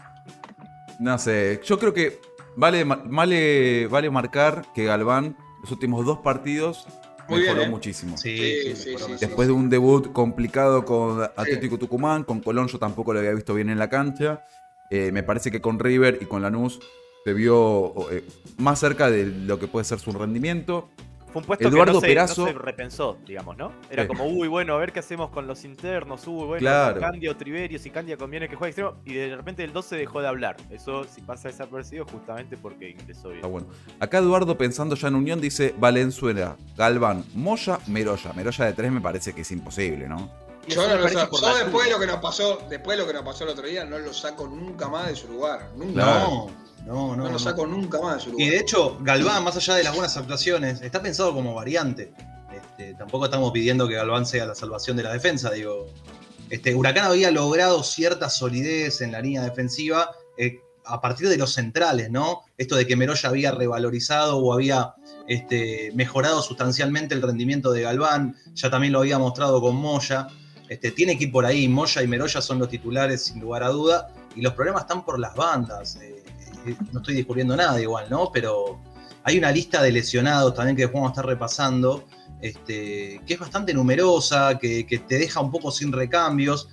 No 0.98 1.18
sé, 1.18 1.60
yo 1.64 1.78
creo 1.78 1.92
que 1.94 2.20
vale, 2.56 2.84
vale, 2.84 3.86
vale 3.86 4.10
marcar 4.10 4.66
que 4.74 4.84
Galván, 4.84 5.36
los 5.62 5.70
últimos 5.70 6.04
dos 6.04 6.18
partidos, 6.18 6.86
Muy 7.28 7.40
mejoró 7.40 7.58
bien, 7.58 7.68
¿eh? 7.68 7.70
muchísimo. 7.70 8.16
Sí, 8.16 8.36
Sí, 8.36 8.76
sí, 8.76 8.90
mejoró. 8.94 9.16
Después 9.18 9.48
de 9.48 9.54
un 9.54 9.68
debut 9.70 10.12
complicado 10.12 10.84
con 10.84 11.22
Atlético 11.22 11.78
Tucumán, 11.78 12.24
con 12.24 12.40
Colón 12.40 12.68
yo 12.68 12.78
tampoco 12.78 13.12
lo 13.12 13.20
había 13.20 13.32
visto 13.32 13.54
bien 13.54 13.70
en 13.70 13.78
la 13.78 13.88
cancha. 13.88 14.44
Eh, 14.90 15.10
me 15.12 15.22
parece 15.22 15.50
que 15.50 15.60
con 15.60 15.78
River 15.78 16.18
y 16.20 16.26
con 16.26 16.42
Lanús 16.42 16.78
se 17.24 17.32
vio 17.34 18.10
eh, 18.10 18.24
más 18.58 18.78
cerca 18.78 19.10
de 19.10 19.26
lo 19.26 19.58
que 19.58 19.66
puede 19.66 19.84
ser 19.84 19.98
su 19.98 20.12
rendimiento. 20.12 20.88
Fue 21.32 21.40
un 21.42 21.46
puesto 21.46 21.68
Eduardo 21.68 22.00
que 22.00 22.14
no 22.14 22.26
se, 22.26 22.34
Perazo- 22.34 22.46
no 22.46 22.46
se 22.46 22.52
repensó, 22.54 23.18
digamos, 23.26 23.56
¿no? 23.56 23.72
Era 23.90 24.04
Sí. 24.04 24.08
como, 24.08 24.24
uy, 24.26 24.48
bueno, 24.48 24.74
a 24.74 24.78
ver 24.78 24.92
qué 24.92 25.00
hacemos 25.00 25.30
con 25.30 25.46
los 25.46 25.64
internos, 25.64 26.26
uy, 26.26 26.44
bueno, 26.46 26.60
Claro. 26.60 27.00
Candia 27.00 27.30
o 27.30 27.36
Triverio, 27.36 27.78
si 27.78 27.90
Candia 27.90 28.16
conviene 28.16 28.48
que 28.48 28.56
juegue 28.56 28.70
extremo, 28.70 28.94
y 29.04 29.14
de 29.14 29.36
repente 29.36 29.62
el 29.64 29.72
12 29.72 29.96
dejó 29.96 30.20
de 30.22 30.28
hablar. 30.28 30.56
Eso 30.70 31.04
si 31.04 31.20
pasa 31.20 31.48
desapercibido 31.48 32.06
justamente 32.06 32.56
porque 32.56 32.90
ingresó 32.90 33.28
bien. 33.28 33.38
Está 33.38 33.48
bueno. 33.48 33.66
Acá 34.00 34.18
Eduardo, 34.18 34.56
pensando 34.56 34.94
ya 34.94 35.08
en 35.08 35.14
Unión, 35.16 35.40
dice 35.40 35.74
Valenzuela, 35.78 36.56
Galván, 36.76 37.24
Moya, 37.34 37.78
Meroya. 37.86 38.32
Meroya 38.32 38.64
de 38.64 38.72
tres 38.72 38.90
me 38.92 39.00
parece 39.00 39.32
que 39.34 39.42
es 39.42 39.50
imposible, 39.50 40.08
¿no? 40.08 40.30
Yo, 40.68 40.88
no 40.88 40.96
lo 40.96 41.08
saco. 41.08 41.40
Yo 41.40 41.54
después 41.58 41.84
de 41.86 41.92
lo 41.92 42.00
que 42.00 42.06
nos 42.08 42.16
pasó, 42.16 42.58
después 42.68 42.96
de 42.96 43.02
lo 43.04 43.08
que 43.08 43.14
nos 43.14 43.22
pasó 43.24 43.44
el 43.44 43.50
otro 43.50 43.66
día, 43.66 43.84
no 43.84 43.98
lo 43.98 44.12
saco 44.12 44.48
nunca 44.48 44.88
más 44.88 45.06
de 45.08 45.14
su 45.14 45.28
lugar. 45.28 45.70
Nunca. 45.76 45.92
Claro. 46.02 46.26
No, 46.28 46.50
no, 46.86 47.16
no. 47.16 47.24
No, 47.24 47.32
lo 47.32 47.38
saco 47.38 47.66
nunca 47.66 48.00
más. 48.00 48.26
Y 48.38 48.48
de 48.48 48.58
hecho, 48.58 48.96
Galván, 49.00 49.42
más 49.44 49.56
allá 49.56 49.74
de 49.74 49.84
las 49.84 49.94
buenas 49.94 50.16
actuaciones, 50.16 50.80
está 50.80 51.02
pensado 51.02 51.34
como 51.34 51.54
variante. 51.54 52.12
Este, 52.54 52.94
tampoco 52.94 53.24
estamos 53.24 53.52
pidiendo 53.52 53.88
que 53.88 53.94
Galván 53.94 54.24
sea 54.24 54.46
la 54.46 54.54
salvación 54.54 54.96
de 54.96 55.02
la 55.02 55.12
defensa. 55.12 55.50
Digo, 55.50 55.88
este, 56.48 56.74
Huracán 56.74 57.06
había 57.06 57.30
logrado 57.30 57.82
cierta 57.82 58.30
solidez 58.30 59.00
en 59.00 59.12
la 59.12 59.20
línea 59.20 59.42
defensiva 59.42 60.12
eh, 60.38 60.60
a 60.84 61.00
partir 61.00 61.28
de 61.28 61.36
los 61.36 61.52
centrales, 61.52 62.10
¿no? 62.10 62.42
Esto 62.56 62.76
de 62.76 62.86
que 62.86 62.94
Meroya 62.94 63.28
había 63.28 63.50
revalorizado 63.50 64.38
o 64.38 64.52
había 64.52 64.94
este, 65.26 65.90
mejorado 65.94 66.40
sustancialmente 66.42 67.14
el 67.14 67.22
rendimiento 67.22 67.72
de 67.72 67.82
Galván, 67.82 68.36
ya 68.54 68.70
también 68.70 68.92
lo 68.92 69.00
había 69.00 69.18
mostrado 69.18 69.60
con 69.60 69.74
Moya. 69.74 70.28
Este, 70.68 70.92
tiene 70.92 71.18
que 71.18 71.24
ir 71.24 71.32
por 71.32 71.44
ahí, 71.44 71.66
Moya 71.66 72.02
y 72.02 72.06
Meroya 72.06 72.40
son 72.40 72.60
los 72.60 72.68
titulares 72.68 73.24
sin 73.24 73.40
lugar 73.40 73.64
a 73.64 73.68
duda, 73.70 74.08
y 74.36 74.42
los 74.42 74.52
problemas 74.52 74.82
están 74.82 75.04
por 75.04 75.18
las 75.18 75.34
bandas. 75.34 75.96
Eh, 75.96 76.15
no 76.92 77.00
estoy 77.00 77.14
descubriendo 77.14 77.56
nada 77.56 77.80
igual, 77.80 78.06
¿no? 78.10 78.30
Pero 78.32 78.80
hay 79.24 79.38
una 79.38 79.50
lista 79.50 79.82
de 79.82 79.92
lesionados 79.92 80.54
también 80.54 80.76
que 80.76 80.82
después 80.82 81.00
vamos 81.00 81.10
a 81.10 81.14
estar 81.14 81.26
repasando, 81.26 82.04
este, 82.40 83.20
que 83.26 83.34
es 83.34 83.40
bastante 83.40 83.74
numerosa, 83.74 84.58
que, 84.58 84.86
que 84.86 84.98
te 84.98 85.18
deja 85.18 85.40
un 85.40 85.50
poco 85.50 85.70
sin 85.70 85.92
recambios. 85.92 86.68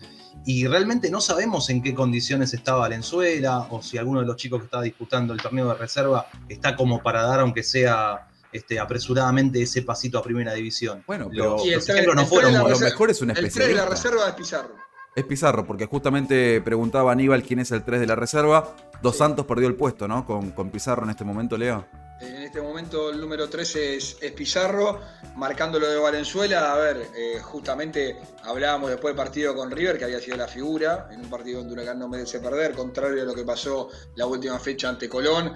y 0.46 0.68
realmente 0.68 1.10
no 1.10 1.22
sabemos 1.22 1.70
en 1.70 1.82
qué 1.82 1.94
condiciones 1.94 2.54
está 2.54 2.74
Valenzuela 2.74 3.68
o 3.70 3.82
si 3.82 3.98
alguno 3.98 4.20
de 4.20 4.26
los 4.26 4.36
chicos 4.36 4.60
que 4.60 4.66
está 4.66 4.82
disputando 4.82 5.34
el 5.34 5.42
torneo 5.42 5.70
de 5.70 5.76
reserva 5.76 6.28
está 6.50 6.76
como 6.76 7.02
para 7.02 7.24
dar, 7.24 7.40
aunque 7.40 7.64
sea 7.64 8.28
este, 8.54 8.80
apresuradamente, 8.80 9.62
ese 9.62 9.82
pasito 9.82 10.18
a 10.20 10.24
primera 10.24 10.54
división. 10.54 11.04
Bueno, 11.08 11.28
pero 11.30 11.56
Los, 11.58 11.66
el 11.66 11.74
los 11.74 11.90
ejemplos 11.90 12.16
no 12.16 12.22
el 12.22 12.28
fueron 12.28 12.54
lo 12.54 12.80
mejor 12.80 13.10
es 13.10 13.22
un 13.22 13.32
El 13.32 13.36
3 13.36 13.44
de 13.44 13.48
especialista. 13.48 13.84
la 13.84 13.90
reserva 13.90 14.28
es 14.30 14.36
Pizarro. 14.36 14.76
Es 15.16 15.26
Pizarro, 15.26 15.66
porque 15.66 15.86
justamente 15.86 16.60
preguntaba 16.62 17.12
Aníbal 17.12 17.44
quién 17.44 17.60
es 17.60 17.72
el 17.72 17.84
3 17.84 18.00
de 18.00 18.08
la 18.08 18.16
reserva. 18.16 18.76
Dos. 19.02 19.18
Santos 19.18 19.46
perdió 19.46 19.68
el 19.68 19.76
puesto, 19.76 20.08
¿no? 20.08 20.26
Con, 20.26 20.52
con 20.52 20.72
Pizarro 20.72 21.04
en 21.04 21.12
este 21.12 21.24
momento, 21.24 21.56
Leo. 21.58 21.86
En 22.20 22.42
este 22.42 22.62
momento 22.62 23.10
el 23.10 23.20
número 23.20 23.50
13 23.50 23.98
es, 23.98 24.18
es 24.22 24.32
Pizarro, 24.32 25.02
marcando 25.36 25.80
lo 25.80 25.90
de 25.90 25.98
Valenzuela. 25.98 26.74
A 26.74 26.78
ver, 26.78 27.08
eh, 27.16 27.40
justamente 27.42 28.18
hablábamos 28.44 28.90
después 28.92 29.14
del 29.14 29.24
partido 29.24 29.54
con 29.54 29.70
River, 29.70 29.98
que 29.98 30.06
había 30.06 30.20
sido 30.20 30.38
la 30.38 30.48
figura, 30.48 31.10
en 31.12 31.20
un 31.22 31.30
partido 31.30 31.60
donde 31.60 31.74
Huracán 31.74 32.00
no 32.00 32.08
merece 32.08 32.40
perder, 32.40 32.74
contrario 32.74 33.22
a 33.24 33.26
lo 33.26 33.36
que 33.36 33.44
pasó 33.44 33.90
la 34.16 34.26
última 34.26 34.58
fecha 34.58 34.90
ante 34.90 35.10
Colón, 35.10 35.54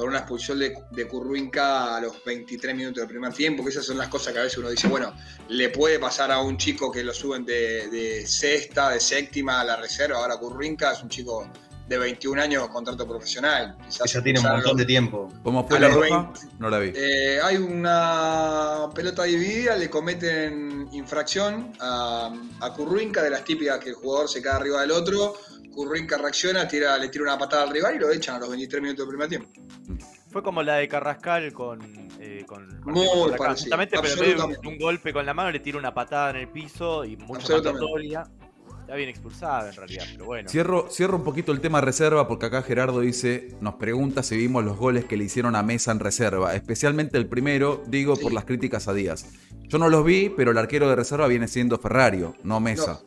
con 0.00 0.08
una 0.08 0.20
expulsión 0.20 0.58
de, 0.58 0.74
de 0.90 1.06
Curruinca 1.06 1.96
a 1.96 2.00
los 2.00 2.24
23 2.24 2.74
minutos 2.74 3.02
del 3.02 3.06
primer 3.06 3.34
tiempo, 3.34 3.62
que 3.62 3.68
esas 3.68 3.84
son 3.84 3.98
las 3.98 4.08
cosas 4.08 4.32
que 4.32 4.38
a 4.38 4.42
veces 4.44 4.56
uno 4.56 4.70
dice, 4.70 4.88
bueno, 4.88 5.12
le 5.48 5.68
puede 5.68 5.98
pasar 5.98 6.32
a 6.32 6.40
un 6.40 6.56
chico 6.56 6.90
que 6.90 7.04
lo 7.04 7.12
suben 7.12 7.44
de, 7.44 7.88
de 7.88 8.26
sexta, 8.26 8.90
de 8.90 8.98
séptima 9.00 9.60
a 9.60 9.64
la 9.64 9.76
reserva, 9.76 10.16
ahora 10.16 10.38
Curruinca 10.38 10.92
es 10.92 11.02
un 11.02 11.10
chico 11.10 11.46
de 11.86 11.98
21 11.98 12.40
años, 12.40 12.68
contrato 12.68 13.06
profesional. 13.06 13.76
Quizás 13.88 14.10
ya 14.10 14.22
tiene 14.22 14.38
un 14.40 14.46
montón 14.46 14.76
de 14.76 14.86
tiempo. 14.86 15.30
¿Cómo 15.42 15.68
fue 15.68 15.78
la 15.80 15.88
roja? 15.88 16.32
No 16.58 16.70
la 16.70 16.78
vi. 16.78 16.92
Eh, 16.94 17.38
hay 17.42 17.56
una 17.56 18.88
pelota 18.94 19.24
dividida, 19.24 19.76
le 19.76 19.90
cometen 19.90 20.88
infracción 20.92 21.72
a, 21.80 22.32
a 22.60 22.72
Curruinca, 22.72 23.22
de 23.22 23.30
las 23.30 23.44
típicas 23.44 23.80
que 23.80 23.90
el 23.90 23.96
jugador 23.96 24.30
se 24.30 24.40
cae 24.40 24.54
arriba 24.54 24.80
del 24.80 24.92
otro. 24.92 25.34
Curruinca 25.70 26.18
reacciona, 26.18 26.66
tira, 26.68 26.96
le 26.98 27.08
tira 27.08 27.24
una 27.24 27.38
patada 27.38 27.62
al 27.64 27.70
rival 27.70 27.96
y 27.96 27.98
lo 27.98 28.10
echan 28.10 28.36
a 28.36 28.38
los 28.40 28.48
23 28.50 28.82
minutos 28.82 29.06
del 29.06 29.08
primer 29.08 29.28
tiempo. 29.28 29.48
Fue 30.30 30.42
como 30.42 30.62
la 30.62 30.76
de 30.76 30.88
Carrascal 30.88 31.52
con. 31.52 31.80
eh, 32.20 32.44
con 32.46 32.80
Muy 32.84 33.06
parecido, 33.36 33.48
Justamente, 33.48 33.96
pero 34.00 34.14
en 34.14 34.20
vez 34.20 34.36
de 34.36 34.44
un, 34.44 34.74
un 34.74 34.78
golpe 34.78 35.12
con 35.12 35.26
la 35.26 35.34
mano, 35.34 35.50
le 35.50 35.58
tira 35.60 35.78
una 35.78 35.92
patada 35.92 36.30
en 36.30 36.36
el 36.36 36.48
piso 36.48 37.04
y 37.04 37.16
mucha 37.16 37.54
mandatoria. 37.54 38.24
Está 38.80 38.94
bien 38.96 39.08
expulsada 39.08 39.68
en 39.70 39.76
realidad, 39.76 40.04
pero 40.12 40.24
bueno. 40.24 40.48
Cierro, 40.48 40.88
cierro 40.90 41.16
un 41.16 41.22
poquito 41.22 41.52
el 41.52 41.60
tema 41.60 41.80
reserva 41.80 42.26
porque 42.26 42.46
acá 42.46 42.62
Gerardo 42.62 43.00
dice, 43.00 43.54
nos 43.60 43.74
pregunta 43.74 44.24
si 44.24 44.36
vimos 44.36 44.64
los 44.64 44.76
goles 44.76 45.04
que 45.04 45.16
le 45.16 45.24
hicieron 45.24 45.54
a 45.54 45.62
Mesa 45.62 45.92
en 45.92 46.00
reserva, 46.00 46.56
especialmente 46.56 47.16
el 47.16 47.26
primero, 47.26 47.84
digo 47.86 48.16
por 48.16 48.32
las 48.32 48.44
críticas 48.46 48.88
a 48.88 48.92
Díaz. 48.92 49.26
Yo 49.68 49.78
no 49.78 49.88
los 49.88 50.04
vi, 50.04 50.28
pero 50.28 50.50
el 50.50 50.58
arquero 50.58 50.88
de 50.88 50.96
reserva 50.96 51.28
viene 51.28 51.46
siendo 51.46 51.78
Ferrario, 51.78 52.34
no 52.42 52.58
Mesa. 52.58 53.00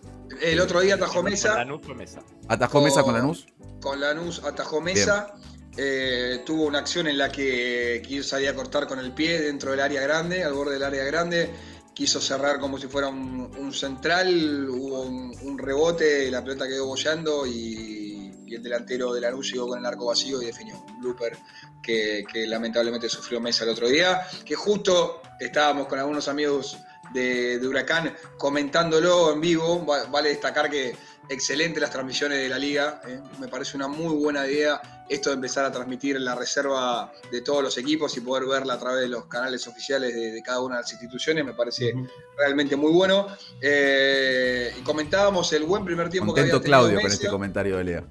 El 0.44 0.60
otro 0.60 0.82
día 0.82 0.96
atajó 0.96 1.22
Con 1.22 1.26
Mesa, 1.32 1.56
Lanús 1.56 1.82
fue 1.86 1.96
Mesa. 1.96 2.22
¿Atajó 2.50 2.82
Mesa 2.82 3.02
con 3.04 3.14
Lanús? 3.14 3.48
con 3.82 4.00
Lanús 4.00 4.42
atajó 4.44 4.82
Mesa. 4.82 5.34
eh, 5.78 6.42
tuvo 6.46 6.66
una 6.66 6.80
acción 6.80 7.08
en 7.08 7.18
la 7.18 7.32
que 7.32 8.02
quiso 8.06 8.24
salir 8.30 8.50
a 8.50 8.54
cortar 8.56 8.86
con 8.88 9.00
el 9.00 9.12
pie 9.14 9.42
dentro 9.42 9.72
del 9.72 9.80
área 9.80 10.02
grande, 10.02 10.44
al 10.44 10.54
borde 10.54 10.74
del 10.74 10.84
área 10.84 11.04
grande. 11.06 11.50
Quiso 11.96 12.20
cerrar 12.20 12.60
como 12.60 12.78
si 12.78 12.88
fuera 12.88 13.08
un, 13.08 13.52
un 13.58 13.74
central, 13.74 14.68
hubo 14.70 15.02
un, 15.04 15.34
un 15.44 15.58
rebote, 15.60 16.30
la 16.32 16.44
pelota 16.44 16.68
quedó 16.68 16.88
bollando 16.88 17.46
y, 17.46 18.32
y 18.46 18.56
el 18.56 18.64
delantero 18.64 19.14
de 19.14 19.22
Lanús 19.22 19.52
llegó 19.52 19.68
con 19.68 19.80
el 19.80 19.86
arco 19.86 20.06
vacío 20.08 20.42
y 20.42 20.46
definió. 20.48 20.76
Un 20.88 21.00
blooper 21.02 21.38
que, 21.82 22.26
que 22.32 22.48
lamentablemente 22.48 23.08
sufrió 23.10 23.40
Mesa 23.40 23.64
el 23.64 23.70
otro 23.72 23.88
día, 23.88 24.22
que 24.46 24.56
justo 24.56 25.22
estábamos 25.40 25.88
con 25.88 26.00
algunos 26.00 26.28
amigos 26.28 26.78
de, 27.14 27.60
de 27.60 27.68
Huracán 27.68 28.16
comentándolo 28.38 29.34
en 29.34 29.42
vivo. 29.42 29.86
Va- 29.86 30.06
Vale 30.06 30.30
destacar 30.30 30.70
que 30.70 30.96
excelente 31.30 31.80
las 31.80 31.90
transmisiones 31.92 32.40
de 32.40 32.50
la 32.50 32.58
liga. 32.60 33.02
¿eh? 33.08 33.20
Me 33.40 33.48
parece 33.48 33.78
una 33.78 33.88
muy 33.88 34.14
buena 34.16 34.46
idea 34.48 34.82
esto 35.10 35.30
de 35.30 35.36
empezar 35.36 35.66
a 35.66 35.72
transmitir 35.72 36.20
la 36.20 36.34
reserva 36.34 37.12
de 37.32 37.42
todos 37.42 37.62
los 37.62 37.78
equipos 37.78 38.16
y 38.18 38.22
poder 38.22 38.46
verla 38.48 38.74
a 38.76 38.80
través 38.80 39.02
de 39.02 39.10
los 39.10 39.26
canales 39.26 39.68
oficiales 39.68 40.14
de, 40.14 40.32
de 40.32 40.42
cada 40.42 40.60
una 40.62 40.78
de 40.78 40.82
las 40.82 40.92
instituciones. 40.92 41.46
Me 41.46 41.54
parece 41.54 41.94
realmente 42.38 42.76
muy 42.76 42.92
bueno. 42.92 43.28
Eh, 43.62 44.74
y 44.80 44.82
comentábamos 44.82 45.52
el 45.54 45.64
buen 45.64 45.84
primer 45.86 46.10
tiempo 46.10 46.34
que 46.34 46.42
Contento 46.42 46.58
había 46.58 46.64
tenido 46.64 46.80
Claudio 46.80 47.02
con 47.02 47.12
este 47.12 47.28
comentario 47.30 47.78
de 47.78 47.84
Leo. 47.84 48.08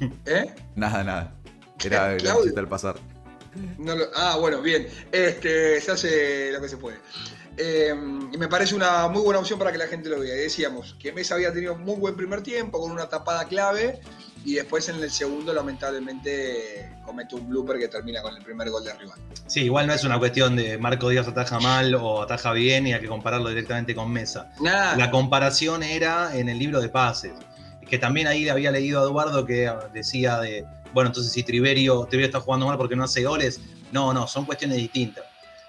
¿Eh? 0.26 0.54
Nada, 0.74 1.02
nada. 1.04 1.34
Era 1.84 2.16
chiste 2.42 2.58
al 2.60 2.68
pasar. 2.68 2.96
No 3.78 3.94
lo- 3.96 4.10
ah, 4.14 4.36
bueno, 4.38 4.60
bien. 4.60 4.86
Este, 5.10 5.80
se 5.80 5.90
hace 5.92 6.52
lo 6.52 6.60
que 6.60 6.68
se 6.68 6.76
puede. 6.76 6.98
Eh, 7.56 7.94
y 8.32 8.36
me 8.36 8.48
parece 8.48 8.74
una 8.74 9.08
muy 9.08 9.22
buena 9.22 9.40
opción 9.40 9.58
para 9.58 9.72
que 9.72 9.78
la 9.78 9.86
gente 9.86 10.08
lo 10.08 10.20
vea. 10.20 10.34
Y 10.34 10.40
decíamos 10.40 10.96
que 10.98 11.12
Mesa 11.12 11.34
había 11.34 11.52
tenido 11.52 11.74
un 11.74 11.82
muy 11.82 11.96
buen 11.96 12.16
primer 12.16 12.42
tiempo 12.42 12.80
con 12.80 12.90
una 12.90 13.08
tapada 13.08 13.46
clave 13.46 14.00
y 14.44 14.54
después 14.54 14.88
en 14.88 15.02
el 15.02 15.10
segundo 15.10 15.52
lamentablemente 15.52 16.96
comete 17.04 17.34
un 17.34 17.48
blooper 17.48 17.78
que 17.78 17.88
termina 17.88 18.22
con 18.22 18.36
el 18.36 18.42
primer 18.44 18.70
gol 18.70 18.84
de 18.84 18.92
rival. 18.94 19.18
Sí, 19.46 19.62
igual 19.62 19.88
no 19.88 19.94
es 19.94 20.04
una 20.04 20.20
cuestión 20.20 20.54
de 20.54 20.78
Marco 20.78 21.08
Díaz 21.08 21.26
ataja 21.26 21.58
mal 21.58 21.94
o 21.96 22.22
ataja 22.22 22.52
bien 22.52 22.86
y 22.86 22.92
hay 22.92 23.00
que 23.00 23.08
compararlo 23.08 23.48
directamente 23.48 23.94
con 23.94 24.12
Mesa. 24.12 24.52
Nada. 24.60 24.96
La 24.96 25.10
comparación 25.10 25.82
era 25.82 26.36
en 26.36 26.48
el 26.48 26.58
libro 26.58 26.80
de 26.80 26.88
pases. 26.88 27.32
Que 27.88 27.98
también 27.98 28.26
ahí 28.26 28.48
había 28.48 28.70
leído 28.70 29.00
a 29.00 29.04
Eduardo 29.04 29.46
que 29.46 29.72
decía 29.92 30.38
de, 30.38 30.64
bueno, 30.92 31.08
entonces 31.08 31.32
si 31.32 31.42
Triverio, 31.42 32.04
Triverio 32.04 32.26
está 32.26 32.40
jugando 32.40 32.66
mal 32.66 32.76
porque 32.76 32.96
no 32.96 33.04
hace 33.04 33.24
goles. 33.24 33.60
No, 33.90 34.12
no, 34.12 34.28
son 34.28 34.44
cuestiones 34.44 34.76
distintas. 34.76 35.24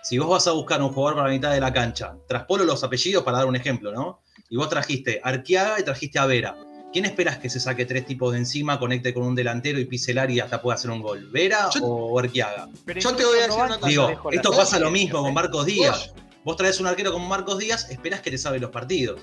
Si 0.08 0.18
vos 0.18 0.30
vas 0.30 0.48
a 0.48 0.52
buscar 0.54 0.82
un 0.82 0.94
jugador 0.94 1.16
para 1.18 1.28
la 1.28 1.34
mitad 1.34 1.52
de 1.52 1.60
la 1.60 1.74
cancha, 1.74 2.16
traspolo 2.30 2.64
los 2.64 2.82
apellidos 2.82 3.24
para 3.24 3.40
dar 3.40 3.48
un 3.48 3.58
ejemplo, 3.58 3.92
¿no? 3.92 4.22
Y 4.50 4.56
vos 4.56 4.70
trajiste 4.70 5.20
a 5.22 5.28
Arqueaga 5.30 5.80
y 5.80 5.84
trajiste 5.84 6.18
a 6.18 6.26
Vera. 6.26 6.56
¿Quién 6.94 7.04
esperas 7.04 7.40
que 7.40 7.50
se 7.50 7.60
saque 7.60 7.86
tres 7.86 8.06
tipos 8.06 8.32
de 8.32 8.38
encima, 8.40 8.80
conecte 8.80 9.14
con 9.14 9.24
un 9.24 9.36
delantero 9.36 9.80
y 9.80 9.86
pise 9.86 10.12
el 10.12 10.20
área 10.20 10.36
y 10.36 10.40
hasta 10.40 10.62
pueda 10.62 10.76
hacer 10.76 10.92
un 10.92 11.02
gol? 11.02 11.28
¿Vera 11.32 11.70
Yo- 11.76 11.84
o 11.84 12.18
Arqueaga? 12.20 12.70
Pero 12.86 13.02
Yo 13.02 13.16
te 13.18 13.26
voy 13.26 13.40
a 13.40 13.48
decir 13.48 13.62
una 13.62 13.76
cosa. 13.76 13.88
Digo, 13.90 14.32
esto 14.32 14.52
pasa 14.52 14.80
lo 14.80 14.92
mismo 14.92 15.22
con 15.24 15.34
Marcos 15.34 15.66
Díaz. 15.66 16.12
Vos- 16.14 16.24
Vos 16.46 16.56
traes 16.56 16.80
un 16.80 16.88
arquero 16.88 17.12
como 17.12 17.28
Marcos 17.28 17.58
Díaz, 17.58 17.90
esperás 17.90 18.22
que 18.22 18.32
te 18.32 18.38
sabe 18.38 18.58
los 18.60 18.70
partidos. 18.72 19.20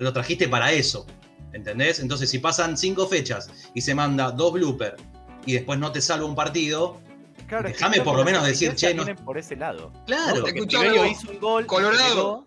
Lo 0.00 0.12
trajiste 0.12 0.48
para 0.48 0.72
eso. 0.72 1.06
¿Entendés? 1.52 2.00
Entonces, 2.00 2.28
si 2.28 2.40
pasan 2.40 2.76
cinco 2.76 3.06
fechas 3.06 3.48
y 3.74 3.80
se 3.80 3.94
manda 3.94 4.32
dos 4.32 4.54
bloopers 4.54 5.00
y 5.46 5.52
después 5.52 5.78
no 5.78 5.92
te 5.92 6.00
salva 6.00 6.26
un 6.26 6.34
partido, 6.34 6.98
Claro, 7.46 7.68
es 7.68 7.74
que 7.74 7.78
Déjame 7.78 8.00
por 8.02 8.16
lo 8.16 8.24
menos 8.24 8.44
decir, 8.46 8.74
che, 8.74 8.92
no- 8.94 9.04
por 9.24 9.38
ese 9.38 9.56
lado. 9.56 9.92
claro. 10.06 10.36
¿no? 10.36 10.42
Vos, 10.42 11.10
hizo 11.10 11.30
un 11.30 11.40
gol. 11.40 11.66
Colorado. 11.66 12.14
llegó, 12.14 12.46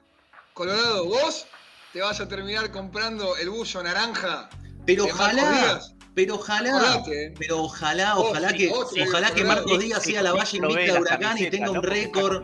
Colorado, 0.54 1.06
vos 1.06 1.48
te 1.94 2.02
vas 2.02 2.20
a 2.20 2.28
terminar 2.28 2.72
comprando 2.72 3.36
el 3.38 3.50
buzo 3.50 3.82
naranja. 3.82 4.50
Pero 4.86 5.06
ojalá, 5.06 5.80
pero 6.14 6.36
ojalá, 6.36 6.78
Acordate, 6.78 7.26
¿eh? 7.28 7.34
pero 7.38 7.64
ojalá, 7.64 8.18
ojalá 8.18 8.50
sí, 8.50 8.58
que, 8.58 8.74
sí, 8.94 9.02
ojalá 9.02 9.32
que. 9.32 9.44
Marcos 9.44 9.80
Díaz 9.80 10.04
sea 10.04 10.22
la 10.22 10.34
valla 10.34 10.58
invicta 10.58 10.94
de 10.94 11.00
Huracán 11.00 11.38
y 11.38 11.50
tenga 11.50 11.72
un 11.72 11.84
récord. 11.84 12.44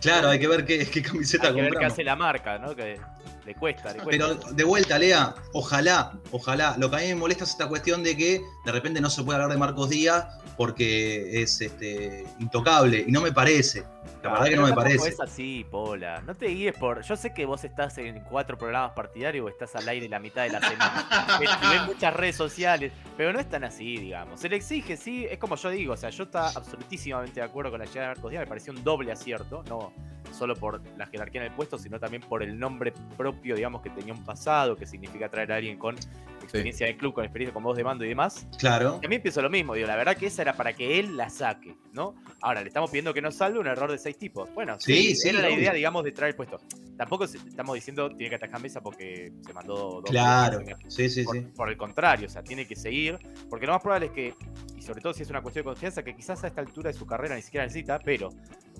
Claro, 0.00 0.28
hay 0.28 0.38
que 0.38 0.46
ver 0.48 0.64
qué, 0.64 0.86
qué 0.88 1.02
camiseta 1.02 1.48
Hay 1.48 1.54
que 1.54 1.60
ver 1.62 1.70
qué 1.70 1.74
compramos. 1.74 1.92
hace 1.94 2.04
la 2.04 2.16
marca, 2.16 2.58
¿no? 2.58 2.76
Que 2.76 3.00
le 3.46 3.54
cuesta, 3.54 3.92
le 3.92 4.00
cuesta. 4.00 4.10
Pero 4.10 4.52
de 4.52 4.64
vuelta, 4.64 4.98
Lea, 4.98 5.34
ojalá, 5.52 6.12
ojalá. 6.32 6.74
Lo 6.78 6.90
que 6.90 6.96
a 6.96 6.98
mí 6.98 7.06
me 7.06 7.14
molesta 7.14 7.44
es 7.44 7.50
esta 7.50 7.68
cuestión 7.68 8.02
de 8.02 8.16
que 8.16 8.42
de 8.64 8.72
repente 8.72 9.00
no 9.00 9.08
se 9.08 9.22
puede 9.22 9.36
hablar 9.36 9.52
de 9.52 9.58
Marcos 9.58 9.88
Díaz 9.88 10.26
porque 10.56 11.42
es 11.42 11.60
este, 11.60 12.26
intocable. 12.40 13.04
Y 13.06 13.12
no 13.12 13.20
me 13.20 13.30
parece. 13.30 13.84
La 14.22 14.32
verdad 14.32 14.46
que 14.46 14.56
no 14.56 14.66
me 14.66 14.72
parece. 14.72 15.10
es 15.10 15.20
así, 15.20 15.64
Pola. 15.70 16.22
No 16.22 16.34
te 16.34 16.46
guíes 16.46 16.76
por. 16.76 17.02
Yo 17.02 17.14
sé 17.14 17.32
que 17.32 17.46
vos 17.46 17.62
estás 17.62 17.96
en 17.98 18.20
cuatro 18.24 18.58
programas 18.58 18.92
partidarios 18.92 19.46
o 19.46 19.48
estás 19.48 19.76
al 19.76 19.88
aire 19.88 20.08
la 20.08 20.18
mitad 20.18 20.42
de 20.42 20.50
la 20.50 20.60
semana. 20.60 21.38
Ves 21.40 21.86
muchas 21.86 22.14
redes 22.14 22.34
sociales, 22.34 22.92
pero 23.16 23.32
no 23.32 23.38
es 23.38 23.48
tan 23.48 23.62
así, 23.62 23.96
digamos. 23.98 24.40
Se 24.40 24.48
le 24.48 24.56
exige, 24.56 24.96
sí, 24.96 25.26
es 25.30 25.38
como 25.38 25.54
yo 25.54 25.70
digo. 25.70 25.92
O 25.92 25.96
sea, 25.96 26.10
yo 26.10 26.24
estaba 26.24 26.48
absolutísimamente 26.48 27.38
de 27.38 27.46
acuerdo 27.46 27.70
con 27.70 27.80
la 27.80 27.86
llegada 27.86 28.08
de 28.08 28.14
Marcos 28.16 28.30
Díaz. 28.32 28.40
Me 28.40 28.48
pareció 28.48 28.72
un 28.72 28.82
doble 28.82 29.12
acierto, 29.12 29.62
no 29.68 29.92
solo 30.36 30.54
por 30.54 30.80
la 30.96 31.06
jerarquía 31.06 31.40
en 31.42 31.48
el 31.48 31.52
puesto, 31.54 31.78
sino 31.78 31.98
también 31.98 32.22
por 32.22 32.42
el 32.42 32.58
nombre 32.58 32.92
propio, 33.16 33.56
digamos, 33.56 33.82
que 33.82 33.90
tenía 33.90 34.12
un 34.12 34.24
pasado, 34.24 34.76
que 34.76 34.86
significa 34.86 35.28
traer 35.28 35.52
a 35.52 35.56
alguien 35.56 35.78
con 35.78 35.96
experiencia 36.42 36.86
de 36.86 36.96
club, 36.96 37.14
con 37.14 37.24
experiencia 37.24 37.52
con 37.52 37.62
voz 37.62 37.76
de 37.76 37.82
mando 37.84 38.04
y 38.04 38.08
demás. 38.08 38.46
Claro. 38.58 38.98
También 39.00 39.22
pienso 39.22 39.42
lo 39.42 39.50
mismo, 39.50 39.74
digo, 39.74 39.86
la 39.86 39.96
verdad 39.96 40.16
que 40.16 40.26
esa 40.26 40.42
era 40.42 40.52
para 40.52 40.72
que 40.74 41.00
él 41.00 41.16
la 41.16 41.28
saque, 41.30 41.74
¿no? 41.92 42.14
Ahora, 42.40 42.60
le 42.62 42.68
estamos 42.68 42.90
pidiendo 42.90 43.12
que 43.12 43.22
no 43.22 43.30
salve 43.32 43.58
un 43.58 43.66
error 43.66 43.90
de 43.90 43.98
seis 43.98 44.16
tipos. 44.16 44.52
Bueno, 44.54 44.76
Sí, 44.78 45.08
sí, 45.08 45.16
sí, 45.16 45.28
era 45.30 45.40
la 45.40 45.48
obvio. 45.48 45.58
idea, 45.58 45.72
digamos, 45.72 46.04
de 46.04 46.12
traer 46.12 46.30
el 46.30 46.36
puesto. 46.36 46.58
Tampoco 46.96 47.24
estamos 47.24 47.74
diciendo 47.74 48.08
tiene 48.10 48.30
que 48.30 48.36
atajar 48.36 48.60
mesa 48.60 48.80
porque 48.80 49.32
se 49.44 49.52
mandó 49.52 50.00
dos 50.00 50.04
Claro. 50.04 50.60
Sí, 50.88 51.10
sí, 51.10 51.24
Por, 51.24 51.36
sí. 51.36 51.46
por 51.54 51.68
el 51.68 51.76
contrario, 51.76 52.26
o 52.26 52.30
sea, 52.30 52.42
tiene 52.42 52.66
que 52.66 52.76
seguir, 52.76 53.18
porque 53.50 53.66
lo 53.66 53.72
más 53.72 53.82
probable 53.82 54.06
es 54.06 54.12
que, 54.12 54.34
y 54.76 54.82
sobre 54.82 55.00
todo 55.00 55.12
si 55.12 55.22
es 55.22 55.30
una 55.30 55.42
cuestión 55.42 55.64
de 55.64 55.70
confianza, 55.72 56.02
que 56.02 56.14
quizás 56.14 56.42
a 56.44 56.46
esta 56.46 56.60
altura 56.60 56.90
de 56.92 56.98
su 56.98 57.06
carrera 57.06 57.34
ni 57.34 57.42
siquiera 57.42 57.66
necesita, 57.66 57.98
pero 57.98 58.30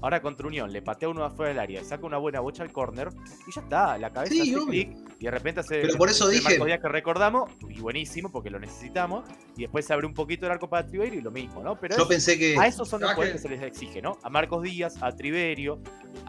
ahora 0.02 0.20
contra 0.20 0.46
Unión 0.46 0.72
le 0.72 0.82
patea 0.82 1.08
uno 1.08 1.24
afuera 1.24 1.50
del 1.50 1.58
área, 1.58 1.84
saca 1.84 2.06
una 2.06 2.18
buena 2.18 2.40
bocha 2.40 2.62
al 2.62 2.72
córner 2.72 3.08
y 3.46 3.52
ya 3.54 3.60
está, 3.62 3.98
la 3.98 4.10
cabeza 4.12 4.34
Sí, 4.34 4.54
hace 4.54 4.66
clic 4.66 4.96
Y 5.18 5.24
de 5.24 5.30
repente 5.30 5.60
hace 5.60 5.80
Pero 5.80 5.96
por 5.96 6.10
eso 6.10 6.26
el 6.28 6.32
dije- 6.36 6.44
Marcos 6.50 6.66
Díaz 6.66 6.80
que 6.80 6.88
recordamos, 6.88 7.50
y 7.70 7.80
buenísimo 7.80 8.30
porque 8.30 8.50
lo 8.50 8.58
necesitamos, 8.58 9.24
y 9.56 9.62
después 9.62 9.86
se 9.86 9.94
abre 9.94 10.06
un 10.06 10.14
poquito 10.14 10.44
el 10.46 10.52
arco 10.52 10.68
para 10.68 10.86
Triverio 10.86 11.18
y 11.20 11.22
lo 11.22 11.30
mismo, 11.30 11.62
¿no? 11.62 11.78
Pero 11.80 11.96
Yo 11.96 12.02
es- 12.02 12.08
pensé 12.08 12.38
que. 12.38 12.56
a 12.58 12.66
esos 12.66 12.88
son 12.88 13.00
los 13.00 13.10
jugadores 13.12 13.40
que- 13.40 13.48
se 13.48 13.48
les 13.48 13.62
exige, 13.62 14.02
¿no? 14.02 14.18
A 14.22 14.28
Marcos 14.28 14.62
Díaz, 14.62 14.96
a 15.02 15.12
Triverio, 15.12 15.80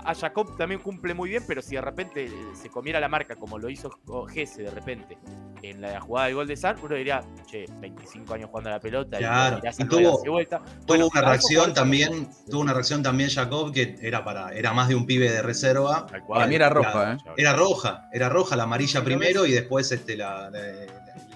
a 0.05 0.13
Jacob 0.15 0.55
también 0.57 0.79
cumple 0.81 1.13
muy 1.13 1.29
bien, 1.29 1.43
pero 1.47 1.61
si 1.61 1.75
de 1.75 1.81
repente 1.81 2.25
eh, 2.25 2.31
se 2.53 2.69
comiera 2.69 2.99
la 2.99 3.09
marca 3.09 3.35
como 3.35 3.57
lo 3.59 3.69
hizo 3.69 3.89
Gese 4.29 4.63
de 4.63 4.71
repente 4.71 5.17
en 5.63 5.81
la 5.81 5.99
jugada 5.99 6.27
del 6.27 6.35
gol 6.35 6.47
de 6.47 6.55
San, 6.55 6.77
uno 6.83 6.95
diría, 6.95 7.21
che, 7.47 7.65
25 7.81 8.33
años 8.35 8.49
jugando 8.49 8.69
a 8.69 8.73
la 8.73 8.79
pelota 8.79 9.17
Claro, 9.17 9.59
y, 9.63 9.81
y 9.81 9.85
tuvo- 9.85 10.21
y. 10.41 10.45
Tuvo 10.45 10.61
Bueno, 10.87 11.07
una 11.11 11.21
reacción 11.21 11.73
también, 11.73 12.29
tuvo 12.49 12.61
una 12.61 12.73
reacción 12.73 13.01
también 13.03 13.29
Jacob 13.29 13.56
que 13.73 13.97
era 14.01 14.23
para, 14.23 14.53
era 14.53 14.73
más 14.73 14.87
de 14.87 14.95
un 14.95 15.05
pibe 15.05 15.29
de 15.31 15.41
reserva. 15.41 16.05
Tal 16.09 16.21
cual. 16.23 16.37
Para 16.39 16.47
mí 16.47 16.55
era 16.55 16.67
La- 16.67 16.73
roja, 16.73 17.13
¿eh? 17.13 17.17
Era 17.37 17.53
roja, 17.53 18.09
era 18.11 18.29
roja, 18.29 18.55
la 18.55 18.63
amarilla 18.63 19.03
primero 19.03 19.45
y 19.45 19.51
después 19.51 19.91
este, 19.91 20.15
la- 20.17 20.49
la- 20.49 20.59
el 20.59 20.89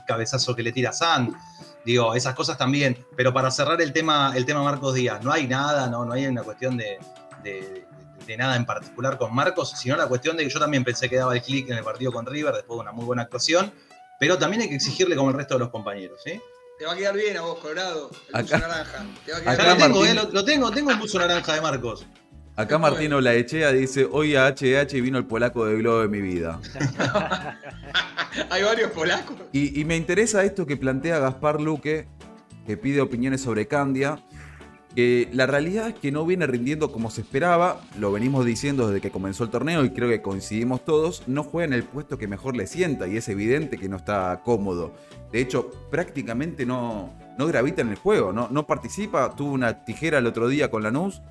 cabezazo 0.05 0.55
que 0.55 0.63
le 0.63 0.71
tira 0.71 0.91
San. 0.93 1.33
Digo, 1.85 2.13
esas 2.15 2.35
cosas 2.35 2.57
también. 2.57 2.97
Pero 3.17 3.33
para 3.33 3.49
cerrar 3.51 3.81
el 3.81 3.91
tema, 3.93 4.33
el 4.35 4.45
tema 4.45 4.61
Marcos 4.63 4.93
Díaz, 4.93 5.23
no 5.23 5.31
hay 5.31 5.47
nada, 5.47 5.87
no, 5.89 6.05
no 6.05 6.13
hay 6.13 6.25
una 6.27 6.43
cuestión 6.43 6.77
de, 6.77 6.97
de- 7.43 7.85
de 8.27 8.37
nada 8.37 8.55
en 8.55 8.65
particular 8.65 9.17
con 9.17 9.33
Marcos, 9.33 9.71
sino 9.75 9.97
la 9.97 10.07
cuestión 10.07 10.37
de 10.37 10.43
que 10.43 10.49
yo 10.49 10.59
también 10.59 10.83
pensé 10.83 11.09
que 11.09 11.15
daba 11.17 11.33
el 11.33 11.41
clic 11.41 11.69
en 11.69 11.77
el 11.77 11.83
partido 11.83 12.11
con 12.11 12.25
River 12.25 12.53
después 12.53 12.77
de 12.77 12.81
una 12.81 12.91
muy 12.91 13.03
buena 13.05 13.23
actuación. 13.23 13.71
Pero 14.19 14.37
también 14.37 14.61
hay 14.61 14.69
que 14.69 14.75
exigirle 14.75 15.15
como 15.15 15.31
el 15.31 15.35
resto 15.35 15.55
de 15.55 15.61
los 15.61 15.69
compañeros, 15.69 16.19
¿sí? 16.23 16.39
Te 16.81 16.87
va 16.87 16.93
a 16.93 16.95
quedar 16.95 17.15
bien 17.15 17.37
a 17.37 17.41
vos, 17.41 17.59
Colorado. 17.59 18.09
El 18.29 18.35
Acá- 18.37 18.55
buzo 18.57 18.67
naranja. 18.67 19.05
Te 19.23 19.31
va 19.33 19.37
a 19.37 19.41
quedar 19.41 19.45
Ya 19.45 19.51
Acá 19.51 19.63
lo 19.69 19.75
bien. 19.75 19.87
tengo, 19.93 20.05
eh, 20.07 20.13
lo, 20.15 20.31
lo 20.31 20.45
tengo, 20.45 20.71
tengo 20.71 20.89
un 20.89 20.97
buzo 20.99 21.19
naranja 21.19 21.53
de 21.53 21.61
Marcos. 21.61 22.07
Acá 22.55 22.79
Martino 22.79 23.21
Laechea 23.21 23.71
dice, 23.71 24.07
hoy 24.11 24.35
a 24.35 24.47
HH 24.47 24.99
vino 24.99 25.19
el 25.19 25.25
polaco 25.27 25.63
de 25.67 25.77
globo 25.77 26.01
de 26.01 26.07
mi 26.07 26.21
vida. 26.21 26.59
Hay 28.49 28.63
varios 28.63 28.89
polacos. 28.93 29.35
Y, 29.51 29.79
y 29.79 29.85
me 29.85 29.95
interesa 29.95 30.43
esto 30.43 30.65
que 30.65 30.75
plantea 30.75 31.19
Gaspar 31.19 31.61
Luque, 31.61 32.07
que 32.65 32.77
pide 32.77 32.99
opiniones 32.99 33.41
sobre 33.41 33.67
Candia. 33.67 34.17
Que 34.95 35.29
la 35.31 35.45
realidad 35.47 35.87
es 35.87 35.93
que 35.95 36.11
no 36.11 36.25
viene 36.25 36.45
rindiendo 36.47 36.91
como 36.91 37.09
se 37.11 37.21
esperaba, 37.21 37.79
lo 37.97 38.11
venimos 38.11 38.45
diciendo 38.45 38.87
desde 38.87 38.99
que 38.99 39.09
comenzó 39.09 39.45
el 39.45 39.49
torneo 39.49 39.85
y 39.85 39.91
creo 39.91 40.09
que 40.09 40.21
coincidimos 40.21 40.83
todos, 40.83 41.23
no 41.27 41.43
juega 41.43 41.65
en 41.67 41.73
el 41.73 41.83
puesto 41.83 42.17
que 42.17 42.27
mejor 42.27 42.57
le 42.57 42.67
sienta 42.67 43.07
y 43.07 43.15
es 43.15 43.29
evidente 43.29 43.77
que 43.77 43.87
no 43.87 43.95
está 43.95 44.41
cómodo. 44.43 44.91
De 45.31 45.39
hecho, 45.39 45.71
prácticamente 45.89 46.65
no, 46.65 47.09
no 47.37 47.47
gravita 47.47 47.81
en 47.81 47.89
el 47.89 47.95
juego, 47.95 48.33
no, 48.33 48.49
no 48.51 48.67
participa, 48.67 49.33
tuvo 49.33 49.53
una 49.53 49.85
tijera 49.85 50.17
el 50.17 50.27
otro 50.27 50.49
día 50.49 50.69
con 50.69 50.83
Lanús, 50.83 51.21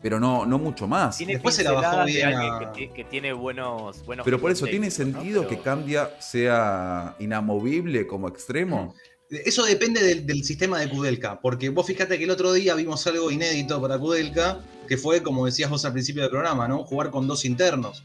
pero 0.00 0.20
no, 0.20 0.46
no 0.46 0.58
mucho 0.58 0.86
más. 0.86 1.16
Tiene 1.18 1.32
Después 1.32 1.56
se 1.56 1.64
la 1.64 1.72
bajó 1.72 1.96
de 2.04 2.12
bien 2.12 2.28
alguien 2.28 2.52
a- 2.68 2.72
que, 2.72 2.90
que 2.90 3.02
tiene 3.02 3.32
buenos, 3.32 4.04
buenos 4.06 4.24
Pero 4.24 4.38
por 4.40 4.52
eso, 4.52 4.66
¿tiene 4.66 4.92
sentido 4.92 5.42
Pero- 5.42 5.48
que 5.50 5.58
Candia 5.64 6.10
sea 6.20 7.16
inamovible 7.18 8.06
como 8.06 8.28
extremo? 8.28 8.94
Eso 9.30 9.64
depende 9.64 10.02
del, 10.02 10.26
del 10.26 10.44
sistema 10.44 10.78
de 10.78 10.88
Kudelka, 10.88 11.40
porque 11.40 11.70
vos 11.70 11.86
fíjate 11.86 12.18
que 12.18 12.24
el 12.24 12.30
otro 12.30 12.52
día 12.52 12.74
vimos 12.74 13.06
algo 13.06 13.30
inédito 13.30 13.80
para 13.80 13.98
Kudelka, 13.98 14.60
que 14.86 14.96
fue, 14.96 15.22
como 15.22 15.46
decías 15.46 15.70
vos 15.70 15.84
al 15.84 15.92
principio 15.92 16.22
del 16.22 16.30
programa, 16.30 16.68
¿no? 16.68 16.84
Jugar 16.84 17.10
con 17.10 17.26
dos 17.26 17.44
internos. 17.44 18.04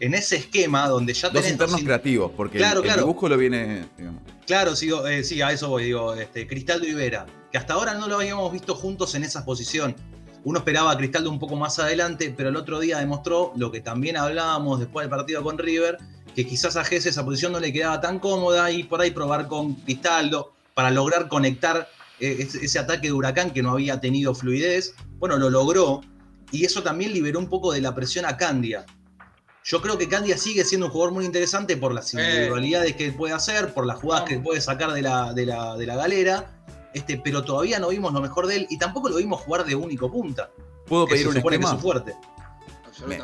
En 0.00 0.14
ese 0.14 0.36
esquema 0.36 0.86
donde 0.88 1.12
ya 1.12 1.28
Dos 1.28 1.34
tenés 1.42 1.52
internos 1.52 1.80
in- 1.80 1.86
creativos, 1.86 2.32
porque 2.36 2.58
el- 2.58 2.62
Claro, 2.62 2.80
el, 2.80 2.84
claro. 2.86 3.00
dibujo 3.02 3.28
lo 3.28 3.36
viene... 3.36 3.86
digamos. 3.98 4.22
Claro, 4.46 4.76
sigo, 4.76 5.06
eh, 5.06 5.24
sí, 5.24 5.40
a 5.42 5.50
eso 5.52 5.68
voy, 5.68 5.84
digo, 5.84 6.14
este, 6.14 6.46
Cristaldo 6.46 6.86
y 6.86 6.92
Vera, 6.94 7.26
que 7.50 7.58
hasta 7.58 7.74
ahora 7.74 7.94
no 7.94 8.06
lo 8.08 8.16
habíamos 8.16 8.50
visto 8.52 8.74
juntos 8.74 9.14
en 9.14 9.24
esa 9.24 9.44
posición. 9.44 9.94
Uno 10.44 10.58
esperaba 10.60 10.90
a 10.92 10.96
Cristaldo 10.96 11.30
un 11.30 11.38
poco 11.38 11.56
más 11.56 11.78
adelante, 11.78 12.32
pero 12.36 12.48
el 12.48 12.56
otro 12.56 12.80
día 12.80 12.98
demostró 12.98 13.52
lo 13.56 13.70
que 13.70 13.80
también 13.80 14.16
hablábamos 14.16 14.78
después 14.80 15.04
del 15.04 15.10
partido 15.10 15.42
con 15.42 15.58
River, 15.58 15.98
que 16.34 16.46
quizás 16.46 16.76
a 16.76 16.84
Gese 16.84 17.10
esa 17.10 17.24
posición 17.24 17.52
no 17.52 17.60
le 17.60 17.72
quedaba 17.72 18.00
tan 18.00 18.18
cómoda 18.18 18.70
y 18.70 18.84
por 18.84 19.00
ahí 19.00 19.10
probar 19.10 19.48
con 19.48 19.74
Cristaldo 19.74 20.52
para 20.74 20.90
lograr 20.90 21.28
conectar 21.28 21.88
eh, 22.20 22.48
ese, 22.62 22.78
ataque 22.78 23.08
de 23.08 23.12
Huracán 23.12 23.50
que 23.50 23.62
no 23.62 23.72
había 23.72 24.00
tenido 24.00 24.34
fluidez. 24.34 24.94
Bueno, 25.18 25.38
lo 25.38 25.50
logró 25.50 26.02
y 26.52 26.64
eso 26.64 26.82
también 26.82 27.12
liberó 27.12 27.38
un 27.38 27.48
poco 27.48 27.72
de 27.72 27.80
la 27.80 27.94
presión 27.94 28.24
a 28.24 28.36
Candia. 28.36 28.84
Yo 29.64 29.82
creo 29.82 29.98
que 29.98 30.08
Candia 30.08 30.38
sigue 30.38 30.64
siendo 30.64 30.86
un 30.86 30.92
jugador 30.92 31.12
muy 31.12 31.24
interesante 31.24 31.76
por 31.76 31.92
las 31.92 32.12
individualidades 32.14 32.96
que 32.96 33.12
puede 33.12 33.34
hacer, 33.34 33.74
por 33.74 33.86
las 33.86 33.98
jugadas 33.98 34.28
que 34.28 34.38
puede 34.38 34.60
sacar 34.60 34.92
de 34.92 35.02
la, 35.02 35.34
de 35.34 35.46
la, 35.46 35.76
de 35.76 35.86
la 35.86 35.96
galera, 35.96 36.62
este, 36.94 37.20
pero 37.22 37.44
todavía 37.44 37.78
no 37.78 37.88
vimos 37.90 38.12
lo 38.12 38.20
mejor 38.20 38.46
de 38.46 38.56
él 38.56 38.66
y 38.70 38.78
tampoco 38.78 39.08
lo 39.10 39.16
vimos 39.16 39.40
jugar 39.42 39.64
de 39.64 39.74
único 39.74 40.10
punta. 40.10 40.50
¿Puedo 40.86 41.06
pedir 41.06 41.28
un 41.28 41.36
esquema? 41.36 41.76
fuerte. 41.76 42.14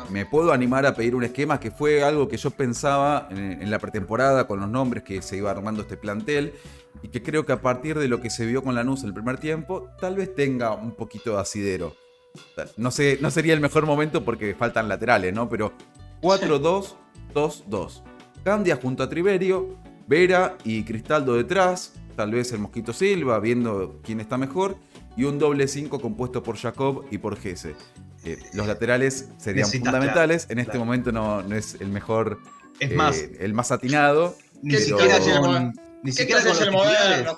Me, 0.09 0.25
puedo 0.25 0.51
animar 0.51 0.85
a 0.85 0.95
pedir 0.95 1.15
un 1.15 1.23
esquema 1.23 1.59
que 1.59 1.71
fue 1.71 2.03
algo 2.03 2.27
que 2.27 2.37
yo 2.37 2.51
pensaba 2.51 3.27
en, 3.31 3.61
en 3.61 3.71
la 3.71 3.79
pretemporada 3.79 4.47
con 4.47 4.59
los 4.59 4.69
nombres 4.69 5.03
que 5.03 5.21
se 5.21 5.37
iba 5.37 5.51
armando 5.51 5.81
este 5.83 5.97
plantel 5.97 6.53
y 7.01 7.09
que 7.09 7.21
creo 7.21 7.45
que 7.45 7.53
a 7.53 7.61
partir 7.61 7.99
de 7.99 8.07
lo 8.07 8.21
que 8.21 8.29
se 8.29 8.45
vio 8.45 8.63
con 8.63 8.75
Lanús 8.75 9.01
en 9.01 9.07
el 9.07 9.13
primer 9.13 9.37
tiempo, 9.37 9.89
tal 9.99 10.15
vez 10.15 10.33
tenga 10.33 10.73
un 10.73 10.91
poquito 10.91 11.33
de 11.33 11.41
asidero. 11.41 11.95
No, 12.77 12.91
sé, 12.91 13.17
no 13.21 13.31
sería 13.31 13.53
el 13.53 13.59
mejor 13.59 13.85
momento 13.85 14.23
porque 14.23 14.53
faltan 14.55 14.87
laterales, 14.87 15.33
¿no? 15.33 15.49
Pero 15.49 15.73
4-2-2-2. 16.21 18.03
Candia 18.43 18.77
junto 18.77 19.03
a 19.03 19.09
Triverio, 19.09 19.75
Vera 20.07 20.57
y 20.63 20.83
Cristaldo 20.83 21.35
detrás, 21.35 21.93
tal 22.15 22.31
vez 22.31 22.51
el 22.51 22.59
Mosquito 22.59 22.93
Silva 22.93 23.39
viendo 23.39 23.99
quién 24.03 24.19
está 24.19 24.37
mejor 24.37 24.77
y 25.15 25.23
un 25.25 25.39
doble 25.39 25.67
5 25.67 25.99
compuesto 25.99 26.43
por 26.43 26.55
Jacob 26.57 27.05
y 27.11 27.17
por 27.17 27.37
Gese. 27.37 27.75
Eh, 28.23 28.37
los 28.53 28.67
laterales 28.67 29.27
serían 29.37 29.65
Necesitas, 29.67 29.91
fundamentales. 29.91 30.45
claro, 30.45 30.53
en 30.53 30.59
este 30.59 30.71
claro. 30.71 30.85
momento 30.85 31.11
no, 31.11 31.41
no 31.43 31.55
es 31.55 31.75
el 31.79 31.87
mejor, 31.89 32.39
Es 32.79 32.91
eh, 32.91 32.95
más, 32.95 33.17
el 33.39 33.53
más 33.53 33.71
atinado. 33.71 34.35
ni 34.61 34.73
¿qué 34.75 34.81
siquiera 34.81 35.19
ni 36.03 36.11
¿Qué 36.11 36.19
siquiera 36.19 36.41
clase 36.41 36.59
con 36.59 36.67
es 36.67 36.73
los 36.73 36.85
el 36.85 36.93
titulares. 36.93 37.37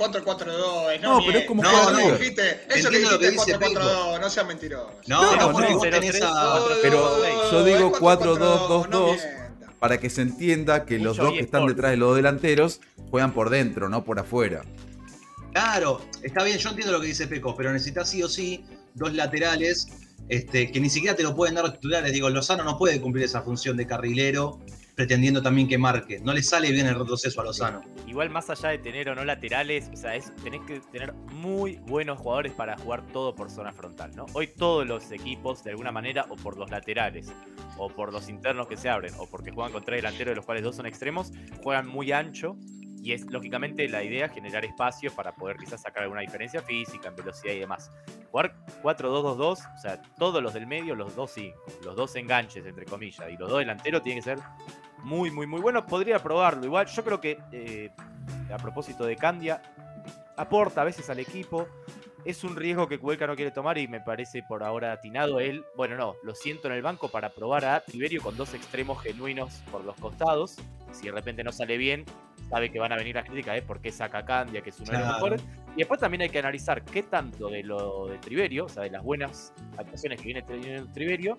4-2-2-2, 0.00 0.24
4-4-2. 0.24 1.00
No, 1.00 1.18
pero 1.26 1.38
es 1.38 1.46
como 1.46 1.62
juega 1.62 1.90
no, 1.92 1.98
River. 1.98 2.18
dijiste, 2.18 2.50
eso 2.68 2.68
que 2.68 2.96
Entiendo 2.96 3.10
lo 3.10 3.18
que 3.18 3.30
dijiste 3.30 3.58
dice 3.58 3.74
4-4-2, 3.80 4.20
no 4.20 4.30
seas 4.30 4.46
mentiroso. 4.46 4.90
No, 5.06 5.22
No, 5.22 5.36
no, 5.36 5.52
porque 5.52 5.68
no, 5.68 5.74
vos 5.74 5.82
pero 5.82 6.00
tenés 6.00 6.22
a. 6.22 6.58
Pero 6.82 7.50
yo 7.52 7.64
digo 7.64 7.92
4-4-2, 7.92 7.98
4-2-2-2 7.98 8.88
no 8.88 9.04
mientas. 9.06 9.26
para 9.78 9.98
que 10.00 10.10
se 10.10 10.22
entienda 10.22 10.84
que 10.86 10.98
los 10.98 11.16
dos 11.18 11.32
que 11.32 11.40
están 11.40 11.66
detrás 11.66 11.90
de 11.90 11.96
los 11.98 12.16
delanteros 12.16 12.80
juegan 13.10 13.32
por 13.32 13.50
dentro, 13.50 13.88
no 13.88 14.04
por 14.04 14.18
afuera. 14.18 14.62
Claro, 15.52 16.00
está 16.22 16.44
bien, 16.44 16.58
yo 16.58 16.70
entiendo 16.70 16.92
lo 16.92 17.00
que 17.00 17.08
dice 17.08 17.26
Peco, 17.26 17.56
pero 17.56 17.72
necesitas 17.72 18.08
sí 18.08 18.22
o 18.22 18.28
sí 18.28 18.64
dos 18.94 19.14
laterales 19.14 19.88
este, 20.28 20.70
que 20.70 20.80
ni 20.80 20.88
siquiera 20.88 21.16
te 21.16 21.22
lo 21.22 21.34
pueden 21.34 21.56
dar 21.56 21.64
los 21.64 21.74
titulares. 21.74 22.12
Digo, 22.12 22.30
Lozano 22.30 22.62
no 22.62 22.78
puede 22.78 23.00
cumplir 23.00 23.24
esa 23.24 23.42
función 23.42 23.76
de 23.76 23.86
carrilero 23.86 24.60
pretendiendo 25.00 25.40
también 25.40 25.66
que 25.66 25.78
marque. 25.78 26.20
No 26.20 26.34
le 26.34 26.42
sale 26.42 26.70
bien 26.70 26.86
el 26.86 26.94
retroceso 26.94 27.40
a 27.40 27.44
Lozano. 27.44 27.80
Igual 28.06 28.28
más 28.28 28.50
allá 28.50 28.68
de 28.68 28.78
tener 28.78 29.08
o 29.08 29.14
no 29.14 29.24
laterales, 29.24 29.88
o 29.92 29.96
sea, 29.96 30.12
tenés 30.44 30.60
que 30.66 30.80
tener 30.92 31.14
muy 31.32 31.76
buenos 31.86 32.18
jugadores 32.18 32.52
para 32.52 32.76
jugar 32.76 33.06
todo 33.06 33.34
por 33.34 33.50
zona 33.50 33.72
frontal, 33.72 34.14
¿no? 34.14 34.26
Hoy 34.34 34.48
todos 34.48 34.86
los 34.86 35.10
equipos, 35.10 35.64
de 35.64 35.70
alguna 35.70 35.90
manera, 35.90 36.26
o 36.28 36.36
por 36.36 36.58
los 36.58 36.70
laterales, 36.70 37.32
o 37.78 37.88
por 37.88 38.12
los 38.12 38.28
internos 38.28 38.66
que 38.66 38.76
se 38.76 38.90
abren, 38.90 39.14
o 39.16 39.26
porque 39.26 39.52
juegan 39.52 39.72
con 39.72 39.82
tres 39.82 40.02
delanteros, 40.02 40.32
de 40.32 40.36
los 40.36 40.44
cuales 40.44 40.62
dos 40.62 40.76
son 40.76 40.84
extremos, 40.84 41.32
juegan 41.62 41.88
muy 41.88 42.12
ancho. 42.12 42.58
Y 43.02 43.12
es 43.12 43.24
lógicamente 43.30 43.88
la 43.88 44.02
idea 44.02 44.28
generar 44.28 44.64
espacio 44.64 45.10
para 45.12 45.34
poder 45.34 45.56
quizás 45.56 45.82
sacar 45.82 46.02
alguna 46.02 46.20
diferencia 46.20 46.60
física, 46.60 47.08
en 47.08 47.16
velocidad 47.16 47.54
y 47.54 47.60
demás. 47.60 47.90
Jugar 48.30 48.54
4-2-2-2, 48.82 49.40
o 49.42 49.78
sea, 49.78 50.02
todos 50.18 50.42
los 50.42 50.52
del 50.52 50.66
medio, 50.66 50.94
los 50.94 51.16
dos 51.16 51.30
5, 51.32 51.58
los 51.84 51.96
dos 51.96 52.14
enganches, 52.16 52.64
entre 52.66 52.84
comillas, 52.84 53.26
y 53.30 53.36
los 53.36 53.48
dos 53.48 53.60
delanteros 53.60 54.02
tienen 54.02 54.22
que 54.22 54.30
ser 54.30 54.38
muy, 55.02 55.30
muy, 55.30 55.46
muy 55.46 55.60
bueno. 55.60 55.86
Podría 55.86 56.18
probarlo. 56.22 56.64
Igual, 56.64 56.86
yo 56.86 57.02
creo 57.02 57.20
que 57.20 57.38
eh, 57.52 57.90
a 58.52 58.58
propósito 58.58 59.04
de 59.04 59.16
Candia, 59.16 59.62
aporta 60.36 60.82
a 60.82 60.84
veces 60.84 61.08
al 61.10 61.18
equipo. 61.18 61.68
Es 62.24 62.44
un 62.44 62.54
riesgo 62.54 62.86
que 62.86 62.98
Cuelca 62.98 63.26
no 63.26 63.34
quiere 63.34 63.50
tomar 63.50 63.78
y 63.78 63.88
me 63.88 64.00
parece 64.00 64.42
por 64.42 64.62
ahora 64.62 64.92
atinado 64.92 65.40
él. 65.40 65.64
Bueno, 65.74 65.96
no, 65.96 66.16
lo 66.22 66.34
siento 66.34 66.68
en 66.68 66.74
el 66.74 66.82
banco 66.82 67.08
para 67.08 67.30
probar 67.30 67.64
a 67.64 67.80
Tiberio 67.80 68.22
con 68.22 68.36
dos 68.36 68.52
extremos 68.52 69.02
genuinos 69.02 69.62
por 69.70 69.84
los 69.84 69.96
costados. 69.96 70.56
Si 70.92 71.06
de 71.06 71.12
repente 71.12 71.42
no 71.42 71.52
sale 71.52 71.78
bien, 71.78 72.04
sabe 72.50 72.70
que 72.70 72.78
van 72.78 72.92
a 72.92 72.96
venir 72.96 73.14
las 73.14 73.24
críticas, 73.24 73.58
¿eh? 73.58 73.62
¿Por 73.62 73.80
qué 73.80 73.92
saca 73.92 74.24
Candia, 74.24 74.60
que 74.60 74.70
es 74.70 74.80
uno 74.80 74.92
de 74.92 74.98
los 74.98 75.06
mejores? 75.06 75.44
Y 75.74 75.78
después 75.78 76.00
también 76.00 76.22
hay 76.22 76.28
que 76.28 76.40
analizar 76.40 76.82
qué 76.82 77.04
tanto 77.04 77.48
de 77.48 77.62
lo 77.62 78.08
de 78.08 78.18
Triverio, 78.18 78.64
o 78.64 78.68
sea, 78.68 78.82
de 78.82 78.90
las 78.90 79.04
buenas 79.04 79.54
actuaciones 79.78 80.20
que 80.20 80.26
viene 80.26 80.42
teniendo 80.42 80.90
Triverio, 80.92 81.38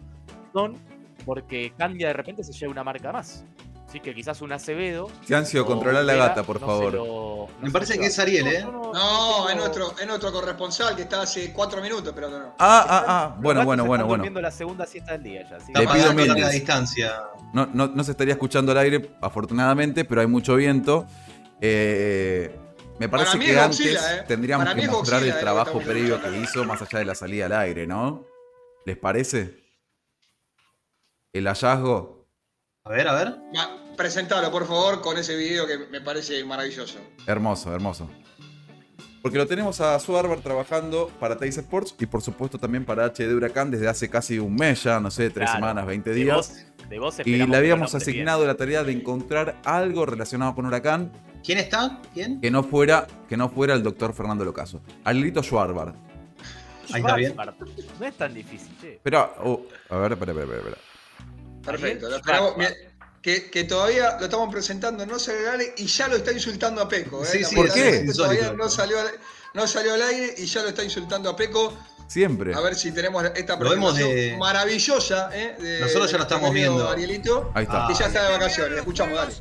son 0.54 0.78
porque 1.26 1.74
Candia 1.78 2.08
de 2.08 2.14
repente 2.14 2.44
se 2.44 2.54
lleva 2.54 2.72
una 2.72 2.84
marca 2.84 3.12
más. 3.12 3.46
Así 3.92 4.00
que 4.00 4.16
quizás 4.16 4.42
un 4.42 4.54
Acevedo. 4.54 5.10
Ciancio, 5.26 5.64
o 5.64 5.66
controlar 5.66 6.06
la 6.06 6.14
gata, 6.16 6.44
por 6.44 6.62
no 6.62 6.66
favor. 6.66 6.92
se 6.92 6.98
lo- 6.98 7.48
no 7.60 7.66
Me 7.68 7.72
parece 7.72 8.00
que 8.00 8.06
es 8.06 8.18
Ariel, 8.20 8.48
¿eh? 8.48 8.64
No, 8.64 9.50
es 9.50 9.56
nuestro, 9.58 9.92
es 10.00 10.08
nuestro 10.08 10.32
corresponsal 10.32 10.96
que 10.96 11.02
está 11.02 11.24
hace 11.24 11.52
cuatro 11.52 11.82
minutos, 11.82 12.14
pero 12.16 12.30
no. 12.30 12.56
Ah, 12.58 12.86
ah, 12.88 13.04
ah. 13.06 13.36
Bueno, 13.42 13.66
bueno, 13.66 13.84
bueno, 13.84 13.84
están 13.84 14.08
bueno. 14.08 14.08
durmiendo 14.24 14.40
la 14.40 14.50
segunda 14.52 14.86
siesta 14.86 15.12
del 15.12 15.24
día 15.24 15.42
ya. 15.44 15.58
Le 15.58 15.66
pido 15.74 15.86
pagando 15.88 16.14
mil 16.14 16.32
dis- 16.36 16.52
distancia. 16.52 17.22
No, 17.54 17.66
no, 17.74 17.88
no 17.88 18.04
se 18.06 18.12
estaría 18.12 18.32
escuchando 18.36 18.72
al 18.72 18.78
aire, 18.78 19.14
afortunadamente, 19.22 20.06
pero 20.06 20.22
hay 20.22 20.28
mucho 20.28 20.56
viento. 20.56 21.06
Eh, 21.60 22.58
me 22.98 23.10
parece 23.10 23.38
que 23.40 23.52
es 23.52 23.58
antes 23.58 23.78
Godzilla, 23.78 24.16
¿eh? 24.20 24.24
tendríamos 24.26 24.66
Para 24.68 24.80
que 24.80 24.88
mostrar 24.88 25.20
Godzilla, 25.20 25.34
el 25.34 25.38
eh, 25.38 25.42
trabajo 25.42 25.80
previo 25.80 26.22
que 26.22 26.38
hizo 26.40 26.64
más 26.64 26.82
allá 26.82 27.00
de 27.00 27.06
la 27.06 27.16
salida 27.16 27.48
al 27.48 27.54
aire, 27.56 27.86
¿no? 27.88 28.24
¿Les 28.86 28.96
parece? 28.96 29.66
El 31.34 31.46
hallazgo. 31.50 32.22
A 32.86 32.90
ver, 32.90 33.08
a 33.08 33.14
ver. 33.14 33.36
Ma- 33.54 33.78
presentalo, 34.02 34.50
por 34.52 34.66
favor, 34.66 35.00
con 35.02 35.16
ese 35.18 35.36
video 35.36 35.68
que 35.68 35.78
me 35.78 36.02
parece 36.02 36.44
maravilloso. 36.44 36.98
Hermoso, 37.28 37.72
hermoso. 37.74 38.10
Porque 39.22 39.38
lo 39.38 39.46
tenemos 39.46 39.80
a 39.80 40.00
Suarber 40.00 40.42
trabajando 40.42 41.12
para 41.20 41.38
Teis 41.38 41.56
Sports 41.58 41.94
y 42.00 42.08
por 42.08 42.24
supuesto 42.24 42.58
también 42.58 42.84
para 42.84 43.06
HD 43.06 43.32
Huracán 43.36 43.70
desde 43.70 43.88
hace 43.88 44.10
casi 44.10 44.40
un 44.40 44.56
mes 44.56 44.82
ya, 44.84 45.00
no 45.00 45.12
sé, 45.12 45.30
tres 45.30 45.46
Claro. 45.46 45.60
semanas, 45.60 45.86
20 45.86 46.10
De 46.10 46.16
días. 46.16 46.36
vos- 46.36 46.90
de 46.90 46.98
vos 47.00 47.16
Y 47.24 47.38
le 47.46 47.56
habíamos 47.58 47.94
asignado 47.94 48.46
la 48.48 48.56
tarea 48.56 48.84
de 48.84 48.92
encontrar 48.92 49.62
algo 49.64 50.08
relacionado 50.08 50.56
con 50.56 50.66
Huracán 50.66 51.12
¿Quién 51.44 51.60
está? 51.60 52.02
¿Quién? 52.16 52.42
que 52.42 52.50
no 52.50 52.64
fuera, 52.64 53.06
que 53.30 53.38
no 53.38 53.50
fuera 53.50 53.76
el 53.76 53.84
doctor 53.84 54.14
Fernando 54.16 54.44
Locaso. 54.44 54.82
Alito 55.04 55.44
Schwarber. 55.44 55.94
Ahí 56.92 57.02
está 57.02 57.16
bien. 57.16 57.36
No 58.00 58.06
es 58.08 58.14
tan 58.16 58.34
difícil, 58.34 58.76
che. 58.82 59.00
Pero, 59.04 59.34
oh, 59.44 59.62
a 59.90 59.98
ver, 59.98 60.12
espera, 60.14 60.32
espera, 60.34 60.58
espera. 60.58 60.78
Perfecto. 61.64 62.10
Lo 62.10 62.16
esperamos. 62.16 62.54
Que, 63.22 63.52
que 63.52 63.64
todavía 63.66 64.18
lo 64.20 64.26
estamos 64.26 64.52
presentando, 64.52 65.06
no 65.06 65.20
se 65.20 65.34
regale 65.38 65.74
y 65.78 65.86
ya 65.86 66.08
lo 66.08 66.16
está 66.16 66.32
insultando 66.32 66.82
a 66.82 66.90
Peco. 66.90 67.24
¿eh? 67.24 67.28
Sí, 67.32 67.44
sí, 67.44 67.56
¿Por 67.56 67.72
qué? 67.72 68.04
Todavía 68.16 68.52
no 68.54 68.68
salió, 68.68 69.00
al, 69.00 69.12
no 69.54 69.68
salió 69.68 69.94
al 69.94 70.02
aire 70.02 70.34
y 70.38 70.46
ya 70.48 70.64
lo 70.64 70.70
está 70.70 70.84
insultando 70.84 71.30
a 71.30 71.36
Peco. 71.36 71.78
Siempre. 72.08 72.54
A 72.56 72.60
ver 72.62 72.76
si 72.76 72.92
tenemos 72.92 73.24
esta 73.36 73.58
presentación 73.60 74.10
de- 74.10 74.36
maravillosa. 74.38 75.30
¿eh? 75.34 75.56
de 75.60 75.80
Nosotros 75.82 76.12
ya 76.12 76.18
lo 76.18 76.24
estamos 76.24 76.52
viendo. 76.52 76.90
Arielito, 76.90 77.52
Ahí 77.54 77.64
está. 77.64 77.88
Que 77.88 77.94
ya 77.94 78.08
está 78.08 78.26
de 78.26 78.32
vacaciones. 78.34 78.78
Escuchamos, 78.80 79.16
dale. 79.16 79.34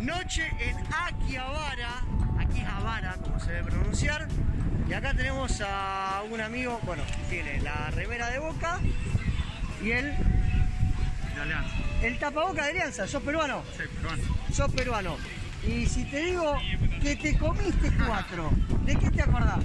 Noche 0.00 0.50
en 0.58 0.76
Akihabara, 0.92 2.02
Akihabara, 2.40 3.16
como 3.22 3.38
se 3.38 3.52
debe 3.52 3.70
pronunciar. 3.70 4.26
Y 4.90 4.92
acá 4.94 5.14
tenemos 5.16 5.52
a 5.64 6.22
un 6.28 6.40
amigo, 6.40 6.80
bueno, 6.82 7.04
tiene 7.30 7.60
la 7.62 7.90
remera 7.92 8.28
de 8.30 8.40
Boca 8.40 8.80
y 9.82 9.92
el... 11.42 12.06
El 12.06 12.18
tapaboca 12.18 12.64
de 12.64 12.70
Alianza, 12.70 13.06
¿sos 13.06 13.22
peruano? 13.22 13.62
Sí, 13.76 13.84
peruano. 13.94 14.22
Sos 14.52 14.72
peruano. 14.72 15.16
Y 15.66 15.86
si 15.86 16.04
te 16.04 16.24
digo 16.24 16.58
que 17.00 17.16
te 17.16 17.38
comiste 17.38 17.92
cuatro, 18.06 18.50
¿de 18.84 18.96
qué 18.96 19.10
te 19.10 19.22
acordás? 19.22 19.64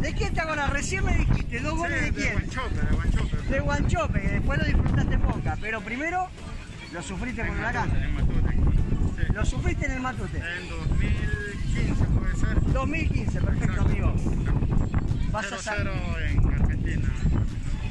¿De 0.00 0.14
qué 0.14 0.30
te 0.30 0.40
acordás? 0.40 0.70
Recién 0.70 1.04
me 1.04 1.16
dijiste, 1.16 1.60
¿dos 1.60 1.76
goles 1.76 2.02
de 2.02 2.12
quién? 2.12 2.50
de 3.48 3.60
Guanchope, 3.60 4.20
que 4.20 4.28
después 4.28 4.58
lo 4.58 4.64
disfrutaste 4.64 5.14
en 5.14 5.22
Boca, 5.22 5.58
pero 5.60 5.80
primero 5.80 6.28
lo 6.92 7.02
sufriste 7.02 7.46
con 7.46 7.58
Huracán. 7.58 7.90
Lo 9.34 9.44
sufriste 9.44 9.86
en 9.86 9.92
el 9.92 10.00
Matute. 10.00 10.38
En 10.38 10.68
2015 10.68 12.04
puede 12.04 12.36
ser. 12.36 12.72
2015, 12.72 13.40
perfecto 13.40 13.80
amigo. 13.82 14.14
Vas 15.30 15.52
a 15.52 15.56
0-0 15.58 15.90
en 16.28 16.54
Argentina. 16.54 17.08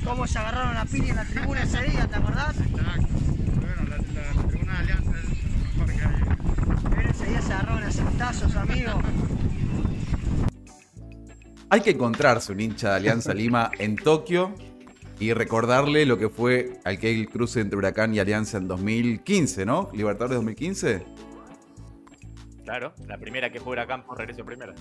Cómo 0.03 0.27
se 0.27 0.39
agarraron 0.39 0.77
a 0.77 0.85
Pili 0.85 1.09
en 1.09 1.15
la 1.15 1.25
tribuna 1.25 1.63
ese 1.63 1.81
día, 1.83 2.07
¿te 2.07 2.15
acordás? 2.15 2.55
Exacto. 2.59 3.07
Bueno, 3.55 3.89
la, 3.89 3.97
la, 3.97 4.33
la 4.33 4.47
tribuna 4.47 4.73
de 4.73 4.79
Alianza 4.79 5.11
es 5.17 5.29
lo 5.29 5.83
mejor 5.83 5.95
que 5.95 6.01
hay. 6.01 6.95
Pero 6.95 7.09
ese 7.09 7.25
día 7.25 7.41
se 7.41 7.53
agarraron 7.53 7.83
a 7.83 7.91
centazos, 7.91 8.55
amigo. 8.55 8.91
Hay 11.71 11.81
que 11.81 11.91
encontrarse 11.91 12.51
un 12.51 12.59
hincha 12.59 12.89
de 12.89 12.95
Alianza 12.95 13.33
Lima 13.33 13.71
en 13.77 13.95
Tokio 13.95 14.55
y 15.19 15.33
recordarle 15.33 16.05
lo 16.05 16.17
que 16.17 16.29
fue 16.29 16.79
aquel 16.85 17.29
cruce 17.29 17.61
entre 17.61 17.77
Huracán 17.77 18.13
y 18.15 18.19
Alianza 18.19 18.57
en 18.57 18.67
2015, 18.67 19.65
¿no? 19.65 19.89
Libertadores 19.93 20.37
2015. 20.37 21.05
Claro, 22.63 22.93
la 23.07 23.17
primera 23.17 23.51
que 23.51 23.59
juega 23.59 23.83
Huracán 23.83 24.05
por 24.05 24.17
regreso 24.17 24.45
primera. 24.45 24.73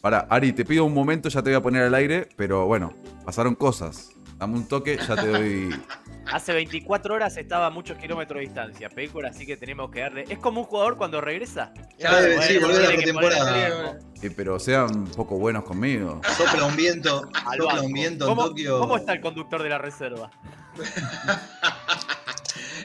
Para, 0.00 0.20
Ari, 0.30 0.52
te 0.52 0.64
pido 0.64 0.84
un 0.84 0.92
momento, 0.92 1.28
ya 1.28 1.42
te 1.42 1.50
voy 1.50 1.56
a 1.56 1.62
poner 1.62 1.84
al 1.84 1.94
aire, 1.94 2.28
pero 2.36 2.66
bueno, 2.66 2.94
pasaron 3.24 3.54
cosas. 3.54 4.10
Dame 4.38 4.54
un 4.56 4.68
toque, 4.68 4.96
ya 4.96 5.16
te 5.16 5.26
doy. 5.26 5.82
Hace 6.32 6.52
24 6.52 7.14
horas 7.14 7.36
estaba 7.38 7.66
a 7.66 7.70
muchos 7.70 7.96
kilómetros 7.96 8.36
de 8.38 8.42
distancia, 8.42 8.88
Pécor, 8.90 9.24
así 9.26 9.46
que 9.46 9.56
tenemos 9.56 9.90
que 9.90 10.00
darle. 10.00 10.24
Es 10.28 10.38
como 10.38 10.60
un 10.60 10.66
jugador 10.66 10.96
cuando 10.96 11.20
regresa. 11.22 11.72
Claro, 11.98 12.26
Eh, 12.26 12.38
sí, 12.42 12.58
volver 12.58 12.76
a 12.76 12.82
la 12.82 12.88
pretemporada. 12.88 13.98
Eh, 14.22 14.30
pero 14.36 14.58
sean 14.58 14.94
un 14.94 15.06
poco 15.06 15.38
buenos 15.38 15.64
conmigo. 15.64 16.20
Sopla 16.36 16.66
un 16.66 16.76
viento, 16.76 17.28
sopla 17.56 17.80
un 17.80 17.92
viento 17.92 18.26
en 18.26 18.28
¿Cómo, 18.28 18.44
Tokio. 18.48 18.78
¿Cómo 18.78 18.96
está 18.98 19.14
el 19.14 19.20
conductor 19.22 19.62
de 19.62 19.68
la 19.70 19.78
reserva? 19.78 20.30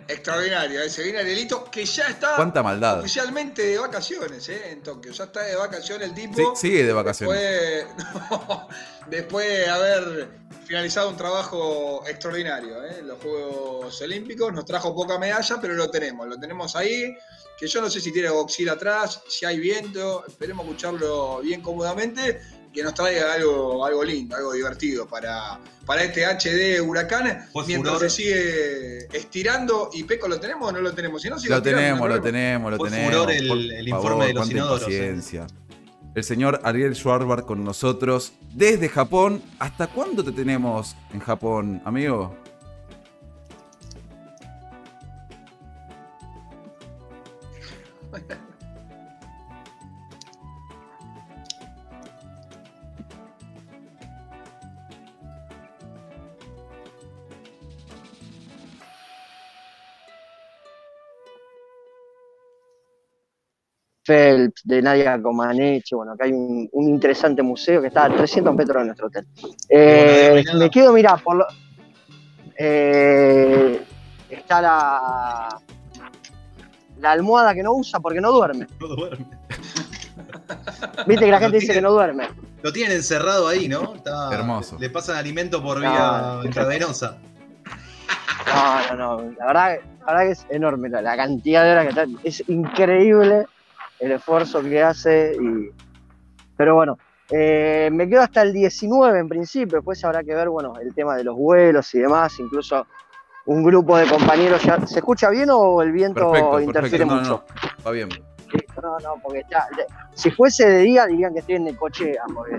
Extraordinario. 0.08 0.90
Se 0.90 1.04
viene 1.04 1.20
Arielito, 1.20 1.66
que 1.66 1.86
ya 1.86 2.08
está 2.08 2.36
Cuánta 2.36 2.62
maldad. 2.62 3.00
oficialmente 3.00 3.62
de 3.62 3.78
vacaciones 3.78 4.48
¿eh? 4.50 4.72
en 4.72 4.84
Tokio. 4.84 5.12
Ya 5.12 5.24
está 5.26 5.42
de 5.44 5.56
vacaciones 5.56 6.10
el 6.10 6.14
tipo. 6.14 6.56
Sí, 6.56 6.68
sigue 6.68 6.84
de 6.84 6.94
vacaciones. 6.94 7.40
Después, 7.40 7.86
después 9.08 9.48
de 9.48 9.68
haber 9.70 10.28
finalizado 10.66 11.10
un 11.10 11.18
trabajo 11.18 12.04
extraordinario 12.08 12.84
¿eh? 12.84 12.98
en 13.00 13.08
los 13.08 13.20
Juegos 13.22 14.02
Olímpicos, 14.02 14.54
nos 14.54 14.66
trajo 14.66 14.96
poca 14.96 15.18
medalla, 15.18 15.58
pero 15.62 15.74
lo 15.74 15.90
tenemos, 15.90 16.28
lo 16.28 16.40
tenemos 16.40 16.76
ahí. 16.76 17.16
Que 17.58 17.68
yo 17.68 17.82
no 17.82 17.90
sé 17.90 18.02
si 18.02 18.12
tiene 18.12 18.30
boxil 18.30 18.68
atrás, 18.70 19.22
si 19.28 19.46
hay 19.46 19.60
viento, 19.60 20.26
esperemos 20.28 20.66
escucharlo 20.66 21.40
bien 21.42 21.62
cómodamente, 21.62 22.42
que 22.74 22.84
nos 22.84 22.94
traiga 22.94 23.34
algo, 23.34 23.86
algo 23.86 24.04
lindo, 24.04 24.36
algo 24.36 24.52
divertido 24.54 25.06
para, 25.08 25.60
para 25.86 26.04
este 26.04 26.26
HD 26.26 26.82
Huracán, 26.82 27.48
mientras 27.68 27.96
furor. 27.96 28.10
se 28.10 28.24
sigue 28.24 28.98
estirando. 29.18 29.90
¿Y 29.94 30.04
Peco 30.04 30.28
lo 30.28 30.40
tenemos 30.40 30.70
o 30.70 30.72
no 30.72 30.82
lo 30.82 30.94
tenemos? 30.94 31.22
Si 31.22 31.30
no, 31.30 31.36
Lo 31.36 31.62
tenemos, 31.62 32.00
no 32.00 32.06
hay 32.06 32.12
lo 32.20 32.22
tenemos, 32.22 32.72
lo 32.72 32.78
Fue 32.78 32.90
tenemos. 32.90 33.12
furor 33.14 33.32
el- 33.32 33.48
Por 33.48 33.58
el 33.58 33.88
informe 33.88 34.26
de 34.28 34.34
los 34.34 34.50
inodoros, 34.52 34.88
eh. 34.90 35.16
El 36.16 36.24
señor 36.24 36.60
Ariel 36.64 36.96
Schwarber 36.96 37.42
con 37.44 37.64
nosotros 37.64 38.34
desde 38.54 38.88
Japón. 38.90 39.42
¿Hasta 39.60 39.88
cuándo 39.88 40.24
te 40.24 40.32
tenemos 40.32 40.96
en 41.12 41.20
Japón, 41.20 41.82
amigo? 41.86 42.36
Phelps, 64.06 64.62
de 64.66 64.82
Nadia 64.82 65.22
Comaneci, 65.22 65.96
bueno, 65.96 66.14
acá 66.14 66.26
hay 66.26 66.32
un, 66.34 66.68
un 66.72 66.90
interesante 66.90 67.42
museo 67.42 67.82
que 67.82 67.88
está 67.88 68.06
a 68.06 68.16
300 68.16 68.54
metros 68.56 68.82
de 68.82 68.86
nuestro 68.86 69.08
hotel. 69.08 69.26
Eh, 69.70 70.44
me 70.56 70.70
quedo, 70.70 70.92
mirá, 70.94 71.16
por 71.18 71.38
lo, 71.38 71.46
eh, 72.58 73.82
está 74.30 74.62
la, 74.62 75.60
la 77.00 77.12
almohada 77.12 77.54
que 77.54 77.64
no 77.64 77.74
usa 77.74 78.00
porque 78.00 78.20
no 78.22 78.32
duerme. 78.32 78.68
No 78.80 78.88
duerme. 78.88 79.26
Viste 81.08 81.26
que 81.26 81.32
la 81.32 81.40
gente 81.40 81.60
dice 81.60 81.74
que 81.74 81.82
no 81.82 81.92
duerme. 81.92 82.28
Lo 82.62 82.72
tienen 82.72 82.96
encerrado 82.98 83.48
ahí, 83.48 83.68
¿no? 83.68 83.96
Está- 83.96 84.34
Hermoso. 84.34 84.78
Le 84.80 84.90
pasan 84.90 85.18
alimento 85.18 85.62
por 85.62 85.80
vía 85.80 86.22
no. 86.38 86.44
intravenosa. 86.46 87.18
No, 88.48 88.96
no, 88.96 89.22
no, 89.22 89.32
la 89.40 89.46
verdad, 89.48 89.76
la 90.00 90.06
verdad 90.06 90.26
que 90.26 90.32
es 90.32 90.46
enorme 90.50 90.90
la, 90.90 91.02
la 91.02 91.16
cantidad 91.18 91.64
de 91.64 91.72
horas 91.72 91.84
que 91.86 91.90
está, 91.90 92.06
es 92.24 92.44
increíble 92.50 93.46
el 94.04 94.12
esfuerzo 94.12 94.62
que 94.62 94.82
hace 94.84 95.36
y 95.42 95.70
pero 96.56 96.76
bueno, 96.76 96.98
eh, 97.32 97.90
me 97.92 98.08
quedo 98.08 98.22
hasta 98.22 98.42
el 98.44 98.54
19 98.54 99.18
en 99.20 99.28
principio, 99.28 99.78
después 99.80 100.04
habrá 100.06 100.24
que 100.24 100.36
ver, 100.36 100.50
bueno, 100.50 100.74
el 100.80 100.94
tema 100.94 101.16
de 101.16 101.24
los 101.24 101.36
vuelos 101.36 101.94
y 101.96 102.00
demás, 102.00 102.38
incluso 102.40 102.86
un 103.46 103.64
grupo 103.64 103.98
de 103.98 104.06
compañeros 104.08 104.62
ya, 104.64 104.86
¿se 104.86 105.00
escucha 105.00 105.30
bien 105.30 105.50
o 105.52 105.82
el 105.82 105.92
viento 105.92 106.32
Perfecto, 106.32 106.60
interfiere 106.60 107.06
perfecto. 107.06 107.16
No, 107.16 107.22
mucho? 107.22 107.44
no, 107.80 107.84
va 107.86 107.92
bien. 107.92 108.10
No, 108.82 109.00
no, 109.00 109.16
porque 109.24 109.42
ya, 109.50 109.66
de- 109.76 109.86
si 110.14 110.30
fuese 110.32 110.70
de 110.70 110.80
día 110.80 111.06
dirían 111.08 111.34
que 111.34 111.40
estoy 111.40 111.56
en 111.56 111.64
Necochea, 111.64 112.24
porque 112.36 112.56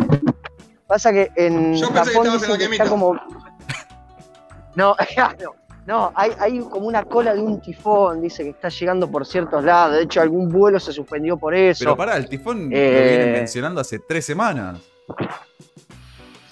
pasa 0.89 1.13
que 1.13 1.31
en 1.37 1.75
Yo 1.75 1.89
pensé 1.93 2.11
que 2.11 2.17
Japón 2.17 2.27
estabas 2.27 2.43
en 2.43 2.51
la 2.51 2.59
que 2.59 2.65
está 2.65 2.89
como... 2.89 3.15
No, 4.75 4.97
no, 5.43 5.55
no, 5.87 6.13
hay, 6.15 6.33
hay 6.39 6.59
como 6.61 6.87
una 6.87 7.03
cola 7.05 7.35
de 7.35 7.41
un 7.43 7.61
tifón, 7.61 8.21
dice 8.23 8.43
que 8.43 8.51
está 8.51 8.69
llegando 8.71 9.11
por 9.11 9.27
ciertos 9.27 9.63
lados, 9.63 9.97
de 9.97 10.03
hecho 10.05 10.21
algún 10.23 10.49
vuelo 10.49 10.81
se 10.81 10.93
suspendió 10.93 11.37
por 11.37 11.55
eso. 11.55 11.85
Pero 11.85 11.97
pará, 11.97 12.17
el 12.17 12.29
tifón 12.29 12.71
lo 12.71 12.77
Eh. 12.77 13.09
vienen 13.17 13.33
mencionando 13.33 13.81
hace 13.81 13.99
tres 13.99 14.25
semanas. 14.25 14.81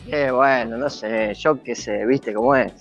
Eh, 0.08 0.30
bueno, 0.30 0.76
no 0.76 0.90
sé, 0.90 1.32
yo 1.34 1.62
qué 1.62 1.74
sé, 1.74 2.04
viste 2.06 2.34
cómo 2.34 2.54
es. 2.56 2.72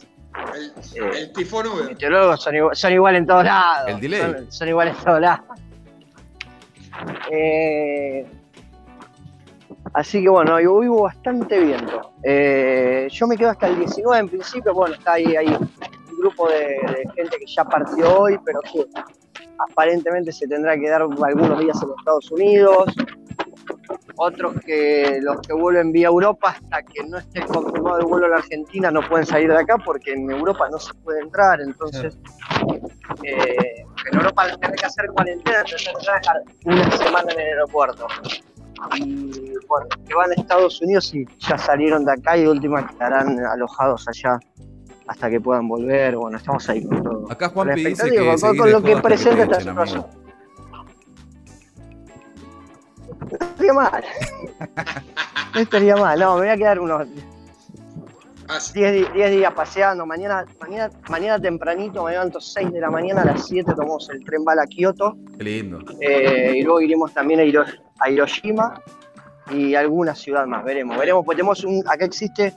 El, 0.55 1.03
Eh, 1.03 1.09
el 1.19 1.33
tifón 1.33 1.65
Los 1.65 1.73
V. 1.75 1.83
meteorólogos 1.89 2.41
son, 2.41 2.55
igual, 2.55 2.75
son 2.75 2.93
igual 2.93 3.15
en 3.15 3.27
todos 3.27 3.43
lados. 3.45 3.89
El 3.91 3.99
delay. 3.99 4.21
Son, 4.21 4.51
son 4.51 4.67
igual 4.69 4.87
en 4.89 4.95
todos 4.95 5.21
lados. 5.21 5.45
Eh, 7.31 8.25
así 9.93 10.21
que 10.21 10.29
bueno, 10.29 10.59
yo 10.59 10.79
vivo 10.79 11.03
bastante 11.03 11.59
viento. 11.59 12.11
Eh, 12.23 13.07
yo 13.11 13.27
me 13.27 13.37
quedo 13.37 13.49
hasta 13.49 13.67
el 13.67 13.77
19 13.79 14.19
en 14.19 14.29
principio. 14.29 14.73
Bueno, 14.73 14.95
está 14.95 15.13
ahí, 15.13 15.35
ahí 15.35 15.55
grupo 16.21 16.49
de, 16.49 16.57
de 16.57 17.03
gente 17.15 17.37
que 17.37 17.45
ya 17.45 17.63
partió 17.65 18.19
hoy, 18.19 18.39
pero 18.45 18.59
que 18.61 18.85
aparentemente 19.69 20.31
se 20.31 20.47
tendrá 20.47 20.77
que 20.77 20.89
dar 20.89 21.01
algunos 21.01 21.59
días 21.59 21.77
en 21.83 21.89
Estados 21.97 22.31
Unidos. 22.31 22.93
Otros 24.17 24.53
que 24.65 25.19
los 25.21 25.41
que 25.41 25.53
vuelven 25.53 25.91
vía 25.91 26.07
Europa 26.07 26.49
hasta 26.49 26.83
que 26.83 27.03
no 27.07 27.17
esté 27.17 27.41
confirmado 27.41 27.99
el 27.99 28.05
vuelo 28.05 28.25
a 28.27 28.29
la 28.29 28.35
Argentina 28.37 28.91
no 28.91 29.01
pueden 29.07 29.25
salir 29.25 29.49
de 29.49 29.59
acá 29.59 29.77
porque 29.83 30.13
en 30.13 30.29
Europa 30.29 30.69
no 30.69 30.77
se 30.79 30.93
puede 30.95 31.21
entrar. 31.21 31.59
Entonces 31.61 32.17
Eh, 33.23 33.85
en 34.11 34.17
Europa 34.17 34.47
tener 34.59 34.75
que 34.75 34.85
hacer 34.85 35.05
cuarentena, 35.13 35.63
tendrán 35.63 35.95
que 36.01 36.11
dejar 36.11 36.43
una 36.65 36.91
semana 36.91 37.31
en 37.33 37.39
el 37.39 37.47
aeropuerto. 37.47 38.07
Y 38.95 39.53
bueno, 39.67 39.87
que 40.07 40.15
van 40.15 40.31
a 40.31 40.33
Estados 40.33 40.81
Unidos 40.81 41.13
y 41.13 41.25
ya 41.39 41.57
salieron 41.57 42.05
de 42.05 42.13
acá 42.13 42.37
y 42.37 42.43
de 42.43 42.49
última 42.49 42.87
quedarán 42.87 43.39
alojados 43.39 44.07
allá 44.07 44.39
hasta 45.11 45.29
que 45.29 45.39
puedan 45.41 45.67
volver. 45.67 46.15
Bueno, 46.15 46.37
estamos 46.37 46.67
ahí 46.69 46.83
con 46.85 47.03
todo. 47.03 47.31
Acá 47.31 47.49
Con 47.49 47.67
la 47.67 47.73
Juanpi 47.73 47.89
dice 47.89 48.09
que 48.09 48.35
con- 48.39 48.57
con 48.57 48.71
lo 48.71 48.81
que 48.81 48.97
presenta 48.97 49.43
esta 49.43 49.59
situación. 49.59 50.05
No 53.29 53.37
estaría 53.39 53.73
mal. 53.73 54.03
No 55.53 55.59
estaría 55.61 55.95
mal. 55.95 56.19
No, 56.19 56.33
me 56.35 56.41
voy 56.41 56.49
a 56.49 56.57
quedar 56.57 56.79
unos 56.79 57.07
Ah, 58.47 58.59
sí. 58.59 58.73
10, 58.79 58.93
di- 58.93 59.07
10 59.13 59.31
días 59.31 59.53
paseando. 59.53 60.05
Mañana, 60.05 60.45
mañana, 60.59 60.89
mañana 61.09 61.39
tempranito, 61.39 62.03
me 62.03 62.11
levanto 62.11 62.41
6 62.41 62.71
de 62.71 62.81
la 62.81 62.89
mañana, 62.89 63.21
a 63.21 63.25
las 63.25 63.45
7 63.47 63.73
tomamos 63.75 64.09
el 64.09 64.23
tren 64.25 64.43
bala 64.43 64.63
a 64.63 64.67
Kioto. 64.67 65.15
Qué 65.37 65.43
lindo. 65.43 65.79
eh, 66.01 66.53
y 66.57 66.63
luego 66.63 66.81
iremos 66.81 67.13
también 67.13 67.39
a, 67.39 67.43
Hiro- 67.43 67.65
a 67.99 68.09
Hiroshima 68.09 68.81
y 69.51 69.75
alguna 69.75 70.15
ciudad 70.15 70.45
más. 70.47 70.65
Veremos, 70.65 70.97
veremos. 70.97 71.23
Pues 71.25 71.37
tenemos 71.37 71.63
un. 71.63 71.81
Acá 71.87 72.03
existe 72.05 72.53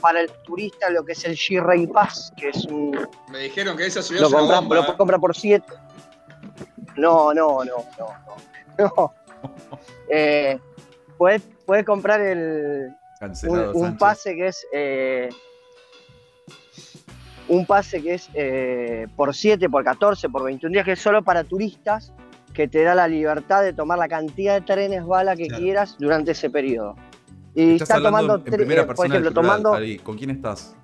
para 0.00 0.20
el 0.20 0.30
turista 0.44 0.90
lo 0.90 1.04
que 1.04 1.12
es 1.12 1.24
el 1.24 1.36
G-Ray 1.36 1.86
Pass, 1.86 2.32
que 2.36 2.48
es 2.50 2.64
un. 2.66 2.98
Me 3.30 3.38
dijeron 3.38 3.76
que 3.76 3.86
esa 3.86 4.02
ciudad 4.02 4.22
Lo 4.22 4.30
bomba. 4.30 4.60
lo 4.60 4.62
¿eh? 4.62 4.84
puedes 4.84 4.96
comprar 4.96 5.20
por 5.20 5.34
7. 5.36 5.64
No, 6.96 7.32
no, 7.32 7.64
no, 7.64 7.84
no. 7.98 8.06
no. 8.78 8.94
no. 8.96 9.14
Eh, 10.08 10.58
puedes, 11.16 11.42
puedes 11.66 11.84
comprar 11.84 12.20
el, 12.20 12.88
un, 12.88 12.96
Cancelado. 13.18 13.72
un 13.74 13.96
pase 13.96 14.34
que 14.34 14.48
es 14.48 14.66
eh, 14.72 15.28
un 17.48 17.66
pase 17.66 18.02
que 18.02 18.14
es 18.14 18.28
eh, 18.34 19.06
por 19.16 19.34
7, 19.34 19.68
por 19.68 19.84
14, 19.84 20.28
por 20.28 20.44
21 20.44 20.72
días, 20.72 20.84
que 20.84 20.92
es 20.92 21.00
solo 21.00 21.22
para 21.22 21.44
turistas, 21.44 22.12
que 22.54 22.68
te 22.68 22.82
da 22.82 22.94
la 22.94 23.08
libertad 23.08 23.62
de 23.62 23.72
tomar 23.72 23.98
la 23.98 24.08
cantidad 24.08 24.54
de 24.54 24.60
trenes 24.60 25.04
bala 25.06 25.34
que 25.36 25.46
Claro. 25.48 25.62
quieras 25.62 25.96
durante 25.98 26.32
ese 26.32 26.50
periodo. 26.50 26.94
Y 27.54 27.72
Estás 27.74 27.90
está 27.90 28.02
tomando, 28.02 28.36
en 28.36 28.42
primera 28.44 28.82
eh, 28.82 28.84
por 28.86 28.96
persona 28.96 29.14
del 29.14 29.22
ejemplo, 29.24 29.42
plural, 29.42 29.56
tomando. 29.62 29.74
Ari. 29.76 29.98
¿Con 29.98 30.16
quién 30.16 30.30
estás? 30.30 30.74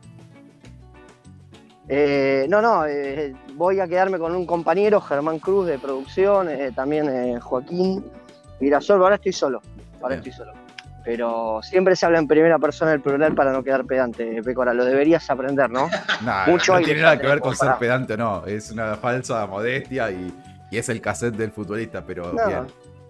eh, 1.88 2.46
no, 2.50 2.60
no, 2.60 2.84
eh, 2.86 3.34
voy 3.54 3.80
a 3.80 3.88
quedarme 3.88 4.18
con 4.18 4.34
un 4.34 4.44
compañero, 4.44 5.00
Germán 5.00 5.38
Cruz 5.38 5.66
de 5.66 5.78
producción, 5.78 6.48
también 6.74 7.40
Joaquín 7.40 8.04
Mirasol, 8.60 9.02
ahora 9.02 9.14
estoy 9.14 9.32
solo, 9.32 9.62
ahora 10.02 10.16
Bien. 10.16 10.18
estoy 10.18 10.32
solo. 10.32 10.52
Pero 11.04 11.60
siempre 11.62 11.96
se 11.96 12.04
habla 12.04 12.18
en 12.18 12.28
primera 12.28 12.58
persona 12.58 12.90
del 12.90 13.00
plural 13.00 13.34
para 13.34 13.52
no 13.52 13.62
quedar 13.64 13.86
pedante, 13.86 14.42
Pecora, 14.42 14.74
lo 14.74 14.84
deberías 14.84 15.30
aprender, 15.30 15.70
¿no? 15.70 15.88
Nah, 16.22 16.46
Mucho 16.46 16.72
no 16.72 16.78
aire 16.78 16.88
tiene 16.92 17.02
nada 17.02 17.18
que 17.18 17.26
ver 17.26 17.40
con 17.40 17.56
ser 17.56 17.76
pedante 17.78 18.14
no. 18.18 18.44
Es 18.44 18.70
una 18.70 18.94
falsa 18.96 19.46
modestia 19.46 20.10
y, 20.10 20.34
y 20.70 20.76
es 20.76 20.86
el 20.90 21.00
cassette 21.00 21.34
del 21.36 21.50
futbolista, 21.52 22.04
pero 22.04 22.34
No. 22.34 22.46
bien, 22.46 22.66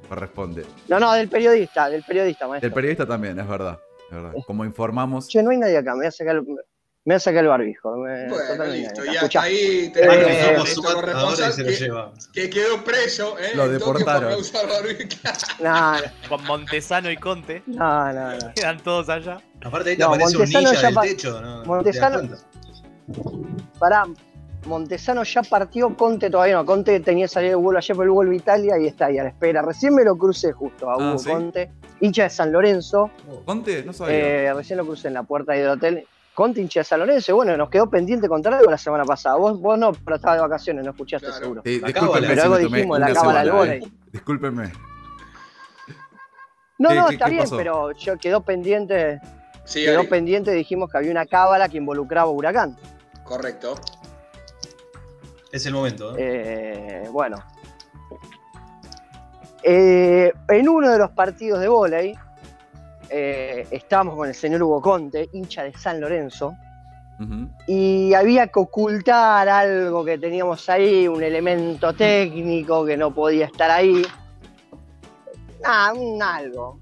corresponde. 0.08 0.64
No, 0.88 0.98
no, 0.98 1.12
del 1.12 1.28
periodista, 1.28 1.88
del 1.90 2.02
periodista, 2.02 2.48
maestro. 2.48 2.66
Del 2.68 2.74
periodista 2.74 3.06
también, 3.06 3.38
es 3.38 3.48
verdad. 3.48 3.78
es 4.10 4.14
verdad. 4.16 4.32
Como 4.46 4.64
informamos. 4.64 5.28
Che, 5.28 5.42
no 5.42 5.50
hay 5.50 5.58
nadie 5.58 5.76
acá, 5.76 5.92
me 5.92 5.98
voy 5.98 6.06
a 6.06 6.10
sacar 6.10 6.36
el, 6.36 6.42
me 6.42 6.54
voy 7.04 7.14
a 7.14 7.20
sacar 7.20 7.42
el 7.44 7.48
barbijo. 7.48 7.96
me- 7.96 8.28
Bueno, 8.28 8.64
listo. 8.64 8.64
nadie 8.64 8.80
Y 8.80 8.84
acá. 8.86 8.92
hasta 9.00 9.12
Escuchá, 9.12 9.42
ahí 9.42 9.56
Eh, 9.86 9.90
tenemos 9.94 10.72
y 10.72 10.82
corresponsal 10.82 11.52
se 11.52 11.62
lo 11.62 11.68
que, 11.68 11.76
lleva. 11.76 12.12
que 12.32 12.50
quedó 12.50 12.84
preso. 12.84 13.38
¿eh? 13.38 13.52
Lo 13.54 13.68
deportaron. 13.68 14.32
no 15.60 15.92
Con 16.28 16.44
Montesano 16.44 17.10
y 17.10 17.16
Conte. 17.16 17.62
no, 17.66 18.12
no, 18.12 18.32
no. 18.38 18.54
Quedan 18.54 18.82
todos 18.82 19.08
allá. 19.08 19.38
Aparte 19.64 19.90
ahí 19.90 19.96
te 19.96 20.02
No, 20.02 20.08
aparece 20.08 20.36
un 20.36 20.42
Montesano 20.42 20.68
ninja 20.68 20.80
ya 20.80 20.86
del 20.86 20.94
pa- 20.94 21.02
techo, 21.02 21.40
¿no? 21.40 21.64
Montesano-. 21.64 22.36
Pará, 23.78 24.04
Montesano 24.68 25.22
ya 25.24 25.42
partió, 25.42 25.96
Conte 25.96 26.30
todavía 26.30 26.54
no. 26.56 26.64
Conte 26.66 27.00
tenía 27.00 27.26
salir 27.26 27.50
de 27.50 27.54
vuelo 27.56 27.78
ayer, 27.78 27.96
pero 27.96 28.04
el 28.04 28.10
vuelo 28.10 28.30
a 28.30 28.34
Italia 28.34 28.78
y 28.78 28.86
está 28.86 29.06
ahí 29.06 29.18
a 29.18 29.22
la 29.24 29.30
espera. 29.30 29.62
Recién 29.62 29.94
me 29.94 30.04
lo 30.04 30.16
crucé 30.16 30.52
justo 30.52 30.88
a 30.90 30.94
Ah, 30.94 30.96
Hugo 30.98 31.18
¿sí? 31.18 31.30
Conte, 31.30 31.70
hincha 32.00 32.24
de 32.24 32.30
San 32.30 32.52
Lorenzo. 32.52 33.10
Conte, 33.44 33.82
no 33.84 33.92
sabía. 33.92 34.14
Eh, 34.50 34.54
recién 34.54 34.76
lo 34.76 34.84
crucé 34.86 35.08
en 35.08 35.14
la 35.14 35.22
puerta 35.22 35.52
ahí 35.52 35.60
del 35.60 35.70
hotel. 35.70 36.06
Conte, 36.34 36.60
hincha 36.60 36.80
de 36.80 36.84
San 36.84 37.00
Lorenzo. 37.00 37.34
Bueno, 37.34 37.56
nos 37.56 37.70
quedó 37.70 37.88
pendiente 37.90 38.28
contar 38.28 38.54
algo 38.54 38.70
la 38.70 38.78
semana 38.78 39.04
pasada. 39.04 39.36
Vos, 39.36 39.60
vos 39.60 39.78
no, 39.78 39.92
pero 39.92 40.16
estaba 40.16 40.34
de 40.36 40.42
vacaciones, 40.42 40.84
no 40.84 40.90
escuchaste 40.92 41.26
Claro. 41.26 41.40
seguro. 41.42 41.62
Eh, 41.64 41.80
Pero 41.84 42.42
algo 42.42 42.58
dijimos, 42.58 42.98
la 43.00 43.12
cábala 43.12 43.44
del 43.44 43.82
eh. 43.82 43.88
Discúlpenme. 44.12 44.70
No, 46.78 46.90
¿Qué- 46.90 46.94
no, 46.94 47.06
qué- 47.08 47.12
está 47.14 47.24
qué 47.24 47.30
bien, 47.32 47.42
pasó? 47.42 47.56
pero 47.56 47.90
yo 47.92 48.16
quedó 48.18 48.40
pendiente, 48.42 49.20
Sí, 49.64 49.84
quedó 49.84 50.00
Ari, 50.00 50.08
pendiente, 50.08 50.52
dijimos 50.52 50.90
que 50.90 50.98
había 50.98 51.10
una 51.10 51.26
cábala 51.26 51.68
que 51.68 51.78
involucraba 51.78 52.28
a 52.30 52.32
Huracán. 52.32 52.76
correcto. 53.24 53.74
Es 55.50 55.64
el 55.66 55.72
momento, 55.72 56.16
¿eh? 56.16 57.04
Eh, 57.04 57.08
bueno. 57.10 57.36
Eh, 59.62 60.32
en 60.48 60.68
uno 60.68 60.90
de 60.90 60.98
los 60.98 61.10
partidos 61.10 61.60
de 61.60 61.68
vóley, 61.68 62.14
eh, 63.10 63.66
estábamos 63.70 64.16
con 64.16 64.28
el 64.28 64.34
señor 64.34 64.62
Hugo 64.62 64.80
Conte, 64.80 65.28
hincha 65.32 65.64
de 65.64 65.72
San 65.74 66.00
Lorenzo, 66.00 66.54
y 67.66 68.14
había 68.14 68.46
que 68.46 68.60
ocultar 68.60 69.48
algo 69.48 70.04
que 70.04 70.18
teníamos 70.18 70.68
ahí, 70.68 71.08
un 71.08 71.20
elemento 71.20 71.92
técnico 71.92 72.86
que 72.86 72.96
no 72.96 73.12
podía 73.12 73.46
estar 73.46 73.68
ahí. 73.72 74.02
Ah, 75.64 75.92
un 75.96 76.22
algo. 76.22 76.78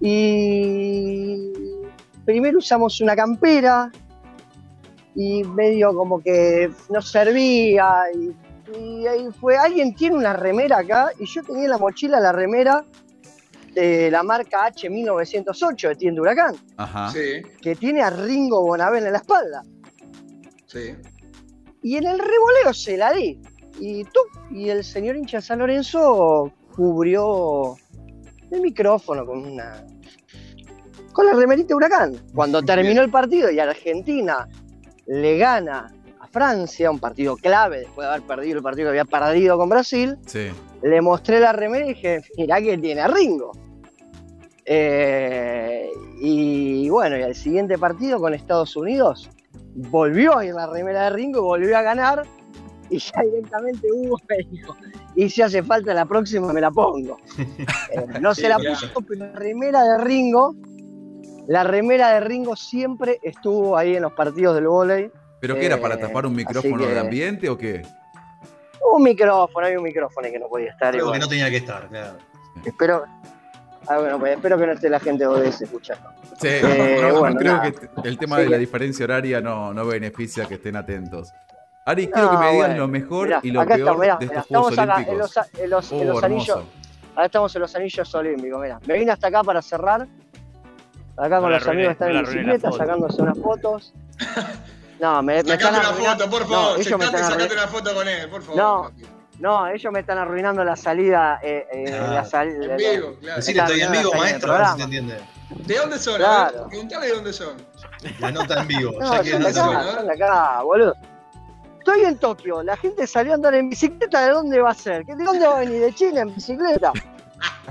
Y 0.00 1.52
primero 2.24 2.58
usamos 2.58 3.00
una 3.00 3.16
campera 3.16 3.90
y 5.20 5.42
medio 5.42 5.92
como 5.94 6.20
que 6.22 6.70
no 6.90 7.02
servía. 7.02 8.04
Y, 8.14 8.32
y 8.78 9.06
ahí 9.08 9.28
fue, 9.40 9.56
alguien 9.56 9.92
tiene 9.96 10.14
una 10.14 10.32
remera 10.32 10.78
acá 10.78 11.10
y 11.18 11.26
yo 11.26 11.42
tenía 11.42 11.64
en 11.64 11.70
la 11.70 11.78
mochila 11.78 12.20
la 12.20 12.30
remera 12.30 12.84
de 13.74 14.12
la 14.12 14.22
marca 14.22 14.70
H1908 14.72 15.88
de 15.88 15.94
Tienda 15.96 16.22
Huracán, 16.22 16.54
Ajá. 16.76 17.10
Sí, 17.10 17.42
que 17.60 17.74
tiene 17.74 18.00
a 18.00 18.10
Ringo 18.10 18.62
Bonavena 18.62 19.06
en 19.08 19.12
la 19.12 19.18
espalda. 19.18 19.62
sí. 20.66 20.94
Y 21.80 21.96
en 21.96 22.06
el 22.06 22.18
revoleo 22.18 22.74
se 22.74 22.96
la 22.96 23.12
di. 23.12 23.40
Y, 23.78 24.02
¡tup! 24.04 24.26
y 24.50 24.68
el 24.68 24.82
señor 24.82 25.16
hincha 25.16 25.40
San 25.40 25.60
Lorenzo 25.60 26.52
cubrió 26.74 27.76
el 28.50 28.60
micrófono 28.60 29.24
con 29.24 29.46
una. 29.46 29.84
con 31.12 31.26
la 31.26 31.34
remerita 31.34 31.68
de 31.68 31.74
huracán. 31.74 32.16
Cuando 32.34 32.60
terminó 32.64 33.00
el 33.02 33.10
partido 33.10 33.48
y 33.50 33.60
Argentina 33.60 34.48
le 35.08 35.36
gana 35.38 35.92
a 36.20 36.26
Francia, 36.28 36.90
un 36.90 36.98
partido 36.98 37.36
clave 37.36 37.80
después 37.80 38.06
de 38.06 38.14
haber 38.14 38.26
perdido 38.26 38.56
el 38.58 38.62
partido 38.62 38.86
que 38.92 39.00
había 39.00 39.04
perdido 39.04 39.56
con 39.58 39.68
Brasil, 39.68 40.16
Sí. 40.26 40.48
le 40.82 41.00
mostré 41.00 41.40
la 41.40 41.52
remera 41.52 41.86
y 41.86 41.94
dije, 41.94 42.20
mirá 42.36 42.60
que 42.60 42.78
tiene 42.78 43.00
a 43.00 43.08
Ringo. 43.08 43.52
Eh, 44.64 45.88
y 46.20 46.88
bueno, 46.90 47.16
y 47.16 47.22
al 47.22 47.34
siguiente 47.34 47.78
partido 47.78 48.18
con 48.20 48.34
Estados 48.34 48.76
Unidos, 48.76 49.30
volvió 49.74 50.36
a 50.36 50.44
ir 50.44 50.54
la 50.54 50.66
remera 50.66 51.04
de 51.04 51.10
Ringo 51.10 51.38
y 51.38 51.42
volvió 51.42 51.78
a 51.78 51.82
ganar. 51.82 52.22
Y 52.90 52.98
ya 52.98 53.22
directamente 53.22 53.86
Hugo 53.92 54.16
me 54.28 54.36
dijo, 54.50 54.74
y 55.14 55.28
si 55.28 55.42
hace 55.42 55.62
falta 55.62 55.92
la 55.94 56.06
próxima 56.06 56.52
me 56.52 56.60
la 56.60 56.70
pongo. 56.70 57.16
Eh, 57.90 58.04
no 58.20 58.34
se 58.34 58.48
la 58.48 58.56
puso, 58.58 58.86
pero 59.08 59.24
la 59.26 59.32
remera 59.32 59.82
de 59.82 60.04
Ringo, 60.04 60.54
la 61.48 61.64
remera 61.64 62.10
de 62.10 62.20
Ringo 62.20 62.54
siempre 62.56 63.18
estuvo 63.22 63.76
ahí 63.76 63.96
en 63.96 64.02
los 64.02 64.12
partidos 64.12 64.54
del 64.54 64.68
vóley. 64.68 65.10
¿Pero 65.40 65.54
qué 65.54 65.64
era? 65.66 65.76
Eh, 65.76 65.78
¿Para 65.78 65.98
tapar 65.98 66.26
un 66.26 66.34
micrófono 66.34 66.76
que- 66.86 66.92
de 66.92 66.98
ambiente 67.00 67.48
o 67.48 67.56
qué? 67.56 67.82
Un 68.94 69.02
micrófono, 69.02 69.66
hay 69.66 69.76
un 69.76 69.82
micrófono 69.82 70.28
que 70.30 70.38
no 70.38 70.46
podía 70.48 70.70
estar. 70.70 70.94
y 70.94 70.98
Algo 70.98 71.12
que 71.12 71.18
no 71.18 71.28
tenía 71.28 71.48
que 71.50 71.56
estar, 71.58 71.88
claro. 71.88 72.18
Espero, 72.64 73.04
ah, 73.86 73.98
bueno, 73.98 74.18
pues 74.18 74.36
espero 74.36 74.58
que 74.58 74.66
no 74.66 74.72
esté 74.72 74.90
la 74.90 75.00
gente 75.00 75.24
de 75.24 75.28
ODS 75.28 75.62
escuchando. 75.64 76.10
Sí, 76.40 76.48
Eh, 76.48 76.98
no, 77.00 77.08
no 77.14 77.18
bueno, 77.20 77.36
creo 77.38 77.52
nada. 77.56 77.70
que 77.72 77.88
el 78.08 78.18
tema 78.18 78.36
Sí, 78.36 78.42
de 78.42 78.48
la 78.50 78.58
diferencia 78.58 79.04
horaria 79.04 79.40
no, 79.40 79.72
no 79.72 79.86
beneficia 79.86 80.46
que 80.46 80.54
estén 80.54 80.76
atentos. 80.76 81.32
Ari, 81.86 82.08
quiero 82.08 82.30
No, 82.30 82.30
que 82.32 82.44
me 82.44 82.52
digan 82.52 82.66
bueno, 82.68 82.76
lo 82.82 82.88
mejor 82.88 83.26
mirá, 83.28 83.40
y 83.42 83.50
lo 83.50 83.60
acá 83.62 83.74
peor 83.76 83.88
está, 83.88 84.00
mirá, 84.00 84.16
de 84.18 84.26
mirá, 84.26 84.40
estos 84.40 84.48
Juegos 84.48 84.70
estamos 84.72 84.90
acá 84.90 85.00
en 85.02 85.08
Olímpicos. 85.08 85.36
los, 85.36 85.60
en 85.64 85.70
los- 85.70 85.92
en 85.92 86.08
los 86.08 86.22
anillos. 86.24 86.58
Ahora 87.14 87.26
estamos 87.26 87.56
en 87.56 87.62
los 87.62 87.74
anillos 87.74 88.14
olímpicos, 88.14 88.60
mira. 88.60 88.80
Me 88.86 88.94
vine 88.98 89.10
hasta 89.12 89.26
acá 89.28 89.42
para 89.42 89.62
cerrar. 89.62 90.06
Acá 91.18 91.36
No 91.36 91.42
con 91.42 91.50
los 91.52 91.62
arruiné, 91.62 91.86
amigos 91.88 91.92
están 91.92 92.12
no 92.12 92.18
en 92.18 92.24
bicicleta 92.24 92.72
sacándose 92.72 93.22
unas 93.22 93.38
fotos. 93.38 93.92
No, 95.00 95.22
me, 95.22 95.34
me 95.34 95.38
están 95.38 95.60
Sacate 95.60 95.78
una 95.78 95.88
arruinando. 95.90 96.24
foto, 96.24 96.30
por 96.30 96.40
no, 96.42 96.48
favor. 96.48 96.80
ellos 96.80 96.98
me 96.98 97.04
están 97.04 97.20
sacate 97.22 97.34
arruinando. 97.44 97.54
una 97.54 97.68
foto 97.68 97.94
con 97.94 98.08
él, 98.08 98.28
por 98.30 98.42
favor. 98.42 98.56
No. 98.56 98.90
No, 99.38 99.68
ellos 99.68 99.92
me 99.92 100.00
están 100.00 100.18
arruinando 100.18 100.64
la 100.64 100.74
salida. 100.74 101.38
Eh, 101.40 101.66
eh, 101.72 102.00
Ah, 102.02 102.26
la 102.32 102.42
En 102.42 102.76
vivo, 102.76 103.14
claro. 103.20 103.36
Decirle 103.36 103.62
estoy 103.62 103.80
en 103.82 103.92
vivo, 103.92 104.12
maestro, 104.14 104.52
a 104.54 104.58
ver 104.58 104.66
si 104.66 104.76
te 104.76 104.82
entiende. 104.82 105.20
¿De 105.50 105.74
dónde 105.76 105.98
son? 106.00 106.16
Claro. 106.16 106.66
preguntale 106.68 107.06
de 107.06 107.14
dónde 107.14 107.32
son. 107.32 107.56
La 108.18 108.32
nota 108.32 108.60
en 108.60 108.66
vivo. 108.66 108.92
No, 108.98 109.14
ya 109.14 109.22
que 109.22 109.30
son 109.30 109.42
de 109.44 109.52
no 109.52 109.62
acá, 109.62 109.82
¿no? 109.84 109.92
son 109.92 110.06
de 110.08 110.12
acá, 110.14 110.62
boludo. 110.64 110.94
Estoy 111.78 112.00
en 112.04 112.18
Tokio, 112.18 112.62
la 112.64 112.76
gente 112.76 113.06
salió 113.06 113.32
a 113.32 113.34
andar 113.36 113.54
en 113.54 113.70
bicicleta, 113.70 114.26
¿de 114.26 114.32
dónde 114.32 114.60
va 114.60 114.70
a 114.70 114.74
ser? 114.74 115.04
¿De 115.06 115.14
dónde 115.24 115.46
va 115.46 115.58
a 115.58 115.60
venir? 115.60 115.80
¿De 115.80 115.94
Chile 115.94 116.20
en 116.22 116.34
bicicleta? 116.34 116.92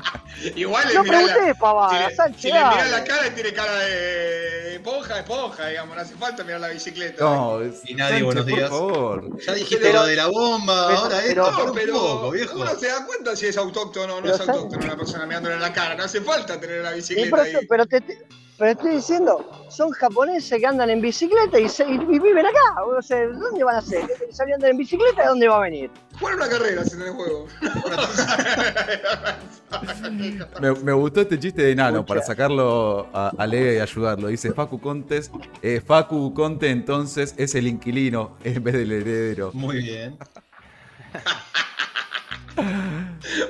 Igual 0.56 0.94
No 0.94 1.04
pregunté, 1.04 1.48
si 1.48 1.54
pavada, 1.60 2.10
le, 2.10 2.16
Sánchez. 2.16 2.42
si 2.42 2.48
le 2.48 2.54
mirás 2.54 2.92
la 2.92 3.04
cara, 3.04 3.34
tiene 3.34 3.54
cara 3.54 3.76
de 3.80 4.76
esponja, 4.76 5.20
esponja, 5.20 5.68
digamos, 5.68 5.96
no 5.96 6.02
hace 6.02 6.16
falta 6.16 6.44
mirar 6.44 6.62
la 6.62 6.68
bicicleta. 6.70 7.24
No, 7.24 7.62
es- 7.62 7.82
Y 7.90 7.96
nadie, 7.96 8.20
Sánchez, 8.20 8.26
buenos 8.26 8.46
por 8.46 8.56
días. 8.58 8.70
favor. 8.70 9.42
Ya 9.46 9.54
dijiste 9.54 9.78
Pero- 9.78 10.00
lo 10.02 10.06
de 10.06 10.16
la 10.16 10.28
bomba, 10.28 10.88
pero- 10.88 11.00
ahora 11.00 11.18
pero- 11.24 11.46
esto, 11.48 11.52
No, 11.52 11.58
pero, 11.58 11.74
pero 11.74 11.94
un 11.96 12.00
poco, 12.18 12.32
viejo. 12.32 12.60
uno 12.60 12.76
se 12.76 12.88
da 12.88 13.06
cuenta 13.06 13.36
si 13.36 13.48
es 13.48 13.58
autóctono 13.58 14.14
o 14.14 14.18
no 14.18 14.22
Pero 14.24 14.36
es 14.36 14.42
autóctono 14.42 14.84
una 14.86 14.96
persona 14.98 15.26
mirándole 15.26 15.56
en 15.56 15.62
la 15.62 15.74
cara. 15.74 15.96
No 15.96 16.04
hace 16.04 16.22
falta 16.22 16.60
tener 16.60 16.84
la 16.84 16.92
Y 16.94 16.96
bicicleta 16.98 17.30
por 17.30 17.40
ahí. 17.40 17.56
pero 17.68 17.86
te, 17.88 18.02
te- 18.02 18.28
pero 18.58 18.72
estoy 18.72 18.96
diciendo, 18.96 19.46
son 19.70 19.92
japoneses 19.92 20.60
que 20.60 20.66
andan 20.66 20.90
en 20.90 21.02
bicicleta 21.02 21.60
y, 21.60 21.70
se- 21.70 21.88
y 21.88 21.98
viven 22.20 22.46
acá. 22.46 22.84
O 22.86 23.02
sea, 23.02 23.28
¿dónde 23.28 23.64
van 23.64 23.76
a 23.76 23.80
hacer? 23.80 24.02
¿Saben 24.32 24.56
andar 24.56 24.72
en 24.72 24.78
bicicleta? 24.78 25.22
¿De 25.24 25.28
dónde 25.28 25.48
va 25.48 25.58
a 25.58 25.62
venir? 25.62 25.92
Jugar 26.20 26.36
una 26.36 26.50
carrera 26.50 26.84
si 26.84 26.92
tenés 26.92 27.12
juego. 27.12 27.48
Me, 30.62 30.72
me 30.72 30.94
gustó 30.94 31.22
este 31.22 31.38
chiste 31.40 31.62
de 31.62 31.76
Nano 31.76 32.06
para 32.06 32.22
sacarlo 32.24 33.08
a, 33.14 33.32
a 33.38 33.48
Lea 33.48 33.74
y 33.74 33.80
ayudarlo. 33.80 34.28
Dice 34.30 34.54
Facu 34.54 34.80
Contes. 34.80 35.30
eh, 35.62 35.82
Facu 35.86 36.34
Conte 36.34 36.70
entonces 36.70 37.34
es 37.38 37.54
el 37.56 37.68
inquilino 37.68 38.38
en 38.44 38.64
vez 38.64 38.74
del 38.76 38.92
heredero. 38.92 39.52
Muy 39.54 39.78
bien. 39.82 40.18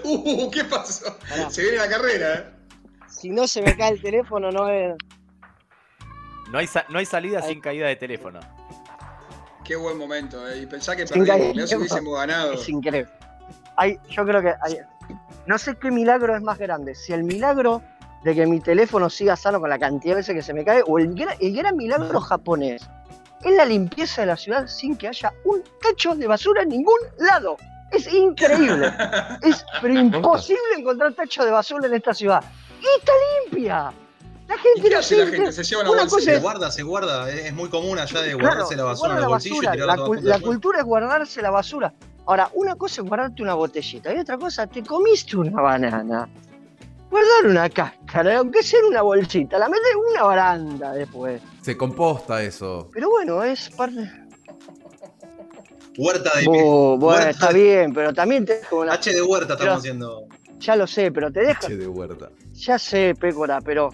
Uh, 0.03 0.51
¿qué 0.51 0.65
pasó? 0.65 1.17
Se 1.49 1.61
viene 1.61 1.77
la 1.77 1.87
carrera, 1.87 2.33
¿eh? 2.33 2.45
Si 3.09 3.29
no 3.29 3.47
se 3.47 3.61
me 3.61 3.75
cae 3.75 3.91
el 3.93 4.01
teléfono, 4.01 4.51
no 4.51 4.69
es. 4.69 4.95
No 6.51 6.59
hay, 6.59 6.69
no 6.89 6.99
hay 6.99 7.05
salida 7.05 7.39
Ay. 7.43 7.53
sin 7.53 7.61
caída 7.61 7.87
de 7.87 7.95
teléfono. 7.95 8.39
Qué 9.63 9.75
buen 9.75 9.97
momento, 9.97 10.47
¿eh? 10.47 10.59
Y 10.61 10.65
pensá 10.65 10.95
que 10.95 11.05
Sin 11.05 11.25
perdimos, 11.25 11.73
hubiésemos 11.73 12.15
ganado. 12.19 12.53
Es 12.53 12.69
increíble. 12.69 13.11
Hay, 13.75 13.97
yo 14.09 14.25
creo 14.25 14.41
que 14.41 14.53
hay- 14.61 14.79
no 15.45 15.57
sé 15.57 15.75
qué 15.75 15.91
milagro 15.91 16.35
es 16.35 16.41
más 16.41 16.57
grande. 16.57 16.95
Si 16.95 17.11
el 17.13 17.23
milagro 17.23 17.81
de 18.23 18.33
que 18.33 18.45
mi 18.45 18.59
teléfono 18.59 19.09
siga 19.09 19.35
sano 19.35 19.59
con 19.59 19.69
la 19.69 19.77
cantidad 19.77 20.13
de 20.13 20.21
veces 20.21 20.35
que 20.35 20.41
se 20.41 20.53
me 20.53 20.63
cae, 20.63 20.83
o 20.87 20.97
el, 20.99 21.13
gran- 21.13 21.35
el 21.39 21.55
gran 21.55 21.75
milagro 21.75 22.19
japonés. 22.21 22.87
Es 23.43 23.55
la 23.55 23.65
limpieza 23.65 24.21
de 24.21 24.27
la 24.27 24.37
ciudad 24.37 24.67
sin 24.67 24.97
que 24.97 25.07
haya 25.09 25.31
un 25.45 25.61
tacho 25.81 26.15
de 26.15 26.27
basura 26.27 26.63
en 26.63 26.69
ningún 26.69 26.97
lado. 27.19 27.57
Es 27.91 28.11
increíble. 28.11 28.91
es 29.43 29.65
pero 29.81 29.93
imposible 29.99 30.61
encontrar 30.77 31.13
tacho 31.13 31.45
de 31.45 31.51
basura 31.51 31.87
en 31.87 31.93
esta 31.93 32.13
ciudad. 32.13 32.43
Y 32.81 32.99
está 32.99 33.11
limpia. 33.51 33.93
La 34.47 34.55
¿Y 34.55 34.59
gente 34.59 34.89
qué 34.89 34.95
hace 34.95 35.17
la 35.17 35.25
se- 35.25 35.31
gente? 35.31 35.51
Se 35.51 35.63
lleva 35.63 35.83
bolsita. 35.83 36.09
cosa 36.09 36.25
Se 36.25 36.35
es- 36.35 36.41
guarda, 36.41 36.71
se 36.71 36.83
guarda. 36.83 37.29
Es 37.29 37.53
muy 37.53 37.69
común 37.69 37.99
allá 37.99 38.21
de 38.21 38.31
Claro, 38.31 38.39
guardarse 38.47 38.75
la 38.75 38.83
basura 38.83 39.07
guarda 39.09 39.13
en 39.13 39.17
el 39.17 39.21
la 39.21 39.27
bolsillo 39.27 39.55
basura. 39.55 39.69
y 39.69 39.73
tirarla 39.75 39.95
La, 39.97 40.05
junta 40.05 40.23
la 40.29 40.39
cultura 40.39 40.79
es 40.79 40.85
guardarse 40.85 41.41
la 41.41 41.49
basura. 41.51 41.93
Ahora, 42.25 42.49
una 42.53 42.75
cosa 42.75 43.01
es 43.01 43.07
guardarte 43.07 43.41
una 43.41 43.53
botellita 43.55 44.13
y 44.13 44.19
otra 44.19 44.37
cosa, 44.37 44.67
te 44.67 44.83
comiste 44.83 45.37
una 45.37 45.61
banana. 45.61 46.29
Guardar 47.09 47.45
una 47.45 47.69
cáscara, 47.69 48.37
aunque 48.37 48.61
sea 48.63 48.79
en 48.81 48.85
una 48.87 49.01
bolsita, 49.01 49.57
la 49.57 49.69
metes 49.69 49.85
en 49.93 49.97
una 50.13 50.23
baranda 50.23 50.91
después. 50.93 51.41
Se 51.61 51.75
composta 51.77 52.41
eso. 52.43 52.89
Pero 52.93 53.09
bueno, 53.09 53.43
es 53.43 53.69
parte. 53.69 54.11
Huerta 55.97 56.31
de 56.37 56.45
Oh, 56.47 56.97
bueno, 56.97 57.05
huerta 57.07 57.29
está 57.31 57.47
de- 57.53 57.53
bien, 57.63 57.93
pero 57.93 58.13
también 58.13 58.45
te 58.45 58.59
dejo 58.59 58.81
una. 58.81 58.93
H 58.93 59.11
de 59.13 59.21
huerta 59.21 59.47
Pero- 59.57 59.59
estamos 59.59 59.79
haciendo. 59.79 60.25
Ya 60.59 60.75
lo 60.75 60.87
sé, 60.87 61.11
pero 61.11 61.31
te 61.31 61.41
dejo. 61.41 61.67
Che 61.67 61.77
de 61.77 61.87
huerta. 61.87 62.29
Ya 62.53 62.77
sé, 62.79 63.13
Pécora, 63.19 63.61
pero. 63.61 63.91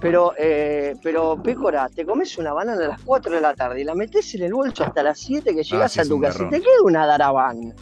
Pero, 0.00 0.32
eh, 0.38 0.94
pero, 1.02 1.42
Pécora, 1.42 1.90
te 1.90 2.06
comes 2.06 2.38
una 2.38 2.54
banana 2.54 2.84
a 2.86 2.88
las 2.88 3.00
4 3.02 3.34
de 3.34 3.40
la 3.42 3.54
tarde 3.54 3.82
y 3.82 3.84
la 3.84 3.94
metes 3.94 4.34
en 4.34 4.44
el 4.44 4.54
bolso 4.54 4.82
hasta 4.82 5.02
las 5.02 5.18
7 5.18 5.54
que 5.54 5.62
llegas 5.62 5.84
Ah, 5.84 5.88
sí, 5.94 5.98
a 6.00 6.02
es 6.04 6.08
tu 6.08 6.16
y 6.16 6.48
te 6.50 6.60
queda 6.62 6.82
una 6.84 7.06
darabán. 7.06 7.74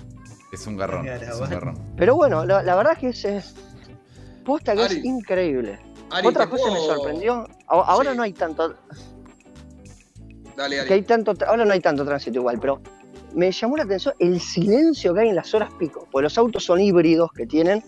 Es 0.53 0.67
un 0.67 0.77
garrón. 0.77 1.07
Es 1.07 1.37
un 1.39 1.49
garrón. 1.49 1.79
Pero 1.97 2.17
bueno, 2.17 2.45
la, 2.45 2.63
la 2.65 2.75
verdad 2.75 2.97
que 2.99 3.11
es, 3.11 3.25
es 3.25 3.55
posta 4.45 4.75
que 4.75 4.83
Ari, 4.83 4.97
es 4.99 5.05
increíble. 5.05 5.79
Ari, 6.11 6.27
Otra 6.27 6.45
¿te 6.47 6.51
cosa 6.51 6.65
que 6.65 6.71
me 6.73 6.77
puedo- 6.79 6.95
sorprendió, 6.97 7.47
ahora 7.69 8.11
Sí. 8.11 8.17
no 8.17 8.23
hay 8.25 8.33
tanto, 8.33 8.75
Dale, 10.57 10.77
que 10.85 10.93
hay 10.95 10.99
Ari. 10.99 11.03
tanto, 11.03 11.35
ahora 11.47 11.65
no 11.65 11.73
hay 11.73 11.81
tanto 11.81 12.05
tránsito 12.05 12.39
igual, 12.41 12.59
pero 12.59 12.81
me 13.35 13.51
llamó 13.53 13.77
la 13.77 13.85
atención 13.85 14.15
el 14.19 14.41
silencio 14.41 15.15
que 15.15 15.21
hay 15.21 15.29
en 15.31 15.37
las 15.37 15.53
horas 15.55 15.71
pico, 15.79 16.07
porque 16.11 16.25
los 16.25 16.37
autos 16.39 16.65
son 16.65 16.81
híbridos 16.81 17.31
que 17.33 17.47
tienen 17.47 17.83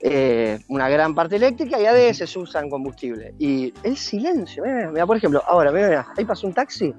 eh, 0.00 0.58
una 0.68 0.88
gran 0.88 1.14
parte 1.14 1.36
eléctrica 1.36 1.80
y 1.80 1.86
a 1.86 1.92
veces 1.92 2.36
usan 2.36 2.68
combustible. 2.68 3.34
Y 3.38 3.72
el 3.82 3.96
silencio, 3.96 4.64
mira, 4.64 4.90
mira, 4.90 5.06
por 5.06 5.16
ejemplo, 5.16 5.42
ahora, 5.46 5.70
mira, 5.70 5.88
mira, 5.88 6.06
ahí 6.16 6.24
pasa 6.24 6.46
un 6.46 6.54
taxi, 6.54 6.92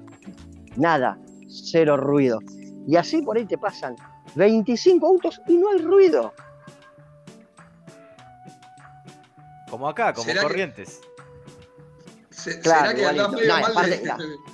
nada, 0.76 1.18
cero 1.48 1.96
ruido. 1.96 2.38
Y 2.86 2.96
así 2.96 3.20
por 3.22 3.36
ahí 3.36 3.44
te 3.46 3.58
pasan 3.58 3.96
25 4.36 5.06
autos 5.06 5.40
y 5.46 5.56
no 5.56 5.70
hay 5.70 5.78
ruido. 5.78 6.32
Como 9.70 9.88
acá, 9.88 10.12
como 10.12 10.24
¿Será 10.26 10.40
que- 10.42 10.46
corrientes. 10.46 11.00
Se- 12.30 12.60
Claro, 12.60 12.80
¿Será 12.90 12.94
que 12.94 13.00
igualito. 13.00 13.24
andás 13.26 13.40
medio 13.40 13.54
No, 13.54 13.60
mal 13.60 13.70
aparte, 13.72 13.90
de- 13.90 14.00
claro. 14.02 14.24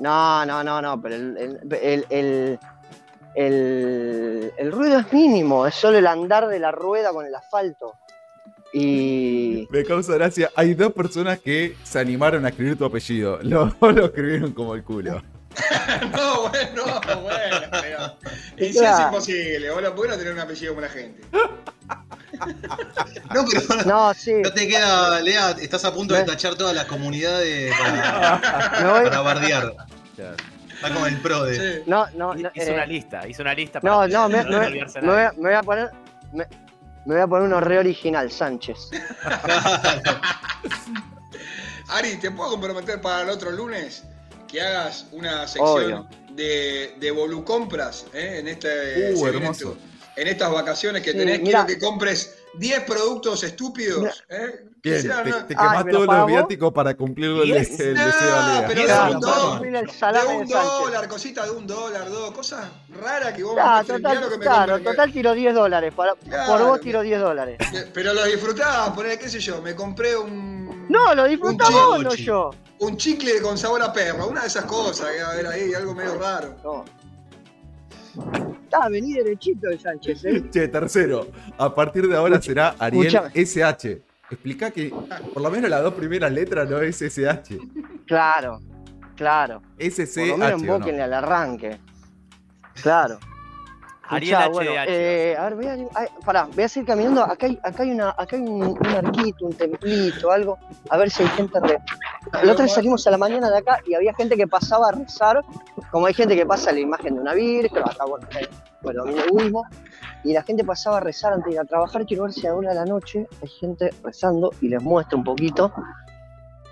No, 0.00 0.44
no, 0.46 0.62
no, 0.62 0.80
no, 0.82 1.00
pero 1.00 1.14
el, 1.14 1.36
el, 1.36 1.58
el, 1.82 2.06
el- 2.10 2.58
el- 3.34 4.52
el 4.56 4.72
ruido 4.72 4.98
es 4.98 5.12
mínimo, 5.12 5.66
es 5.66 5.74
solo 5.74 5.98
el 5.98 6.06
andar 6.06 6.48
de 6.48 6.58
la 6.58 6.70
rueda 6.72 7.12
con 7.12 7.24
el 7.26 7.34
asfalto. 7.34 7.94
Y. 8.72 9.66
Me 9.70 9.82
causa 9.84 10.14
gracia. 10.14 10.50
Hay 10.54 10.74
dos 10.74 10.92
personas 10.92 11.38
que 11.38 11.74
se 11.84 11.98
animaron 11.98 12.44
a 12.44 12.50
escribir 12.50 12.76
tu 12.76 12.84
apellido. 12.84 13.38
Los 13.42 13.78
dos 13.80 13.94
lo 13.94 14.04
escribieron 14.06 14.52
como 14.52 14.74
el 14.74 14.82
culo. 14.84 15.22
No, 16.12 16.48
bueno, 16.50 16.84
no, 16.84 17.20
bueno, 17.22 17.66
pero. 17.70 18.16
Y 18.58 18.72
si 18.72 18.84
es 18.84 19.00
imposible, 19.00 19.70
boludo, 19.70 19.94
¿por 19.94 20.04
qué 20.04 20.10
no 20.12 20.18
tener 20.18 20.32
un 20.34 20.38
apellido 20.40 20.72
como 20.74 20.82
la 20.82 20.88
gente? 20.90 21.22
No, 23.34 23.44
pero 23.50 23.62
No, 23.86 24.14
sí. 24.14 24.32
no 24.34 24.52
te 24.52 24.66
queda, 24.68 25.20
Lea, 25.20 25.50
estás 25.60 25.84
a 25.84 25.92
punto 25.92 26.14
de 26.14 26.24
tachar 26.24 26.54
todas 26.56 26.74
las 26.74 26.84
comunidades 26.86 27.72
para, 27.78 28.92
voy- 28.92 29.04
para 29.04 29.20
bardear. 29.20 29.72
Está 30.16 30.92
como 30.94 31.06
el 31.06 31.16
pro 31.20 31.44
de. 31.44 31.54
Sí. 31.56 31.82
No, 31.86 32.06
no, 32.14 32.34
no. 32.34 32.50
Hizo 32.54 32.70
eh, 32.70 32.74
una 32.74 32.86
lista, 32.86 33.26
hizo 33.26 33.42
una 33.42 33.54
lista 33.54 33.80
no, 33.82 33.96
para 33.96 34.08
no, 34.08 34.28
me, 34.28 34.44
no 34.44 34.60
me- 34.60 34.66
olvidarse 34.66 35.00
me 35.00 35.08
voy, 35.08 35.16
a, 35.16 35.24
nadie. 35.24 35.38
me 35.38 35.48
voy 35.48 35.54
a 35.54 35.62
poner. 35.62 35.90
Me, 36.32 36.46
me 37.04 37.14
voy 37.14 37.22
a 37.22 37.26
poner 37.26 37.46
uno 37.46 37.60
re 37.60 37.78
original, 37.78 38.30
Sánchez. 38.30 38.90
Ari, 41.88 42.16
¿te 42.18 42.30
puedo 42.30 42.50
comprometer 42.50 43.00
para 43.00 43.22
el 43.22 43.30
otro 43.30 43.50
lunes 43.50 44.04
que 44.46 44.60
hagas 44.60 45.06
una 45.12 45.46
sección 45.46 45.68
Obvio. 45.68 46.08
de, 46.32 46.94
de 46.98 47.10
volucompras 47.10 48.06
eh, 48.12 48.36
en, 48.40 48.48
este, 48.48 49.14
Uh, 49.14 49.26
hermoso. 49.26 49.76
En 50.20 50.26
estas 50.28 50.50
vacaciones 50.50 51.02
que 51.02 51.12
Sí, 51.12 51.18
tenés? 51.18 51.40
Quiero 51.40 51.64
que 51.66 51.78
compres 51.78 52.34
10 52.54 52.80
productos 52.84 53.44
estúpidos. 53.44 54.24
eh, 54.28 54.64
Bien, 54.82 55.02
sean, 55.02 55.24
te, 55.24 55.32
te 55.32 55.54
quemás 55.56 55.84
¿me 55.84 55.92
lo 55.92 55.98
todos 56.04 56.16
los 56.16 56.26
viáticos 56.26 56.72
para 56.72 56.94
cumplir 56.96 57.30
el, 57.30 57.42
Yes. 57.44 57.80
el 57.80 57.94
No, 57.94 58.04
deseo 58.06 58.42
Lea. 58.46 58.64
pero 58.66 58.80
de 58.80 58.86
claro, 58.86 59.12
un 59.14 59.20
dólar, 59.20 59.66
el 59.66 59.72
de 59.72 59.78
un 60.36 60.46
de 60.48 60.54
dólar, 60.54 61.08
cosita 61.08 61.44
de 61.44 61.50
un 61.50 61.66
dólar, 61.66 62.08
dos, 62.08 62.30
cosas 62.32 62.68
raras 63.00 63.32
que 63.34 63.42
vos 63.44 63.54
Claro, 63.54 63.78
me 63.78 63.84
total, 63.94 64.28
que 64.30 64.36
me 64.38 64.44
claro, 64.44 64.72
compré. 64.74 64.90
total 64.92 65.12
tiro 65.12 65.34
10 65.34 65.54
dólares. 65.54 65.92
Para, 65.94 66.14
por 66.14 66.28
Claro. 66.28 66.66
vos 66.66 66.80
tiro 66.80 67.02
10 67.02 67.20
dólares. 67.20 67.58
Pero 67.94 68.12
lo 68.14 68.24
disfrutás, 68.24 68.90
poner, 68.90 69.18
qué 69.18 69.28
sé 69.28 69.38
yo, 69.40 69.60
me 69.62 69.74
compré 69.76 70.16
un. 70.16 70.86
No, 70.88 71.14
lo 71.14 71.24
disfrutás 71.24 71.68
Un 71.68 71.74
vos, 71.74 72.02
no 72.04 72.14
yo. 72.14 72.50
Un 72.80 72.96
chicle 72.96 73.40
con 73.42 73.58
sabor 73.58 73.82
a 73.82 73.92
perro, 73.92 74.26
una 74.28 74.42
de 74.42 74.46
esas 74.48 74.64
cosas 74.64 75.10
que 75.10 75.22
va 75.22 75.28
a 75.28 75.32
haber 75.32 75.46
ahí, 75.48 75.74
algo 75.74 75.94
medio 75.94 76.16
raro. 76.18 76.56
No. 76.64 76.84
Ah, 78.72 78.88
vení 78.88 79.14
derechito 79.14 79.68
de 79.68 79.78
Sánchez, 79.78 80.24
¿eh? 80.24 80.50
Che, 80.50 80.68
tercero. 80.68 81.28
A 81.56 81.74
partir 81.74 82.06
de 82.06 82.16
ahora 82.16 82.40
será 82.40 82.74
Ariel 82.78 83.06
escuchame. 83.06 83.30
SH. 83.34 84.02
Explica 84.30 84.70
que 84.70 84.92
por 85.32 85.42
lo 85.42 85.50
menos 85.50 85.70
las 85.70 85.82
dos 85.82 85.94
primeras 85.94 86.30
letras 86.30 86.68
no 86.68 86.80
es 86.80 87.00
SH. 87.00 87.58
Claro, 88.06 88.60
claro. 89.16 89.60
Por 89.60 89.84
lo 89.84 90.38
menos 90.38 90.60
SCH. 90.62 90.70
¿o 90.70 90.78
no? 90.78 91.04
al 91.04 91.12
arranque. 91.14 91.78
Claro. 92.82 93.18
Ariel 94.10 94.32
Escuchá, 94.34 94.48
bueno, 94.48 94.70
HDH. 94.72 94.86
eh, 94.88 95.36
a 95.38 95.44
ver, 95.44 95.54
voy 95.54 95.66
a, 95.66 95.72
ay, 95.94 96.08
pará, 96.24 96.48
voy 96.54 96.64
a 96.64 96.68
seguir 96.68 96.86
caminando. 96.86 97.22
Acá 97.22 97.46
hay, 97.46 97.58
acá 97.62 97.82
hay, 97.82 97.90
una, 97.90 98.10
acá 98.10 98.36
hay 98.36 98.42
un, 98.42 98.62
un 98.62 98.86
arquito, 98.86 99.46
un 99.46 99.52
templito, 99.52 100.30
algo. 100.30 100.58
A 100.90 100.96
ver 100.96 101.10
si 101.10 101.22
hay 101.22 101.28
gente. 101.30 101.60
Re... 101.60 101.78
La 102.42 102.52
otra 102.52 102.64
vez 102.64 102.72
salimos 102.72 103.06
a 103.06 103.10
la 103.10 103.18
mañana 103.18 103.50
de 103.50 103.58
acá 103.58 103.80
y 103.86 103.94
había 103.94 104.14
gente 104.14 104.36
que 104.36 104.46
pasaba 104.46 104.88
a 104.88 104.92
rezar. 104.92 105.42
Como 105.90 106.06
hay 106.06 106.14
gente 106.14 106.36
que 106.36 106.46
pasa 106.46 106.72
la 106.72 106.80
imagen 106.80 107.14
de 107.14 107.20
una 107.20 107.34
virgen, 107.34 107.78
acá, 107.78 108.04
bueno, 108.06 108.26
eh, 108.38 108.48
bueno, 108.82 109.04
budismo, 109.30 109.64
Y 110.24 110.32
la 110.32 110.42
gente 110.42 110.64
pasaba 110.64 110.98
a 110.98 111.00
rezar 111.00 111.32
antes 111.32 111.46
de 111.46 111.52
ir 111.54 111.60
a 111.60 111.64
trabajar. 111.64 112.04
Quiero 112.06 112.24
ver 112.24 112.32
si 112.32 112.46
a 112.46 112.54
una 112.54 112.70
de 112.70 112.74
la 112.76 112.84
noche 112.84 113.26
hay 113.42 113.48
gente 113.48 113.90
rezando 114.02 114.50
y 114.60 114.68
les 114.68 114.82
muestro 114.82 115.18
un 115.18 115.24
poquito. 115.24 115.72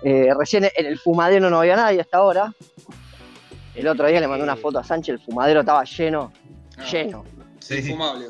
Eh, 0.03 0.29
recién 0.37 0.63
en 0.65 0.85
el 0.85 0.97
fumadero 0.99 1.49
no 1.49 1.59
había 1.59 1.75
nadie 1.75 2.01
hasta 2.01 2.17
ahora. 2.17 2.53
El 3.73 3.87
otro 3.87 4.07
día 4.07 4.19
le 4.19 4.27
mandé 4.27 4.43
una 4.43 4.55
foto 4.55 4.79
a 4.79 4.83
Sánchez, 4.83 5.13
el 5.15 5.19
fumadero 5.19 5.59
estaba 5.59 5.83
lleno, 5.83 6.31
lleno. 6.91 7.23
Sí. 7.59 7.75
Infumable. 7.79 8.27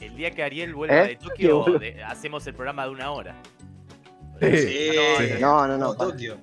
El 0.00 0.14
día 0.16 0.30
que 0.30 0.42
Ariel 0.42 0.74
vuelva 0.74 1.04
¿Eh? 1.04 1.08
de 1.08 1.16
Tokio, 1.16 1.64
de- 1.78 2.02
hacemos 2.04 2.46
el 2.46 2.54
programa 2.54 2.84
de 2.84 2.90
una 2.90 3.10
hora. 3.12 3.34
Sí. 4.40 4.56
sí. 4.58 4.90
No, 5.40 5.66
no, 5.66 5.76
no. 5.78 5.92
No, 5.92 5.96
para- 5.96 6.10
Tokio. 6.10 6.36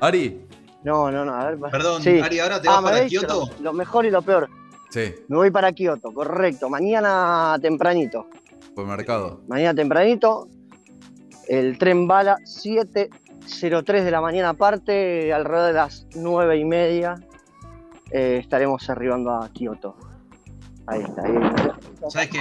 Ari. 0.00 0.44
No, 0.84 1.10
no, 1.10 1.24
no. 1.24 1.34
A 1.34 1.50
ver, 1.50 1.58
Perdón, 1.70 2.02
Sí. 2.02 2.20
Ari, 2.20 2.38
ahora 2.40 2.60
te 2.60 2.68
Ah, 2.68 2.72
vas 2.80 2.82
me 2.84 2.90
para 2.90 3.06
Kioto. 3.06 3.46
Lo, 3.58 3.62
lo 3.64 3.72
mejor 3.72 4.06
y 4.06 4.10
lo 4.10 4.22
peor. 4.22 4.48
Sí, 4.90 5.14
Me 5.28 5.36
voy 5.36 5.50
para 5.50 5.72
Kioto, 5.72 6.12
correcto. 6.12 6.68
Mañana 6.70 7.56
tempranito. 7.60 8.26
por 8.74 8.86
mercado. 8.86 9.40
Mañana 9.48 9.74
tempranito. 9.74 10.48
El 11.48 11.78
tren 11.78 12.06
bala 12.06 12.36
7.03 12.44 14.04
de 14.04 14.10
la 14.10 14.20
mañana 14.20 14.50
aparte, 14.50 15.32
alrededor 15.32 15.66
de 15.68 15.72
las 15.72 16.06
9 16.14 16.58
y 16.58 16.64
media 16.64 17.16
eh, 18.10 18.38
estaremos 18.40 18.88
arribando 18.90 19.30
a 19.30 19.48
Kioto. 19.50 19.96
Ahí 20.86 21.02
está. 21.02 21.22
Ahí. 21.24 21.34
¿Sabes 22.08 22.28
qué? 22.30 22.40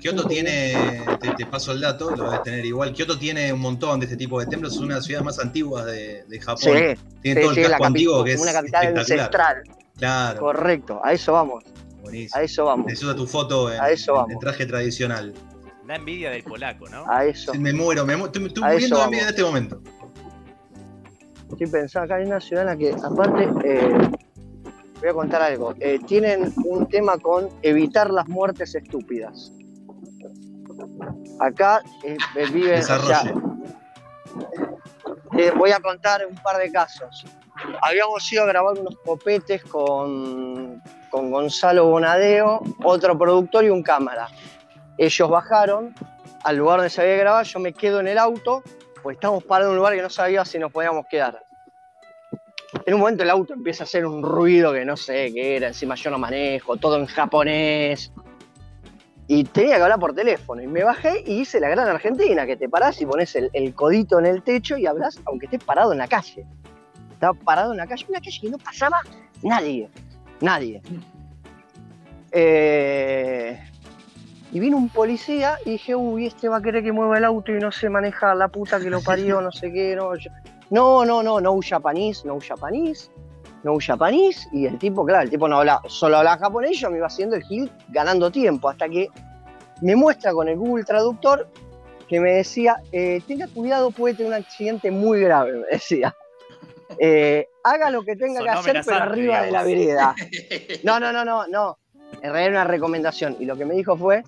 Kioto 0.00 0.26
tiene, 0.26 1.04
te, 1.20 1.30
te 1.34 1.46
paso 1.46 1.70
el 1.70 1.80
dato, 1.80 2.10
lo 2.16 2.24
debes 2.24 2.42
tener 2.42 2.66
igual. 2.66 2.92
Kioto 2.92 3.16
tiene 3.18 3.52
un 3.52 3.60
montón 3.60 4.00
de 4.00 4.06
este 4.06 4.16
tipo 4.16 4.40
de 4.40 4.46
templos, 4.46 4.72
es 4.72 4.78
una 4.80 4.88
de 4.88 4.94
las 4.96 5.04
ciudades 5.04 5.24
más 5.24 5.38
antiguas 5.38 5.86
de, 5.86 6.24
de 6.24 6.40
Japón. 6.40 6.58
Sí, 6.58 6.70
tiene 7.22 7.40
sí, 7.40 7.46
todo 7.46 7.54
sí, 7.54 7.60
el 7.60 7.68
casco 7.70 7.84
antiguo 7.84 8.24
que 8.24 8.32
es 8.32 8.40
una 8.40 8.52
capital 8.52 8.98
ancestral. 8.98 9.62
Claro, 9.96 10.40
Correcto, 10.40 11.00
a 11.04 11.12
eso 11.12 11.32
vamos. 11.34 11.62
buenísimo. 12.02 12.40
A 12.40 12.42
eso 12.42 12.64
vamos. 12.64 12.86
Necesito 12.86 13.14
tu 13.14 13.26
foto 13.28 13.72
en, 13.72 13.80
A 13.80 13.90
eso 13.90 14.14
vamos. 14.14 14.32
en 14.32 14.38
traje 14.40 14.66
tradicional. 14.66 15.32
Da 15.86 15.94
envidia 15.96 16.30
del 16.30 16.42
polaco, 16.42 16.88
¿no? 16.88 17.04
A 17.08 17.24
eso. 17.24 17.54
Me 17.54 17.72
muero, 17.72 18.04
me 18.04 18.16
muero. 18.16 18.32
Estoy, 18.32 18.46
estoy 18.46 18.64
muriendo 18.64 18.98
de 18.98 19.04
envidia 19.04 19.22
en 19.22 19.28
este 19.28 19.42
momento. 19.44 19.80
Estoy 21.50 21.66
pensando 21.68 22.06
acá 22.06 22.16
hay 22.16 22.26
una 22.26 22.40
ciudad 22.40 22.62
en 22.62 22.68
la 22.70 22.76
que, 22.76 22.90
aparte, 23.04 23.48
eh, 23.64 24.10
voy 25.02 25.10
a 25.10 25.14
contar 25.14 25.42
algo. 25.42 25.74
Eh, 25.80 25.98
tienen 26.06 26.52
un 26.64 26.86
tema 26.88 27.18
con 27.18 27.48
evitar 27.62 28.10
las 28.10 28.28
muertes 28.28 28.74
estúpidas. 28.76 29.52
Acá 31.40 31.82
eh, 32.04 32.16
eh, 32.36 32.46
viven. 32.52 32.80
o 32.80 32.82
sea, 32.82 32.98
Desarrolle. 32.98 33.34
eh, 35.38 35.50
voy 35.56 35.72
a 35.72 35.80
contar 35.80 36.24
un 36.24 36.36
par 36.36 36.58
de 36.58 36.70
casos. 36.70 37.24
Habíamos 37.82 38.32
ido 38.32 38.44
a 38.44 38.46
grabar 38.46 38.78
unos 38.78 38.96
copetes 39.04 39.64
con, 39.64 40.80
con 41.10 41.30
Gonzalo 41.32 41.86
Bonadeo, 41.86 42.62
otro 42.84 43.18
productor 43.18 43.64
y 43.64 43.70
un 43.70 43.82
cámara. 43.82 44.28
Ellos 44.98 45.28
bajaron 45.28 45.94
al 46.44 46.56
lugar 46.56 46.78
donde 46.78 46.90
se 46.90 47.02
había 47.02 47.16
grabado, 47.16 47.42
yo 47.42 47.58
me 47.58 47.72
quedo 47.72 47.98
en 48.00 48.06
el 48.08 48.18
auto, 48.18 48.62
pues 49.02 49.16
estamos 49.16 49.42
parados 49.44 49.70
en 49.70 49.72
un 49.72 49.76
lugar 49.78 49.94
que 49.94 50.02
no 50.02 50.10
sabía 50.10 50.44
si 50.44 50.58
nos 50.58 50.70
podíamos 50.70 51.06
quedar. 51.10 51.44
En 52.86 52.94
un 52.94 53.00
momento 53.00 53.22
el 53.22 53.30
auto 53.30 53.52
empieza 53.52 53.82
a 53.82 53.86
hacer 53.86 54.06
un 54.06 54.22
ruido 54.22 54.72
que 54.72 54.84
no 54.84 54.96
sé 54.96 55.30
qué 55.34 55.56
era, 55.56 55.68
encima 55.68 55.94
yo 55.94 56.10
no 56.10 56.18
manejo, 56.18 56.76
todo 56.76 56.98
en 56.98 57.06
japonés. 57.06 58.12
Y 59.28 59.44
tenía 59.44 59.76
que 59.76 59.82
hablar 59.82 59.98
por 59.98 60.14
teléfono. 60.14 60.62
Y 60.62 60.66
me 60.66 60.82
bajé 60.82 61.22
y 61.26 61.40
hice 61.40 61.60
la 61.60 61.68
gran 61.68 61.88
Argentina, 61.88 62.46
que 62.46 62.56
te 62.56 62.68
parás 62.68 63.00
y 63.00 63.06
pones 63.06 63.36
el, 63.36 63.74
codito 63.74 64.18
en 64.18 64.26
el 64.26 64.42
techo 64.42 64.76
y 64.76 64.86
hablas 64.86 65.20
aunque 65.26 65.46
estés 65.46 65.62
parado 65.62 65.92
en 65.92 65.98
la 65.98 66.08
calle. 66.08 66.46
Estaba 67.12 67.34
parado 67.34 67.72
en 67.72 67.78
la 67.78 67.86
calle, 67.86 68.06
una 68.08 68.20
calle 68.20 68.38
que 68.40 68.50
no 68.50 68.58
pasaba 68.58 68.98
nadie. 69.42 69.88
Nadie. 70.40 70.82
Eh, 72.32 73.60
y 74.50 74.60
vino 74.60 74.76
un 74.76 74.88
policía 74.88 75.58
y 75.64 75.70
dije, 75.70 75.94
uy, 75.94 76.26
este 76.26 76.48
va 76.48 76.58
a 76.58 76.62
querer 76.62 76.82
que 76.82 76.92
mueva 76.92 77.18
el 77.18 77.24
auto 77.24 77.52
y 77.52 77.58
no 77.58 77.70
sé 77.70 77.88
manejar, 77.88 78.36
la 78.36 78.48
puta 78.48 78.80
que 78.80 78.90
lo 78.90 79.02
parió, 79.02 79.40
no 79.40 79.52
sé 79.52 79.72
qué, 79.72 79.94
no. 79.96 80.10
No, 80.72 81.04
no, 81.04 81.22
no, 81.22 81.38
no 81.38 81.60
japonés, 81.60 82.24
no 82.24 82.38
japonés, 82.40 83.10
no 83.62 83.76
japonés. 83.78 84.48
Y 84.52 84.64
el 84.64 84.78
tipo, 84.78 85.04
claro, 85.04 85.24
el 85.24 85.28
tipo 85.28 85.46
no 85.46 85.58
habla, 85.58 85.82
solo 85.86 86.16
hablaba 86.16 86.38
japonés, 86.38 86.80
yo 86.80 86.90
me 86.90 86.96
iba 86.96 87.08
haciendo 87.08 87.36
el 87.36 87.42
gil 87.42 87.70
ganando 87.88 88.30
tiempo, 88.30 88.70
hasta 88.70 88.88
que 88.88 89.10
me 89.82 89.94
muestra 89.94 90.32
con 90.32 90.48
el 90.48 90.56
Google 90.56 90.84
Traductor 90.84 91.46
que 92.08 92.20
me 92.20 92.32
decía, 92.32 92.76
eh, 92.90 93.20
tenga 93.28 93.48
cuidado, 93.48 93.90
puede 93.90 94.14
tener 94.14 94.32
un 94.32 94.38
accidente 94.38 94.90
muy 94.90 95.20
grave, 95.20 95.52
me 95.52 95.66
decía. 95.70 96.16
Eh, 96.98 97.48
haga 97.64 97.88
lo 97.88 98.04
que 98.04 98.16
tenga 98.16 98.40
Sonó 98.40 98.52
que 98.52 98.58
hacer, 98.58 98.82
pero 98.84 98.96
arriba 98.98 99.40
de 99.40 99.50
la 99.50 99.64
vereda. 99.64 100.14
No, 100.84 101.00
no, 101.00 101.10
no, 101.10 101.24
no, 101.24 101.46
no. 101.46 101.78
En 102.20 102.32
realidad 102.32 102.42
era 102.42 102.60
una 102.60 102.64
recomendación. 102.64 103.36
Y 103.40 103.46
lo 103.46 103.56
que 103.56 103.64
me 103.64 103.72
dijo 103.72 103.96
fue, 103.96 104.22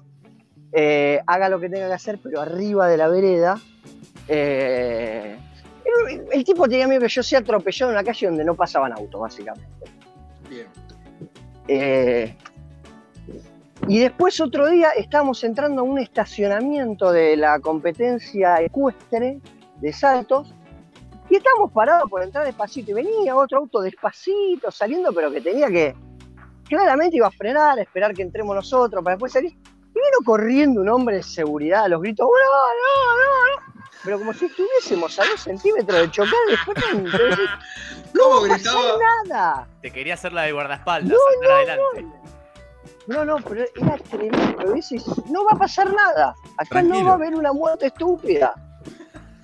eh, 0.72 1.20
haga 1.26 1.50
lo 1.50 1.60
que 1.60 1.68
tenga 1.68 1.88
que 1.88 1.92
hacer, 1.92 2.18
pero 2.22 2.40
arriba 2.40 2.88
de 2.88 2.96
la 2.96 3.08
vereda. 3.08 3.60
Eh, 4.28 5.36
el, 5.84 6.24
el 6.32 6.44
tipo 6.44 6.68
tenía 6.68 6.86
miedo 6.86 7.00
que 7.02 7.08
yo 7.08 7.22
sea 7.22 7.40
atropellado 7.40 7.90
en 7.92 7.98
una 7.98 8.04
calle 8.04 8.26
donde 8.26 8.44
no 8.44 8.54
pasaban 8.54 8.92
autos, 8.92 9.20
básicamente. 9.20 9.68
Bien. 10.48 10.66
Eh, 11.68 12.36
y 13.88 13.98
después 13.98 14.40
otro 14.40 14.68
día 14.68 14.90
estábamos 14.90 15.44
entrando 15.44 15.82
a 15.82 15.84
un 15.84 15.98
estacionamiento 15.98 17.12
de 17.12 17.36
la 17.36 17.58
competencia 17.60 18.60
ecuestre 18.62 19.40
de 19.80 19.92
saltos 19.92 20.54
y 21.28 21.36
estábamos 21.36 21.72
parados 21.72 22.08
por 22.08 22.22
entrar 22.22 22.46
despacito 22.46 22.92
y 22.92 22.94
venía 22.94 23.36
otro 23.36 23.58
auto 23.58 23.80
despacito 23.80 24.70
saliendo 24.70 25.12
pero 25.12 25.30
que 25.30 25.40
tenía 25.40 25.68
que 25.68 25.94
claramente 26.66 27.16
iba 27.16 27.26
a 27.26 27.30
frenar, 27.30 27.78
a 27.78 27.82
esperar 27.82 28.14
que 28.14 28.22
entremos 28.22 28.54
nosotros 28.54 29.02
para 29.02 29.16
después 29.16 29.32
salir 29.32 29.54
vino 29.94 30.18
corriendo 30.24 30.80
un 30.80 30.88
hombre 30.88 31.16
de 31.16 31.22
seguridad 31.22 31.84
a 31.84 31.88
los 31.88 32.00
gritos, 32.00 32.26
no, 32.26 32.32
no, 32.32 33.16
no, 33.16 33.56
no, 33.66 33.74
pero 34.04 34.18
como 34.18 34.32
si 34.34 34.46
estuviésemos 34.46 35.18
a 35.18 35.24
dos 35.24 35.40
centímetros 35.40 35.98
de 36.00 36.10
chocar 36.10 36.34
después 36.48 36.76
no 38.12 38.20
¿Cómo 38.22 38.40
pasar 38.48 38.58
gritaba? 38.58 38.98
nada. 39.26 39.68
Te 39.82 39.90
quería 39.90 40.14
hacer 40.14 40.32
la 40.32 40.42
de 40.42 40.52
guardaespaldas, 40.52 41.10
No, 41.10 41.16
saltar 41.40 41.78
no, 41.78 41.84
adelante. 41.94 42.18
No, 43.06 43.24
no, 43.24 43.36
pero 43.38 43.64
era 43.76 43.96
tremendo. 43.98 44.72
Decís, 44.72 45.04
no 45.30 45.44
va 45.44 45.52
a 45.52 45.58
pasar 45.58 45.92
nada. 45.92 46.34
Acá 46.58 46.80
no 46.82 46.88
Tranquilo. 46.88 47.04
va 47.04 47.10
a 47.10 47.14
haber 47.14 47.34
una 47.34 47.52
muerte 47.52 47.86
estúpida. 47.86 48.54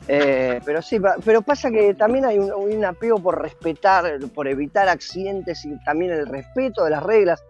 Eh, 0.08 0.60
pero 0.64 0.80
sí, 0.82 0.98
pero 1.24 1.42
pasa 1.42 1.70
que 1.70 1.94
también 1.94 2.24
hay 2.24 2.38
un, 2.38 2.50
un 2.52 2.84
apego 2.84 3.18
por 3.18 3.40
respetar, 3.42 4.18
por 4.34 4.48
evitar 4.48 4.88
accidentes 4.88 5.64
y 5.64 5.78
también 5.84 6.12
el 6.12 6.26
respeto 6.26 6.84
de 6.84 6.90
las 6.90 7.02
reglas. 7.02 7.42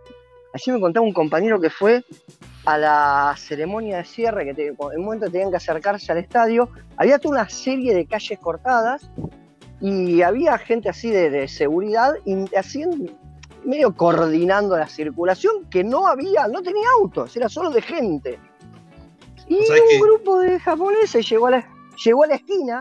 Allí 0.52 0.72
me 0.72 0.80
contaba 0.80 1.06
un 1.06 1.12
compañero 1.12 1.60
que 1.60 1.70
fue 1.70 2.04
a 2.66 2.76
la 2.78 3.34
ceremonia 3.38 3.98
de 3.98 4.04
cierre, 4.04 4.44
que 4.44 4.54
te- 4.54 4.66
en 4.68 4.76
un 4.78 5.04
momento 5.04 5.30
tenían 5.30 5.50
que 5.50 5.56
acercarse 5.56 6.12
al 6.12 6.18
estadio. 6.18 6.68
Había 6.96 7.18
toda 7.18 7.40
una 7.40 7.48
serie 7.48 7.94
de 7.94 8.06
calles 8.06 8.38
cortadas 8.38 9.10
y 9.80 10.20
había 10.22 10.58
gente 10.58 10.88
así 10.88 11.10
de, 11.10 11.30
de 11.30 11.48
seguridad 11.48 12.14
y 12.26 12.44
haciendo, 12.54 13.12
medio 13.64 13.94
coordinando 13.94 14.76
la 14.76 14.86
circulación 14.88 15.64
que 15.70 15.82
no 15.84 16.06
había, 16.06 16.48
no 16.48 16.62
tenía 16.62 16.86
autos, 17.00 17.34
era 17.36 17.48
solo 17.48 17.70
de 17.70 17.80
gente. 17.82 18.38
Y 19.48 19.64
¿Sabes 19.64 19.82
un 19.94 20.00
grupo 20.00 20.38
de 20.40 20.60
japoneses 20.60 21.28
llegó 21.28 21.46
a, 21.46 21.50
la, 21.52 21.68
llegó 22.04 22.24
a 22.24 22.26
la 22.28 22.34
esquina, 22.36 22.80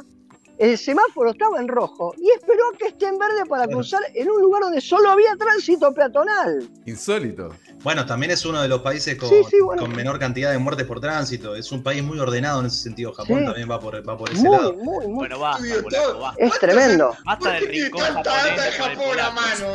el 0.58 0.78
semáforo 0.78 1.32
estaba 1.32 1.58
en 1.60 1.70
rojo 1.70 2.14
y 2.18 2.30
esperó 2.32 2.62
a 2.74 2.78
que 2.78 2.88
esté 2.88 3.08
en 3.08 3.18
verde 3.18 3.46
para 3.48 3.66
cruzar 3.66 4.02
en 4.14 4.30
un 4.30 4.42
lugar 4.42 4.62
donde 4.64 4.82
solo 4.82 5.10
había 5.10 5.36
tránsito 5.38 5.94
peatonal. 5.94 6.70
Insólito. 6.86 7.50
Bueno, 7.82 8.06
también 8.06 8.32
es 8.32 8.46
uno 8.46 8.62
de 8.62 8.68
los 8.68 8.82
países 8.82 9.16
con, 9.16 9.30
Sí, 9.30 9.36
sí, 9.50 9.60
bueno. 9.64 9.82
con 9.84 9.96
menor 9.96 10.20
cantidad 10.20 10.52
de 10.52 10.58
muertes 10.58 10.86
por 10.86 11.00
tránsito. 11.00 11.56
Es 11.56 11.72
un 11.72 11.82
país 11.82 12.04
muy 12.04 12.20
ordenado 12.20 12.60
en 12.60 12.66
ese 12.66 12.78
sentido. 12.78 13.14
Japón 13.14 13.40
Sí. 13.40 13.46
también 13.46 13.72
va 13.72 13.80
por, 13.80 14.08
va 14.08 14.18
por 14.18 14.30
ese 14.32 14.42
Muy, 14.42 14.58
lado. 14.58 14.74
muy, 14.74 15.08
muy. 15.08 15.16
Bueno, 15.16 15.40
basta, 15.40 15.64
todo. 15.90 16.20
basta. 16.20 16.44
Es 16.44 16.60
tremendo. 16.60 17.16
Basta 17.24 17.40
¿Por 17.40 17.52
del 17.60 17.68
rincón 17.70 18.02
tanta 18.02 18.32
japonés 18.32 18.58
data 18.58 18.64
de 18.66 18.72
Japón 18.74 19.20
a 19.20 19.32
mano? 19.32 19.68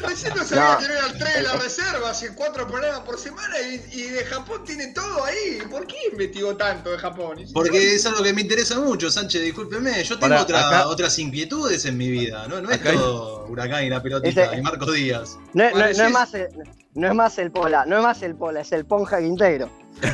Recién 0.00 0.32
no 0.36 0.44
sabía 0.44 0.72
No. 0.72 0.78
que 0.78 0.84
no 0.88 0.94
era 0.94 1.06
el 1.06 1.18
tren 1.18 1.32
de 1.34 1.42
la 1.42 1.52
reserva, 1.54 2.10
hace 2.10 2.34
cuatro 2.34 2.66
programas 2.66 3.00
por 3.00 3.18
semana 3.18 3.54
y, 3.60 3.98
y 4.00 4.02
de 4.10 4.24
Japón 4.24 4.62
tiene 4.64 4.88
todo 4.88 5.24
ahí. 5.24 5.58
¿Por 5.70 5.86
qué 5.86 5.96
investigó 6.10 6.56
tanto 6.56 6.90
de 6.90 6.98
Japón? 6.98 7.38
Porque 7.52 7.70
no- 7.70 7.76
es 7.76 8.04
algo 8.06 8.22
que 8.24 8.32
me 8.32 8.40
interesa 8.40 8.80
mucho, 8.80 9.10
Sánchez, 9.10 9.42
discúlpeme. 9.42 10.02
Yo 10.02 10.18
tengo 10.18 10.30
Pará, 10.30 10.42
otra- 10.42 10.66
acá- 10.68 10.88
otras 10.88 11.16
inquietudes 11.20 11.84
en 11.84 11.96
mi 11.96 12.10
vida. 12.10 12.46
No, 12.48 12.60
no 12.60 12.70
es 12.70 12.82
todo 12.82 13.46
huracán 13.48 13.84
y 13.84 13.90
la 13.90 14.02
pelotita 14.02 14.44
Ese- 14.46 14.56
y 14.58 14.62
Marco 14.62 14.90
Díaz. 14.90 15.36
No, 15.52 15.70
no- 15.70 15.76
no 15.78 15.84
es 15.86 16.10
más 16.10 16.34
el, 16.34 16.48
no 16.94 17.08
es 17.08 17.14
más 17.14 17.38
el 17.38 17.50
Pola, 17.50 17.84
no 17.86 17.96
es 17.98 18.02
más 18.02 18.22
el 18.22 18.34
Pola, 18.36 18.60
es 18.60 18.72
el 18.72 18.84
Ponja 18.86 19.18
Quintero. 19.18 19.68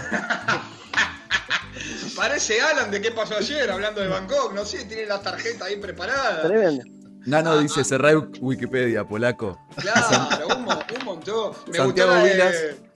Parece 2.16 2.60
Alan 2.60 2.90
de 2.90 3.00
qué 3.00 3.10
pasó 3.12 3.36
ayer 3.36 3.70
hablando 3.70 4.00
de 4.00 4.08
Bangkok, 4.08 4.52
no 4.54 4.64
sé, 4.64 4.84
tiene 4.84 5.06
las 5.06 5.22
tarjetas 5.22 5.68
ahí 5.68 5.76
preparadas. 5.76 6.42
Tremendo. 6.42 6.84
Nano 7.26 7.58
dice, 7.58 7.84
cerrá 7.84 8.10
Wikipedia, 8.40 9.04
polaco. 9.06 9.58
Claro, 9.76 10.48
un, 10.56 10.68
un 10.98 11.04
montón. 11.04 11.52
Me 11.68 11.76
Santiago 11.76 11.84
gustó 11.86 12.06
la 12.06 12.24
de- 12.24 12.32
Vilas, 12.32 12.54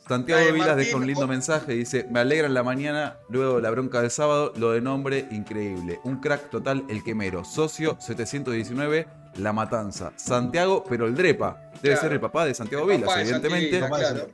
Santiago 0.09 0.41
la 0.41 0.47
de 0.47 0.53
Vilas 0.53 0.77
deja 0.77 0.97
un 0.97 1.07
lindo 1.07 1.27
mensaje, 1.27 1.73
dice, 1.73 2.07
me 2.11 2.21
alegra 2.21 2.47
en 2.47 2.55
la 2.55 2.63
mañana, 2.63 3.17
luego 3.31 3.57
de 3.57 3.63
la 3.63 3.71
bronca 3.71 4.01
del 4.03 4.11
sábado, 4.11 4.53
lo 4.57 4.73
de 4.73 4.81
nombre 4.83 5.29
increíble. 5.31 6.01
Un 6.05 6.21
crack 6.21 6.51
total, 6.51 6.85
el 6.89 7.03
quemero. 7.05 7.45
Socio 7.45 7.97
719, 8.01 9.07
La 9.39 9.53
Matanza. 9.53 10.13
Santiago, 10.17 10.85
pero 10.89 11.07
el 11.07 11.15
Drepa. 11.15 11.71
Debe 11.83 11.95
Claro. 11.95 12.01
ser 12.01 12.13
el 12.13 12.21
papá 12.21 12.45
de 12.47 12.55
Santiago 12.55 12.87
Vilas, 12.87 13.11
evidentemente. 13.19 13.79
Claro. 13.81 14.29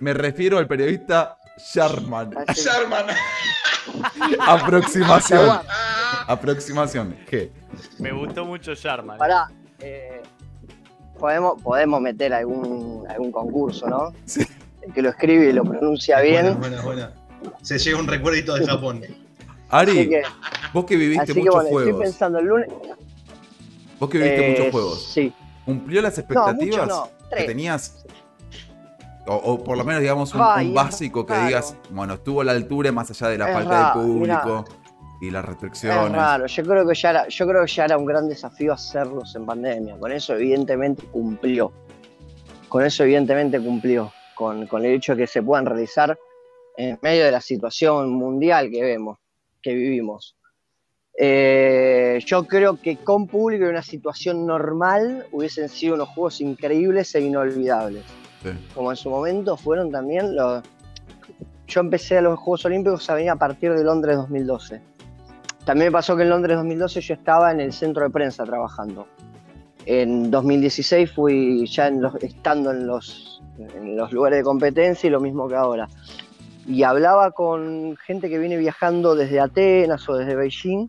Me 0.00 0.12
refiero 0.14 0.58
al 0.58 0.66
periodista 0.66 1.36
Sharman. 1.58 2.30
Así. 2.46 2.62
Sherman. 2.62 3.06
Aproximación. 4.46 5.48
Ah, 5.68 6.24
Aproximación. 6.28 7.16
G. 7.30 7.50
Me 7.98 8.12
gustó 8.12 8.44
mucho 8.44 8.74
Sharman. 8.74 9.18
Pará, 9.18 9.48
eh, 9.80 10.22
podemos, 11.18 11.60
podemos 11.62 12.00
meter 12.00 12.32
algún, 12.34 13.04
algún 13.08 13.32
concurso, 13.32 13.86
¿no? 13.88 14.12
Sí. 14.24 14.46
El 14.82 14.92
que 14.92 15.02
lo 15.02 15.10
escribe 15.10 15.50
y 15.50 15.52
lo 15.52 15.64
pronuncia 15.64 16.20
bien. 16.20 16.58
Buena, 16.58 16.82
buena, 16.82 17.12
buena. 17.40 17.54
Se 17.62 17.78
llega 17.78 17.98
un 17.98 18.06
recuerdito 18.06 18.54
de 18.54 18.66
Japón. 18.66 19.02
Ari, 19.70 19.90
Así 19.92 20.08
que, 20.08 20.22
vos 20.72 20.84
que 20.86 20.96
viviste 20.96 21.24
así 21.24 21.34
que 21.34 21.40
muchos 21.40 21.54
bueno, 21.54 21.68
estoy 21.68 21.82
juegos. 21.84 22.02
pensando 22.02 22.38
el 22.38 22.46
lunes. 22.46 22.68
Vos 23.98 24.08
que 24.10 24.18
viviste 24.18 24.46
eh, 24.46 24.50
muchos 24.50 24.70
juegos. 24.72 25.02
Sí. 25.12 25.32
¿Cumplió 25.64 26.00
las 26.02 26.18
expectativas 26.18 26.88
no. 26.88 27.08
que 27.36 27.44
tenías? 27.44 28.04
O, 29.26 29.34
o 29.34 29.62
por 29.64 29.76
lo 29.76 29.84
menos, 29.84 30.00
digamos, 30.00 30.34
un, 30.34 30.40
Ay, 30.42 30.66
un 30.66 30.70
es 30.70 30.74
básico 30.74 31.26
que 31.26 31.34
raro. 31.34 31.46
digas, 31.46 31.76
bueno, 31.90 32.14
estuvo 32.14 32.40
a 32.40 32.44
la 32.44 32.52
altura 32.52 32.90
más 32.92 33.10
allá 33.10 33.28
de 33.28 33.38
la 33.38 33.48
Es 33.48 33.54
falta 33.54 33.70
raro, 33.92 34.00
de 34.00 34.06
público. 34.06 34.64
y 35.20 35.30
las 35.30 35.42
Es 35.44 35.48
restricciones. 35.50 36.12
raro, 36.12 36.46
yo 36.46 36.62
creo 36.64 36.86
que 36.88 36.94
ya 36.94 37.10
era, 37.10 37.28
yo 37.28 37.46
creo 37.46 37.64
que 37.66 37.70
ya 37.72 37.84
era 37.84 37.98
un 37.98 38.06
gran 38.06 38.26
desafío 38.28 38.72
hacerlos 38.72 39.34
en 39.36 39.44
pandemia. 39.44 39.98
Con 39.98 40.12
eso 40.12 40.34
evidentemente 40.34 41.02
cumplió. 41.12 41.72
Con 42.70 42.84
eso 42.86 43.02
evidentemente 43.04 43.60
cumplió. 43.60 44.10
Con, 44.34 44.66
con 44.68 44.84
el 44.84 44.92
hecho 44.94 45.14
de 45.16 45.22
que 45.22 45.26
se 45.26 45.42
puedan 45.42 45.66
realizar 45.66 46.16
en 46.76 46.98
medio 47.02 47.24
de 47.24 47.32
la 47.32 47.40
situación 47.40 48.10
mundial 48.14 48.70
que 48.70 48.80
vemos, 48.82 49.18
que 49.60 49.74
vivimos. 49.74 50.36
Eh, 51.20 52.20
yo 52.24 52.44
creo 52.44 52.76
que 52.80 52.96
con 52.98 53.26
público 53.26 53.64
y 53.64 53.68
una 53.68 53.82
situación 53.82 54.46
normal 54.46 55.26
hubiesen 55.32 55.68
sido 55.68 55.96
unos 55.96 56.08
juegos 56.10 56.40
increíbles 56.40 57.12
e 57.16 57.20
inolvidables. 57.20 58.04
Sí. 58.42 58.50
Como 58.72 58.92
en 58.92 58.96
su 58.96 59.10
momento 59.10 59.56
fueron 59.56 59.90
también 59.90 60.36
los... 60.36 60.62
Yo 61.66 61.80
empecé 61.80 62.18
a 62.18 62.22
los 62.22 62.38
Juegos 62.38 62.64
Olímpicos 62.66 63.10
a 63.10 63.14
venir 63.14 63.30
a 63.30 63.36
partir 63.36 63.74
de 63.74 63.82
Londres 63.82 64.16
2012. 64.16 64.80
También 65.64 65.88
me 65.88 65.92
pasó 65.92 66.16
que 66.16 66.22
en 66.22 66.30
Londres 66.30 66.56
2012 66.56 67.00
yo 67.00 67.14
estaba 67.14 67.50
en 67.50 67.60
el 67.60 67.72
centro 67.72 68.04
de 68.04 68.10
prensa 68.10 68.44
trabajando. 68.44 69.06
En 69.84 70.30
2016 70.30 71.10
fui 71.10 71.66
ya 71.66 71.88
en 71.88 72.00
los- 72.00 72.14
estando 72.22 72.70
en 72.70 72.86
los, 72.86 73.42
en 73.58 73.96
los 73.96 74.12
lugares 74.12 74.38
de 74.38 74.44
competencia 74.44 75.08
y 75.08 75.10
lo 75.10 75.20
mismo 75.20 75.48
que 75.48 75.56
ahora. 75.56 75.88
Y 76.66 76.84
hablaba 76.84 77.32
con 77.32 77.96
gente 77.96 78.28
que 78.30 78.38
viene 78.38 78.56
viajando 78.56 79.14
desde 79.16 79.40
Atenas 79.40 80.08
o 80.08 80.16
desde 80.16 80.36
Beijing 80.36 80.86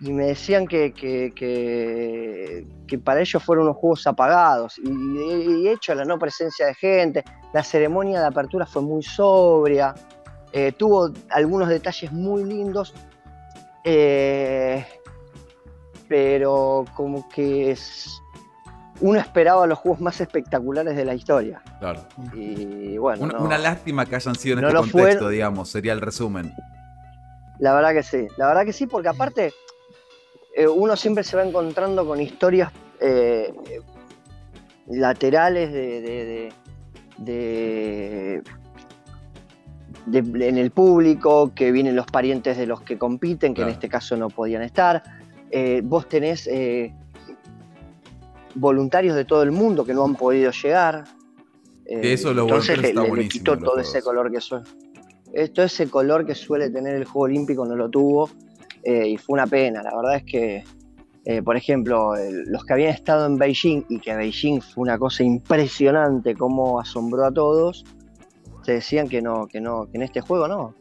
y 0.00 0.12
me 0.12 0.26
decían 0.26 0.66
que, 0.66 0.92
que, 0.92 1.32
que- 1.34 2.66
que 2.86 2.98
para 2.98 3.20
ellos 3.20 3.42
fueron 3.42 3.64
unos 3.66 3.76
juegos 3.76 4.06
apagados. 4.06 4.78
Y, 4.78 4.88
y 4.90 5.62
de 5.64 5.72
hecho 5.72 5.94
la 5.94 6.04
no 6.04 6.18
presencia 6.18 6.66
de 6.66 6.74
gente, 6.74 7.24
la 7.52 7.62
ceremonia 7.62 8.20
de 8.20 8.26
apertura 8.26 8.66
fue 8.66 8.82
muy 8.82 9.02
sobria, 9.02 9.94
eh, 10.52 10.72
tuvo 10.72 11.10
algunos 11.30 11.68
detalles 11.68 12.12
muy 12.12 12.44
lindos, 12.44 12.92
eh, 13.84 14.84
pero 16.08 16.84
como 16.94 17.28
que 17.28 17.70
es- 17.70 18.20
uno 19.00 19.18
esperaba 19.18 19.66
los 19.66 19.78
juegos 19.78 20.00
más 20.00 20.20
espectaculares 20.20 20.94
de 20.96 21.04
la 21.04 21.14
historia. 21.14 21.60
Claro. 21.80 22.00
Y 22.34 22.96
bueno, 22.98 23.24
Una, 23.24 23.32
no. 23.38 23.44
una 23.44 23.58
lástima 23.58 24.06
que 24.06 24.14
hayan 24.16 24.34
sido 24.36 24.56
en 24.56 24.62
No 24.62 24.68
este 24.68 24.78
contexto, 24.80 24.98
fueron. 25.18 25.30
digamos, 25.32 25.68
sería 25.70 25.92
el 25.92 26.00
resumen. 26.00 26.52
La 27.58 27.74
verdad 27.74 27.92
que 27.92 28.02
sí, 28.02 28.26
la 28.36 28.46
verdad 28.48 28.64
que 28.64 28.72
sí, 28.72 28.86
porque 28.86 29.08
aparte 29.08 29.52
eh, 30.56 30.66
uno 30.68 30.96
siempre 30.96 31.24
se 31.24 31.36
va 31.36 31.44
encontrando 31.44 32.06
con 32.06 32.20
historias 32.20 32.70
eh, 33.00 33.52
laterales 34.88 35.72
de, 35.72 36.00
de- 36.00 36.52
de- 40.06 40.48
en 40.48 40.58
el 40.58 40.70
público, 40.70 41.52
que 41.54 41.72
vienen 41.72 41.96
los 41.96 42.06
parientes 42.06 42.56
de 42.58 42.66
los 42.66 42.82
que 42.82 42.98
compiten, 42.98 43.54
que 43.54 43.62
en 43.62 43.68
este 43.70 43.88
caso 43.88 44.16
no 44.16 44.28
podían 44.28 44.62
estar. 44.62 45.02
Eh, 45.50 45.80
vos 45.82 46.08
tenés 46.08 46.46
eh, 46.46 46.92
voluntarios 48.54 49.16
de 49.16 49.24
todo 49.24 49.42
el 49.42 49.50
mundo 49.52 49.84
que 49.84 49.94
no 49.94 50.04
han 50.04 50.14
podido 50.14 50.50
llegar. 50.50 51.04
Eso 51.86 52.32
los 52.34 52.44
entonces 52.46 52.78
le- 52.78 52.88
está 52.88 53.02
le- 53.02 53.28
quitó 53.28 53.58
todo 53.58 53.78
ese 53.78 54.02
color 54.02 54.30
que 54.30 54.40
suele. 54.40 54.64
Todo 55.52 55.66
ese 55.66 55.88
color 55.88 56.24
que 56.26 56.34
suele 56.34 56.70
tener 56.70 56.94
el 56.94 57.04
Juego 57.04 57.24
Olímpico 57.24 57.64
no 57.66 57.74
lo 57.74 57.88
tuvo 57.88 58.30
eh, 58.84 59.08
y 59.08 59.16
fue 59.16 59.34
una 59.34 59.46
pena. 59.46 59.82
La 59.82 59.94
verdad 59.96 60.16
es 60.16 60.24
que, 60.24 60.64
eh, 61.24 61.42
por 61.42 61.56
ejemplo, 61.56 62.12
los 62.46 62.64
que 62.64 62.72
habían 62.72 62.90
estado 62.90 63.26
en 63.26 63.36
Beijing 63.36 63.84
y 63.88 63.98
que 63.98 64.14
Beijing 64.14 64.60
fue 64.60 64.82
una 64.82 64.98
cosa 64.98 65.22
impresionante, 65.22 66.34
cómo 66.34 66.80
asombró 66.80 67.24
a 67.24 67.32
todos, 67.32 67.84
se 68.62 68.72
decían 68.72 69.08
que 69.08 69.20
no, 69.22 69.46
que 69.46 69.60
no, 69.60 69.86
que 69.90 69.96
en 69.96 70.02
este 70.02 70.20
juego 70.20 70.48
no. 70.48 70.74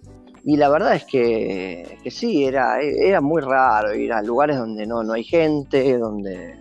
Y 0.45 0.57
la 0.57 0.69
verdad 0.69 0.95
es 0.95 1.05
que, 1.05 1.97
que 2.03 2.11
sí, 2.11 2.43
era, 2.43 2.81
era 2.81 3.21
muy 3.21 3.41
raro 3.41 3.95
ir 3.95 4.11
a 4.11 4.21
lugares 4.21 4.57
donde 4.57 4.85
no, 4.85 5.01
no 5.01 5.13
hay 5.13 5.23
gente, 5.23 5.97
donde 5.97 6.59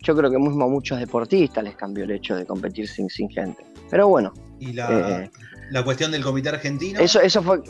yo 0.00 0.14
creo 0.16 0.30
que 0.30 0.38
mismo 0.38 0.64
a 0.64 0.68
muchos 0.68 0.98
deportistas 0.98 1.62
les 1.64 1.76
cambió 1.76 2.04
el 2.04 2.10
hecho 2.10 2.34
de 2.36 2.44
competir 2.44 2.88
sin, 2.88 3.08
sin 3.08 3.28
gente. 3.30 3.64
Pero 3.90 4.08
bueno, 4.08 4.32
Y 4.58 4.72
la, 4.72 5.22
Eh. 5.22 5.30
la 5.70 5.84
cuestión 5.84 6.10
del 6.10 6.22
comité 6.22 6.48
argentino, 6.48 6.98
eso, 7.00 7.20
eso 7.20 7.42
fue. 7.42 7.60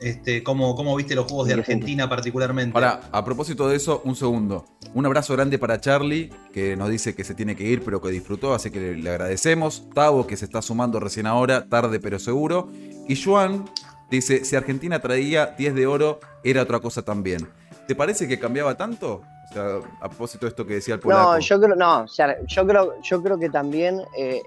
Este, 0.00 0.42
¿cómo, 0.42 0.74
¿cómo 0.74 0.96
viste 0.96 1.14
los 1.14 1.26
juegos 1.26 1.48
de 1.48 1.54
Argentina 1.54 2.08
particularmente? 2.08 2.76
Ahora, 2.76 3.00
a 3.12 3.24
propósito 3.24 3.68
de 3.68 3.76
eso, 3.76 4.00
un 4.04 4.16
segundo. 4.16 4.64
Un 4.94 5.06
abrazo 5.06 5.34
grande 5.34 5.58
para 5.58 5.80
Charlie, 5.80 6.30
que 6.52 6.76
nos 6.76 6.88
dice 6.88 7.14
que 7.14 7.22
se 7.22 7.34
tiene 7.34 7.54
que 7.54 7.64
ir, 7.64 7.84
pero 7.84 8.00
que 8.00 8.08
disfrutó, 8.08 8.54
así 8.54 8.70
que 8.70 8.80
le, 8.80 8.96
le 8.96 9.10
agradecemos. 9.10 9.84
Tavo, 9.94 10.26
que 10.26 10.36
se 10.36 10.46
está 10.46 10.62
sumando 10.62 10.98
recién 11.00 11.26
ahora, 11.26 11.66
tarde 11.68 12.00
pero 12.00 12.18
seguro. 12.18 12.68
Y 13.08 13.16
Juan 13.16 13.64
dice, 14.10 14.44
si 14.44 14.56
Argentina 14.56 15.00
traía 15.00 15.54
10 15.58 15.74
de 15.74 15.86
oro, 15.86 16.20
era 16.42 16.62
otra 16.62 16.80
cosa 16.80 17.02
también. 17.02 17.48
¿Te 17.86 17.94
parece 17.94 18.26
que 18.28 18.38
cambiaba 18.38 18.76
tanto? 18.76 19.22
O 19.50 19.52
sea, 19.52 19.80
a 20.00 20.08
propósito 20.08 20.46
de 20.46 20.50
esto 20.50 20.64
que 20.64 20.74
decía 20.74 20.94
el 20.94 21.00
polaco. 21.00 21.32
No, 21.32 21.38
yo 21.40 21.60
creo, 21.60 21.74
no, 21.76 22.02
o 22.02 22.08
sea, 22.08 22.36
yo 22.46 22.66
creo, 22.66 22.94
yo 23.02 23.22
creo 23.22 23.38
que 23.38 23.50
también, 23.50 24.00
eh, 24.16 24.40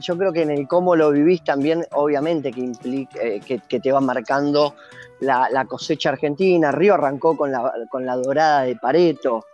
yo 0.00 0.16
creo 0.18 0.32
que 0.32 0.42
en 0.42 0.50
el 0.50 0.66
cómo 0.66 0.96
lo 0.96 1.10
vivís 1.10 1.42
también, 1.44 1.84
obviamente 1.92 2.50
que 2.52 2.60
implica, 2.60 3.18
eh, 3.22 3.40
que, 3.40 3.58
que 3.68 3.80
te 3.80 3.92
va 3.92 4.00
marcando 4.00 4.74
la, 5.20 5.48
la 5.50 5.64
cosecha 5.66 6.10
argentina. 6.10 6.72
Río 6.72 6.94
arrancó 6.94 7.36
con 7.36 7.52
la, 7.52 7.72
con 7.90 8.04
la 8.06 8.16
dorada 8.16 8.62
de 8.62 8.76
Pareto. 8.76 9.44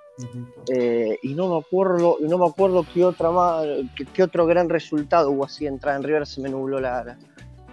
Eh, 0.74 1.18
y 1.22 1.34
no 1.34 1.48
me 1.48 1.58
acuerdo, 1.58 2.16
y 2.20 2.24
no 2.28 2.38
me 2.38 2.46
acuerdo 2.46 2.84
qué 2.92 3.04
otra 3.04 3.30
más, 3.30 3.64
qué, 3.96 4.06
qué 4.06 4.22
otro 4.22 4.46
gran 4.46 4.68
resultado 4.68 5.30
hubo 5.30 5.44
así 5.44 5.66
entrada 5.66 5.96
en 5.98 6.02
River, 6.04 6.26
se 6.26 6.40
me 6.40 6.48
nubló 6.48 6.80
la. 6.80 7.04
la- 7.04 7.18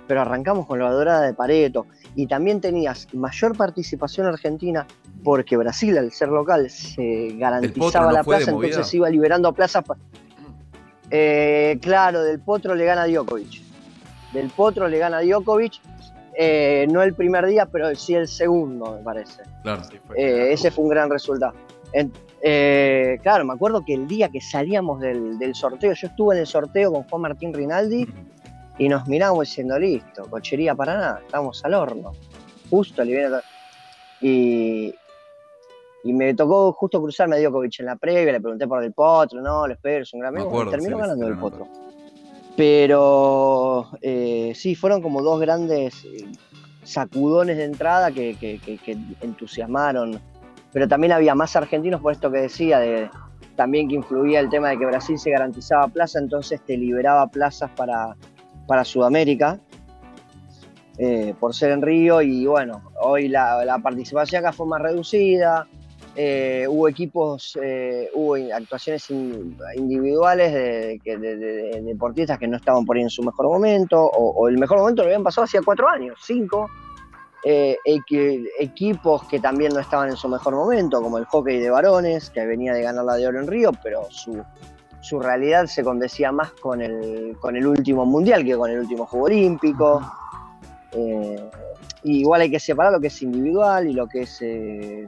Pero 0.07 0.21
arrancamos 0.21 0.67
con 0.67 0.79
la 0.79 0.91
dorada 0.91 1.21
de 1.21 1.33
Pareto. 1.33 1.85
Y 2.15 2.27
también 2.27 2.59
tenías 2.61 3.07
mayor 3.13 3.55
participación 3.57 4.27
argentina 4.27 4.85
porque 5.23 5.55
Brasil, 5.57 5.97
al 5.97 6.11
ser 6.11 6.27
local, 6.29 6.69
se 6.69 7.29
garantizaba 7.37 8.07
no 8.07 8.11
la 8.11 8.23
plaza, 8.23 8.51
entonces 8.67 8.93
iba 8.93 9.09
liberando 9.09 9.53
plazas. 9.53 9.83
Eh, 11.15 11.77
claro, 11.79 12.23
del 12.23 12.39
Potro 12.39 12.73
le 12.73 12.85
gana 12.85 13.03
a 13.03 13.07
Djokovic. 13.07 13.61
Del 14.33 14.49
Potro 14.49 14.87
le 14.87 14.97
gana 14.97 15.17
a 15.17 15.21
Djokovic. 15.21 15.73
eh, 16.35 16.87
no 16.89 17.03
el 17.03 17.13
primer 17.13 17.45
día, 17.45 17.67
pero 17.67 17.93
sí 17.95 18.15
el 18.15 18.27
segundo, 18.27 18.95
me 18.97 19.03
parece. 19.03 19.43
Claro. 19.61 19.83
Sí, 19.83 19.99
fue 20.07 20.15
Eh, 20.17 20.33
claro. 20.33 20.45
ese 20.49 20.71
fue 20.71 20.83
un 20.85 20.89
gran 20.89 21.09
resultado. 21.11 21.53
En- 21.91 22.11
eh, 22.41 23.19
claro, 23.21 23.45
me 23.45 23.53
acuerdo 23.53 23.85
que 23.85 23.93
el 23.93 24.07
día 24.07 24.29
que 24.29 24.41
salíamos 24.41 24.99
del, 24.99 25.37
del 25.37 25.53
sorteo, 25.53 25.93
yo 25.93 26.07
estuve 26.07 26.33
en 26.33 26.41
el 26.41 26.47
sorteo 26.47 26.91
con 26.91 27.03
Juan 27.03 27.21
Martín 27.21 27.53
Rinaldi 27.53 28.07
y 28.79 28.89
nos 28.89 29.07
miramos 29.07 29.47
diciendo, 29.47 29.77
listo, 29.77 30.25
cochería 30.27 30.73
para 30.73 30.95
nada, 30.95 31.21
estamos 31.23 31.63
al 31.63 31.75
horno. 31.75 32.13
Justo 32.71 33.03
le 33.03 33.11
viene 33.11 33.35
a- 33.35 33.43
y, 34.19 34.95
y 36.03 36.13
me 36.13 36.33
tocó 36.33 36.73
justo 36.73 37.01
cruzarme 37.01 37.35
a 37.37 37.39
Djokovic 37.39 37.79
en 37.79 37.85
la 37.87 37.95
previa, 37.95 38.31
le 38.33 38.41
pregunté 38.41 38.67
por 38.67 38.81
Del 38.81 38.91
Potro, 38.93 39.41
no, 39.41 39.65
lo 39.67 39.73
espero, 39.73 40.03
es 40.03 40.13
un 40.13 40.19
gran 40.19 40.33
amigo, 40.35 40.49
terminó 40.71 40.97
ganando 40.97 41.25
Del 41.25 41.35
Potro. 41.39 41.67
Pero 42.55 43.87
eh, 44.01 44.53
sí, 44.55 44.75
fueron 44.75 45.01
como 45.01 45.21
dos 45.21 45.39
grandes 45.39 46.05
eh, 46.05 46.25
sacudones 46.83 47.57
de 47.57 47.65
entrada 47.65 48.11
que, 48.11 48.35
que- 48.35 48.59
que- 48.59 48.77
que 48.77 48.97
entusiasmaron. 49.21 50.19
Pero 50.71 50.87
también 50.87 51.13
había 51.13 51.35
más 51.35 51.55
argentinos, 51.55 52.01
por 52.01 52.11
esto 52.11 52.31
que 52.31 52.39
decía, 52.39 52.79
de, 52.79 53.09
también 53.55 53.87
que 53.87 53.95
influía 53.95 54.39
el 54.39 54.49
tema 54.49 54.69
de 54.69 54.77
que 54.77 54.85
Brasil 54.85 55.17
se 55.19 55.31
garantizaba 55.31 55.87
plaza, 55.87 56.19
entonces 56.19 56.61
te 56.65 56.77
liberaba 56.77 57.27
plazas 57.27 57.69
para, 57.75 58.15
para 58.67 58.83
Sudamérica, 58.83 59.59
eh, 60.97 61.33
por 61.39 61.53
ser 61.55 61.71
en 61.71 61.81
Río. 61.81 62.21
Y 62.21 62.45
bueno, 62.45 62.81
hoy 63.01 63.27
la, 63.29 63.63
la 63.65 63.77
participación 63.79 64.39
acá 64.43 64.51
fue 64.53 64.65
más 64.67 64.81
reducida. 64.81 65.67
Eh, 66.15 66.65
hubo 66.69 66.87
equipos, 66.87 67.57
eh, 67.61 68.09
hubo 68.13 68.35
actuaciones 68.53 69.09
in- 69.09 69.57
individuales 69.75 70.53
de, 70.53 70.99
de- 71.03 71.17
de- 71.17 71.35
de 71.37 71.81
deportistas 71.81 72.37
que 72.37 72.47
no 72.47 72.57
estaban 72.57 72.85
por 72.85 72.95
ahí 72.97 73.03
en 73.03 73.09
su 73.09 73.23
mejor 73.23 73.47
momento, 73.47 73.99
o, 73.99 74.47
el 74.47 74.57
mejor 74.57 74.77
momento 74.79 75.01
lo 75.01 75.07
habían 75.07 75.23
pasado 75.23 75.45
hacía 75.45 75.61
cuatro 75.65 75.87
años, 75.89 76.19
cinco. 76.23 76.69
Eh, 77.45 77.75
equi- 77.85 78.47
equipos 78.57 79.23
que 79.27 79.37
también 79.39 79.73
no 79.73 79.81
estaban 79.81 80.09
en 80.09 80.15
su 80.15 80.29
mejor 80.29 80.55
momento, 80.55 81.01
como 81.01 81.17
el 81.17 81.25
hockey 81.25 81.59
de 81.59 81.69
varones, 81.69 82.29
que 82.29 82.45
venía 82.45 82.73
de 82.73 82.83
ganar 82.83 83.03
la 83.03 83.15
de 83.15 83.27
oro 83.27 83.39
en 83.41 83.47
Río, 83.47 83.71
pero 83.83 84.07
su, 84.09 84.41
su 85.01 85.19
realidad 85.19 85.65
se 85.65 85.83
condecía 85.83 86.31
más 86.31 86.51
con 86.51 86.81
el, 86.81 87.35
con 87.41 87.57
el 87.57 87.67
último 87.67 88.05
mundial 88.05 88.45
que 88.45 88.55
con 88.55 88.71
el 88.71 88.79
último 88.79 89.05
Juego 89.05 89.25
Olímpico. 89.25 90.01
Eh, 90.95 91.35
y 92.03 92.19
igual 92.19 92.41
hay 92.41 92.51
que 92.51 92.59
separar 92.59 92.91
lo 92.93 92.99
que 92.99 93.07
es 93.07 93.21
individual 93.21 93.87
y 93.87 93.93
lo 93.93 94.07
que 94.07 94.21
es 94.21 94.41
eh, 94.41 95.07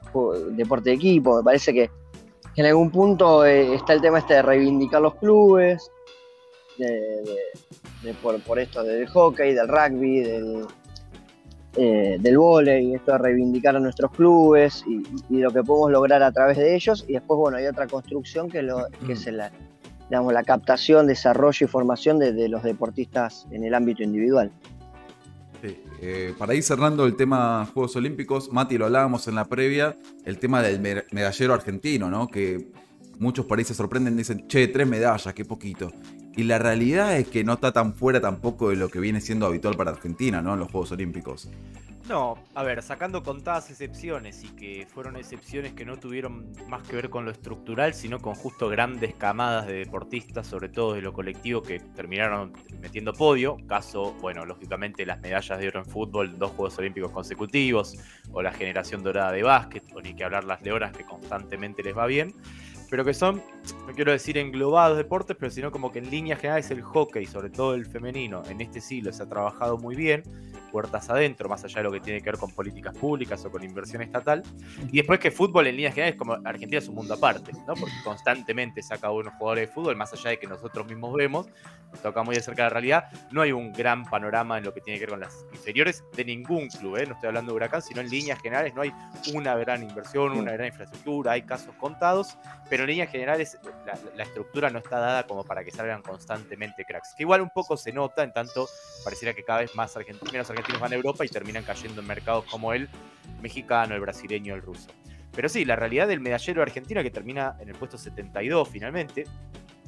deporte 0.51 0.89
de 0.91 0.95
equipo. 0.95 1.37
Me 1.37 1.43
parece 1.43 1.73
que, 1.73 1.89
en 2.55 2.65
algún 2.65 2.89
punto 2.89 3.45
eh, 3.45 3.75
está 3.75 3.93
el 3.93 4.01
tema 4.01 4.19
este 4.19 4.35
de 4.35 4.41
reivindicar 4.41 5.01
los 5.01 5.15
clubes, 5.15 5.91
de, 6.77 6.85
de- 6.87 7.37
de 8.03 8.13
por, 8.15 8.39
por 8.41 8.59
esto 8.59 8.83
del 8.83 9.07
hockey, 9.07 9.53
del 9.53 9.67
rugby, 9.67 10.19
del, 10.21 10.65
del 12.21 12.37
vóley, 12.37 12.93
esto 12.93 13.13
de 13.13 13.17
reivindicar 13.17 13.75
a 13.75 13.79
nuestros 13.79 14.11
clubes 14.11 14.83
y, 14.87 15.01
y 15.35 15.39
lo 15.39 15.51
que 15.51 15.63
podemos 15.63 15.91
lograr 15.91 16.21
a 16.23 16.31
través 16.31 16.57
de 16.57 16.75
ellos. 16.75 17.03
Y 17.07 17.13
después, 17.13 17.37
bueno, 17.37 17.57
hay 17.57 17.65
otra 17.65 17.87
construcción 17.87 18.49
que, 18.49 18.61
lo, 18.61 18.85
que 19.05 19.13
es 19.13 19.25
la, 19.27 19.51
digamos, 20.09 20.31
la 20.33 20.43
captación, 20.43 21.07
desarrollo 21.07 21.65
y 21.65 21.67
formación 21.67 22.19
de, 22.19 22.31
de 22.31 22.47
los 22.47 22.63
deportistas 22.63 23.47
en 23.51 23.63
el 23.63 23.73
ámbito 23.73 24.03
individual. 24.03 24.51
Eh, 26.01 26.33
para 26.37 26.53
ir 26.53 26.63
cerrando 26.63 27.05
el 27.05 27.15
tema 27.15 27.65
Juegos 27.73 27.95
Olímpicos, 27.95 28.51
Mati, 28.51 28.77
lo 28.77 28.85
hablábamos 28.85 29.27
en 29.27 29.35
la 29.35 29.45
previa, 29.45 29.97
el 30.25 30.37
tema 30.39 30.61
del 30.61 30.79
me- 30.79 31.03
medallero 31.11 31.53
argentino, 31.53 32.09
¿no? 32.09 32.27
Que 32.27 32.67
muchos 33.19 33.45
países 33.45 33.75
sorprenden 33.77 34.15
dicen, 34.17 34.47
che, 34.47 34.67
tres 34.67 34.87
medallas, 34.87 35.33
qué 35.33 35.45
poquito. 35.45 35.91
Y 36.37 36.43
la 36.43 36.59
realidad 36.59 37.17
es 37.17 37.27
que 37.27 37.43
no 37.43 37.53
está 37.53 37.71
tan 37.71 37.93
fuera 37.93 38.19
tampoco 38.19 38.69
de 38.69 38.75
lo 38.75 38.89
que 38.89 38.99
viene 38.99 39.21
siendo 39.21 39.45
habitual 39.45 39.75
para 39.75 39.91
Argentina, 39.91 40.41
¿no? 40.41 40.53
En 40.53 40.59
los 40.59 40.71
Juegos 40.71 40.91
Olímpicos. 40.91 41.49
No, 42.07 42.37
a 42.53 42.61
ver, 42.61 42.83
sacando 42.83 43.23
contadas 43.23 43.71
excepciones 43.71 44.43
y 44.43 44.49
que 44.49 44.85
fueron 44.85 45.15
excepciones 45.15 45.73
que 45.73 45.85
no 45.85 45.97
tuvieron 45.97 46.51
más 46.69 46.87
que 46.87 46.95
ver 46.95 47.09
con 47.09 47.25
lo 47.25 47.31
estructural, 47.31 47.95
sino 47.95 48.19
con 48.19 48.35
justo 48.35 48.69
grandes 48.69 49.15
camadas 49.15 49.65
de 49.65 49.73
deportistas, 49.73 50.45
sobre 50.45 50.69
todo 50.69 50.93
de 50.93 51.01
lo 51.01 51.13
colectivo, 51.13 51.63
que 51.63 51.79
terminaron 51.79 52.53
metiendo 52.79 53.11
podio. 53.11 53.57
Caso, 53.67 54.13
bueno, 54.21 54.45
lógicamente 54.45 55.03
las 55.03 55.19
medallas 55.19 55.57
de 55.57 55.67
oro 55.67 55.79
en 55.79 55.85
fútbol, 55.87 56.37
dos 56.37 56.51
Juegos 56.51 56.77
Olímpicos 56.77 57.11
consecutivos, 57.11 57.97
o 58.31 58.43
la 58.43 58.51
generación 58.51 59.01
dorada 59.01 59.31
de 59.31 59.41
básquet, 59.41 59.83
o 59.95 60.01
ni 60.01 60.13
que 60.13 60.25
hablar 60.25 60.43
las 60.43 60.61
leonas 60.61 60.91
que 60.91 61.05
constantemente 61.05 61.81
les 61.81 61.97
va 61.97 62.05
bien. 62.05 62.35
Pero 62.89 63.03
que 63.03 63.13
son, 63.13 63.41
no 63.87 63.93
quiero 63.93 64.11
decir 64.11 64.37
englobados 64.37 64.97
deportes, 64.97 65.35
pero 65.39 65.51
sino 65.51 65.71
como 65.71 65.91
que 65.91 65.99
en 65.99 66.09
líneas 66.09 66.39
generales 66.39 66.69
el 66.71 66.81
hockey, 66.81 67.25
sobre 67.25 67.49
todo 67.49 67.73
el 67.73 67.85
femenino, 67.85 68.43
en 68.49 68.61
este 68.61 68.79
siglo 68.81 69.11
se 69.11 69.23
ha 69.23 69.29
trabajado 69.29 69.77
muy 69.77 69.95
bien 69.95 70.23
puertas 70.75 71.09
adentro, 71.09 71.47
más 71.47 71.63
allá 71.63 71.77
de 71.77 71.83
lo 71.83 71.91
que 71.93 72.01
tiene 72.01 72.19
que 72.19 72.25
ver 72.31 72.37
con 72.37 72.51
políticas 72.51 72.97
públicas 72.97 73.45
o 73.45 73.49
con 73.49 73.63
inversión 73.63 74.01
estatal. 74.01 74.43
Y 74.91 74.97
después 74.97 75.21
que 75.21 75.31
fútbol 75.31 75.67
en 75.67 75.77
líneas 75.77 75.93
generales, 75.93 76.19
como 76.19 76.33
Argentina 76.43 76.79
es 76.79 76.89
un 76.89 76.95
mundo 76.95 77.13
aparte, 77.13 77.53
¿no? 77.65 77.75
Porque 77.75 77.95
constantemente 78.03 78.83
saca 78.83 79.07
buenos 79.07 79.33
jugadores 79.35 79.69
de 79.69 79.73
fútbol, 79.73 79.95
más 79.95 80.11
allá 80.11 80.31
de 80.31 80.37
que 80.37 80.47
nosotros 80.47 80.85
mismos 80.85 81.13
vemos, 81.15 81.47
nos 81.93 82.01
toca 82.01 82.23
muy 82.23 82.35
de 82.35 82.41
cerca 82.41 82.63
la 82.63 82.69
realidad, 82.71 83.05
no 83.31 83.41
hay 83.41 83.53
un 83.53 83.71
gran 83.71 84.03
panorama 84.03 84.57
en 84.57 84.65
lo 84.65 84.73
que 84.73 84.81
tiene 84.81 84.99
que 84.99 85.05
ver 85.05 85.11
con 85.11 85.21
las 85.21 85.45
inferiores 85.53 86.03
de 86.13 86.25
ningún 86.25 86.67
club, 86.67 86.97
¿eh? 86.97 87.05
No 87.05 87.13
estoy 87.13 87.27
hablando 87.27 87.53
de 87.53 87.55
Huracán, 87.55 87.81
sino 87.81 88.01
en 88.01 88.09
líneas 88.09 88.41
generales 88.41 88.75
no 88.75 88.81
hay 88.81 88.91
una 89.33 89.55
gran 89.55 89.81
inversión, 89.81 90.33
una 90.33 90.51
gran 90.51 90.67
infraestructura, 90.67 91.31
hay 91.31 91.43
casos 91.43 91.73
contados, 91.75 92.37
pero 92.69 92.74
en 92.83 92.89
líneas 92.89 93.11
generales 93.11 93.57
la, 94.15 94.23
estructura 94.23 94.69
no 94.69 94.79
está 94.79 94.99
dada 94.99 95.27
como 95.27 95.43
para 95.43 95.63
que 95.63 95.71
salgan 95.71 96.01
constantemente 96.01 96.85
cracks. 96.85 97.13
Que 97.15 97.23
igual 97.23 97.41
un 97.41 97.49
poco 97.49 97.77
se 97.77 97.91
nota, 97.91 98.23
en 98.23 98.33
tanto 98.33 98.67
pareciera 99.03 99.33
que 99.33 99.43
cada 99.43 99.59
vez 99.59 99.75
más 99.75 99.95
argentinos, 99.95 100.31
menos 100.31 100.49
argentinos 100.49 100.81
van 100.81 100.93
a 100.93 100.95
Europa 100.95 101.25
y 101.25 101.29
terminan 101.29 101.63
cayendo 101.63 102.01
en 102.01 102.07
mercados 102.07 102.45
como 102.45 102.73
el 102.73 102.89
mexicano, 103.41 103.95
el 103.95 104.01
brasileño, 104.01 104.55
el 104.55 104.61
ruso. 104.61 104.89
Pero 105.31 105.49
sí, 105.49 105.65
la 105.65 105.75
realidad 105.75 106.07
del 106.07 106.21
medallero 106.21 106.61
argentino 106.61 107.03
que 107.03 107.11
termina 107.11 107.57
en 107.59 107.69
el 107.69 107.75
puesto 107.75 107.97
72 107.97 108.69
finalmente, 108.69 109.25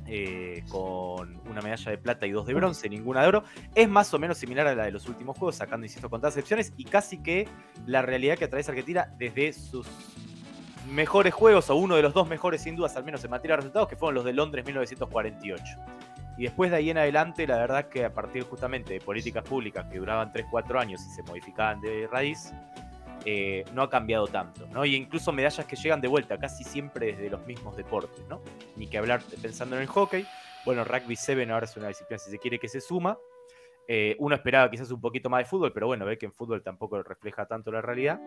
eh, 0.10 0.64
con 0.70 1.42
una 1.50 1.62
medalla 1.62 1.92
de 1.92 1.98
plata 1.98 2.26
y 2.26 2.32
dos 2.32 2.46
de 2.46 2.54
bronce, 2.54 2.90
ninguna 2.90 3.22
de 3.22 3.28
oro, 3.28 3.44
es 3.76 3.90
más 3.90 4.14
o 4.14 4.20
menos 4.20 4.38
similar 4.38 4.68
a 4.68 4.76
la 4.76 4.86
de 4.86 4.92
los 4.92 5.08
últimos 5.08 5.38
juegos, 5.38 5.56
sacando, 5.56 5.86
insisto, 5.86 6.10
con 6.10 6.24
excepciones, 6.26 6.74
y 6.78 6.86
casi 6.86 7.22
que 7.22 7.48
la 7.86 8.02
realidad 8.02 8.38
que 8.38 8.46
atraviesa 8.46 8.72
Argentina 8.72 9.14
desde 9.18 9.52
sus 9.52 9.88
mejores 10.88 11.34
juegos, 11.34 11.70
o 11.70 11.76
uno 11.76 11.96
de 11.96 12.02
los 12.02 12.14
dos 12.14 12.28
mejores 12.28 12.62
sin 12.62 12.76
dudas, 12.76 12.96
al 12.96 13.04
menos 13.04 13.24
en 13.24 13.32
materia 13.32 13.56
de 13.56 13.58
resultados, 13.58 13.88
que 13.88 13.96
fueron 13.96 14.16
los 14.16 14.26
de 14.26 14.34
Londres 14.34 14.66
1948. 14.66 15.78
Y 16.38 16.44
después 16.44 16.70
de 16.70 16.78
ahí 16.78 16.90
en 16.90 16.98
adelante, 16.98 17.48
la 17.48 17.58
verdad 17.58 17.90
que 17.90 18.06
a 18.06 18.14
partir 18.14 18.44
justamente 18.44 18.94
de 18.94 19.02
políticas 19.02 19.44
públicas 19.44 19.86
que 19.92 19.98
duraban 19.98 20.32
3-4 20.32 20.80
años 20.80 21.02
y 21.02 21.10
se 21.10 21.24
modificaban 21.24 21.82
de 21.82 22.08
raíz, 22.12 22.54
eh, 23.26 23.66
no 23.74 23.82
ha 23.82 23.90
cambiado 23.90 24.28
tanto, 24.28 24.68
¿no? 24.68 24.86
Y 24.86 24.96
incluso 24.96 25.32
medallas 25.34 25.66
que 25.66 25.76
llegan 25.76 26.00
de 26.00 26.08
vuelta, 26.08 26.38
casi 26.38 26.64
siempre 26.64 27.08
desde 27.08 27.30
los 27.30 27.46
mismos 27.46 27.76
deportes, 27.76 28.24
¿no? 28.30 28.42
Ni 28.76 28.88
que 28.88 29.00
hablar 29.00 29.22
pensando 29.42 29.76
en 29.76 29.82
el 29.82 29.88
hockey. 29.88 30.26
Bueno, 30.64 30.84
Rugby 30.84 31.16
7 31.16 31.52
ahora 31.52 31.66
es 31.66 31.76
una 31.76 31.88
disciplina, 31.88 32.20
si 32.20 32.30
se 32.30 32.38
quiere, 32.38 32.60
que 32.60 32.70
se 32.70 32.80
suma. 32.80 33.18
Eh, 33.88 34.16
uno 34.20 34.36
esperaba 34.36 34.70
quizás 34.70 34.92
un 34.92 35.00
poquito 35.00 35.30
más 35.30 35.40
de 35.40 35.46
fútbol, 35.46 35.72
pero 35.72 35.88
bueno, 35.88 36.06
ve 36.06 36.18
que 36.18 36.26
en 36.26 36.34
fútbol 36.34 36.62
tampoco 36.62 37.02
refleja 37.04 37.46
tanto 37.46 37.72
la 37.72 37.82
realidad. 37.82 38.20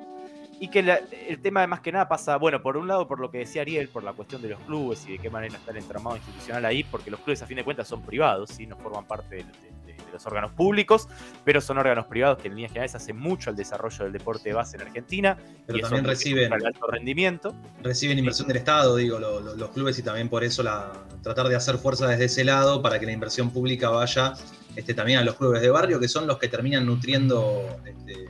Y 0.58 0.68
que 0.68 0.82
la- 0.82 1.00
el 1.28 1.40
tema 1.40 1.60
de 1.60 1.66
más 1.66 1.80
que 1.80 1.92
nada 1.92 2.08
pasa, 2.08 2.36
bueno, 2.36 2.62
por 2.62 2.76
un 2.76 2.88
lado 2.88 3.06
por 3.06 3.20
lo 3.20 3.30
que 3.30 3.38
decía 3.38 3.62
Ariel, 3.62 3.88
por 3.88 4.02
la 4.02 4.12
cuestión 4.14 4.40
de 4.42 4.48
los 4.48 4.60
clubes 4.60 5.06
y 5.06 5.12
de 5.12 5.18
qué 5.18 5.28
manera 5.30 5.56
está 5.56 5.70
el 5.70 5.78
entramado 5.78 6.16
institucional 6.16 6.64
ahí, 6.64 6.82
porque 6.84 7.10
los 7.10 7.20
clubes 7.20 7.42
a 7.42 7.46
fin 7.46 7.56
de 7.56 7.64
cuentas 7.64 7.88
son 7.88 8.02
privados, 8.02 8.50
¿sí? 8.50 8.66
no 8.66 8.76
forman 8.76 9.04
parte 9.06 9.36
de, 9.36 9.42
de- 9.44 9.80
de 10.04 10.12
los 10.12 10.26
órganos 10.26 10.50
públicos, 10.52 11.08
pero 11.44 11.60
son 11.60 11.76
órganos 11.78 12.06
privados 12.06 12.38
que 12.38 12.48
en 12.48 12.54
líneas 12.54 12.72
generales 12.72 12.94
hacen 12.94 13.16
mucho 13.18 13.50
al 13.50 13.56
desarrollo 13.56 14.04
del 14.04 14.12
deporte 14.14 14.48
de 14.48 14.54
base 14.54 14.76
en 14.76 14.82
Argentina. 14.82 15.36
Pero 15.66 15.78
y 15.78 15.82
también 15.82 16.04
reciben- 16.04 16.52
el 16.54 16.66
alto 16.66 16.86
rendimiento. 16.86 17.54
reciben 17.82 18.18
inversión 18.18 18.48
del 18.48 18.56
Estado, 18.56 18.96
digo, 18.96 19.18
lo- 19.18 19.40
lo- 19.40 19.54
los 19.56 19.70
clubes 19.70 19.98
y 19.98 20.02
también 20.02 20.28
por 20.30 20.42
eso 20.42 20.62
la, 20.62 20.90
tratar 21.22 21.48
de 21.48 21.54
hacer 21.56 21.76
fuerza 21.76 22.06
desde 22.08 22.24
ese 22.24 22.44
lado 22.44 22.80
para 22.82 22.98
que 22.98 23.06
la 23.06 23.12
inversión 23.12 23.50
pública 23.50 23.90
vaya 23.90 24.32
este, 24.76 24.94
también 24.94 25.18
a 25.18 25.24
los 25.24 25.34
clubes 25.36 25.60
de 25.62 25.70
barrio, 25.70 25.98
que 26.00 26.08
son 26.08 26.26
los 26.26 26.38
que 26.38 26.48
terminan 26.48 26.86
nutriendo 26.86 27.64
este, 27.84 28.28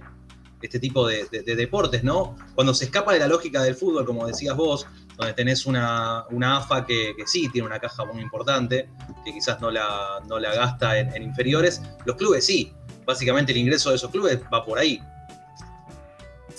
este 0.62 0.78
tipo 0.80 1.06
de, 1.06 1.26
de- 1.30 1.42
de 1.42 1.56
deportes, 1.56 2.02
¿no? 2.04 2.36
Cuando 2.54 2.74
se 2.74 2.84
escapa 2.86 3.12
de 3.12 3.18
la 3.18 3.26
lógica 3.28 3.62
del 3.62 3.74
fútbol, 3.74 4.04
como 4.04 4.26
decías 4.26 4.56
vos, 4.56 4.86
donde 5.16 5.32
tenés 5.34 5.66
una, 5.66 6.24
una 6.30 6.58
AFA 6.58 6.86
que, 6.86 7.14
sí 7.26 7.48
tiene 7.50 7.66
una 7.66 7.78
caja 7.78 8.04
muy 8.04 8.22
importante, 8.22 8.88
que 9.24 9.32
quizás 9.32 9.60
no 9.60 9.70
la, 9.70 10.20
no 10.28 10.38
la 10.38 10.54
gasta 10.54 10.98
en 10.98 11.22
inferiores, 11.22 11.82
los 12.06 12.16
clubes 12.16 12.44
sí. 12.46 12.72
Básicamente 13.04 13.52
el 13.52 13.58
ingreso 13.58 13.90
de 13.90 13.96
esos 13.96 14.10
clubes 14.10 14.40
va 14.52 14.64
por 14.64 14.78
ahí. 14.78 15.00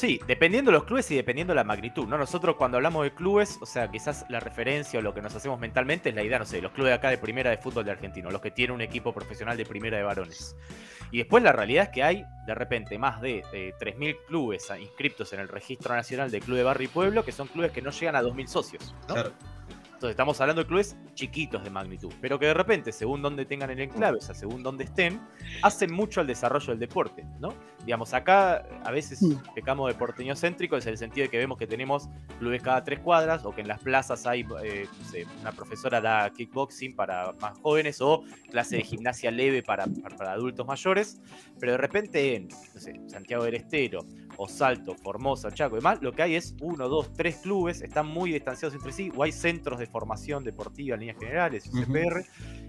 Sí, 0.02 0.20
dependiendo 0.26 0.72
de 0.72 0.78
los 0.80 0.86
clubes 0.86 1.12
y 1.12 1.16
dependiendo 1.16 1.52
de 1.52 1.58
la 1.58 1.64
magnitud, 1.64 2.08
¿no? 2.08 2.18
Nosotros 2.18 2.56
cuando 2.56 2.78
hablamos 2.78 3.04
de 3.04 3.14
clubes, 3.14 3.60
o 3.62 3.68
sea, 3.68 3.92
quizás 3.92 4.26
la 4.30 4.40
referencia 4.40 4.98
o 4.98 5.04
lo 5.04 5.14
que 5.14 5.22
nos 5.22 5.36
hacemos 5.36 5.60
mentalmente 5.60 6.10
es 6.10 6.16
la 6.16 6.24
idea, 6.24 6.40
no 6.40 6.46
sé, 6.46 6.60
los 6.60 6.72
clubes 6.72 6.90
de 6.90 6.96
acá 6.96 7.12
de 7.12 7.20
primera 7.20 7.52
de 7.52 7.58
fútbol 7.58 7.86
de 7.86 7.92
argentino, 7.92 8.32
los 8.32 8.42
que 8.42 8.50
tienen 8.50 8.74
un 8.74 8.82
equipo 8.82 9.14
profesional 9.14 9.58
de 9.58 9.64
primera 9.64 9.98
de 9.98 10.04
varones. 10.04 10.56
Y 11.12 11.20
después 11.20 11.44
la 11.44 11.52
realidad 11.52 11.84
es 11.84 11.90
que 11.90 12.02
hay, 12.02 12.26
de 12.48 12.56
repente, 12.56 12.98
más 12.98 13.22
de 13.22 13.44
eh, 13.54 13.76
3.000 13.80 14.26
clubes 14.26 14.72
inscriptos 14.82 15.34
en 15.34 15.40
el 15.40 15.48
Registro 15.48 15.94
Nacional 15.94 16.32
de 16.32 16.40
Club 16.40 16.58
de 16.58 16.64
Barrio 16.64 16.86
y 16.86 16.92
Pueblo, 16.92 17.24
que 17.24 17.32
son 17.32 17.48
clubes 17.48 17.72
que 17.72 17.84
no 17.84 17.92
llegan 17.92 18.16
a 18.16 18.24
2.000 18.24 18.48
socios, 18.48 18.96
¿no? 19.08 19.14
Claro. 19.14 19.34
Entonces 20.02 20.16
estamos 20.16 20.42
hablando 20.42 20.64
de 20.64 20.68
clubes 20.68 20.98
chiquitos 21.14 21.64
de 21.64 21.70
magnitud, 21.70 22.12
pero 22.20 22.40
que 22.40 22.48
de 22.48 22.56
repente, 22.56 22.92
según 22.92 23.22
donde 23.22 23.46
tengan 23.46 23.70
el 23.70 23.80
enclave, 23.82 24.18
o 24.18 24.22
sea, 24.22 24.34
según 24.34 24.64
donde 24.64 24.86
estén, 24.86 25.22
hacen 25.62 25.94
mucho 25.94 26.22
al 26.22 26.26
desarrollo 26.26 26.72
del 26.72 26.80
deporte, 26.80 27.24
¿no? 27.40 27.54
Digamos, 27.86 28.14
acá 28.14 28.64
a 28.84 28.92
veces 28.92 29.20
pecamos 29.56 29.88
de 29.92 29.98
porteño-céntrico, 29.98 30.78
en 30.78 30.88
el 30.88 30.98
sentido 30.98 31.26
de 31.26 31.30
que 31.30 31.38
vemos 31.38 31.58
que 31.58 31.68
tenemos 31.68 32.10
clubes 32.40 32.62
cada 32.62 32.84
tres 32.84 33.00
cuadras, 33.00 33.46
o 33.46 33.54
que 33.54 33.62
en 33.62 33.68
las 33.68 33.80
plazas 33.80 34.26
hay, 34.28 34.46
eh, 34.64 34.88
no 35.00 35.06
sé, 35.06 35.26
una 35.42 35.52
profesora 35.52 36.00
da 36.00 36.30
kickboxing 36.30 36.96
para 36.96 37.34
más 37.42 37.58
jóvenes, 37.60 38.02
o 38.02 38.24
clase 38.50 38.78
de 38.78 38.84
gimnasia 38.84 39.32
leve 39.32 39.64
para, 39.64 39.86
para, 40.02 40.16
para 40.16 40.32
adultos 40.34 40.66
mayores, 40.68 41.22
pero 41.60 41.74
de 41.74 41.78
repente 41.78 42.36
en, 42.36 42.48
no 42.48 42.80
sé, 42.80 43.00
Santiago 43.08 43.44
del 43.44 43.56
Estero, 43.56 44.06
o 44.38 44.48
Salto, 44.48 44.96
Formosa, 44.96 45.52
Chaco 45.52 45.76
y 45.76 45.80
demás, 45.80 46.02
lo 46.02 46.12
que 46.14 46.24
hay 46.24 46.36
es 46.36 46.56
uno, 46.62 46.88
dos, 46.88 47.14
tres 47.14 47.38
clubes, 47.38 47.82
están 47.82 48.08
muy 48.08 48.32
distanciados 48.32 48.74
entre 48.76 48.92
sí, 48.92 49.12
o 49.16 49.24
hay 49.24 49.32
centros 49.32 49.80
de 49.80 49.86
formación 49.86 50.44
deportiva 50.44 50.96
en 50.96 51.02
líneas 51.02 51.18
generales. 51.20 51.70
CPR, 51.70 52.26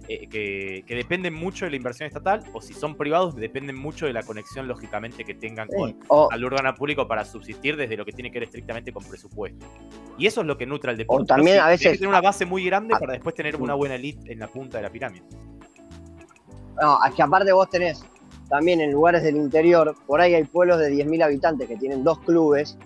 eh, 0.09 0.29
que, 0.29 0.85
que 0.87 0.95
dependen 0.95 1.35
mucho 1.35 1.65
de 1.65 1.71
la 1.71 1.77
inversión 1.77 2.07
estatal, 2.07 2.45
o 2.53 2.61
si 2.61 2.75
son 2.75 2.97
privados, 2.97 3.37
dependen 3.37 3.77
mucho 3.77 4.07
de 4.07 4.13
la 4.13 4.23
conexión, 4.23 4.69
lógicamente, 4.69 5.02
que 5.11 5.35
tengan 5.35 5.69
con 5.69 5.97
O, 6.09 6.29
al 6.31 6.45
órgano 6.45 6.75
público 6.75 7.07
para 7.09 7.25
subsistir 7.25 7.77
desde 7.77 7.97
lo 7.97 8.05
que 8.05 8.13
tiene 8.13 8.31
que 8.31 8.39
ver 8.39 8.45
estrictamente 8.49 8.93
con 8.93 9.03
presupuesto. 9.05 9.67
Y 10.17 10.27
eso 10.27 10.43
es 10.43 10.47
lo 10.47 10.57
que 10.57 10.67
nutre 10.67 10.91
al 10.93 10.97
deporte. 10.97 11.25
O 11.25 11.27
también 11.27 11.59
a 11.59 11.63
sí, 11.63 11.65
tiene 11.65 11.71
veces- 11.73 11.93
que 11.93 11.99
tener 11.99 12.09
una 12.09 12.21
base 12.21 12.47
muy 12.47 12.65
grande 12.65 12.95
para 12.99 13.13
después 13.15 13.35
tener 13.35 13.57
una 13.57 13.75
buena 13.75 13.97
elite 13.97 14.33
en 14.33 14.39
la 14.39 14.47
punta 14.49 14.79
de 14.79 14.83
la 14.85 14.91
pirámide. 14.91 15.25
no, 16.81 16.99
es 17.07 17.15
que 17.15 17.23
aparte 17.23 17.53
vos 17.53 17.69
tenés 17.69 18.05
también 18.49 18.81
en 18.81 18.93
lugares 18.93 19.23
del 19.23 19.37
interior, 19.37 19.95
por 20.07 20.21
ahí 20.21 20.35
hay 20.35 20.45
pueblos 20.45 20.79
de 20.79 20.91
10.000 20.91 21.23
habitantes 21.23 21.69
que 21.69 21.77
tienen 21.77 22.05
dos 22.05 22.19
clubes, 22.21 22.77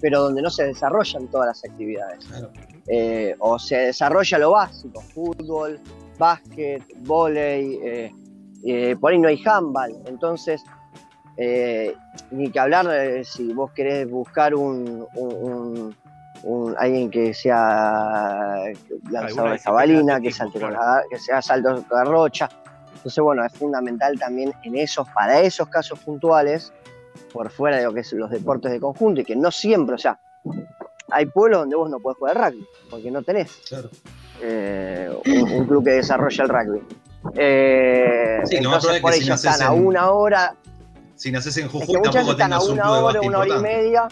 pero 0.00 0.20
donde 0.22 0.40
no 0.42 0.50
se 0.50 0.64
desarrollan 0.66 1.26
todas 1.28 1.48
las 1.48 1.64
actividades. 1.64 2.24
Claro. 2.26 2.50
Eh, 2.86 3.34
o 3.40 3.58
se 3.58 3.76
desarrolla 3.76 4.38
lo 4.38 4.50
básico, 4.52 5.00
fútbol, 5.00 5.80
básquet, 6.18 6.82
vóley, 6.98 7.78
eh, 7.82 8.14
eh, 8.64 8.96
por 9.00 9.12
ahí 9.12 9.18
no 9.18 9.28
hay 9.28 9.40
handball, 9.44 9.96
entonces 10.06 10.62
eh, 11.36 11.94
ni 12.30 12.50
que 12.50 12.58
hablar 12.58 12.86
eh, 12.92 13.24
si 13.24 13.52
vos 13.52 13.70
querés 13.72 14.08
buscar 14.10 14.54
un, 14.54 15.06
un- 15.14 15.34
un- 15.34 15.96
un- 16.42 16.74
alguien 16.78 17.10
que 17.10 17.34
sea 17.34 18.64
lanzador 19.10 19.52
de 19.52 19.58
jabalina, 19.58 20.18
de 20.18 20.28
que 20.30 20.36
con 20.38 20.50
claro. 20.52 20.70
la- 20.74 21.02
que 21.10 21.18
sea 21.18 21.40
salto 21.42 21.74
de 21.74 21.82
garrocha. 21.90 22.48
Entonces, 22.96 23.22
bueno, 23.22 23.44
es 23.44 23.52
fundamental 23.52 24.18
también 24.18 24.52
en 24.64 24.76
esos, 24.76 25.08
para 25.10 25.40
esos 25.40 25.68
casos 25.68 25.98
puntuales, 26.00 26.72
por 27.32 27.50
fuera 27.50 27.76
de 27.76 27.84
lo 27.84 27.92
que 27.94 28.00
es 28.00 28.12
los 28.12 28.30
deportes 28.30 28.72
de 28.72 28.80
conjunto, 28.80 29.20
y 29.20 29.24
que 29.24 29.36
no 29.36 29.50
siempre, 29.50 29.94
o 29.94 29.98
sea, 29.98 30.18
hay 31.10 31.26
pueblos 31.26 31.60
donde 31.60 31.76
vos 31.76 31.88
no 31.88 32.00
podés 32.00 32.18
jugar 32.18 32.36
rugby, 32.36 32.66
porque 32.90 33.10
no 33.10 33.22
tenés 33.22 33.52
Claro. 33.68 33.90
eh, 34.42 35.10
un, 35.26 35.52
un 35.52 35.66
club 35.66 35.84
que 35.84 35.90
desarrolla 35.92 36.44
el 36.44 36.48
rugby. 36.48 36.82
Eh, 37.34 38.40
Sí, 38.44 38.56
entonces 38.56 39.00
por 39.00 39.10
que 39.10 39.14
ahí 39.16 39.20
si 39.22 39.28
ya 39.28 39.34
están 39.34 39.62
a 39.62 39.72
una 39.72 40.10
hora, 40.10 40.54
Si 41.16 41.32
naces 41.32 41.56
en 41.56 41.66
es 41.66 41.72
Jujuy, 41.72 41.86
que 41.86 41.98
muchas 41.98 42.26
veces 42.26 42.36
tampoco 42.36 42.42
están 42.42 42.52
a 42.52 42.60
un 42.60 42.70
una 42.72 42.82
club 42.82 42.92
de 42.92 42.98
hora, 42.98 43.02
básquet 43.04 43.28
una 43.28 43.38
hora 43.38 43.56
y 43.56 43.60
media. 43.62 44.08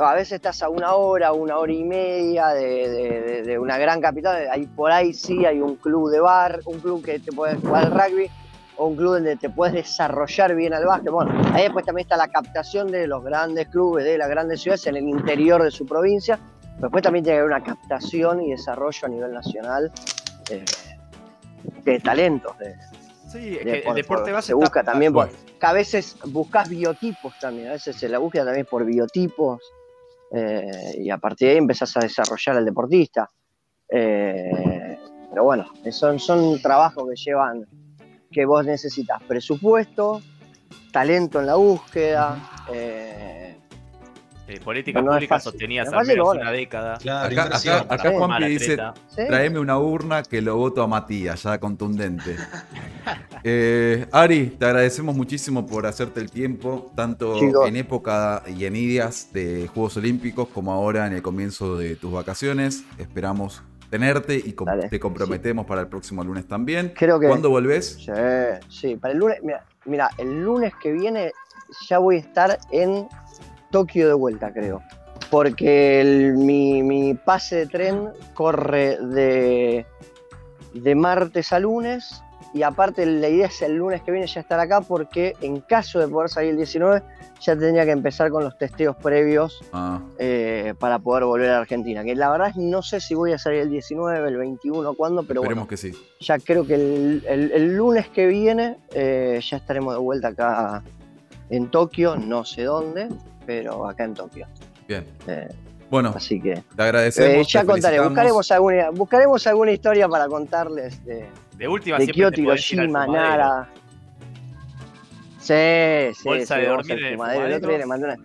A 0.00 0.14
veces 0.14 0.32
estás 0.32 0.60
a 0.62 0.68
una 0.68 0.94
hora, 0.94 1.32
una 1.32 1.56
hora 1.58 1.72
y 1.72 1.84
media 1.84 2.48
de, 2.48 2.88
de- 2.88 3.20
de- 3.22 3.42
de 3.44 3.58
una 3.60 3.78
gran 3.78 4.00
capital. 4.00 4.48
Ahí 4.50 4.66
por 4.66 4.90
ahí 4.90 5.14
sí 5.14 5.46
hay 5.46 5.60
un 5.60 5.76
club 5.76 6.10
de 6.10 6.18
bar, 6.20 6.60
un 6.66 6.80
club 6.80 7.04
que 7.04 7.20
te 7.20 7.30
puede 7.30 7.54
jugar 7.56 7.84
al 7.84 7.90
rugby, 7.92 8.28
o 8.76 8.86
un 8.88 8.96
club 8.96 9.12
donde 9.14 9.36
te 9.36 9.50
puedes 9.50 9.72
desarrollar 9.74 10.56
bien 10.56 10.74
al 10.74 10.84
básquet. 10.84 11.12
Bueno, 11.12 11.30
ahí 11.52 11.62
después 11.62 11.84
también 11.86 12.06
está 12.06 12.16
la 12.16 12.26
captación 12.26 12.90
de 12.90 13.06
los 13.06 13.22
grandes 13.22 13.68
clubes 13.68 14.04
de 14.04 14.18
las 14.18 14.28
grandes 14.28 14.60
ciudades 14.62 14.84
en 14.88 14.96
el 14.96 15.08
interior 15.08 15.62
de 15.62 15.70
su 15.70 15.86
provincia. 15.86 16.40
Después 16.80 17.00
también 17.04 17.24
tiene 17.24 17.36
que 17.36 17.40
haber 17.42 17.52
una 17.54 17.62
captación 17.62 18.42
y 18.42 18.50
desarrollo 18.50 18.98
a 19.04 19.08
nivel 19.08 19.32
nacional 19.32 19.92
eh, 20.50 20.64
de 21.84 22.00
talentos. 22.00 22.58
De, 22.58 22.74
Sí, 23.34 23.56
es 23.58 23.64
de- 23.64 23.72
que 23.72 23.78
por- 23.82 23.96
el 23.96 24.02
deporte 24.02 24.24
por- 24.24 24.32
base 24.32 24.46
se 24.46 24.52
está- 24.52 24.64
busca 24.64 24.82
también 24.84 25.12
por, 25.12 25.28
que 25.30 25.66
a 25.66 25.72
veces 25.72 26.16
buscas 26.26 26.68
biotipos 26.68 27.34
también, 27.40 27.68
a 27.68 27.72
veces 27.72 27.96
se 27.96 28.08
la 28.08 28.18
búsqueda 28.18 28.44
también 28.46 28.66
por 28.70 28.84
biotipos 28.84 29.60
eh, 30.36 30.94
y 30.98 31.10
a 31.10 31.18
partir 31.18 31.48
de 31.48 31.52
ahí 31.52 31.58
empezás 31.58 31.96
a 31.96 32.00
desarrollar 32.00 32.56
al 32.56 32.64
deportista. 32.64 33.30
Eh, 33.88 34.98
pero 35.30 35.44
bueno, 35.44 35.66
son, 35.90 36.18
son 36.18 36.60
trabajos 36.60 37.04
que 37.08 37.16
llevan, 37.16 37.66
que 38.30 38.44
vos 38.44 38.64
necesitas 38.64 39.22
presupuesto, 39.24 40.22
talento 40.92 41.40
en 41.40 41.46
la 41.46 41.54
búsqueda. 41.56 42.36
eh, 42.72 43.43
eh, 44.46 44.60
política 44.60 45.00
No 45.00 45.12
pública 45.12 45.36
fácil. 45.40 45.78
al 45.80 45.86
fácil, 45.86 46.08
menos 46.16 46.34
una 46.34 46.50
década. 46.52 46.98
Claro, 46.98 47.32
Acá, 47.42 47.56
acá, 47.56 47.86
acá. 47.88 48.10
Juanpi 48.12 48.44
dice. 48.46 48.76
¿sí? 49.08 49.22
Traeme 49.26 49.58
una 49.58 49.78
urna 49.78 50.22
que 50.22 50.42
lo 50.42 50.56
voto 50.56 50.82
a 50.82 50.86
Matías, 50.86 51.42
ya 51.42 51.58
contundente. 51.58 52.36
Eh, 53.46 54.06
Ari, 54.10 54.56
te 54.58 54.64
agradecemos 54.64 55.14
muchísimo 55.14 55.66
por 55.66 55.84
hacerte 55.86 56.18
el 56.20 56.30
tiempo, 56.30 56.90
tanto 56.96 57.36
en 57.66 57.76
época 57.76 58.42
y 58.46 58.64
en 58.64 58.74
ideas 58.74 59.28
de 59.34 59.68
Juegos 59.68 59.98
Olímpicos 59.98 60.48
como 60.48 60.72
ahora 60.72 61.06
en 61.06 61.12
el 61.12 61.20
comienzo 61.20 61.76
de 61.76 61.96
tus 61.96 62.10
vacaciones. 62.10 62.84
Esperamos 62.96 63.62
tenerte 63.90 64.36
y 64.36 64.54
com- 64.54 64.64
Dale, 64.66 64.88
te 64.88 64.98
comprometemos 64.98 65.66
para 65.66 65.82
el 65.82 65.88
próximo 65.88 66.24
lunes 66.24 66.48
también. 66.48 66.94
Creo 66.96 67.20
que- 67.20 67.28
¿Cuándo 67.28 67.50
volvés? 67.50 67.98
Sí, 68.02 68.10
sí, 68.70 68.96
para 68.96 69.12
el 69.12 69.18
lunes, 69.20 69.36
mira, 69.42 69.62
mira, 69.84 70.08
el 70.16 70.42
lunes 70.42 70.72
que 70.82 70.92
viene 70.92 71.30
ya 71.88 71.98
voy 71.98 72.16
a 72.16 72.20
estar 72.20 72.58
en 72.70 73.06
Tokio 73.74 74.06
de 74.06 74.14
vuelta, 74.14 74.52
creo. 74.52 74.82
Porque 75.32 76.00
el- 76.00 76.34
mi, 76.36 76.80
mi 76.84 77.14
pase 77.14 77.56
de 77.56 77.66
tren 77.66 78.08
corre 78.34 78.98
de, 79.00 79.84
de 80.74 80.94
martes 80.94 81.52
a 81.52 81.58
lunes 81.58 82.22
y 82.52 82.62
aparte 82.62 83.04
la 83.04 83.28
idea 83.28 83.46
es 83.48 83.60
el 83.62 83.74
lunes 83.74 84.00
que 84.02 84.12
viene 84.12 84.28
ya 84.28 84.40
estar 84.40 84.60
acá 84.60 84.80
porque 84.80 85.34
en 85.40 85.58
caso 85.60 85.98
de 85.98 86.06
poder 86.06 86.30
salir 86.30 86.50
el 86.50 86.56
19 86.58 87.02
ya 87.40 87.56
tendría 87.56 87.84
que 87.84 87.90
empezar 87.90 88.30
con 88.30 88.44
los 88.44 88.56
testeos 88.56 88.94
previos 88.94 89.60
Ah, 89.72 90.00
eh, 90.18 90.72
para 90.78 91.00
poder 91.00 91.24
volver 91.24 91.50
a 91.50 91.58
Argentina. 91.58 92.04
Que 92.04 92.14
la 92.14 92.30
verdad 92.30 92.50
es 92.50 92.56
no 92.56 92.80
sé 92.82 93.00
si 93.00 93.14
voy 93.16 93.32
a 93.32 93.38
salir 93.38 93.58
el 93.62 93.70
19, 93.70 94.28
el 94.28 94.36
21, 94.36 94.94
cuándo, 94.94 95.24
pero 95.24 95.40
bueno, 95.40 95.62
esperemos 95.64 95.68
que 95.68 95.76
sí. 95.76 95.92
ya 96.20 96.38
creo 96.38 96.64
que 96.64 96.74
el, 96.76 97.24
el- 97.28 97.50
el 97.50 97.76
lunes 97.76 98.08
que 98.10 98.28
viene 98.28 98.76
eh, 98.94 99.40
ya 99.50 99.56
estaremos 99.56 99.94
de 99.94 100.00
vuelta 100.00 100.28
acá 100.28 100.84
en 101.50 101.70
Tokio, 101.70 102.16
no 102.16 102.44
sé 102.44 102.62
dónde, 102.62 103.08
pero 103.46 103.86
acá 103.88 104.04
en 104.04 104.14
Tokio. 104.14 104.46
Bien. 104.88 105.04
Eh, 105.26 105.48
Bueno, 105.90 106.12
así 106.16 106.40
que 106.40 106.62
te 106.76 106.82
agradecemos. 106.82 107.30
eh, 107.30 107.36
te 107.38 107.44
ya 107.44 107.64
contaré, 107.64 108.00
buscaremos 108.00 108.50
alguna, 108.50 108.90
buscaremos 108.90 109.46
alguna 109.46 109.72
historia 109.72 110.08
para 110.08 110.26
contarles 110.28 111.04
de, 111.04 111.26
De 111.56 111.68
última 111.68 111.98
de 111.98 112.06
Kyoto, 112.08 112.40
Hiroshima. 112.40 113.06
Nara. 113.06 113.68
Sí, 115.38 116.14
sí, 116.14 116.24
Bolsa 116.28 116.54
sí, 116.56 116.60
de 116.62 116.66
dormir 116.68 116.92
el 117.04 117.12
fumadero. 117.14 117.46
El 117.46 117.52
otro 117.52 117.68
día 117.68 117.78
le 117.78 117.86
mandé 117.86 118.04
una, 118.06 118.16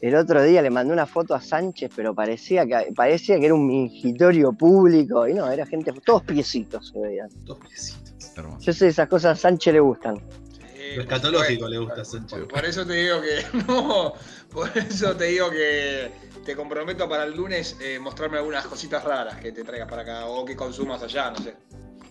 el 0.00 0.14
otro 0.16 0.42
día 0.42 0.62
le 0.62 0.70
mandé 0.70 0.92
una 0.92 1.06
foto 1.06 1.34
a 1.34 1.40
Sánchez, 1.40 1.90
pero 1.94 2.14
parecía 2.14 2.66
que 2.66 2.92
parecía 2.94 3.38
que 3.38 3.46
era 3.46 3.54
un 3.54 3.66
mingitorio 3.66 4.52
público 4.52 5.28
y 5.28 5.34
no, 5.34 5.50
era 5.50 5.66
gente, 5.66 5.92
todos 6.04 6.22
piecitos 6.22 6.88
se 6.88 6.98
veían. 6.98 7.28
Dos 7.44 7.58
piecitos. 7.58 8.36
Hermoso. 8.36 8.60
Yo 8.60 8.72
sé, 8.72 8.88
esas 8.88 9.06
cosas 9.08 9.38
a 9.38 9.40
Sánchez 9.40 9.74
le 9.74 9.80
gustan. 9.80 10.16
Lo 10.96 11.02
escatológico 11.02 11.68
le 11.68 11.78
gusta 11.78 12.02
a 12.02 12.04
Sánchez. 12.04 12.40
Por, 12.40 12.48
por 12.48 12.64
eso 12.64 12.86
te 12.86 12.92
digo 12.94 13.20
que 13.20 13.44
no, 13.66 14.14
por 14.50 14.76
eso 14.76 15.16
te 15.16 15.24
digo 15.24 15.50
que 15.50 16.10
te 16.44 16.54
comprometo 16.54 17.08
para 17.08 17.24
el 17.24 17.34
lunes 17.34 17.76
eh, 17.80 17.98
mostrarme 17.98 18.38
algunas 18.38 18.66
cositas 18.66 19.02
raras 19.04 19.36
que 19.36 19.52
te 19.52 19.64
traigas 19.64 19.88
para 19.88 20.02
acá 20.02 20.26
o 20.26 20.44
que 20.44 20.54
consumas 20.56 21.02
allá, 21.02 21.30
no 21.30 21.38
sé. 21.38 21.54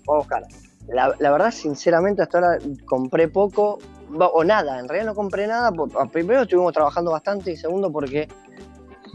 Vamos 0.06 0.08
a 0.08 0.14
buscar. 0.16 0.44
La, 0.88 1.16
la 1.20 1.32
verdad, 1.32 1.52
sinceramente, 1.52 2.22
hasta 2.22 2.40
ahora 2.40 2.58
compré 2.86 3.28
poco 3.30 3.80
o 4.20 4.44
nada. 4.44 4.80
En 4.80 4.88
realidad 4.88 5.12
no 5.12 5.16
compré 5.16 5.48
nada. 5.48 5.72
primero 6.12 6.44
estuvimos 6.44 6.74
trabajando 6.74 7.12
bastante 7.12 7.52
y 7.52 7.58
segundo 7.58 7.92
porque 7.92 8.28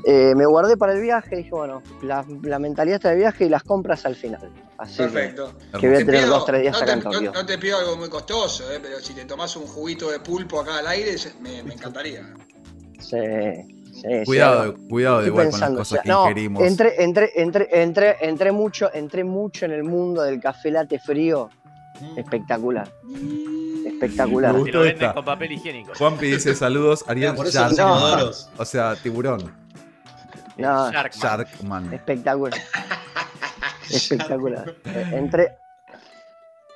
eh, 0.04 0.34
me 0.36 0.46
guardé 0.46 0.76
para 0.76 0.92
el 0.92 1.00
viaje. 1.00 1.36
Dije, 1.36 1.50
bueno, 1.50 1.82
la, 2.02 2.24
la 2.42 2.58
mentalidad 2.58 2.96
está 2.96 3.10
del 3.10 3.18
viaje 3.18 3.44
y 3.46 3.48
las 3.48 3.62
compras 3.62 4.04
al 4.06 4.14
final. 4.16 4.50
Así 4.78 4.96
que- 4.98 5.02
Perfecto. 5.04 5.52
que, 5.80 5.86
voy 5.88 5.96
a 5.96 5.98
Te 5.98 6.04
tener 6.04 6.20
pido- 6.24 6.30
dos, 6.30 6.46
tres 6.46 6.60
días 6.62 6.72
no, 6.72 6.78
acá 6.78 6.86
te, 6.86 6.92
en 6.92 7.00
Tokio. 7.02 7.20
no- 7.20 7.32
no 7.32 7.46
te 7.46 7.58
pido 7.58 7.78
algo 7.78 7.96
muy 7.96 8.08
costoso, 8.08 8.70
eh, 8.72 8.78
pero 8.80 9.00
si 9.00 9.12
te 9.14 9.24
tomás 9.24 9.56
un 9.56 9.66
juguito 9.66 10.10
de 10.10 10.20
pulpo 10.20 10.60
acá 10.60 10.78
al 10.78 10.86
aire, 10.86 11.16
me, 11.40 11.62
me 11.64 11.74
encantaría. 11.74 12.32
Sí, 13.00 13.16
sí, 13.92 14.00
sí, 14.02 14.24
Cuidado, 14.24 14.74
cuidado 14.88 15.20
de 15.22 15.26
igual 15.28 15.50
con 15.50 15.60
las 15.60 15.70
cosas 15.70 15.80
o 15.80 15.94
sea, 15.94 16.02
que 16.02 16.08
no, 16.08 16.22
ingerimos. 16.28 16.62
Entré, 16.62 17.02
entré, 17.02 17.32
entré, 17.36 17.68
entré, 17.72 18.16
entré 18.20 18.52
mucho, 18.52 18.90
entré 18.94 19.24
mucho 19.24 19.64
en 19.64 19.72
el 19.72 19.82
mundo 19.84 20.22
del 20.22 20.40
café 20.40 20.70
latte 20.70 20.98
frío. 21.00 21.48
Espectacular. 22.16 22.88
Espectacular. 23.84 24.52
Me 24.52 24.60
gustó 24.60 24.78
lo 24.78 24.84
venden 24.84 25.02
esta. 25.02 25.14
con 25.14 25.24
papel 25.24 25.52
higiénico. 25.52 25.92
Juanpi 25.96 26.26
dice 26.30 26.54
saludos, 26.54 27.04
Ariel 27.08 27.34
inodoros. 27.34 28.48
O 28.56 28.64
sea, 28.64 28.94
tiburón. 28.96 29.52
No, 30.58 30.90
Sharkman. 30.92 31.20
Sharkman. 31.22 31.94
espectacular. 31.94 32.60
Espectacular. 33.90 34.74
Eh, 34.84 35.10
Entré. 35.14 35.56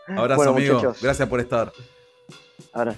Abrazo, 0.09 0.37
Bueno, 0.37 0.53
amigo. 0.53 0.75
muchachos. 0.77 1.03
Gracias 1.03 1.29
por 1.29 1.41
estar. 1.41 1.73
Ahora. 2.73 2.95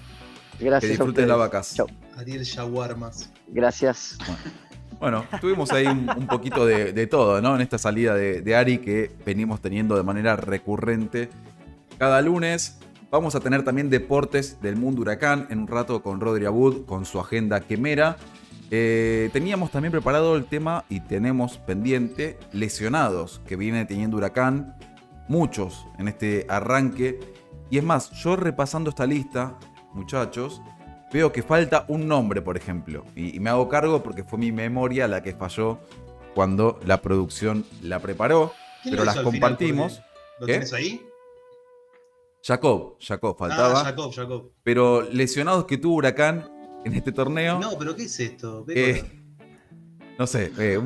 Que 0.58 0.64
Gracias. 0.66 0.90
a 0.90 0.92
disfruten 0.92 1.26
las 1.28 1.38
vacas. 1.38 1.74
Chau. 1.74 1.86
Ariel 2.16 2.44
Shawarmas. 2.44 3.30
Gracias. 3.48 4.16
Bueno, 5.00 5.26
tuvimos 5.40 5.72
ahí 5.72 5.86
un, 5.86 6.08
un 6.16 6.26
poquito 6.28 6.64
de, 6.64 6.92
de 6.92 7.06
todo, 7.08 7.40
¿no? 7.42 7.56
En 7.56 7.60
esta 7.60 7.76
salida 7.78 8.14
de, 8.14 8.40
de 8.40 8.54
Ari 8.56 8.78
que 8.78 9.10
venimos 9.26 9.60
teniendo 9.60 9.96
de 9.96 10.04
manera 10.04 10.36
recurrente 10.36 11.28
cada 11.98 12.22
lunes. 12.22 12.78
Vamos 13.10 13.34
a 13.34 13.40
tener 13.40 13.64
también 13.64 13.90
deportes 13.90 14.60
del 14.62 14.76
mundo 14.76 15.02
huracán 15.02 15.46
en 15.50 15.58
un 15.60 15.66
rato 15.68 16.02
con 16.02 16.20
Rodri 16.20 16.46
Abud, 16.46 16.86
con 16.86 17.04
su 17.04 17.18
agenda 17.18 17.60
quemera. 17.60 18.16
Eh, 18.76 19.30
teníamos 19.32 19.70
también 19.70 19.92
preparado 19.92 20.34
el 20.34 20.46
tema 20.46 20.84
y 20.88 20.98
tenemos 20.98 21.58
pendiente 21.58 22.40
lesionados 22.50 23.40
que 23.46 23.54
viene 23.54 23.84
teniendo 23.84 24.16
huracán. 24.16 24.76
Muchos 25.28 25.86
en 25.96 26.08
este 26.08 26.44
arranque. 26.48 27.20
Y 27.70 27.78
es 27.78 27.84
más, 27.84 28.10
yo 28.10 28.34
repasando 28.34 28.90
esta 28.90 29.06
lista, 29.06 29.56
muchachos, 29.92 30.60
veo 31.12 31.30
que 31.30 31.44
falta 31.44 31.84
un 31.86 32.08
nombre, 32.08 32.42
por 32.42 32.56
ejemplo. 32.56 33.04
Y, 33.14 33.36
y 33.36 33.38
me 33.38 33.48
hago 33.48 33.68
cargo 33.68 34.02
porque 34.02 34.24
fue 34.24 34.40
mi 34.40 34.50
memoria 34.50 35.06
la 35.06 35.22
que 35.22 35.34
falló 35.34 35.78
cuando 36.34 36.80
la 36.84 37.00
producción 37.00 37.64
la 37.80 38.00
preparó. 38.00 38.52
¿Quién 38.82 38.96
Pero 38.96 39.04
las 39.04 39.20
compartimos. 39.20 40.02
¿Lo 40.40 40.46
tienes 40.46 40.72
ahí? 40.72 41.00
Jacob, 42.42 42.96
Jacob 42.98 43.38
faltaba. 43.38 43.82
Ah, 43.82 43.84
Jacob, 43.84 44.12
Jacob. 44.12 44.50
Pero 44.64 45.02
lesionados 45.02 45.64
que 45.64 45.78
tuvo 45.78 45.94
Huracán 45.94 46.50
en 46.84 46.94
este 46.94 47.12
torneo, 47.12 47.58
no, 47.58 47.72
No, 47.72 47.78
pero 47.78 47.94
¿qué 47.96 48.04
es 48.04 48.20
esto? 48.20 48.64
Eh, 48.68 49.02
sé, 50.26 50.52
eh, 50.58 50.80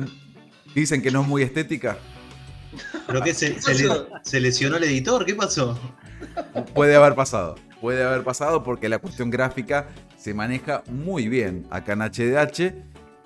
dicen 0.73 1.01
que 1.01 1.11
no 1.11 1.21
es 1.21 1.27
muy 1.27 1.41
estética. 1.43 1.97
¿Pero 3.07 3.21
qué? 3.23 3.33
Se, 3.33 3.59
se 3.61 3.73
le- 3.87 4.05
se 4.23 4.39
lesionó 4.39 4.77
el 4.77 4.83
editor? 4.83 5.25
¿Qué 5.25 5.35
pasó? 5.35 5.77
Puede 6.73 6.95
haber 6.95 7.15
pasado, 7.15 7.55
puede 7.81 8.03
haber 8.03 8.23
pasado 8.23 8.63
porque 8.63 8.89
la 8.89 8.99
cuestión 8.99 9.29
gráfica 9.29 9.87
se 10.17 10.33
maneja 10.33 10.83
muy 10.89 11.27
bien 11.27 11.65
acá 11.71 11.93
en 11.93 12.01
HDH. 12.01 12.73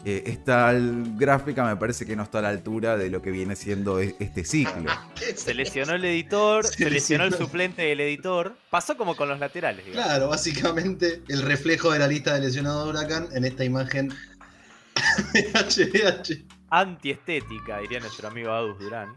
Eh, 0.06 0.24
esta 0.26 0.74
gráfica 0.74 1.64
me 1.64 1.78
parece 1.78 2.06
que 2.06 2.14
no 2.16 2.24
está 2.24 2.40
a 2.40 2.42
la 2.42 2.50
altura 2.50 2.98
de 2.98 3.10
lo 3.10 3.22
que 3.22 3.32
viene 3.32 3.56
siendo 3.56 4.02
e- 4.02 4.16
este 4.20 4.44
ciclo. 4.44 4.92
Se 5.36 5.54
lesionó 5.54 5.94
el 5.94 6.04
editor, 6.04 6.66
Se 6.66 6.74
se 6.84 6.90
lesionó 6.90 7.24
el 7.24 7.34
suplente 7.34 7.84
del 7.84 8.02
editor. 8.02 8.54
Pasó 8.70 8.98
como 8.98 9.16
con 9.16 9.30
los 9.30 9.40
laterales, 9.40 9.86
digamos. 9.86 10.06
Claro, 10.06 10.28
básicamente 10.30 11.22
el 11.30 11.42
reflejo 11.42 11.92
de 11.92 12.00
la 12.00 12.08
lista 12.08 12.34
de 12.34 12.42
lesionados 12.42 12.84
de 12.84 12.90
Huracán 12.90 13.28
en 13.32 13.46
esta 13.46 13.64
imagen 13.64 14.10
de 15.34 15.44
HDH. 15.54 16.46
Antiestética, 16.70 17.80
diría 17.80 18.00
nuestro 18.02 18.28
amigo 18.28 18.52
Adus 18.52 18.80
Durán. 18.80 19.10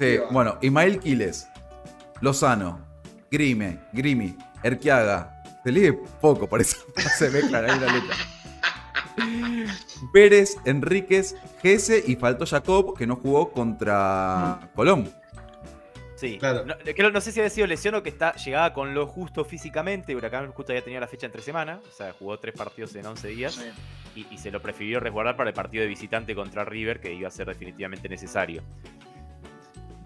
Sí, 0.00 0.18
bueno, 0.30 0.58
Ismael 0.62 0.98
Quiles, 0.98 1.46
Lozano, 2.20 2.84
Grime, 3.30 3.78
Grimi, 3.92 4.36
Erquiaga. 4.62 5.34
Se 5.64 5.72
lee 5.72 5.92
poco, 6.20 6.48
por 6.48 6.60
eso 6.60 6.78
no 6.96 7.02
se 7.18 7.30
mezclan 7.30 7.68
ahí 7.70 7.78
la 7.78 7.92
letra. 7.92 8.16
Pérez, 10.12 10.56
Enríquez, 10.64 11.36
Gese 11.62 12.02
y 12.06 12.16
faltó 12.16 12.46
Jacob, 12.46 12.96
que 12.96 13.06
no 13.06 13.16
jugó 13.16 13.50
contra 13.52 14.70
Colón. 14.74 15.10
Sí. 16.16 16.36
Claro. 16.38 16.64
No, 16.64 17.20
sé 17.20 17.30
si 17.30 17.38
había 17.38 17.50
sido 17.50 17.66
lesión 17.68 17.94
o 17.94 18.02
que 18.02 18.08
está 18.08 18.34
llegada 18.34 18.72
con 18.72 18.92
lo 18.92 19.06
justo 19.06 19.44
físicamente. 19.44 20.16
Huracán 20.16 20.50
justo 20.50 20.72
había 20.72 20.82
tenido 20.82 21.00
la 21.00 21.06
fecha 21.06 21.26
entre 21.26 21.42
semana. 21.42 21.80
O 21.88 21.92
sea, 21.92 22.12
jugó 22.12 22.38
tres 22.38 22.54
partidos 22.56 22.94
en 22.96 23.06
11 23.06 23.28
días. 23.28 23.64
Y, 24.16 24.26
y 24.28 24.38
se 24.38 24.50
lo 24.50 24.60
prefirió 24.60 24.98
resguardar 24.98 25.36
para 25.36 25.50
el 25.50 25.54
partido 25.54 25.82
de 25.82 25.88
visitante 25.88 26.34
contra 26.34 26.64
River, 26.64 27.00
que 27.00 27.12
iba 27.14 27.28
a 27.28 27.30
ser 27.30 27.46
definitivamente 27.46 28.08
necesario. 28.08 28.64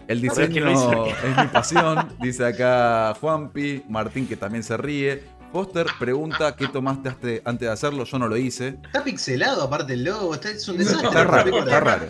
El 0.07 0.21
diseño 0.21 0.67
es 0.69 1.37
mi 1.37 1.47
pasión, 1.47 2.09
dice 2.19 2.45
acá 2.45 3.13
Juanpi, 3.19 3.83
Martín 3.87 4.27
que 4.27 4.35
también 4.35 4.63
se 4.63 4.75
ríe. 4.77 5.23
Foster 5.53 5.85
pregunta 5.99 6.55
qué 6.55 6.67
tomaste 6.67 7.09
ante- 7.09 7.41
antes 7.45 7.67
de 7.67 7.71
hacerlo, 7.71 8.03
yo 8.05 8.17
no 8.19 8.27
lo 8.27 8.35
hice. 8.35 8.79
Está 8.85 9.03
pixelado 9.03 9.61
aparte 9.63 9.93
el 9.93 10.03
logo, 10.03 10.33
está, 10.33 10.49
es 10.49 10.67
un 10.67 10.77
desastre. 10.79 11.07
Está 11.07 11.23
raro, 11.23 11.43
Película. 11.43 11.63
está 11.65 11.79
raro. 11.79 12.05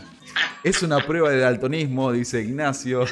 Es 0.64 0.82
una 0.82 1.06
prueba 1.06 1.30
de 1.30 1.40
daltonismo, 1.40 2.12
dice 2.14 2.42
Ignacio. 2.42 3.04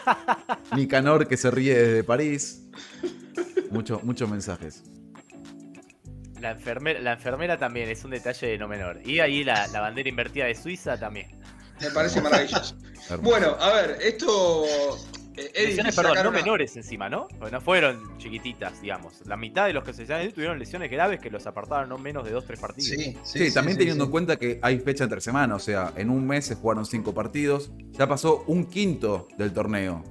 Nicanor 0.74 1.28
que 1.28 1.36
se 1.36 1.50
ríe 1.50 1.74
desde 1.78 2.02
París. 2.04 2.62
Mucho- 3.70 4.00
muchos 4.02 4.28
mensajes. 4.30 4.82
La 6.40 6.52
enfermera, 6.52 7.00
la 7.00 7.12
enfermera 7.12 7.58
también 7.58 7.90
es 7.90 8.02
un 8.04 8.12
detalle 8.12 8.56
no 8.58 8.68
menor. 8.68 9.00
Y 9.04 9.20
ahí 9.20 9.44
la, 9.44 9.66
la 9.68 9.80
bandera 9.80 10.08
invertida 10.08 10.46
de 10.46 10.54
Suiza 10.54 10.98
también. 10.98 11.38
Me 11.80 11.90
parece 11.90 12.20
maravilloso. 12.22 12.74
Bueno, 13.20 13.56
a 13.60 13.72
ver, 13.74 13.98
esto. 14.00 14.64
Eh, 15.38 15.50
es 15.54 15.64
Lesiones, 15.68 15.96
perdón, 15.96 16.14
no 16.16 16.20
una- 16.28 16.30
menores 16.38 16.76
encima, 16.76 17.08
¿no? 17.08 17.28
Porque 17.38 17.50
no 17.52 17.60
fueron 17.60 18.18
chiquititas, 18.18 18.80
digamos. 18.80 19.14
La 19.26 19.36
mitad 19.36 19.66
de 19.66 19.72
los 19.72 19.84
que 19.84 19.92
se 19.92 20.02
lesionaron 20.02 20.32
tuvieron 20.32 20.58
lesiones 20.58 20.90
graves 20.90 21.20
que 21.20 21.30
los 21.30 21.46
apartaron 21.46 21.88
no 21.88 21.98
menos 21.98 22.24
de 22.24 22.34
2-3 22.34 22.58
partidos. 22.60 22.88
Sí, 22.90 23.16
Sí, 23.24 23.52
también 23.54 23.78
teniendo 23.78 24.04
en 24.04 24.10
cuenta 24.10 24.36
que 24.36 24.58
hay 24.62 24.78
fecha 24.80 25.04
entre 25.04 25.20
semana, 25.20 25.54
o 25.54 25.58
sea, 25.58 25.92
en 25.96 26.10
un 26.10 26.26
mes 26.26 26.46
se 26.46 26.54
jugaron 26.56 26.84
cinco 26.86 27.14
partidos, 27.14 27.70
ya 27.92 28.06
pasó 28.06 28.44
un 28.46 28.66
quinto 28.66 29.28
del 29.38 29.52
torneo. 29.52 30.02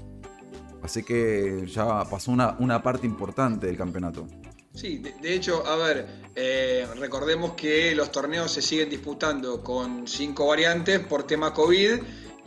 Así 0.84 1.04
que 1.04 1.66
ya 1.68 2.06
pasó 2.06 2.32
una, 2.32 2.56
una 2.60 2.82
parte 2.82 3.06
importante 3.08 3.68
del 3.68 3.78
campeonato. 3.78 4.28
Sí, 4.74 5.00
de, 5.00 5.12
de 5.14 5.34
hecho, 5.34 5.66
a 5.66 5.76
ver, 5.76 6.08
eh, 6.36 6.86
recordemos 7.00 7.54
que 7.54 7.96
los 7.96 8.12
torneos 8.12 8.52
se 8.52 8.62
siguen 8.62 8.90
disputando 8.92 9.64
con 9.64 10.08
cinco 10.08 10.46
variantes 10.48 11.00
por 11.00 11.24
tema 11.26 11.52
COVID 11.52 11.94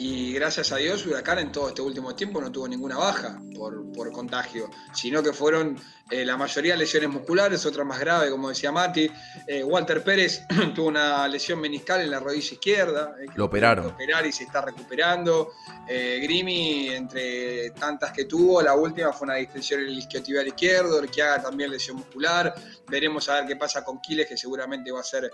y 0.03 0.33
gracias 0.33 0.73
a 0.73 0.77
Dios 0.77 1.05
Huracán 1.05 1.41
en 1.41 1.53
todo 1.53 1.69
este 1.69 1.83
último 1.83 2.15
tiempo 2.15 2.41
no 2.41 2.51
tuvo 2.51 2.67
ninguna 2.67 2.97
baja 2.97 3.39
por, 3.55 3.93
por 3.93 4.11
contagio, 4.13 4.71
sino 4.95 5.23
que 5.23 5.35
fueron 5.35 5.79
eh, 6.11 6.25
la 6.25 6.37
mayoría 6.39 6.75
lesiones 6.75 7.11
musculares, 7.11 7.65
otra 7.67 7.85
más 7.85 8.01
grave, 8.01 8.31
como 8.31 8.49
decía 8.49 8.73
Mati. 8.73 9.09
Eh, 9.47 9.63
Walter 9.63 10.03
Pérez 10.03 10.43
tuvo 10.75 10.89
una 10.89 11.29
lesión 11.29 11.61
meniscal 11.61 12.01
en 12.01 12.11
la 12.11 12.19
rodilla 12.19 12.55
izquierda. 12.55 13.15
eh, 13.21 13.27
que 13.27 13.37
Lo 13.39 13.45
operaron. 13.45 13.89
que 13.89 13.93
operar 13.93 14.27
y 14.27 14.33
se 14.33 14.45
está 14.45 14.63
recuperando. 14.63 15.53
Eh, 15.87 16.19
Grimi, 16.23 16.89
entre 16.89 17.71
tantas 17.73 18.11
que 18.13 18.25
tuvo, 18.25 18.63
la 18.63 18.75
última 18.75 19.13
fue 19.13 19.27
una 19.27 19.35
distensión 19.37 19.81
en 19.83 19.87
el 19.89 19.99
isquiotibial 19.99 20.49
izquierdo, 20.49 20.99
Urquiaga 20.99 21.43
también 21.43 21.71
lesión 21.71 21.99
muscular. 21.99 22.55
Veremos 22.89 23.29
a 23.29 23.35
ver 23.35 23.47
qué 23.47 23.57
pasa 23.57 23.85
con 23.85 24.01
Quiles, 24.01 24.27
que 24.27 24.37
seguramente 24.37 24.91
va 24.91 25.01
a 25.01 25.05
ser 25.05 25.31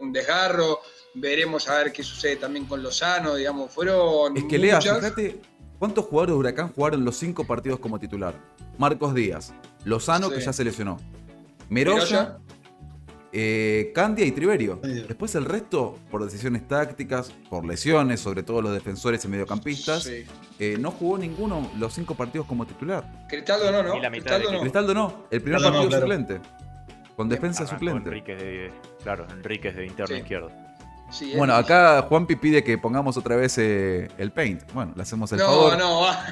un 0.00 0.12
desgarro. 0.12 0.80
Veremos 1.14 1.68
a 1.68 1.76
ver 1.78 1.92
qué 1.92 2.02
sucede 2.02 2.36
también 2.36 2.64
con 2.66 2.82
Lozano, 2.82 3.34
digamos, 3.34 3.61
fueron 3.68 4.36
Es 4.36 4.44
que 4.44 4.58
Lea, 4.58 4.76
muchas. 4.76 4.98
fíjate 4.98 5.40
cuántos 5.78 6.04
jugadores 6.06 6.34
de 6.34 6.38
Huracán 6.38 6.72
jugaron 6.72 7.04
los 7.04 7.16
cinco 7.16 7.44
partidos 7.44 7.78
como 7.78 7.98
titular. 7.98 8.34
Marcos 8.78 9.14
Díaz, 9.14 9.52
Lozano 9.84 10.28
Sí. 10.28 10.34
que 10.36 10.40
ya 10.40 10.52
se 10.52 10.64
lesionó, 10.64 10.98
Meroya, 11.68 12.38
eh, 13.32 13.92
Candia 13.94 14.26
y 14.26 14.32
Triverio. 14.32 14.76
Después 14.82 15.34
el 15.34 15.44
resto, 15.46 15.98
por 16.10 16.22
decisiones 16.24 16.66
tácticas, 16.68 17.30
por 17.48 17.64
lesiones, 17.64 18.20
sobre 18.20 18.42
todo 18.42 18.60
los 18.60 18.72
defensores 18.72 19.24
y 19.24 19.28
mediocampistas, 19.28 20.04
Sí. 20.04 20.24
eh, 20.58 20.76
no 20.78 20.90
jugó 20.90 21.16
ninguno 21.18 21.70
los 21.78 21.94
cinco 21.94 22.14
partidos 22.14 22.46
como 22.46 22.66
titular. 22.66 23.26
Cristaldo 23.28 23.72
no, 23.72 23.82
¿no? 23.82 24.10
Cristaldo 24.10 24.52
no. 24.52 24.60
Cristaldo 24.60 24.94
no, 24.94 25.24
el 25.30 25.40
primer 25.40 25.60
no, 25.60 25.66
partido 25.68 25.88
claro. 25.88 26.02
suplente. 26.02 26.40
Con 27.16 27.28
defensa 27.28 27.62
Arrancó 27.64 27.78
suplente. 27.78 28.08
Enríquez 28.08 28.38
de, 28.38 28.72
claro, 29.02 29.26
Enríquez 29.30 29.76
de 29.76 29.86
interno 29.86 30.14
Sí. 30.16 30.22
izquierdo. 30.22 30.50
Sí, 31.12 31.34
Bueno, 31.36 31.54
acá 31.54 32.02
Juanpi 32.08 32.36
pide 32.36 32.64
que 32.64 32.78
pongamos 32.78 33.18
otra 33.18 33.36
vez 33.36 33.58
eh, 33.58 34.08
el 34.16 34.30
paint. 34.32 34.62
Bueno, 34.72 34.92
le 34.96 35.02
hacemos 35.02 35.30
el 35.32 35.38
No, 35.40 35.44
favor. 35.44 35.78
no, 35.78 36.00
va. 36.00 36.24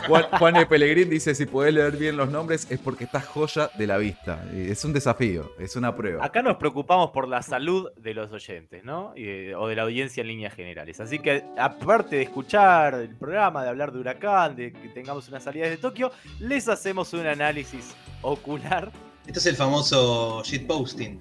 Juan, 0.08 0.24
Juan 0.38 0.56
E. 0.56 0.66
Pellegrín 0.66 1.08
dice: 1.08 1.34
si 1.36 1.46
podés 1.46 1.72
leer 1.72 1.96
bien 1.96 2.16
los 2.16 2.30
nombres 2.30 2.66
es 2.68 2.80
porque 2.80 3.04
estás 3.04 3.24
joya 3.26 3.70
de 3.78 3.86
la 3.86 3.96
vista. 3.96 4.44
Es 4.52 4.84
un 4.84 4.92
desafío, 4.92 5.52
es 5.60 5.76
una 5.76 5.94
prueba. 5.94 6.24
Acá 6.24 6.42
nos 6.42 6.56
preocupamos 6.56 7.10
por 7.12 7.28
la 7.28 7.42
salud 7.42 7.88
de 7.96 8.12
los 8.12 8.32
oyentes, 8.32 8.82
¿no? 8.82 9.12
Y 9.14 9.22
de- 9.24 9.54
o 9.54 9.68
de 9.68 9.76
la 9.76 9.82
audiencia 9.82 10.22
en 10.22 10.26
líneas 10.26 10.52
generales. 10.54 10.98
Así 11.00 11.20
que, 11.20 11.44
aparte 11.56 12.16
de 12.16 12.22
escuchar 12.22 12.94
el 12.94 13.14
programa, 13.16 13.62
de 13.62 13.68
hablar 13.68 13.92
de 13.92 14.00
Huracán, 14.00 14.56
de 14.56 14.72
que 14.72 14.88
tengamos 14.88 15.28
una 15.28 15.38
salida 15.38 15.66
desde 15.66 15.76
Tokio, 15.76 16.10
les 16.40 16.66
hacemos 16.68 17.12
un 17.12 17.24
análisis 17.26 17.94
ocular. 18.22 18.90
Este 19.26 19.38
es 19.38 19.46
el 19.46 19.54
famoso 19.54 20.42
shitposting. 20.42 21.20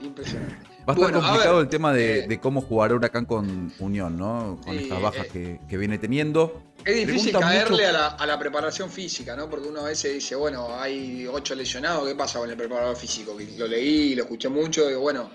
Impresionante. 0.00 0.73
Va 0.86 0.92
a 0.92 0.96
estar 0.96 1.10
Bueno, 1.12 1.20
complicado 1.26 1.60
el 1.62 1.68
tema 1.68 1.92
de, 1.94 2.18
eh, 2.20 2.26
de 2.28 2.40
cómo 2.40 2.60
jugar 2.60 2.92
Huracán 2.92 3.24
con 3.24 3.72
Unión, 3.78 4.18
¿no? 4.18 4.58
Con 4.62 4.76
Sí, 4.76 4.82
estas 4.82 5.00
bajas 5.00 5.26
eh, 5.26 5.30
que, 5.32 5.60
que 5.66 5.76
viene 5.78 5.96
teniendo. 5.98 6.62
Es 6.84 6.94
difícil 6.96 7.30
Pregunta 7.32 7.40
caerle 7.40 7.70
mucho- 7.70 7.88
a, 7.88 7.92
la, 7.92 8.06
a 8.08 8.26
la 8.26 8.38
preparación 8.38 8.90
física, 8.90 9.34
¿no? 9.34 9.48
Porque 9.48 9.68
uno 9.68 9.80
a 9.80 9.84
veces 9.84 10.12
dice, 10.12 10.34
bueno, 10.36 10.68
hay 10.78 11.26
ocho 11.26 11.54
lesionados, 11.54 12.06
¿qué 12.06 12.14
pasa 12.14 12.38
con 12.38 12.50
el 12.50 12.56
preparador 12.56 12.96
físico? 12.96 13.34
Que 13.34 13.46
Lo 13.56 13.66
leí, 13.66 14.14
lo 14.14 14.24
escuché 14.24 14.50
mucho, 14.50 14.90
y 14.90 14.94
bueno, 14.94 15.30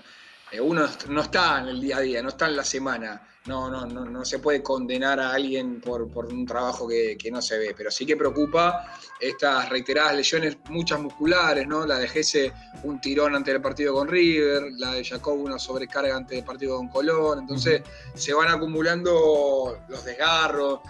uno 0.58 0.88
no 1.08 1.22
está 1.22 1.60
en 1.60 1.68
el 1.68 1.80
día 1.80 1.98
a 1.98 2.00
día, 2.00 2.22
no 2.22 2.30
está 2.30 2.46
en 2.46 2.56
la 2.56 2.64
semana. 2.64 3.26
No, 3.46 3.70
no, 3.70 3.86
no, 3.86 4.04
no 4.04 4.24
se 4.24 4.38
puede 4.38 4.62
condenar 4.62 5.18
a 5.18 5.32
alguien 5.32 5.80
por, 5.80 6.10
por 6.10 6.26
un 6.26 6.44
trabajo 6.44 6.86
que, 6.86 7.16
que 7.16 7.30
no 7.30 7.40
se 7.40 7.56
ve, 7.56 7.74
pero 7.74 7.90
sí 7.90 8.04
que 8.04 8.14
preocupa 8.14 8.92
estas 9.18 9.70
reiteradas 9.70 10.14
lesiones, 10.14 10.58
muchas 10.68 11.00
musculares, 11.00 11.66
¿no? 11.66 11.86
La 11.86 11.98
de 11.98 12.06
Gese, 12.06 12.52
un 12.82 13.00
tirón 13.00 13.34
antes 13.34 13.54
del 13.54 13.62
partido 13.62 13.94
con 13.94 14.08
River, 14.08 14.72
la 14.76 14.92
de 14.92 15.04
Jacob, 15.04 15.40
una 15.40 15.58
sobrecarga 15.58 16.14
antes 16.14 16.36
del 16.36 16.44
partido 16.44 16.76
con 16.76 16.88
Colón, 16.88 17.38
entonces 17.40 17.82
se 18.14 18.34
van 18.34 18.48
acumulando 18.48 19.78
los 19.88 20.04
desgarros, 20.04 20.80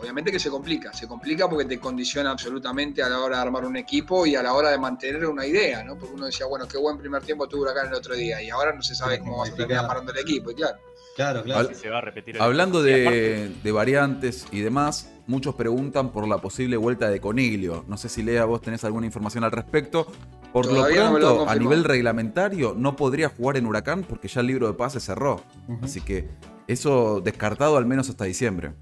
obviamente 0.00 0.30
que 0.32 0.38
se 0.38 0.50
complica, 0.50 0.92
se 0.92 1.06
complica 1.08 1.48
porque 1.48 1.64
te 1.64 1.78
condiciona 1.78 2.30
absolutamente 2.30 3.02
a 3.02 3.08
la 3.08 3.18
hora 3.20 3.36
de 3.36 3.42
armar 3.42 3.64
un 3.64 3.76
equipo 3.76 4.26
y 4.26 4.36
a 4.36 4.42
la 4.42 4.52
hora 4.54 4.70
de 4.70 4.78
mantener 4.78 5.26
una 5.26 5.44
idea, 5.46 5.82
¿no? 5.84 5.96
Porque 5.98 6.14
uno 6.14 6.26
decía, 6.26 6.46
bueno, 6.46 6.66
qué 6.68 6.78
buen 6.78 6.98
primer 6.98 7.22
tiempo 7.22 7.46
tuvo 7.48 7.62
Huracán 7.62 7.88
el 7.88 7.94
otro 7.94 8.14
día 8.14 8.40
y 8.42 8.50
ahora 8.50 8.72
no 8.72 8.82
se 8.82 8.94
sabe 8.94 9.18
cómo 9.18 9.38
vas 9.38 9.50
a 9.50 9.54
terminar 9.54 9.86
parando 9.86 10.12
el 10.12 10.18
equipo, 10.18 10.50
y 10.50 10.54
claro. 10.54 10.78
Claro, 11.16 11.42
claro. 11.42 11.70
Se 11.74 11.88
va 11.90 11.98
a 11.98 12.00
repetir 12.00 12.36
el- 12.36 12.42
Hablando 12.42 12.80
de, 12.80 13.50
de 13.62 13.72
variantes 13.72 14.46
y 14.52 14.60
demás, 14.60 15.10
muchos 15.26 15.56
preguntan 15.56 16.12
por 16.12 16.28
la 16.28 16.38
posible 16.38 16.76
vuelta 16.76 17.10
de 17.10 17.20
Coniglio. 17.20 17.84
No 17.88 17.96
sé 17.96 18.08
si 18.08 18.22
Lea, 18.22 18.44
vos 18.44 18.60
tenés 18.60 18.84
alguna 18.84 19.06
información 19.06 19.42
al 19.42 19.50
respecto. 19.50 20.06
Por 20.52 20.66
Todavía 20.68 21.10
lo 21.10 21.10
no 21.10 21.18
pronto, 21.18 21.48
a 21.50 21.56
nivel 21.56 21.82
reglamentario, 21.82 22.72
no 22.78 22.94
podría 22.94 23.28
jugar 23.30 23.56
en 23.56 23.66
Huracán 23.66 24.04
porque 24.04 24.28
ya 24.28 24.42
el 24.42 24.46
libro 24.46 24.68
de 24.68 24.74
pase 24.74 25.00
cerró. 25.00 25.42
Ujú. 25.66 25.84
Así 25.84 26.00
que 26.02 26.28
eso 26.68 27.20
descartado 27.20 27.76
al 27.76 27.84
menos 27.84 28.08
hasta 28.08 28.24
diciembre. 28.24 28.74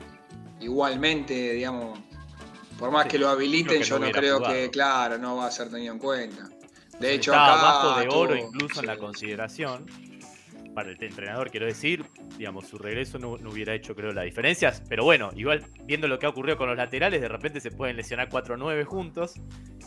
Igualmente, 0.60 1.52
digamos, 1.52 1.98
por 2.78 2.90
más 2.90 3.04
Sí, 3.04 3.10
que 3.10 3.18
lo 3.18 3.28
habiliten, 3.28 3.78
que 3.78 3.84
yo 3.84 3.98
no 3.98 4.10
creo 4.10 4.36
jugado. 4.38 4.54
que, 4.54 4.70
claro, 4.70 5.18
no 5.18 5.36
va 5.36 5.46
a 5.46 5.50
ser 5.50 5.70
tenido 5.70 5.92
en 5.92 5.98
cuenta. 5.98 6.48
De 6.98 7.12
hecho, 7.14 7.32
Está 7.32 7.44
acá. 7.54 7.60
abajo 7.82 8.00
de 8.00 8.08
oro 8.08 8.36
incluso 8.36 8.80
en 8.80 8.86
la 8.86 8.96
consideración. 8.96 9.86
Para 10.76 10.90
el 10.90 11.02
entrenador, 11.02 11.50
quiero 11.50 11.64
decir, 11.64 12.04
digamos, 12.36 12.66
su 12.66 12.76
regreso 12.76 13.18
no, 13.18 13.38
no 13.38 13.48
hubiera 13.48 13.74
hecho, 13.74 13.94
creo, 13.96 14.12
las 14.12 14.26
diferencias. 14.26 14.82
Pero 14.86 15.04
bueno, 15.04 15.30
igual, 15.34 15.64
viendo 15.86 16.06
lo 16.06 16.18
que 16.18 16.26
ha 16.26 16.28
ocurrido 16.28 16.58
con 16.58 16.68
los 16.68 16.76
laterales, 16.76 17.18
de 17.22 17.28
repente 17.28 17.62
se 17.62 17.70
pueden 17.70 17.96
lesionar 17.96 18.28
4-9 18.28 18.84
juntos 18.84 19.32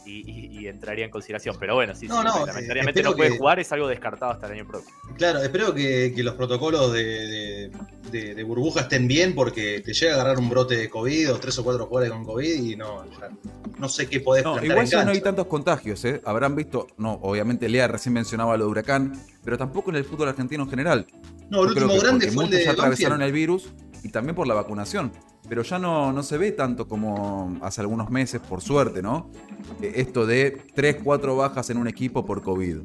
y, 0.03 0.23
y- 0.27 0.59
y 0.61 0.67
entraría 0.67 1.05
en 1.05 1.11
consideración. 1.11 1.55
Pero 1.59 1.75
bueno, 1.75 1.93
sí, 1.93 2.07
No, 2.07 2.21
sí, 2.23 2.27
no, 2.27 2.47
eh, 2.47 2.93
no 3.03 3.13
puede 3.15 3.29
que- 3.33 3.37
jugar, 3.37 3.59
es 3.59 3.71
algo 3.71 3.87
descartado 3.87 4.31
hasta 4.31 4.47
el 4.47 4.53
año 4.53 4.67
próximo. 4.67 4.97
Claro, 5.15 5.43
espero 5.43 5.75
que, 5.75 6.11
que 6.15 6.23
los 6.23 6.33
protocolos 6.33 6.91
de, 6.91 7.03
de- 7.03 7.71
de- 8.09 8.33
de 8.33 8.43
burbuja 8.43 8.81
estén 8.81 9.07
bien 9.07 9.35
porque 9.35 9.81
te 9.81 9.93
llega 9.93 10.13
a 10.13 10.15
agarrar 10.15 10.39
un 10.39 10.49
brote 10.49 10.75
de 10.75 10.89
COVID 10.89 11.33
o 11.33 11.39
tres 11.39 11.59
o 11.59 11.63
cuatro 11.63 11.85
jugadores 11.85 12.11
con 12.11 12.25
COVID 12.25 12.63
y 12.63 12.75
no, 12.75 13.05
ya 13.11 13.29
no 13.77 13.87
sé 13.87 14.09
qué 14.09 14.21
podés 14.21 14.43
No, 14.43 14.55
igual 14.63 14.87
ya 14.87 15.05
no 15.05 15.11
hay 15.11 15.21
tantos 15.21 15.45
contagios, 15.45 16.03
¿eh? 16.05 16.19
Habrán 16.25 16.55
visto, 16.55 16.87
no, 16.97 17.13
obviamente 17.21 17.69
Lea 17.69 17.87
recién 17.87 18.13
mencionaba 18.13 18.57
lo 18.57 18.65
de 18.65 18.71
Huracán, 18.71 19.13
pero 19.43 19.55
tampoco 19.55 19.91
en 19.91 19.97
el 19.97 20.03
fútbol 20.05 20.29
argentino 20.29 20.63
en 20.63 20.69
general. 20.69 20.78
No, 20.83 21.63
el 21.63 21.73
Yo 21.75 21.85
último 21.85 21.99
grande 22.01 22.31
fue 22.31 22.45
el 22.45 22.49
de 22.51 22.63
ya 22.65 22.71
atravesaron 22.71 23.19
Banfield. 23.19 23.23
el 23.23 23.31
virus 23.33 23.69
y 24.03 24.09
también 24.09 24.35
por 24.35 24.47
la 24.47 24.53
vacunación. 24.53 25.11
Pero 25.47 25.63
ya 25.63 25.79
no, 25.79 26.13
no 26.13 26.21
se 26.21 26.37
ve 26.37 26.51
tanto 26.51 26.87
como 26.87 27.57
hace 27.61 27.81
algunos 27.81 28.09
meses, 28.11 28.39
por 28.39 28.61
suerte, 28.61 29.01
¿no? 29.01 29.31
Eh, 29.81 29.93
Esto 29.95 30.27
de 30.27 30.51
3, 30.75 30.97
4 31.03 31.35
bajas 31.35 31.69
en 31.71 31.77
un 31.77 31.87
equipo 31.87 32.23
por 32.25 32.43
COVID. 32.43 32.77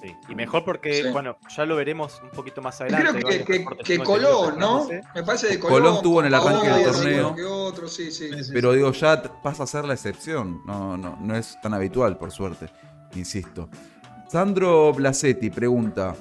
Sí. 0.00 0.14
Y 0.28 0.34
mejor 0.34 0.64
porque, 0.64 1.02
Sí. 1.02 1.10
bueno, 1.12 1.36
ya 1.54 1.66
lo 1.66 1.74
veremos 1.76 2.20
un 2.22 2.30
poquito 2.30 2.62
más 2.62 2.80
adelante. 2.80 3.20
creo 3.20 3.44
que, 3.44 3.64
que- 3.84 3.98
Colón, 3.98 4.58
¿no? 4.58 4.86
Me 5.14 5.22
parece 5.24 5.48
de 5.48 5.58
Colón. 5.58 5.82
Colón 5.82 6.02
tuvo 6.02 6.20
en 6.20 6.26
el 6.26 6.34
arranque 6.34 6.68
del 6.68 6.84
torneo. 6.84 7.34
que 7.34 7.44
otro, 7.44 7.88
sí, 7.88 8.10
sí. 8.12 8.30
Sí, 8.32 8.44
sí, 8.44 8.50
Pero 8.54 8.70
sí. 8.70 8.76
digo, 8.76 8.92
ya 8.92 9.22
pasa 9.42 9.64
a 9.64 9.66
ser 9.66 9.84
la 9.84 9.94
excepción. 9.94 10.62
No, 10.66 10.96
no, 10.96 11.18
no 11.20 11.36
es 11.36 11.58
tan 11.60 11.74
habitual, 11.74 12.16
por 12.16 12.30
suerte. 12.30 12.66
Insisto. 13.16 13.68
Sandro 14.28 14.92
Blasetti 14.92 15.50
pregunta. 15.50 16.14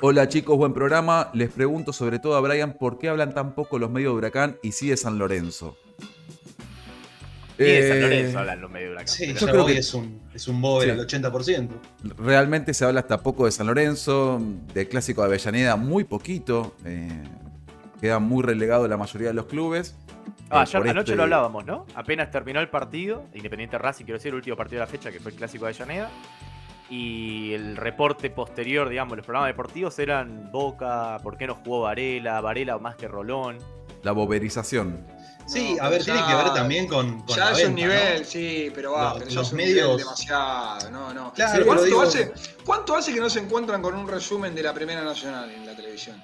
Hola 0.00 0.28
chicos, 0.28 0.56
buen 0.56 0.74
programa. 0.74 1.30
Les 1.32 1.50
pregunto 1.50 1.92
sobre 1.92 2.18
todo 2.18 2.36
a 2.36 2.40
Brian 2.40 2.74
por 2.74 2.98
qué 2.98 3.08
hablan 3.08 3.32
tan 3.34 3.54
poco 3.54 3.78
los 3.78 3.90
medios 3.90 4.12
de 4.12 4.18
Huracán 4.18 4.56
y 4.62 4.72
sí 4.72 4.88
de 4.88 4.96
San 4.96 5.18
Lorenzo. 5.18 5.76
Y 7.58 7.62
de 7.62 7.88
San 7.88 7.96
Eh, 7.98 8.00
Lorenzo 8.00 8.38
hablan 8.40 8.60
los 8.60 8.70
medios 8.70 8.88
de 8.88 8.92
Huracán. 8.94 9.08
Sí, 9.14 9.26
yo 9.32 9.34
ya 9.46 9.52
creo 9.52 9.64
hoy 9.64 9.72
que- 9.74 9.78
es 9.78 9.94
un, 9.94 10.20
es 10.34 10.48
un 10.48 10.60
bober 10.60 10.88
Sí. 10.88 10.90
al 10.90 11.00
80%. 11.00 11.74
Realmente 12.18 12.74
se 12.74 12.84
habla 12.84 13.00
hasta 13.00 13.22
poco 13.22 13.46
de 13.46 13.52
San 13.52 13.66
Lorenzo, 13.66 14.40
de 14.74 14.88
Clásico 14.88 15.22
de 15.22 15.28
Avellaneda 15.28 15.76
muy 15.76 16.04
poquito. 16.04 16.74
eh, 16.84 17.22
queda 18.00 18.18
muy 18.18 18.42
relegado 18.42 18.86
la 18.86 18.98
mayoría 18.98 19.28
de 19.28 19.34
los 19.34 19.46
clubes. 19.46 19.96
Ah, 20.50 20.58
Eh, 20.58 20.62
ayer, 20.62 20.80
por 20.82 20.88
anoche 20.90 21.00
este- 21.12 21.16
lo 21.16 21.22
hablábamos, 21.22 21.64
¿no? 21.64 21.86
Apenas 21.94 22.30
terminó 22.30 22.60
el 22.60 22.68
partido, 22.68 23.24
Independiente 23.32 23.78
Racing, 23.78 24.04
quiero 24.04 24.18
decir, 24.18 24.28
el 24.28 24.34
último 24.34 24.56
partido 24.56 24.80
de 24.80 24.86
la 24.86 24.90
fecha, 24.90 25.10
que 25.10 25.20
fue 25.20 25.30
el 25.30 25.38
clásico 25.38 25.64
de 25.64 25.70
Avellaneda. 25.70 26.10
Y 26.96 27.52
el 27.54 27.76
reporte 27.76 28.30
posterior, 28.30 28.88
digamos, 28.88 29.16
los 29.16 29.26
programas 29.26 29.48
deportivos 29.48 29.98
eran 29.98 30.52
Boca, 30.52 31.18
¿por 31.24 31.36
qué 31.36 31.46
no 31.48 31.56
jugó 31.56 31.80
Varela? 31.82 32.40
Varela 32.40 32.78
más 32.78 32.94
que 32.94 33.08
Rolón. 33.08 33.58
La 34.04 34.12
boberización. 34.12 35.04
Sí, 35.46 35.74
No, 35.76 35.84
a 35.84 35.88
ver, 35.88 36.02
ya- 36.02 36.14
tiene 36.14 36.28
que 36.28 36.34
ver 36.36 36.54
también 36.54 36.86
con, 36.86 37.22
con 37.22 37.36
Ya 37.36 37.46
la 37.50 37.58
es 37.58 37.66
un 37.66 37.74
nivel, 37.74 38.20
¿no? 38.20 38.24
sí, 38.24 38.70
pero 38.74 38.92
va, 38.92 39.04
Los- 39.10 39.18
pero 39.18 39.30
ya 39.30 39.34
los 39.40 39.46
es 39.48 39.52
un 39.52 39.56
medios- 39.58 39.86
nivel 39.88 39.98
demasiado, 39.98 40.90
no, 40.90 41.12
no. 41.12 41.32
Claro, 41.32 41.66
¿Cuánto, 41.66 41.84
digo- 41.84 42.02
hace, 42.02 42.32
¿Cuánto 42.64 42.94
hace 42.96 43.12
que 43.12 43.20
no 43.20 43.28
se 43.28 43.40
encuentran 43.40 43.82
con 43.82 43.94
un 43.96 44.06
resumen 44.06 44.54
de 44.54 44.62
la 44.62 44.72
Primera 44.72 45.02
Nacional 45.02 45.50
en 45.50 45.66
la 45.66 45.74
televisión? 45.74 46.22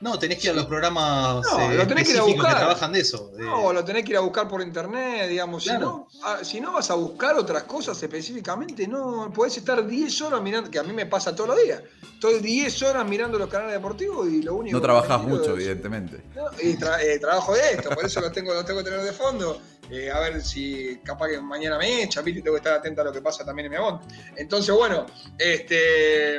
No, 0.00 0.16
tenés 0.16 0.38
que 0.38 0.46
ir 0.46 0.50
a 0.52 0.54
los 0.54 0.66
programas 0.66 1.44
No, 1.44 1.72
eh, 1.72 1.74
lo 1.76 1.86
tenés 1.88 2.04
que 2.06 2.12
ir 2.14 2.18
a 2.20 2.22
buscar. 2.22 2.56
trabajan 2.58 2.92
de 2.92 3.00
eso. 3.00 3.32
de- 3.36 3.44
No, 3.44 3.72
lo 3.72 3.84
tenés 3.84 4.04
que 4.04 4.12
ir 4.12 4.16
a 4.16 4.20
buscar 4.20 4.46
por 4.46 4.62
internet, 4.62 5.28
digamos. 5.28 5.64
Si, 5.64 5.70
no, 5.72 6.08
ah, 6.22 6.38
si 6.42 6.60
no 6.60 6.72
vas 6.72 6.88
a 6.90 6.94
buscar 6.94 7.36
otras 7.36 7.64
cosas 7.64 8.00
específicamente, 8.00 8.86
no 8.86 9.32
podés 9.34 9.56
estar 9.56 9.84
10 9.84 10.20
horas 10.22 10.40
mirando, 10.40 10.70
que 10.70 10.78
a 10.78 10.84
mí 10.84 10.92
me 10.92 11.06
pasa 11.06 11.34
todos 11.34 11.50
los 11.50 11.62
días. 11.64 11.82
Estoy 12.14 12.38
10 12.38 12.80
horas 12.84 13.04
mirando 13.08 13.38
los 13.38 13.48
canales 13.48 13.72
deportivos 13.74 14.28
y 14.28 14.42
lo 14.42 14.54
único 14.54 14.76
No 14.76 14.82
trabajás 14.82 15.20
mucho, 15.22 15.42
es- 15.56 15.64
evidentemente. 15.64 16.22
¿no? 16.36 16.44
Y 16.62 16.76
tra- 16.76 17.00
eh, 17.02 17.18
trabajo 17.18 17.54
de 17.54 17.72
esto, 17.72 17.90
por 17.90 18.04
eso 18.04 18.20
lo 18.20 18.30
tengo, 18.30 18.54
lo 18.54 18.64
tengo 18.64 18.78
que 18.80 18.90
tener 18.90 19.04
de 19.04 19.12
fondo. 19.12 19.60
Eh, 19.90 20.10
a 20.10 20.20
ver 20.20 20.42
si 20.44 21.00
capaz 21.02 21.28
que 21.28 21.40
mañana 21.40 21.78
me 21.78 22.02
echa, 22.02 22.20
¿viste? 22.20 22.42
tengo 22.42 22.54
que 22.56 22.58
estar 22.58 22.74
atento 22.74 23.00
a 23.00 23.04
lo 23.04 23.12
que 23.12 23.22
pasa 23.22 23.42
también 23.44 23.66
en 23.66 23.70
mi 23.72 23.76
abón. 23.78 24.00
Entonces, 24.36 24.72
bueno, 24.74 25.06
este 25.38 26.38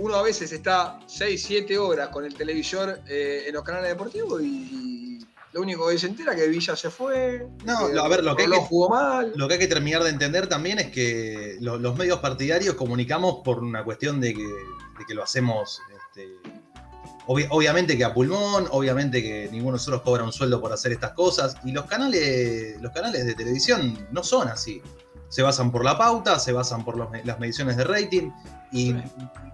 uno 0.00 0.14
a 0.16 0.22
veces 0.22 0.50
está 0.52 0.98
6, 1.06 1.42
7 1.46 1.78
horas 1.78 2.08
con 2.08 2.24
el 2.24 2.34
televisor 2.34 3.00
eh, 3.08 3.44
en 3.46 3.54
los 3.54 3.62
canales 3.62 3.88
deportivos 3.90 4.42
y 4.42 5.18
lo 5.52 5.62
único 5.62 5.88
que 5.88 5.98
se 5.98 6.06
entera 6.06 6.32
es 6.32 6.40
que 6.40 6.48
Villa 6.48 6.76
se 6.76 6.90
fue. 6.90 7.46
No, 7.64 7.90
que 7.90 7.98
a 7.98 8.06
ver, 8.08 8.22
lo 8.24 8.36
que 8.36 8.44
hay 8.44 8.50
que- 8.50 8.56
jugó 8.56 8.88
mal. 8.90 9.32
Lo 9.34 9.48
que 9.48 9.54
hay 9.54 9.60
que 9.60 9.66
terminar 9.66 10.02
de 10.04 10.10
entender 10.10 10.46
también 10.46 10.78
es 10.78 10.90
que 10.92 11.56
lo- 11.60 11.76
los 11.78 11.96
medios 11.96 12.20
partidarios 12.20 12.74
comunicamos 12.76 13.38
por 13.44 13.58
una 13.64 13.82
cuestión 13.84 14.20
de 14.20 14.32
que, 14.34 14.42
de 14.44 15.06
que 15.08 15.14
lo 15.14 15.24
hacemos, 15.24 15.80
este, 16.14 16.28
obvi- 17.26 17.48
obviamente 17.50 17.96
que 17.96 18.04
a 18.04 18.14
pulmón, 18.14 18.68
obviamente 18.70 19.22
que 19.22 19.48
ninguno 19.50 19.72
de 19.72 19.78
nosotros 19.78 20.02
cobra 20.02 20.22
un 20.22 20.32
sueldo 20.32 20.60
por 20.60 20.72
hacer 20.72 20.92
estas 20.92 21.12
cosas, 21.14 21.56
y 21.64 21.72
los 21.72 21.84
canales, 21.86 22.80
los 22.80 22.92
canales 22.92 23.26
de 23.26 23.34
televisión 23.34 24.06
no 24.12 24.22
son 24.22 24.46
así. 24.48 24.80
Se 25.28 25.42
basan 25.42 25.70
por 25.72 25.84
la 25.84 25.98
pauta, 25.98 26.38
se 26.38 26.52
basan 26.52 26.84
por 26.84 26.96
los 26.96 27.08
las 27.24 27.38
mediciones 27.40 27.76
de 27.76 27.84
rating, 27.84 28.30
y 28.72 28.94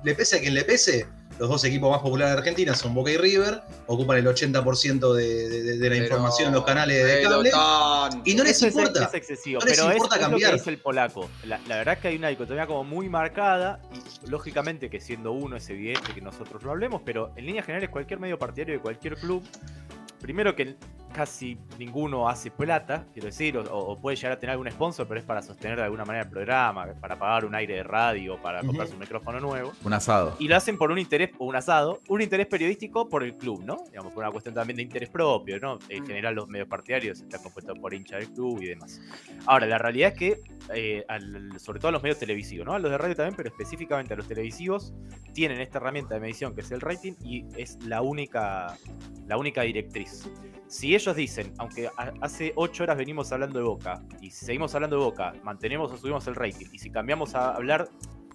le 0.04 0.14
pese 0.14 0.36
a 0.36 0.40
quien 0.40 0.54
le 0.54 0.64
pese, 0.64 1.06
los 1.38 1.48
dos 1.50 1.64
equipos 1.64 1.90
más 1.90 2.00
populares 2.00 2.32
de 2.34 2.38
Argentina 2.38 2.74
son 2.74 2.94
Boca 2.94 3.10
y 3.10 3.16
River, 3.18 3.60
ocupan 3.86 4.16
el 4.18 4.26
80% 4.26 5.12
de, 5.14 5.48
de- 5.48 5.62
de 5.62 5.74
la 5.76 5.80
Pero- 5.80 6.04
información 6.04 6.48
en 6.48 6.54
los 6.54 6.64
canales 6.64 7.04
de 7.06 7.22
cable. 7.22 7.50
tan- 7.50 8.22
Y 8.24 8.34
no 8.34 8.44
les 8.44 8.56
Eso 8.62 8.68
importa. 8.68 9.04
Es, 9.04 9.14
excesivo, 9.14 9.60
No 9.60 9.66
les 9.66 9.76
pero 9.76 9.90
es, 9.90 9.96
importa 9.96 10.16
es 10.16 10.22
lo 10.22 10.28
cambiar. 10.30 10.50
que 10.52 10.56
es 10.56 10.66
el 10.66 10.78
polaco. 10.78 11.28
La, 11.44 11.58
la 11.66 11.76
verdad 11.76 11.94
es 11.94 12.00
que 12.00 12.08
hay 12.08 12.16
una 12.16 12.28
dicotomía 12.28 12.66
como 12.66 12.84
muy 12.84 13.08
marcada 13.08 13.80
y 14.24 14.30
lógicamente 14.30 14.88
que 14.88 15.00
siendo 15.00 15.32
uno 15.32 15.56
es 15.56 15.68
evidente 15.68 16.14
que 16.14 16.20
nosotros 16.22 16.62
lo 16.62 16.70
hablemos, 16.70 17.02
pero 17.04 17.32
en 17.36 17.44
líneas 17.46 17.66
generales 17.66 17.90
cualquier 17.90 18.18
medio 18.18 18.38
partidario 18.38 18.74
de 18.74 18.80
cualquier 18.80 19.16
club, 19.16 19.42
primero 20.20 20.56
que 20.56 20.76
casi 21.16 21.56
ninguno 21.78 22.28
hace 22.28 22.50
plata, 22.50 23.06
quiero 23.14 23.24
decir, 23.26 23.56
o, 23.56 23.62
o 23.64 23.96
puede 23.96 24.16
llegar 24.16 24.32
a 24.32 24.38
tener 24.38 24.50
algún 24.52 24.70
sponsor, 24.70 25.08
pero 25.08 25.18
es 25.18 25.24
para 25.24 25.40
sostener 25.40 25.78
de 25.78 25.84
alguna 25.84 26.04
manera 26.04 26.24
el 26.26 26.30
programa, 26.30 26.86
para 27.00 27.18
pagar 27.18 27.46
un 27.46 27.54
aire 27.54 27.76
de 27.76 27.82
radio, 27.82 28.36
para 28.42 28.58
Ujú. 28.58 28.66
comprarse 28.66 28.92
un 28.92 29.00
micrófono 29.00 29.40
nuevo. 29.40 29.72
Un 29.82 29.94
asado. 29.94 30.36
Y 30.38 30.46
lo 30.46 30.56
hacen 30.56 30.76
por 30.76 30.90
un 30.90 30.98
interés, 30.98 31.30
o 31.38 31.46
un 31.46 31.56
asado, 31.56 32.00
un 32.08 32.20
interés 32.20 32.46
periodístico 32.48 33.08
por 33.08 33.22
el 33.24 33.34
club, 33.34 33.64
¿no? 33.64 33.84
Digamos, 33.88 34.12
por 34.12 34.24
una 34.24 34.30
cuestión 34.30 34.54
también 34.54 34.76
de 34.76 34.82
interés 34.82 35.08
propio, 35.08 35.58
¿no? 35.58 35.78
En 35.88 36.06
general 36.06 36.34
los 36.34 36.48
medios 36.48 36.68
partidarios 36.68 37.22
están 37.22 37.42
compuestos 37.42 37.78
por 37.78 37.94
hinchas 37.94 38.20
del 38.20 38.28
club 38.34 38.60
y 38.60 38.66
demás. 38.66 39.00
Ahora, 39.46 39.64
la 39.64 39.78
realidad 39.78 40.12
es 40.12 40.18
que, 40.18 40.40
eh, 40.74 41.02
al- 41.08 41.58
sobre 41.58 41.78
todo 41.80 41.88
a 41.88 41.92
los 41.92 42.02
medios 42.02 42.18
televisivos, 42.18 42.66
¿no? 42.66 42.74
A 42.74 42.78
los 42.78 42.90
de 42.90 42.98
radio 42.98 43.16
también, 43.16 43.34
pero 43.36 43.48
específicamente 43.48 44.12
a 44.12 44.18
los 44.18 44.28
televisivos, 44.28 44.92
tienen 45.32 45.62
esta 45.62 45.78
herramienta 45.78 46.14
de 46.14 46.20
medición 46.20 46.54
que 46.54 46.60
es 46.60 46.70
el 46.72 46.82
rating 46.82 47.14
y 47.24 47.46
es 47.56 47.78
la 47.84 48.02
única, 48.02 48.76
la 49.26 49.38
única 49.38 49.62
directriz. 49.62 50.28
Si 50.68 50.94
ellos 50.94 51.14
dicen, 51.14 51.52
aunque 51.58 51.88
hace 52.20 52.52
8 52.56 52.82
horas 52.82 52.96
venimos 52.96 53.30
hablando 53.32 53.58
de 53.58 53.64
Boca, 53.64 54.02
y 54.20 54.30
si 54.30 54.46
seguimos 54.46 54.74
hablando 54.74 54.98
de 54.98 55.04
Boca, 55.04 55.32
mantenemos 55.42 55.92
o 55.92 55.96
subimos 55.96 56.26
el 56.26 56.34
rating, 56.34 56.66
y 56.72 56.78
si 56.78 56.90
cambiamos 56.90 57.34
a 57.34 57.54
hablar 57.54 57.88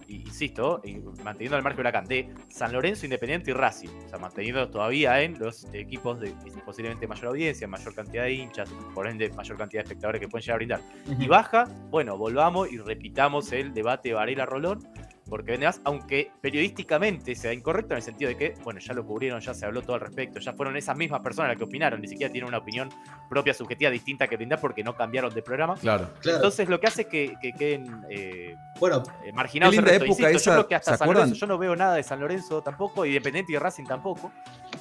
insisto, 0.07 0.81
y 0.83 0.95
manteniendo 1.23 1.57
el 1.57 1.63
margen 1.63 1.79
huracán 1.79 2.05
de 2.05 2.33
San 2.49 2.73
Lorenzo, 2.73 3.05
Independiente 3.05 3.51
y 3.51 3.53
Racing. 3.53 3.89
O 4.05 4.09
sea, 4.09 4.19
manteniendo 4.19 4.69
todavía 4.69 5.21
en 5.21 5.39
los 5.39 5.65
equipos 5.73 6.19
de 6.19 6.33
posiblemente 6.65 7.07
mayor 7.07 7.27
audiencia, 7.27 7.67
mayor 7.67 7.95
cantidad 7.95 8.23
de 8.23 8.33
hinchas, 8.33 8.69
por 8.93 9.07
ende 9.07 9.29
mayor 9.29 9.57
cantidad 9.57 9.81
de 9.81 9.87
espectadores 9.87 10.19
que 10.21 10.27
pueden 10.27 10.43
llegar 10.43 10.55
a 10.55 10.57
brindar. 10.57 10.81
Y 11.19 11.27
baja, 11.27 11.65
bueno, 11.89 12.17
volvamos 12.17 12.71
y 12.71 12.77
repitamos 12.77 13.51
el 13.51 13.73
debate 13.73 14.13
Varela-Rolón, 14.13 14.87
porque 15.31 15.53
además, 15.53 15.79
aunque 15.85 16.29
periodísticamente 16.41 17.35
sea 17.35 17.53
incorrecto 17.53 17.93
en 17.93 17.99
el 17.99 18.03
sentido 18.03 18.27
de 18.27 18.35
que, 18.35 18.53
bueno, 18.65 18.81
ya 18.81 18.93
lo 18.93 19.05
cubrieron, 19.05 19.39
ya 19.39 19.53
se 19.53 19.65
habló 19.65 19.81
todo 19.81 19.93
al 19.93 20.01
respecto, 20.01 20.41
ya 20.41 20.51
fueron 20.51 20.75
esas 20.75 20.97
mismas 20.97 21.21
personas 21.21 21.51
las 21.51 21.57
que 21.57 21.63
opinaron, 21.63 22.01
ni 22.01 22.09
siquiera 22.09 22.29
tienen 22.29 22.49
una 22.49 22.57
opinión 22.57 22.89
propia, 23.29 23.53
subjetiva, 23.53 23.89
distinta 23.89 24.27
que 24.27 24.35
brindar 24.35 24.59
porque 24.59 24.83
no 24.83 24.93
cambiaron 24.93 25.33
de 25.33 25.41
programa. 25.41 25.75
Claro. 25.75 26.09
Claro. 26.19 26.39
Entonces, 26.39 26.67
lo 26.67 26.81
que 26.81 26.87
hace 26.87 27.05
que, 27.05 27.35
que 27.41 27.53
queden 27.53 28.03
eh, 28.09 28.57
bueno, 28.77 29.03
eh, 29.23 29.31
marginados 29.31 29.73
Qué 29.73 29.79
el 29.79 29.85
linda 29.85 29.99
resto. 29.99 30.05
época 30.05 30.31
Insisto, 30.31 30.37
esa, 30.37 30.51
yo 30.51 30.55
creo 30.57 30.67
que 30.67 30.75
hasta 30.75 30.91
¿se 30.91 30.97
San 30.97 31.05
acuerdan? 31.05 31.23
Lorenzo, 31.29 31.39
yo 31.39 31.47
no 31.47 31.57
veo 31.57 31.75
nada 31.77 31.95
de 31.95 32.03
San 32.03 32.19
Lorenzo 32.19 32.61
tampoco, 32.61 33.05
Independiente 33.05 33.53
y 33.53 33.57
Racing 33.57 33.85
tampoco, 33.85 34.33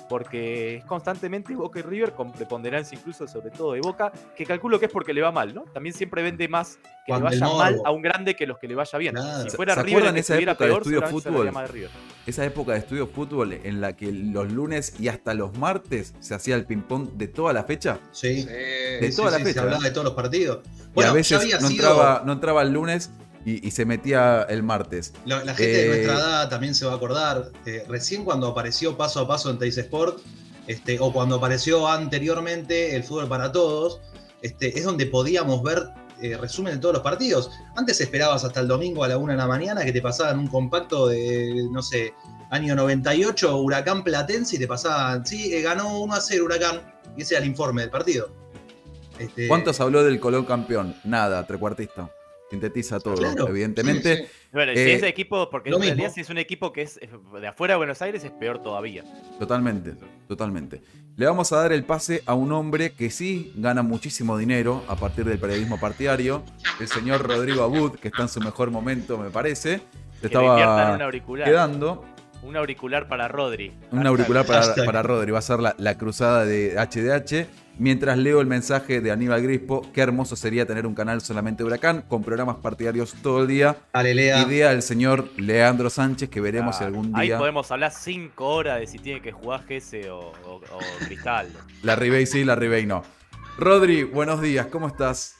porque 0.08 0.78
es 0.78 0.84
constantemente 0.84 1.54
Boca 1.54 1.78
y 1.78 1.82
River 1.82 2.12
con 2.12 2.32
preponderancia 2.32 2.98
incluso 2.98 3.28
sobre 3.28 3.50
todo 3.50 3.74
de 3.74 3.80
Boca, 3.82 4.10
que 4.34 4.44
calculo 4.44 4.80
que 4.80 4.86
es 4.86 4.92
porque 4.92 5.14
le 5.14 5.22
va 5.22 5.30
mal, 5.30 5.54
¿no? 5.54 5.62
También 5.62 5.94
siempre 5.94 6.24
vende 6.24 6.48
más 6.48 6.76
que 7.16 7.20
Cuando 7.20 7.30
le 7.30 7.40
vaya 7.40 7.54
mal 7.58 7.80
a 7.84 7.90
un 7.90 8.02
grande 8.02 8.36
que 8.36 8.46
los 8.46 8.58
que 8.58 8.68
le 8.68 8.74
vaya 8.74 8.98
bien. 8.98 9.14
Claro. 9.14 9.42
Si 9.44 9.50
¿Se- 9.50 9.56
fuera 9.56 9.74
se 9.74 9.82
River 9.82 10.12
que 10.14 10.20
esa 10.20 10.34
época 10.38 10.64
de 10.64 10.70
peor, 10.70 10.78
estudio 10.82 10.98
seguramente 11.00 11.22
se 11.22 11.30
fútbol? 11.30 11.46
de. 11.46 11.88
Esa 12.26 12.44
época 12.44 12.72
de 12.72 12.78
estudio 12.78 13.06
fútbol 13.06 13.52
en 13.52 13.80
la 13.80 13.96
que 13.96 14.12
los 14.12 14.52
lunes 14.52 14.94
y 15.00 15.08
hasta 15.08 15.34
los 15.34 15.56
martes 15.58 16.14
se 16.20 16.34
hacía 16.34 16.54
el 16.56 16.64
ping-pong 16.66 17.10
de 17.14 17.28
toda 17.28 17.52
la 17.52 17.64
fecha. 17.64 17.98
sí. 18.12 18.44
De 18.44 19.12
toda 19.16 19.28
Sí, 19.28 19.32
la 19.32 19.38
sí, 19.38 19.44
fecha. 19.44 19.52
Se 19.54 19.60
hablaba 19.60 19.82
de 19.84 19.90
todos 19.90 20.04
los 20.04 20.14
partidos. 20.14 20.60
y 20.66 20.80
Bueno, 20.94 21.10
a 21.10 21.12
ya 21.12 21.38
veces 21.38 21.60
no, 21.60 21.68
sido- 21.68 21.70
entraba, 21.70 22.22
no 22.26 22.32
entraba 22.32 22.62
el 22.62 22.72
lunes 22.72 23.10
y, 23.46 23.66
y 23.66 23.70
se 23.70 23.84
metía 23.86 24.42
el 24.48 24.62
martes. 24.62 25.14
La, 25.24 25.42
la 25.44 25.54
gente 25.54 25.72
Eh, 25.72 25.82
de 25.82 25.88
nuestra 25.88 26.14
edad 26.14 26.48
también 26.50 26.74
se 26.74 26.84
va 26.84 26.92
a 26.92 26.96
acordar. 26.96 27.50
eh, 27.66 27.84
recién 27.88 28.24
cuando 28.24 28.46
apareció 28.48 28.96
paso 28.98 29.20
a 29.20 29.26
paso 29.28 29.50
en 29.50 29.58
Teis 29.58 29.78
Sport, 29.78 30.18
este, 30.66 30.98
o 31.00 31.12
cuando 31.12 31.36
apareció 31.36 31.88
anteriormente 31.88 32.94
el 32.94 33.02
fútbol 33.02 33.28
para 33.28 33.50
todos, 33.50 34.00
este, 34.42 34.78
es 34.78 34.84
donde 34.84 35.06
podíamos 35.06 35.62
ver 35.62 35.88
eh, 36.22 36.36
resumen 36.36 36.74
de 36.74 36.80
todos 36.80 36.94
los 36.94 37.02
partidos. 37.02 37.50
Antes 37.76 38.00
esperabas 38.00 38.44
hasta 38.44 38.60
el 38.60 38.68
domingo 38.68 39.04
a 39.04 39.08
la 39.08 39.18
una 39.18 39.32
de 39.32 39.38
la 39.38 39.46
mañana 39.46 39.84
que 39.84 39.92
te 39.92 40.02
pasaban 40.02 40.38
un 40.38 40.46
compacto 40.46 41.08
de, 41.08 41.66
no 41.70 41.82
sé, 41.82 42.14
año 42.50 42.74
98, 42.74 43.56
Huracán 43.56 44.04
Platense, 44.04 44.56
y 44.56 44.58
te 44.58 44.66
pasaban, 44.66 45.24
sí, 45.24 45.54
eh, 45.54 45.62
ganó 45.62 46.00
1 46.00 46.14
a 46.14 46.20
0 46.20 46.44
Huracán, 46.44 46.94
y 47.16 47.22
ese 47.22 47.34
era 47.34 47.44
el 47.44 47.50
informe 47.50 47.82
del 47.82 47.90
partido. 47.90 48.30
Este, 49.18 49.48
¿Cuánto 49.48 49.72
se 49.72 49.82
habló 49.82 50.02
del 50.02 50.18
Colón 50.18 50.44
campeón? 50.44 50.94
Nada, 51.04 51.46
trecuartista. 51.46 52.10
Sintetiza 52.50 52.98
todo, 52.98 53.14
Claro. 53.14 53.46
evidentemente. 53.48 54.16
Sí, 54.16 54.22
sí. 54.24 54.28
Bueno, 54.52 54.72
y 54.72 54.76
si 54.76 54.82
Eh, 54.82 54.94
es 54.94 55.00
de 55.02 55.08
equipo, 55.08 55.48
porque 55.50 55.70
en 55.70 55.80
realidad 55.80 56.10
si 56.12 56.20
es 56.20 56.30
un 56.30 56.38
equipo 56.38 56.72
que 56.72 56.82
es 56.82 56.98
de 57.40 57.46
afuera 57.46 57.74
de 57.74 57.78
Buenos 57.78 58.02
Aires 58.02 58.24
es 58.24 58.32
peor 58.32 58.60
todavía. 58.60 59.04
Totalmente, 59.38 59.92
totalmente. 60.26 60.82
Le 61.16 61.26
vamos 61.26 61.52
a 61.52 61.56
dar 61.58 61.72
el 61.72 61.84
pase 61.84 62.22
a 62.26 62.34
un 62.34 62.50
hombre 62.52 62.90
que 62.92 63.10
sí 63.10 63.52
gana 63.56 63.82
muchísimo 63.82 64.36
dinero 64.36 64.82
a 64.88 64.96
partir 64.96 65.24
del 65.26 65.38
periodismo 65.38 65.78
partidario, 65.78 66.42
el 66.80 66.88
señor 66.88 67.22
Rodrigo 67.26 67.62
Abud, 67.62 67.92
que 67.98 68.08
está 68.08 68.22
en 68.22 68.28
su 68.28 68.40
mejor 68.40 68.70
momento, 68.72 69.16
me 69.16 69.30
parece. 69.30 69.80
Se 70.14 70.20
Que 70.22 70.26
estaba 70.26 70.94
un 70.96 71.02
auricular. 71.02 71.46
quedando. 71.48 72.04
Un 72.42 72.56
auricular 72.56 73.06
para 73.06 73.28
Rodri. 73.28 73.70
Un 73.92 74.06
auricular 74.06 74.44
para, 74.46 74.74
para 74.74 75.02
Rodri. 75.02 75.30
Va 75.30 75.38
a 75.38 75.42
ser 75.42 75.60
la, 75.60 75.74
la 75.78 75.96
cruzada 75.98 76.44
de 76.46 76.74
HDH. 76.74 77.46
Mientras 77.78 78.18
leo 78.18 78.42
el 78.42 78.46
mensaje 78.46 79.00
de 79.00 79.10
Aníbal 79.10 79.42
Grispo, 79.42 79.90
qué 79.94 80.02
hermoso 80.02 80.36
sería 80.36 80.66
tener 80.66 80.86
un 80.86 80.94
canal 80.94 81.22
solamente 81.22 81.62
de 81.62 81.66
Huracán, 81.68 82.02
con 82.02 82.22
programas 82.22 82.56
partidarios 82.56 83.14
todo 83.22 83.40
el 83.42 83.48
día. 83.48 83.76
Dale, 83.94 84.14
Lea. 84.14 84.42
Idea 84.42 84.70
del 84.70 84.82
señor 84.82 85.30
Leandro 85.38 85.88
Sánchez, 85.88 86.28
que 86.28 86.42
veremos 86.42 86.76
si 86.76 86.80
Claro. 86.80 86.98
algún 86.98 87.16
Ahí 87.16 87.28
día. 87.28 87.38
podemos 87.38 87.70
hablar 87.70 87.92
cinco 87.92 88.48
horas 88.48 88.80
de 88.80 88.86
si 88.86 88.98
tiene 88.98 89.22
que 89.22 89.32
jugar 89.32 89.64
Gese 89.66 90.10
o, 90.10 90.18
o- 90.18 90.56
o 90.72 90.78
Cristal. 91.06 91.48
La 91.82 91.96
Ribey 91.96 92.26
sí, 92.26 92.44
la 92.44 92.54
Ribey 92.54 92.84
no. 92.84 93.02
Rodri, 93.56 94.04
buenos 94.04 94.42
días, 94.42 94.66
¿cómo 94.66 94.86
estás? 94.86 95.36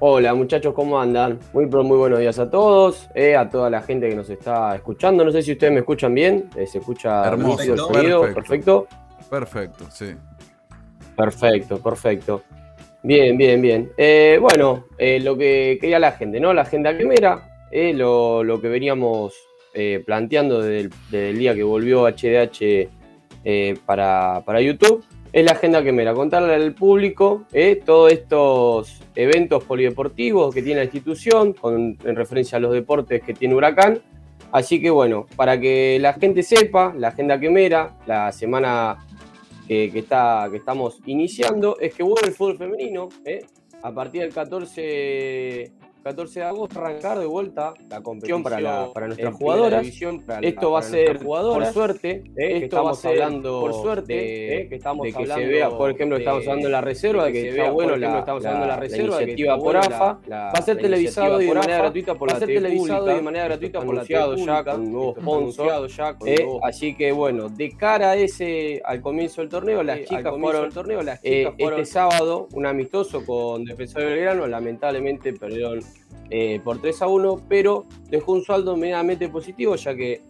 Hola 0.00 0.32
muchachos, 0.32 0.74
¿cómo 0.74 1.00
andan? 1.00 1.40
Muy 1.52 1.66
pero 1.66 1.82
muy 1.82 1.98
buenos 1.98 2.20
días 2.20 2.38
a 2.38 2.48
todos, 2.48 3.08
eh, 3.16 3.34
a 3.34 3.50
toda 3.50 3.68
la 3.68 3.82
gente 3.82 4.08
que 4.08 4.14
nos 4.14 4.30
está 4.30 4.76
escuchando. 4.76 5.24
No 5.24 5.32
sé 5.32 5.42
si 5.42 5.50
ustedes 5.50 5.72
me 5.72 5.80
escuchan 5.80 6.14
bien, 6.14 6.48
eh, 6.54 6.68
se 6.68 6.78
escucha 6.78 7.26
Hermoso, 7.26 7.62
el 7.62 7.70
perfecto. 7.70 7.92
sonido, 7.92 8.20
perfecto. 8.32 8.86
Perfecto, 9.28 9.84
sí. 9.90 10.14
Perfecto, 11.16 11.82
perfecto. 11.82 12.42
Bien, 13.02 13.36
bien, 13.36 13.60
bien. 13.60 13.90
Eh, 13.96 14.38
bueno, 14.40 14.84
lo 14.98 15.36
que 15.36 15.78
quería 15.80 15.98
la 15.98 16.12
gente, 16.12 16.38
¿no? 16.38 16.54
La 16.54 16.62
agenda 16.62 16.94
primera, 16.94 17.48
lo, 17.72 18.44
lo 18.44 18.60
que 18.60 18.68
veníamos 18.68 19.34
planteando 20.06 20.62
desde 20.62 20.80
el, 20.82 20.90
desde 21.10 21.30
el 21.30 21.38
día 21.40 21.54
que 21.56 21.64
volvió 21.64 22.06
HDH 22.06 22.88
para, 23.84 24.42
para 24.46 24.60
YouTube, 24.60 25.04
es 25.32 25.44
la 25.44 25.52
agenda 25.52 25.82
que 25.82 25.92
me 25.92 26.02
era 26.02 26.14
contarle 26.14 26.54
al 26.54 26.74
público 26.74 27.44
eh, 27.52 27.80
todos 27.84 28.12
estos 28.12 29.00
eventos 29.14 29.64
polideportivos 29.64 30.54
que 30.54 30.62
tiene 30.62 30.80
la 30.80 30.84
institución, 30.84 31.52
con, 31.52 31.98
en 32.02 32.16
referencia 32.16 32.56
a 32.56 32.60
los 32.60 32.72
deportes 32.72 33.22
que 33.22 33.34
tiene 33.34 33.54
Huracán. 33.54 34.00
Así 34.50 34.80
que 34.80 34.90
bueno, 34.90 35.26
para 35.36 35.60
que 35.60 35.98
la 36.00 36.14
gente 36.14 36.42
sepa, 36.42 36.94
la 36.96 37.08
agenda 37.08 37.38
quemera, 37.38 37.96
la 38.06 38.32
semana 38.32 39.06
que, 39.66 39.90
que 39.92 39.98
está, 39.98 40.48
que 40.50 40.56
estamos 40.56 40.98
iniciando, 41.04 41.78
es 41.78 41.94
que 41.94 42.02
vuelve 42.02 42.28
el 42.28 42.34
fútbol 42.34 42.56
femenino. 42.56 43.08
eh, 43.24 43.44
a 43.82 43.92
partir 43.92 44.22
del 44.22 44.32
14, 44.32 45.70
14 46.08 46.40
de 46.40 46.46
agosto 46.46 46.80
arrancar 46.80 47.18
de 47.18 47.26
vuelta 47.26 47.74
la 47.88 48.00
competición 48.02 48.42
para, 48.42 48.60
la- 48.60 48.92
para 48.92 49.06
nuestras 49.08 49.34
jugadoras. 49.34 49.82
división 49.82 50.22
para 50.22 50.40
la- 50.40 50.48
esto 50.48 50.70
va 50.70 50.78
a 50.78 50.82
ser 50.82 51.18
por 51.18 51.66
suerte, 51.66 52.10
eh, 52.10 52.22
que 52.36 52.56
Esto 52.64 52.82
va 52.82 52.90
a 52.90 52.92
estamos 52.94 52.98
ser 53.00 53.22
hablando 53.22 53.60
por 53.60 53.74
suerte, 53.74 54.12
de, 54.14 54.56
eh, 54.62 54.68
que 54.68 54.74
estamos 54.76 55.04
de 55.04 55.12
que 55.12 55.16
se 55.26 55.32
hablando 55.32 55.52
vea, 55.52 55.70
por 55.70 55.90
ejemplo, 55.90 56.16
de- 56.16 56.22
estamos 56.22 56.42
hablando 56.44 56.66
de 56.66 56.72
la 56.72 56.80
reserva, 56.80 57.24
de 57.26 57.32
que, 57.32 57.40
se 57.42 57.48
está 57.50 57.62
vea, 57.62 57.70
bueno 57.70 57.96
la, 57.96 58.18
estamos 58.20 58.42
la- 58.42 58.48
hablando 58.50 58.66
de 58.66 58.72
la 58.72 58.76
reserva, 58.80 59.18
que 59.18 59.22
iniciativa 59.24 59.58
por 59.58 59.76
AFA, 59.76 60.18
va 60.30 60.50
a 60.52 60.62
ser 60.62 60.78
televisado 60.78 61.42
y 61.42 61.46
de 61.46 61.54
manera 61.54 61.78
gratuita 61.78 62.14
por 62.14 62.28
va 62.28 62.32
la 62.32 62.36
a 62.36 62.40
ser 62.40 62.48
televisado 62.48 63.10
y 63.10 63.14
de 63.14 63.22
manera 63.22 63.44
gratuita 63.44 63.80
por 63.80 63.94
la 63.94 64.02
ya 64.04 64.18
con 66.14 66.28
eh, 66.28 66.36
nuevos- 66.40 66.60
así 66.64 66.94
que 66.94 67.12
bueno, 67.12 67.48
de 67.48 67.76
cara 67.76 68.10
a 68.12 68.16
ese, 68.16 68.80
al 68.84 69.00
comienzo 69.00 69.40
del 69.40 69.50
torneo, 69.50 69.82
las 69.82 69.98
Eh, 69.98 70.04
chicas 70.08 70.34
fueron 70.38 70.62
del 70.62 70.72
torneo, 70.72 71.02
las 71.02 71.20
eh, 71.22 71.40
chicas 71.40 71.54
fueron- 71.58 71.80
este 71.80 71.92
sábado 71.92 72.48
un 72.52 72.66
amistoso 72.66 73.24
con 73.24 73.64
Defensor 73.64 74.02
de 74.02 74.08
Belgrano, 74.08 74.46
lamentablemente 74.46 75.32
perdieron 75.32 75.80
eh, 76.30 76.60
por 76.62 76.80
3 76.80 77.02
a 77.02 77.06
1, 77.06 77.42
pero 77.48 77.86
dejó 78.10 78.32
un 78.32 78.42
saldo 78.44 78.76
medianamente 78.76 79.28
positivo, 79.28 79.76
ya 79.76 79.94
que 79.94 80.22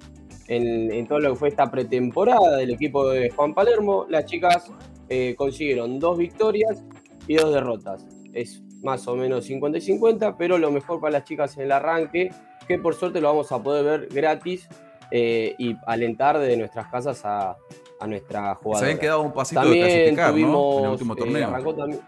en, 0.46 0.92
en 0.92 1.06
todo 1.06 1.18
lo 1.20 1.30
que 1.30 1.36
fue 1.36 1.48
esta 1.48 1.70
pretemporada 1.70 2.56
del 2.56 2.70
equipo 2.70 3.08
de 3.10 3.30
Juan 3.30 3.54
Palermo, 3.54 4.06
las 4.08 4.24
chicas 4.26 4.70
eh, 5.08 5.34
consiguieron 5.36 5.98
dos 5.98 6.16
victorias 6.18 6.82
y 7.26 7.34
dos 7.36 7.52
derrotas. 7.52 8.06
Es 8.32 8.62
más 8.82 9.06
o 9.08 9.16
menos 9.16 9.44
50 9.46 9.78
y 9.78 9.80
50, 9.80 10.36
pero 10.36 10.56
lo 10.58 10.70
mejor 10.70 11.00
para 11.00 11.12
las 11.14 11.24
chicas 11.24 11.56
en 11.56 11.64
el 11.64 11.72
arranque, 11.72 12.30
que 12.66 12.78
por 12.78 12.94
suerte 12.94 13.20
lo 13.20 13.28
vamos 13.28 13.50
a 13.52 13.62
poder 13.62 13.84
ver 13.84 14.08
gratis 14.10 14.68
eh, 15.10 15.54
y 15.58 15.74
alentar 15.86 16.38
de 16.38 16.56
nuestras 16.56 16.86
casas 16.88 17.24
a, 17.24 17.56
a 18.00 18.06
nuestras 18.06 18.56
Se 18.58 18.62
jugadoras. 18.62 18.82
habían 18.82 18.98
quedado 19.00 19.22
un 19.22 19.32
pasito 19.32 19.60
de 19.62 19.66
También 19.66 19.86
clasificar, 19.86 20.28
¿no? 20.28 20.32
tuvimos, 20.34 20.78
En 20.78 20.84
el 20.84 20.90
último 20.92 21.16
torneo. 21.16 21.48
arrancó 21.48 21.74
también- 21.74 22.00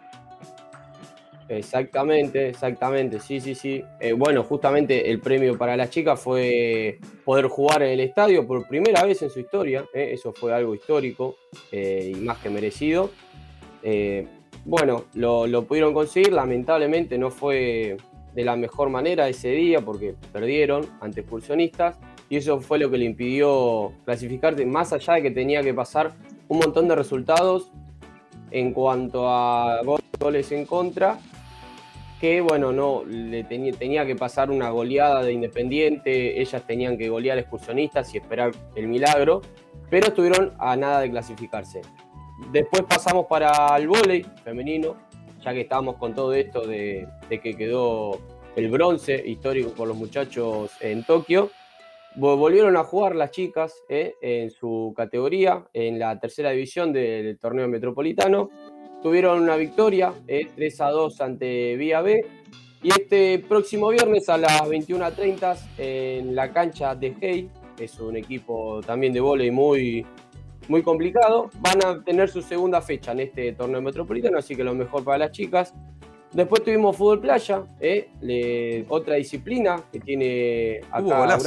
Exactamente, 1.50 2.48
exactamente, 2.48 3.18
sí, 3.18 3.40
sí, 3.40 3.54
sí. 3.56 3.82
Eh, 3.98 4.12
bueno, 4.12 4.44
justamente 4.44 5.10
el 5.10 5.18
premio 5.20 5.58
para 5.58 5.76
las 5.76 5.90
chicas 5.90 6.20
fue 6.20 6.98
poder 7.24 7.46
jugar 7.48 7.82
en 7.82 7.90
el 7.90 8.00
estadio 8.00 8.46
por 8.46 8.68
primera 8.68 9.02
vez 9.04 9.20
en 9.22 9.30
su 9.30 9.40
historia, 9.40 9.84
eh, 9.92 10.10
eso 10.12 10.32
fue 10.32 10.54
algo 10.54 10.74
histórico 10.76 11.36
eh, 11.72 12.12
y 12.14 12.20
más 12.20 12.38
que 12.38 12.50
merecido. 12.50 13.10
Bueno, 14.64 15.06
lo, 15.14 15.46
lo 15.46 15.64
pudieron 15.64 15.92
conseguir, 15.94 16.32
lamentablemente 16.32 17.16
no 17.18 17.30
fue 17.30 17.96
de 18.34 18.44
la 18.44 18.54
mejor 18.54 18.90
manera 18.90 19.26
ese 19.28 19.48
día 19.50 19.80
porque 19.80 20.14
perdieron 20.32 20.86
ante 21.00 21.20
expulsionistas 21.22 21.96
y 22.28 22.36
eso 22.36 22.60
fue 22.60 22.78
lo 22.78 22.90
que 22.90 22.98
le 22.98 23.06
impidió 23.06 23.92
clasificarse, 24.04 24.64
más 24.66 24.92
allá 24.92 25.14
de 25.14 25.22
que 25.22 25.30
tenía 25.30 25.62
que 25.62 25.74
pasar 25.74 26.12
un 26.48 26.58
montón 26.58 26.86
de 26.88 26.94
resultados 26.94 27.72
en 28.50 28.72
cuanto 28.72 29.28
a 29.28 29.80
go- 29.82 29.98
goles 30.20 30.52
en 30.52 30.66
contra, 30.66 31.18
que 32.20 32.40
bueno, 32.42 32.70
no, 32.70 33.02
le 33.06 33.44
tenía, 33.44 34.04
que 34.04 34.14
pasar 34.14 34.50
una 34.50 34.68
goleada 34.70 35.22
de 35.22 35.32
Independiente, 35.32 36.40
ellas 36.40 36.62
tenían 36.66 36.98
que 36.98 37.08
golear 37.08 37.38
excursionistas 37.38 38.14
y 38.14 38.18
esperar 38.18 38.52
el 38.74 38.88
milagro, 38.88 39.40
pero 39.88 40.08
estuvieron 40.08 40.52
a 40.58 40.76
nada 40.76 41.00
de 41.00 41.10
clasificarse. 41.10 41.80
Después 42.52 42.82
pasamos 42.82 43.26
para 43.26 43.74
el 43.76 43.88
vóley 43.88 44.24
femenino, 44.44 44.96
ya 45.42 45.54
que 45.54 45.62
estábamos 45.62 45.96
con 45.96 46.14
todo 46.14 46.34
esto 46.34 46.66
de, 46.66 47.08
que 47.28 47.56
quedó 47.56 48.18
el 48.56 48.68
bronce 48.70 49.22
histórico 49.26 49.70
por 49.70 49.88
los 49.88 49.96
muchachos 49.96 50.70
en 50.80 51.04
Tokio. 51.04 51.50
Vo- 52.16 52.36
Volvieron 52.36 52.76
a 52.76 52.84
jugar 52.84 53.14
las 53.16 53.30
chicas 53.30 53.72
eh, 53.88 54.14
en 54.20 54.50
su 54.50 54.92
categoría, 54.96 55.64
en 55.72 55.98
la 55.98 56.18
tercera 56.18 56.50
división 56.50 56.92
del 56.92 57.38
torneo 57.38 57.68
metropolitano. 57.68 58.50
Tuvieron 59.02 59.42
una 59.42 59.56
victoria, 59.56 60.12
eh, 60.28 60.48
3 60.54 60.80
a 60.82 60.90
2 60.90 61.20
ante 61.20 61.76
Vía 61.76 62.02
B. 62.02 62.24
Y 62.82 62.88
este 62.88 63.38
próximo 63.40 63.88
viernes 63.88 64.28
a 64.28 64.38
las 64.38 64.62
21.30 64.62 65.56
en 65.78 66.34
la 66.34 66.50
cancha 66.52 66.94
de 66.94 67.14
Hey, 67.20 67.50
es 67.78 67.98
un 68.00 68.16
equipo 68.16 68.80
también 68.86 69.12
de 69.12 69.20
vóley 69.20 69.50
muy, 69.50 70.06
muy 70.68 70.82
complicado, 70.82 71.50
van 71.60 71.84
a 71.84 72.02
tener 72.02 72.28
su 72.30 72.40
segunda 72.40 72.80
fecha 72.80 73.12
en 73.12 73.20
este 73.20 73.52
torneo 73.52 73.82
metropolitano, 73.82 74.38
así 74.38 74.56
que 74.56 74.64
lo 74.64 74.74
mejor 74.74 75.04
para 75.04 75.18
las 75.18 75.32
chicas. 75.32 75.74
Después 76.32 76.62
tuvimos 76.62 76.96
fútbol 76.96 77.20
playa, 77.20 77.64
eh, 77.80 78.08
le- 78.20 78.84
otra 78.88 79.16
disciplina 79.16 79.82
que 79.92 79.98
tiene 80.00 80.80
acá. 80.90 81.00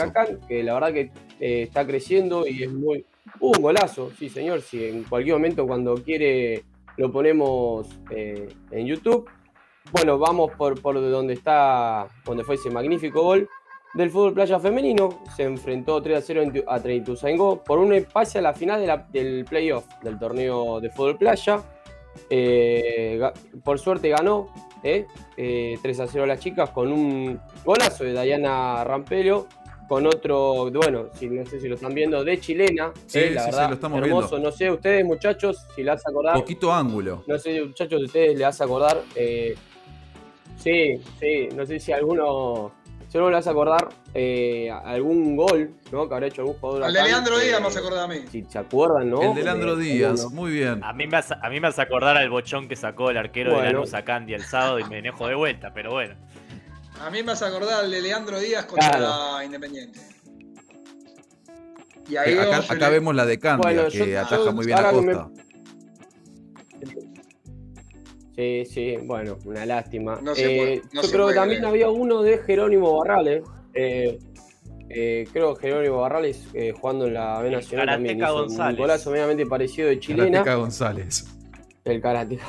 Huracán, 0.04 0.40
que 0.48 0.62
la 0.62 0.74
verdad 0.76 0.94
que 0.94 1.12
eh, 1.40 1.62
está 1.64 1.86
creciendo 1.88 2.46
y 2.46 2.64
es 2.64 2.72
muy... 2.72 3.06
Hubo 3.40 3.54
un 3.58 3.62
golazo, 3.64 4.12
sí 4.20 4.30
señor, 4.30 4.62
sí, 4.62 4.84
en 4.86 5.04
cualquier 5.04 5.36
momento 5.36 5.66
cuando 5.66 5.96
quiere 5.96 6.64
lo 6.98 7.12
ponemos 7.12 7.88
eh, 8.10 8.48
en 8.72 8.86
YouTube. 8.88 9.30
Bueno, 9.92 10.18
vamos 10.18 10.52
por, 10.58 10.82
por 10.82 10.96
donde 11.00 11.34
está, 11.34 12.08
donde 12.26 12.44
fue 12.44 12.56
ese 12.56 12.70
magnífico 12.70 13.22
gol 13.22 13.50
del 13.94 14.10
fútbol 14.10 14.34
playa 14.34 14.60
femenino. 14.60 15.20
Se 15.36 15.44
enfrentó 15.44 16.02
3 16.02 16.18
a 16.18 16.22
0 16.22 16.42
en- 16.42 16.64
a 16.68 16.80
Treintuzaingó 16.80 17.64
por 17.64 17.80
un 17.80 18.06
pase 18.12 18.40
a 18.40 18.42
la 18.42 18.54
final 18.54 18.82
de 19.12 19.20
del 19.20 19.46
playoff 19.46 19.86
del 20.02 20.18
torneo 20.18 20.80
de 20.80 20.90
fútbol 20.90 21.18
playa. 21.18 21.62
Eh, 22.30 23.20
por 23.64 23.80
suerte 23.80 24.10
ganó 24.10 24.48
eh, 24.84 25.06
eh, 25.38 25.78
3 25.82 26.00
a 26.02 26.08
0 26.08 26.26
las 26.26 26.40
chicas 26.40 26.70
con 26.70 26.92
un 26.92 27.40
golazo 27.66 28.04
de 28.04 28.14
Dayana 28.14 28.84
Rampello. 28.84 29.48
Con 29.94 30.08
otro, 30.08 30.72
bueno, 30.72 31.10
si, 31.14 31.28
no 31.30 31.46
sé 31.46 31.60
si 31.60 31.68
lo 31.68 31.76
están 31.76 31.94
viendo, 31.94 32.24
de 32.24 32.40
chilena. 32.40 32.92
Sí, 33.06 33.20
eh, 33.20 33.32
la 33.32 33.44
sí, 33.44 33.52
sí, 33.52 33.58
lo 33.68 33.74
estamos 33.76 34.02
hermoso. 34.02 34.30
viendo. 34.32 34.50
No 34.50 34.56
sé, 34.56 34.72
ustedes 34.72 35.06
muchachos, 35.06 35.68
si 35.76 35.84
le 35.84 35.92
hace 35.92 36.10
acordar. 36.10 36.34
Poquito 36.34 36.74
ángulo. 36.74 37.24
No 37.28 37.38
sé, 37.38 37.62
muchachos, 37.64 38.00
si 38.00 38.06
ustedes 38.08 38.38
le 38.38 38.44
hace 38.46 38.64
acordar. 38.64 39.02
eh, 39.16 39.56
sí, 40.58 41.00
sí, 41.20 41.50
no 41.56 41.66
sé 41.66 41.80
si 41.80 41.92
alguno. 41.92 42.72
Si 43.10 43.18
alguno 43.18 43.34
le 43.34 43.38
hace 43.38 43.50
acordar 43.52 43.90
eh, 44.16 44.72
algún 44.72 45.36
gol, 45.36 45.70
¿no? 45.92 46.08
Que 46.10 46.16
habrá 46.16 46.26
hecho 46.26 46.42
algún 46.42 46.56
jugador. 46.56 46.86
Al 46.86 46.94
de 46.94 47.04
Leandro 47.04 47.40
eh, 47.40 47.46
Díaz 47.46 47.62
me 47.62 47.68
hace 47.68 47.78
acordar 47.78 48.06
a 48.06 48.08
mí. 48.08 48.22
Si 48.32 48.44
se 48.50 48.58
acuerdan, 48.58 49.12
¿no? 49.12 49.22
El 49.22 49.36
de 49.36 49.44
Leandro 49.44 49.74
Eh, 49.80 49.84
Díaz, 49.84 50.32
muy 50.32 50.52
bien. 50.52 50.84
A 50.84 50.94
mí, 50.94 51.06
me 51.06 51.18
hace, 51.18 51.36
a 51.40 51.48
mí 51.52 51.60
me 51.60 51.68
hace 51.68 51.84
acordar 51.84 52.18
al 52.18 52.32
bochón 52.32 52.68
que 52.68 52.76
sacó 52.76 53.12
el 53.12 53.18
arquero 53.18 53.52
de 53.52 53.58
Bueno. 53.58 53.70
la 53.70 53.74
Lanús 53.74 53.94
a 53.94 54.04
Candy 54.04 54.34
el 54.34 54.42
sábado 54.42 54.80
y 54.80 54.86
me 54.86 54.98
enojo 54.98 55.28
de 55.28 55.36
vuelta, 55.36 55.72
pero 55.76 55.92
bueno. 55.92 56.16
A 57.02 57.10
mí 57.10 57.22
me 57.24 57.32
hace 57.34 57.46
acordar 57.46 57.84
al 57.84 57.92
de 57.92 58.02
Leandro 58.02 58.40
Díaz 58.40 58.66
contra 58.66 58.90
Claro. 58.92 59.38
la 59.38 59.46
Independiente. 59.46 60.00
Y 62.08 62.16
ahí 62.18 62.34
Eh, 62.34 62.40
Acá, 62.42 62.76
le- 62.76 62.90
vemos 62.90 63.16
la 63.16 63.26
de 63.26 63.40
Candia, 63.40 63.62
Bueno, 63.64 63.90
que 63.90 63.98
yo- 64.12 64.20
ataja 64.20 64.38
yo- 64.38 64.54
muy 64.54 64.66
bien 64.66 64.78
a 64.78 64.92
me- 64.92 65.14
Costa. 65.14 65.30
Sí, 68.36 68.64
sí, 68.66 68.98
bueno, 69.04 69.38
una 69.46 69.66
lástima. 69.66 70.20
No 70.22 70.34
se 70.34 70.74
Eh, 70.74 70.82
no 70.94 71.02
yo 71.02 71.08
se 71.08 71.14
creo 71.14 71.28
que 71.28 71.34
también 71.36 71.60
creer. 71.62 71.72
había 71.72 71.90
uno 71.90 72.22
de 72.24 72.40
Jerónimo 72.40 72.98
Barrales. 72.98 73.44
eh, 73.76 74.20
eh, 74.90 75.28
creo 75.32 75.56
que 75.56 75.68
Jerónimo 75.68 75.98
Barrales 76.02 76.46
eh, 76.54 76.74
jugando 76.80 77.08
en 77.08 77.14
la 77.16 77.42
B 77.42 77.50
Nacional 77.52 77.88
también 77.88 78.20
Karateka 78.20 78.34
hizo 78.34 78.44
un 78.44 78.48
González. 78.50 78.78
golazo 78.80 79.10
medianamente 79.12 79.46
parecido 79.48 79.88
de 79.88 80.00
chilena. 80.00 80.30
Karateka 80.40 80.56
González. 80.56 81.26
El 81.86 82.02
Karateka. 82.02 82.46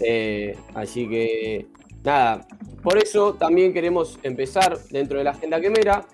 Eh, 0.00 0.56
así 0.74 1.08
que, 1.08 1.68
nada, 2.04 2.46
por 2.82 2.98
eso 2.98 3.34
también 3.34 3.72
queremos 3.72 4.18
empezar 4.22 4.78
dentro 4.90 5.18
de 5.18 5.24
la 5.24 5.30
agenda 5.30 5.60
quemera 5.60 6.04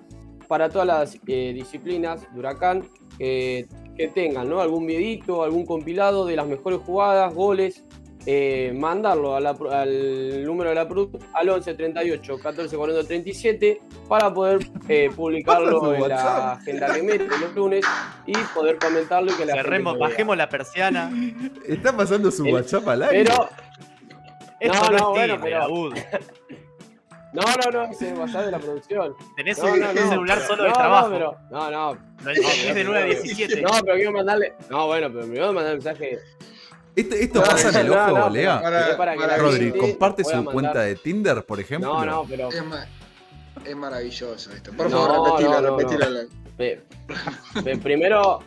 para 0.46 0.68
todas 0.68 0.86
las 0.86 1.18
eh, 1.26 1.52
disciplinas 1.54 2.22
de 2.32 2.38
Huracán 2.38 2.88
que, 3.18 3.66
que 3.96 4.08
tengan 4.08 4.48
¿no? 4.48 4.60
algún 4.60 4.86
videito, 4.86 5.42
algún 5.42 5.66
compilado 5.66 6.24
de 6.26 6.36
las 6.36 6.46
mejores 6.46 6.78
jugadas, 6.80 7.34
goles, 7.34 7.84
eh, 8.26 8.72
mandarlo 8.76 9.34
a 9.36 9.40
la 9.40 9.54
pro- 9.54 9.70
al 9.70 10.44
número 10.44 10.70
de 10.70 10.74
la 10.76 10.86
PRU 10.88 11.10
al 11.32 11.48
11 11.48 11.74
38 11.74 12.38
14 12.42 12.76
40 12.76 13.04
37 13.06 13.80
para 14.08 14.32
poder 14.34 14.58
eh, 14.88 15.08
publicarlo 15.14 15.94
en 15.94 16.08
la 16.08 16.52
agenda 16.52 16.94
quemera 16.94 17.24
de 17.24 17.38
los 17.38 17.54
lunes 17.54 17.84
y 18.26 18.32
poder 18.54 18.78
comentarlo 18.78 19.30
y 19.32 19.34
que 19.34 19.46
la 19.46 19.54
gente 19.54 19.68
Cerremos, 19.68 19.98
bajemos 19.98 20.36
la 20.36 20.48
persiana. 20.48 21.10
Está 21.66 21.96
pasando 21.96 22.30
su 22.30 22.44
El- 22.44 22.54
WhatsApp 22.54 22.86
al 22.88 23.02
aire. 23.04 23.24
Pero 23.24 23.48
Esto 24.60 24.78
No, 24.78 24.84
no, 24.84 24.90
no, 24.90 24.96
es 24.96 25.04
bueno, 25.10 25.38
pero- 25.42 25.62
Abud. 25.62 25.94
No, 27.30 27.42
no, 27.42 27.70
no, 27.70 27.92
es 27.92 28.00
el 28.00 28.14
WhatsApp 28.14 28.46
de 28.46 28.50
la 28.52 28.58
producción. 28.58 29.14
Tenés 29.36 29.58
No, 29.58 29.70
un, 29.74 29.80
no, 29.80 29.92
celular 29.92 30.38
pero- 30.38 30.48
solo 30.48 30.62
de 30.62 30.68
no, 30.70 30.74
trabajo. 30.74 31.08
No, 31.08 31.12
pero, 31.14 31.36
no, 31.50 31.70
no. 31.70 31.98
Lo 32.24 32.30
encendés 32.30 32.74
de 32.74 32.84
9 32.84 33.02
a 33.02 33.04
17. 33.04 33.60
No, 33.60 33.68
pero 33.84 33.96
quiero 33.96 34.12
mandarle. 34.12 34.54
No, 34.70 34.86
bueno, 34.86 35.12
pero 35.12 35.26
me 35.26 35.38
voy 35.38 35.48
a 35.48 35.52
mandar 35.52 35.76
un 35.76 35.84
mensaje. 35.84 36.18
Este- 36.96 37.24
esto 37.24 37.40
No, 37.40 37.46
pasa 37.46 37.68
en 37.68 37.76
el 37.76 37.86
no, 37.88 38.02
ojo, 38.02 38.18
no, 38.18 38.30
Lea. 38.30 38.62
Para- 38.62 38.96
para 38.96 39.14
para- 39.14 39.36
Rodri, 39.36 39.72
¿comparte 39.72 40.24
su 40.24 40.30
mandar- 40.36 40.52
cuenta 40.54 40.80
de 40.80 40.94
Tinder, 40.96 41.44
por 41.44 41.60
ejemplo? 41.60 41.92
No, 41.92 42.04
no, 42.06 42.24
pero. 42.26 42.48
Es 42.48 42.64
más, 42.64 42.88
es 43.62 43.76
maravilloso 43.76 44.50
esto. 44.50 44.72
Por 44.72 44.90
No, 44.90 45.06
favor, 45.06 45.26
repetilo, 45.28 45.60
no, 45.60 45.70
no, 45.70 45.76
repetilo. 45.76 46.06
primero, 47.82 48.38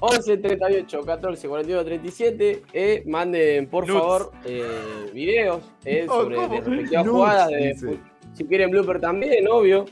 11 0.00 0.36
38 0.38 1.02
14 1.04 1.48
41 1.48 1.84
37. 1.84 2.62
Eh, 2.72 3.02
manden 3.06 3.68
por 3.68 3.86
favor 3.86 4.32
eh, 4.44 5.10
videos 5.12 5.62
eh, 5.84 6.04
No, 6.06 6.14
sobre 6.14 6.36
¿cómo? 6.36 6.48
de 6.48 6.60
respectivas 6.60 7.08
jugadas. 7.08 7.48
de 7.50 7.98
si 8.32 8.44
quieren 8.46 8.70
blooper 8.70 9.00
también, 9.00 9.46
obvio. 9.48 9.84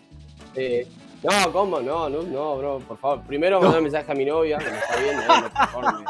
Eh, 0.55 0.87
no, 1.23 1.53
¿cómo? 1.53 1.81
No, 1.81 2.09
no, 2.09 2.23
no, 2.23 2.57
bro, 2.59 2.79
por 2.79 2.97
favor. 2.99 3.23
Primero 3.27 3.61
mandar 3.61 3.79
un 3.79 3.85
mensaje 3.85 4.13
a 4.13 4.15
mi 4.15 4.25
novia, 4.25 4.59
que 4.59 4.71
me 4.71 4.79
está 4.79 4.97
viendo. 4.97 5.23
eh, 5.23 5.51
por 5.51 5.69
favor, 5.69 6.01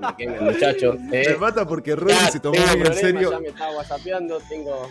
me- 0.00 0.06
me 0.08 0.16
quemen, 0.16 0.44
muchachos. 0.44 1.00
Me 1.00 1.22
Eh, 1.22 1.36
mata 1.38 1.64
porque 1.66 1.94
Rodri 1.94 2.14
ya 2.14 2.30
se 2.30 2.40
tomó 2.40 2.58
muy 2.58 2.86
en 2.86 2.94
serio. 2.94 3.30
Ya 3.30 3.38
me 3.40 3.48
está 3.48 3.70
whatsappeando, 3.70 4.38
tengo. 4.48 4.88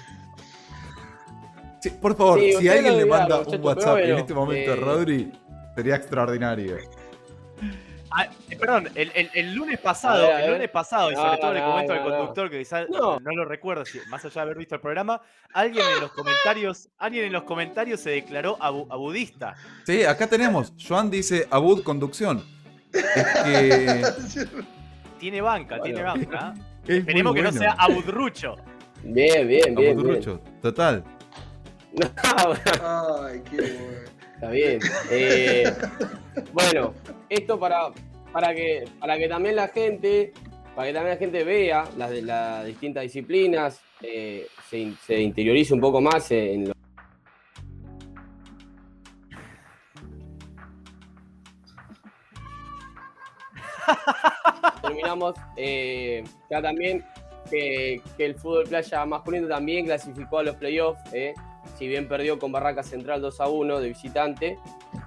Por 2.01 2.15
favor, 2.15 2.39
Sí, 2.39 2.53
si 2.53 2.67
alguien 2.67 2.97
le 2.97 3.05
manda 3.05 3.41
un 3.41 3.63
WhatsApp 3.63 3.97
en 3.97 4.03
bueno, 4.05 4.17
este 4.17 4.33
momento 4.33 4.71
a 4.71 4.73
eh, 4.73 4.77
Rodri, 4.79 5.31
sería 5.75 5.95
extraordinario. 5.97 6.77
Ah, 8.17 8.27
eh, 8.49 8.55
perdón, 8.57 8.87
el, 8.95 9.11
el- 9.13 9.29
el 9.33 9.53
lunes 9.53 9.77
pasado, 9.79 10.27
ver, 10.27 10.45
el 10.45 10.51
lunes 10.53 10.69
pasado, 10.69 11.11
y 11.11 11.15
No, 11.15 11.21
sobre 11.21 11.37
todo 11.37 11.53
le 11.53 11.59
no, 11.59 11.65
comento 11.71 11.93
al 11.93 11.99
no, 11.99 12.05
no. 12.05 12.09
conductor 12.15 12.49
que 12.49 12.59
quizás 12.59 12.87
No. 12.89 13.19
no. 13.19 13.31
lo 13.35 13.43
recuerda, 13.45 13.83
si- 13.85 13.99
más 14.07 14.23
allá 14.23 14.33
de 14.35 14.39
haber 14.41 14.57
visto 14.57 14.75
el 14.75 14.81
programa, 14.81 15.21
alguien 15.53 15.83
en 15.95 16.01
los 16.01 16.11
comentarios, 16.13 16.87
alguien 16.97 17.25
en 17.25 17.33
los 17.33 17.43
comentarios 17.43 17.99
se 17.99 18.11
declaró 18.11 18.57
abu- 18.61 18.87
abudista. 18.89 19.55
Sí, 19.85 20.05
acá 20.05 20.27
tenemos. 20.27 20.71
Joan 20.79 21.11
dice 21.11 21.45
Abud 21.51 21.83
Conducción. 21.83 22.43
Es 22.93 23.25
que. 23.43 24.03
Tiene 25.19 25.41
banca, 25.41 25.81
tiene 25.81 26.03
Bueno. 26.03 26.25
banca. 26.29 26.53
¿eh? 26.55 26.61
es 26.87 26.89
muy 26.89 26.97
Esperemos 26.99 27.35
que 27.35 27.41
no 27.41 27.51
sea 27.51 27.71
abudrucho. 27.79 28.55
Bien, 29.03 29.47
bien, 29.47 29.61
bien. 29.63 29.75
bien. 29.75 29.99
Abudrucho, 29.99 30.41
total. 30.61 31.03
Ay, 32.83 33.41
qué 33.49 33.57
bueno. 33.57 34.14
Está 34.35 34.49
bien. 34.49 34.79
Eh, 35.09 35.63
bueno, 36.53 36.93
esto 37.29 37.59
para, 37.59 37.91
para, 38.31 38.53
que, 38.53 38.83
para 38.99 39.17
que 39.17 39.27
también 39.27 39.55
la 39.55 39.69
gente, 39.69 40.33
para 40.75 40.87
que 40.87 40.93
también 40.93 41.15
la 41.15 41.19
gente 41.19 41.43
vea 41.43 41.85
las, 41.97 42.11
las 42.21 42.65
distintas 42.65 43.03
disciplinas, 43.03 43.81
eh, 44.01 44.47
se, 44.69 44.93
se 45.05 45.21
interiorice 45.21 45.73
un 45.73 45.81
poco 45.81 46.01
más 46.01 46.29
en 46.31 46.67
lo 46.67 46.75
terminamos 54.81 55.35
eh, 55.55 56.23
ya 56.49 56.61
también 56.61 57.03
que, 57.49 58.01
el 58.17 58.35
fútbol 58.35 58.65
playa 58.67 59.05
masculino 59.05 59.47
también 59.47 59.85
clasificó 59.85 60.39
a 60.39 60.43
los 60.43 60.55
playoffs. 60.55 61.01
Si 61.77 61.87
bien 61.87 62.07
perdió 62.07 62.39
con 62.39 62.51
Barraca 62.51 62.83
Central 62.83 63.21
2 63.21 63.41
a 63.41 63.47
1 63.47 63.79
de 63.79 63.87
visitante, 63.89 64.57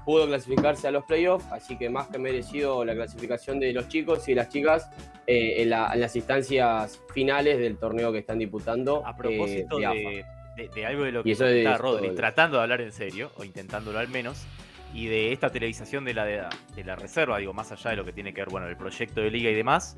pudo 0.05 0.27
clasificarse 0.27 0.89
a 0.89 0.91
los 0.91 1.05
playoffs, 1.05 1.47
así 1.53 1.77
que 1.79 1.89
más 1.91 2.09
que 2.09 2.19
merecido 2.19 2.85
la 2.85 2.95
clasificación 2.95 3.59
de 3.61 3.73
los 3.73 3.89
chicos 3.89 4.29
y 4.29 4.35
las 4.35 4.49
chicas 4.49 4.91
eh, 5.27 5.63
en, 5.63 5.71
la- 5.71 5.91
en 5.95 6.01
las 6.01 6.15
instancias 6.17 7.01
finales 7.15 7.59
del 7.59 7.77
torneo 7.79 8.13
que 8.13 8.19
están 8.19 8.39
disputando. 8.39 9.07
A 9.07 9.11
eh, 9.11 9.15
propósito 9.17 9.79
de 9.79 9.87
AFA. 9.87 9.95
de, 9.97 10.25
de- 10.57 10.69
de 10.75 10.87
algo 10.87 11.05
de 11.05 11.13
lo 11.13 11.23
que 11.23 11.33
eso 11.33 11.45
comentaba 11.45 11.75
es 11.77 11.81
Rodri, 11.81 12.15
tratando 12.15 12.57
de 12.57 12.63
hablar 12.65 12.81
en 12.81 12.93
serio, 12.93 13.31
o 13.37 13.45
intentándolo 13.45 13.99
al 13.99 14.09
menos, 14.09 14.45
y 14.95 15.07
de 15.07 15.33
esta 15.33 15.51
televisación 15.51 16.05
de 16.05 16.15
la, 16.15 16.25
de, 16.25 16.85
la- 16.85 16.97
reserva, 16.97 17.39
digo, 17.39 17.53
más 17.53 17.71
allá 17.73 17.91
de 17.91 17.97
lo 17.97 18.05
que 18.05 18.13
tiene 18.13 18.33
que 18.33 18.41
ver, 18.41 18.49
bueno, 18.51 18.67
el 18.67 18.77
proyecto 18.77 19.21
de 19.21 19.31
liga 19.31 19.51
y 19.51 19.55
demás, 19.55 19.97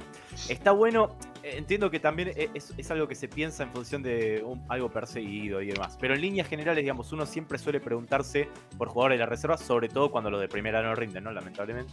está 0.48 0.72
bueno, 0.72 1.16
eh, 1.42 1.54
entiendo 1.56 1.90
que 1.90 2.00
también 2.00 2.32
e- 2.36 2.50
es, 2.54 2.90
algo 2.90 3.06
que 3.06 3.14
se 3.14 3.28
piensa 3.28 3.62
en 3.62 3.70
función 3.70 4.02
de 4.02 4.44
algo 4.68 4.90
perseguido 4.90 5.62
y 5.62 5.68
demás, 5.68 5.96
pero 6.00 6.14
en 6.14 6.20
líneas 6.20 6.48
generales, 6.48 6.82
digamos, 6.82 7.12
uno 7.12 7.24
siempre 7.26 7.58
suele 7.58 7.80
preguntarse 7.80 8.48
por 8.76 8.88
jugadores 8.88 9.18
de 9.18 9.24
la 9.24 9.30
reserva, 9.30 9.56
sobre 9.56 9.88
todo 9.88 10.10
cuando 10.10 10.30
los 10.30 10.40
de 10.40 10.48
primera 10.48 10.82
no 10.82 10.94
rinden, 10.94 11.24
¿no? 11.24 11.32
Lamentablemente. 11.32 11.92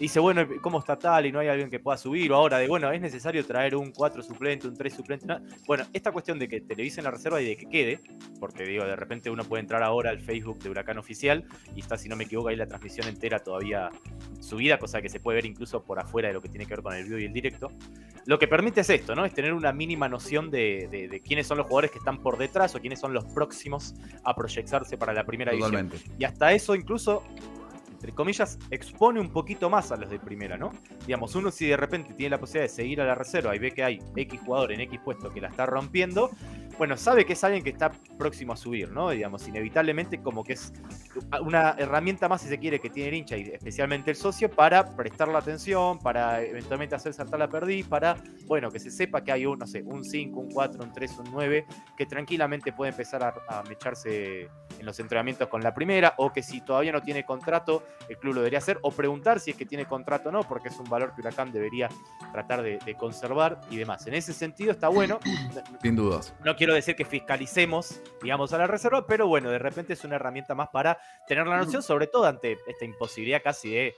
Dice, 0.00 0.18
bueno, 0.18 0.46
¿cómo 0.62 0.78
está 0.78 0.98
tal? 0.98 1.26
Y 1.26 1.32
no 1.32 1.38
hay 1.40 1.48
alguien 1.48 1.68
que 1.70 1.78
pueda 1.78 1.96
subir, 1.98 2.32
o 2.32 2.34
ahora 2.34 2.56
de, 2.58 2.66
bueno, 2.66 2.90
es 2.90 3.00
necesario 3.02 3.44
traer 3.44 3.76
un 3.76 3.92
4 3.92 4.22
suplente, 4.22 4.66
un 4.66 4.74
3 4.74 4.94
suplente. 4.94 5.26
¿no? 5.26 5.38
Bueno, 5.66 5.84
esta 5.92 6.10
cuestión 6.10 6.38
de 6.38 6.48
que 6.48 6.62
televisen 6.62 7.04
la 7.04 7.10
reserva 7.10 7.40
y 7.42 7.44
de 7.46 7.56
que 7.56 7.66
quede, 7.66 8.00
porque 8.40 8.64
digo, 8.64 8.84
de 8.84 8.96
repente 8.96 9.28
uno 9.30 9.44
puede 9.44 9.60
entrar 9.60 9.82
ahora 9.82 10.08
al 10.10 10.18
Facebook 10.18 10.58
de 10.60 10.70
Huracán 10.70 10.96
Oficial 10.96 11.44
y 11.76 11.80
está, 11.80 11.98
si 11.98 12.08
no 12.08 12.16
me 12.16 12.24
equivoco, 12.24 12.48
ahí 12.48 12.56
la 12.56 12.66
transmisión 12.66 13.06
entera 13.08 13.40
todavía 13.40 13.90
subida, 14.40 14.78
cosa 14.78 15.02
que 15.02 15.10
se 15.10 15.20
puede 15.20 15.36
ver 15.36 15.44
incluso 15.46 15.82
por 15.82 15.98
afuera 16.00 16.28
de 16.28 16.34
lo 16.34 16.40
que 16.40 16.48
tiene 16.48 16.64
que 16.64 16.70
ver 16.74 16.82
con 16.82 16.94
el 16.94 17.04
vivo 17.04 17.18
y 17.18 17.26
el 17.26 17.32
directo. 17.34 17.70
Lo 18.24 18.38
que 18.38 18.48
permite 18.48 18.80
es 18.80 18.88
esto, 18.90 19.14
¿no? 19.14 19.26
Es 19.26 19.34
tener 19.34 19.52
una 19.52 19.72
mínima 19.72 20.08
noción 20.08 20.50
de, 20.50 20.88
de- 20.90 21.08
de 21.08 21.20
quiénes 21.20 21.46
son 21.46 21.58
los 21.58 21.66
jugadores 21.66 21.90
que 21.90 21.98
están 21.98 22.18
por 22.22 22.38
detrás 22.38 22.74
o 22.74 22.80
quiénes 22.80 22.98
son 23.00 23.12
los 23.12 23.24
próximos 23.26 23.94
a 24.24 24.34
proyectarse 24.34 24.96
para 24.96 25.12
la 25.12 25.24
primera 25.24 25.52
división. 25.52 25.88
Y 26.18 26.24
hasta 26.24 26.52
eso 26.52 26.74
incluso, 26.74 27.22
entre 28.00 28.14
comillas, 28.14 28.58
expone 28.70 29.20
un 29.20 29.30
poquito 29.30 29.68
más 29.68 29.92
a 29.92 29.96
los 29.96 30.08
de 30.08 30.18
primera, 30.18 30.56
¿no? 30.56 30.72
Digamos, 31.06 31.34
uno 31.34 31.50
si 31.50 31.66
de 31.66 31.76
repente 31.76 32.14
tiene 32.14 32.30
la 32.30 32.40
posibilidad 32.40 32.64
de 32.64 32.74
seguir 32.74 33.02
a 33.02 33.04
la 33.04 33.14
reserva 33.14 33.54
y 33.54 33.58
ve 33.58 33.72
que 33.72 33.84
hay 33.84 33.98
X 34.16 34.40
jugador 34.40 34.72
en 34.72 34.80
X 34.80 34.98
puesto 35.04 35.28
que 35.30 35.42
la 35.42 35.48
está 35.48 35.66
rompiendo, 35.66 36.30
bueno, 36.80 36.96
sabe 36.96 37.26
que 37.26 37.34
es 37.34 37.44
alguien 37.44 37.62
que 37.62 37.68
está 37.68 37.92
próximo 38.16 38.54
a 38.54 38.56
subir, 38.56 38.90
¿no? 38.90 39.10
Digamos, 39.10 39.46
inevitablemente 39.46 40.22
como 40.22 40.42
que 40.42 40.54
es 40.54 40.72
una 41.42 41.74
herramienta 41.76 42.26
más, 42.26 42.40
si 42.40 42.48
se 42.48 42.58
quiere, 42.58 42.80
que 42.80 42.88
tiene 42.88 43.10
el 43.10 43.16
hincha 43.16 43.36
y 43.36 43.42
especialmente 43.42 44.10
el 44.10 44.16
socio 44.16 44.50
para 44.50 44.96
prestar 44.96 45.28
la 45.28 45.40
atención, 45.40 45.98
para 45.98 46.40
eventualmente 46.40 46.94
hacer 46.94 47.12
saltar 47.12 47.38
la 47.38 47.50
perdiz, 47.50 47.86
para, 47.86 48.16
bueno, 48.46 48.70
que 48.70 48.78
se 48.78 48.90
sepa 48.90 49.22
que 49.22 49.30
hay 49.30 49.44
un, 49.44 49.58
no 49.58 49.66
sé, 49.66 49.82
un 49.82 50.02
5, 50.02 50.40
un 50.40 50.50
4, 50.50 50.82
un 50.82 50.90
3, 50.90 51.18
un 51.18 51.30
9, 51.30 51.66
que 51.98 52.06
tranquilamente 52.06 52.72
puede 52.72 52.92
empezar 52.92 53.24
a, 53.24 53.34
a 53.46 53.62
mecharse 53.64 54.48
en 54.78 54.86
los 54.86 54.98
entrenamientos 55.00 55.48
con 55.48 55.62
la 55.62 55.74
primera, 55.74 56.14
o 56.16 56.32
que 56.32 56.42
si 56.42 56.62
todavía 56.62 56.92
no 56.92 57.02
tiene 57.02 57.24
contrato, 57.24 57.82
el 58.08 58.16
club 58.16 58.36
lo 58.36 58.40
debería 58.40 58.58
hacer, 58.58 58.78
o 58.80 58.90
preguntar 58.90 59.38
si 59.38 59.50
es 59.50 59.56
que 59.58 59.66
tiene 59.66 59.84
contrato 59.84 60.30
o 60.30 60.32
no, 60.32 60.44
porque 60.44 60.68
es 60.68 60.78
un 60.78 60.88
valor 60.88 61.12
que 61.14 61.20
Huracán 61.20 61.52
debería 61.52 61.90
tratar 62.32 62.62
de, 62.62 62.78
de 62.86 62.94
conservar 62.94 63.60
y 63.70 63.76
demás. 63.76 64.06
En 64.06 64.14
ese 64.14 64.32
sentido 64.32 64.70
está 64.70 64.88
bueno. 64.88 65.18
Sin 65.82 65.94
dudas. 65.94 66.32
No 66.42 66.56
quiero 66.56 66.69
decir 66.74 66.96
que 66.96 67.04
fiscalicemos, 67.04 68.00
digamos, 68.22 68.52
a 68.52 68.58
la 68.58 68.66
reserva, 68.66 69.06
pero 69.06 69.26
bueno, 69.26 69.50
de 69.50 69.58
repente 69.58 69.92
es 69.94 70.04
una 70.04 70.16
herramienta 70.16 70.54
más 70.54 70.68
para 70.68 70.98
tener 71.26 71.46
la 71.46 71.56
noción, 71.56 71.82
sobre 71.82 72.06
todo 72.06 72.26
ante 72.26 72.58
esta 72.66 72.84
imposibilidad 72.84 73.42
casi 73.42 73.70
de 73.70 73.94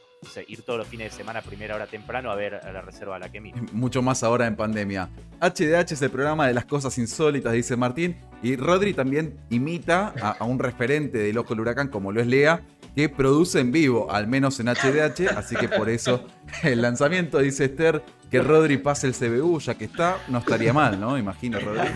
ir 0.47 0.62
todos 0.62 0.78
los 0.78 0.86
fines 0.86 1.11
de 1.11 1.16
semana 1.16 1.43
primera 1.43 1.74
hora 1.74 1.86
temprano 1.86 2.31
a 2.31 2.36
ver 2.36 2.55
a 2.55 2.73
la 2.73 2.81
reserva 2.81 3.16
a 3.16 3.19
la 3.19 3.31
que 3.31 3.40
mira. 3.40 3.61
Mucho 3.73 4.03
más 4.03 4.23
ahora 4.23 4.47
en 4.47 4.57
pandemia. 4.57 5.09
HDH 5.40 5.93
es 5.93 6.03
el 6.03 6.11
programa 6.11 6.47
de 6.47 6.55
las 6.55 6.65
cosas 6.65 6.97
insólitas, 6.99 7.53
dice 7.53 7.77
Martín. 7.77 8.16
Y 8.43 8.57
Rodri 8.57 8.94
también 8.94 9.39
imita 9.51 10.15
a, 10.20 10.31
a 10.31 10.44
un 10.44 10.59
referente 10.59 11.19
del 11.19 11.39
Ojo 11.39 11.51
del 11.51 11.61
Huracán, 11.61 11.89
como 11.89 12.12
lo 12.12 12.20
es 12.20 12.27
Lea, 12.27 12.62
que 12.94 13.09
produce 13.09 13.60
en 13.60 13.73
vivo, 13.73 14.10
al 14.10 14.27
menos 14.27 14.60
en 14.60 14.66
HDH. 14.69 15.28
Así 15.36 15.56
que 15.56 15.69
por 15.69 15.89
eso 15.89 16.24
el 16.62 16.82
lanzamiento, 16.82 17.39
dice 17.39 17.64
Esther, 17.66 18.02
que 18.31 18.40
Rodri 18.40 18.77
pase 18.78 19.06
el 19.06 19.14
CBU, 19.14 19.60
ya 19.60 19.74
que 19.74 19.85
está, 19.86 20.19
no 20.28 20.39
estaría 20.39 20.73
mal, 20.73 20.98
¿no? 21.01 21.16
Imagino, 21.19 21.59
Rodri, 21.60 21.89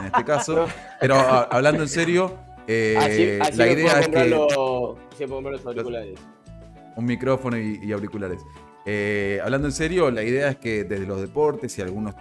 en 0.00 0.06
este 0.06 0.24
caso. 0.24 0.66
Pero 1.00 1.14
a- 1.16 1.42
hablando 1.44 1.82
en 1.82 1.88
serio, 1.88 2.36
eh, 2.66 2.96
así 2.98 3.48
así 3.50 3.58
la 3.58 3.68
idea 3.70 4.00
es 4.00 4.08
que 4.08 4.24
los 4.28 4.52
auriculares. 5.66 6.18
un 6.96 7.04
micrófono 7.04 7.58
y, 7.58 7.78
y 7.82 7.92
auriculares. 7.92 8.40
Eh, 8.84 9.40
hablando 9.42 9.68
en 9.68 9.72
serio, 9.72 10.10
la 10.10 10.22
idea 10.22 10.48
es 10.50 10.56
que 10.56 10.84
desde 10.84 11.06
los 11.06 11.20
deportes 11.20 11.76
y 11.78 11.82
algunos 11.82 12.14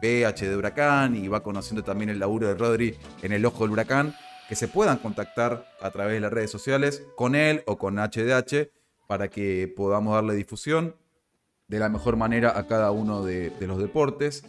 PH 0.00 0.48
de 0.48 0.56
Huracán 0.56 1.16
y 1.16 1.28
va 1.28 1.42
conociendo 1.42 1.82
también 1.82 2.10
el 2.10 2.18
laburo 2.18 2.46
de 2.48 2.54
Rodri 2.54 2.94
en 3.22 3.32
el 3.32 3.44
ojo 3.46 3.64
del 3.64 3.72
huracán, 3.72 4.14
que 4.48 4.54
se 4.54 4.68
puedan 4.68 4.98
contactar 4.98 5.66
a 5.80 5.90
través 5.90 6.14
de 6.14 6.20
las 6.20 6.32
redes 6.32 6.50
sociales 6.50 7.06
con 7.16 7.34
él 7.34 7.62
o 7.66 7.78
con 7.78 7.96
HDH 7.96 8.70
para 9.06 9.28
que 9.28 9.72
podamos 9.74 10.14
darle 10.14 10.34
difusión 10.34 10.96
de 11.68 11.78
la 11.78 11.88
mejor 11.88 12.16
manera 12.16 12.58
a 12.58 12.66
cada 12.66 12.90
uno 12.90 13.24
de, 13.24 13.52
los 13.60 13.78
deportes. 13.78 14.44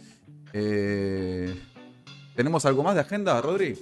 Eh, 0.52 1.54
¿Tenemos 2.34 2.66
algo 2.66 2.82
más 2.82 2.94
de 2.94 3.00
agenda, 3.00 3.40
Rodri? 3.40 3.78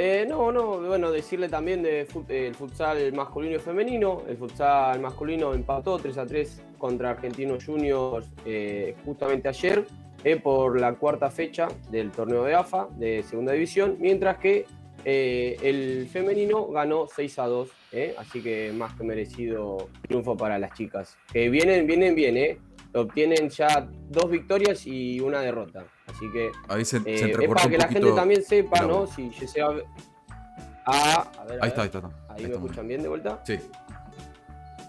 Eh, 0.00 0.24
no, 0.28 0.52
no, 0.52 0.78
bueno, 0.78 1.10
decirle 1.10 1.48
también 1.48 1.82
del 1.82 2.06
futsal 2.54 3.12
masculino 3.12 3.56
y 3.56 3.58
femenino. 3.58 4.22
El 4.28 4.36
futsal 4.36 5.00
masculino 5.00 5.54
empató 5.54 5.98
3 5.98 6.18
a 6.18 6.26
3 6.26 6.62
contra 6.78 7.10
Argentinos 7.10 7.64
Juniors 7.64 8.28
eh, 8.44 8.94
justamente 9.04 9.48
ayer 9.48 9.84
eh, 10.24 10.36
por 10.36 10.80
la 10.80 10.94
cuarta 10.94 11.30
fecha 11.30 11.68
del 11.90 12.10
torneo 12.10 12.44
de 12.44 12.54
AFA 12.54 12.88
de 12.96 13.22
segunda 13.22 13.52
división, 13.52 13.96
mientras 13.98 14.38
que 14.38 14.66
eh, 15.04 15.56
el 15.62 16.08
femenino 16.08 16.66
ganó 16.68 17.06
6 17.06 17.38
a 17.38 17.46
2, 17.46 17.70
eh, 17.92 18.14
así 18.18 18.42
que 18.42 18.72
más 18.72 18.94
que 18.94 19.04
merecido 19.04 19.88
triunfo 20.02 20.36
para 20.36 20.58
las 20.58 20.72
chicas. 20.74 21.16
Que 21.32 21.48
vienen, 21.48 21.86
vienen 21.86 22.14
bien, 22.14 22.36
¿eh? 22.36 22.58
obtienen 22.94 23.48
ya 23.50 23.88
dos 24.08 24.30
victorias 24.30 24.86
y 24.86 25.20
una 25.20 25.40
derrota. 25.40 25.84
Así 26.06 26.30
que 26.32 26.50
Ahí 26.68 26.84
se, 26.84 27.00
se 27.00 27.10
eh, 27.10 27.14
es 27.14 27.22
entrecortó 27.22 27.54
para 27.54 27.70
que 27.70 27.78
la 27.78 27.88
gente 27.88 28.12
también 28.12 28.42
sepa, 28.42 28.82
¿no? 28.82 29.06
Si 29.06 29.30
se 29.30 29.62
Ah, 30.90 31.30
a 31.38 31.44
ver, 31.44 31.60
a 31.60 31.64
Ahí 31.64 31.68
está, 31.68 31.82
ahí 31.82 31.86
está. 31.86 31.98
Ahí 31.98 32.04
Ahí 32.28 32.36
me 32.36 32.42
está 32.44 32.56
escuchan 32.56 32.88
bien 32.88 33.02
de 33.02 33.08
vuelta. 33.08 33.42
Sí. 33.44 33.58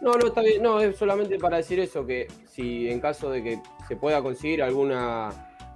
No, 0.01 0.13
no, 0.13 0.27
está 0.27 0.41
bien. 0.41 0.63
No, 0.63 0.79
es 0.79 0.95
solamente 0.95 1.37
para 1.37 1.57
decir 1.57 1.79
eso, 1.81 2.05
que 2.05 2.27
si 2.59 2.89
en 2.89 2.99
caso 2.99 3.29
de 3.29 3.41
que 3.41 3.61
se 3.87 3.95
pueda 3.95 4.21
conseguir 4.21 4.61
alguna 4.61 5.29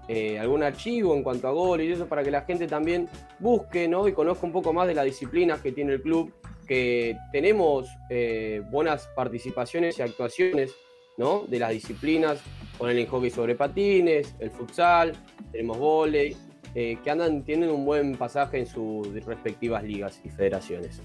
eh, 0.09 0.37
algún 0.37 0.63
archivo 0.63 1.15
en 1.15 1.23
cuanto 1.23 1.47
a 1.47 1.51
goles 1.51 1.87
y 1.87 1.93
eso 1.93 2.07
para 2.07 2.23
que 2.23 2.31
la 2.31 2.41
gente 2.41 2.67
también 2.67 3.07
busque 3.39 3.87
¿no? 3.87 4.05
y 4.07 4.11
conozca 4.11 4.45
un 4.45 4.51
poco 4.51 4.73
más 4.73 4.85
de 4.87 4.93
las 4.93 5.05
disciplinas 5.05 5.61
que 5.61 5.71
tiene 5.71 5.93
el 5.93 6.01
club, 6.01 6.33
que 6.67 7.17
tenemos 7.31 7.87
eh, 8.09 8.61
buenas 8.69 9.07
participaciones 9.15 9.97
y 9.97 10.01
actuaciones 10.01 10.75
¿no? 11.17 11.45
de 11.47 11.59
las 11.59 11.69
disciplinas, 11.69 12.41
con 12.77 12.89
el 12.89 13.07
hockey 13.07 13.29
sobre 13.29 13.55
patines, 13.55 14.35
el 14.39 14.51
futsal, 14.51 15.13
tenemos 15.53 15.77
volei, 15.77 16.35
eh, 16.75 16.97
que 17.01 17.09
andan, 17.09 17.43
tienen 17.43 17.69
un 17.69 17.85
buen 17.85 18.17
pasaje 18.17 18.59
en 18.59 18.65
sus 18.65 19.07
respectivas 19.23 19.85
ligas 19.85 20.19
y 20.25 20.29
federaciones. 20.29 21.01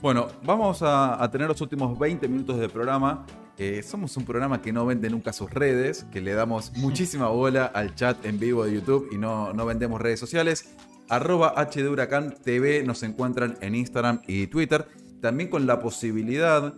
Bueno, 0.00 0.28
vamos 0.44 0.78
a, 0.82 1.28
tener 1.32 1.48
los 1.48 1.60
últimos 1.60 1.98
20 1.98 2.28
minutos 2.28 2.60
de 2.60 2.68
programa. 2.68 3.26
Eh, 3.58 3.82
somos 3.82 4.16
un 4.16 4.24
programa 4.24 4.62
que 4.62 4.72
no 4.72 4.86
vende 4.86 5.10
nunca 5.10 5.32
sus 5.32 5.50
redes, 5.50 6.06
que 6.12 6.20
le 6.20 6.32
damos 6.32 6.72
muchísima 6.76 7.28
bola 7.28 7.66
al 7.66 7.96
chat 7.96 8.24
en 8.24 8.38
vivo 8.38 8.64
de 8.64 8.74
YouTube 8.74 9.08
y 9.10 9.18
no, 9.18 9.52
no 9.52 9.66
vendemos 9.66 10.00
redes 10.00 10.20
sociales. 10.20 10.76
Arroba 11.08 11.54
HD 11.56 11.88
Huracán 11.88 12.36
TV 12.44 12.84
nos 12.84 13.02
encuentran 13.02 13.58
en 13.60 13.74
Instagram 13.74 14.20
y 14.28 14.46
Twitter. 14.46 14.86
También 15.20 15.50
con 15.50 15.66
la 15.66 15.80
posibilidad, 15.80 16.74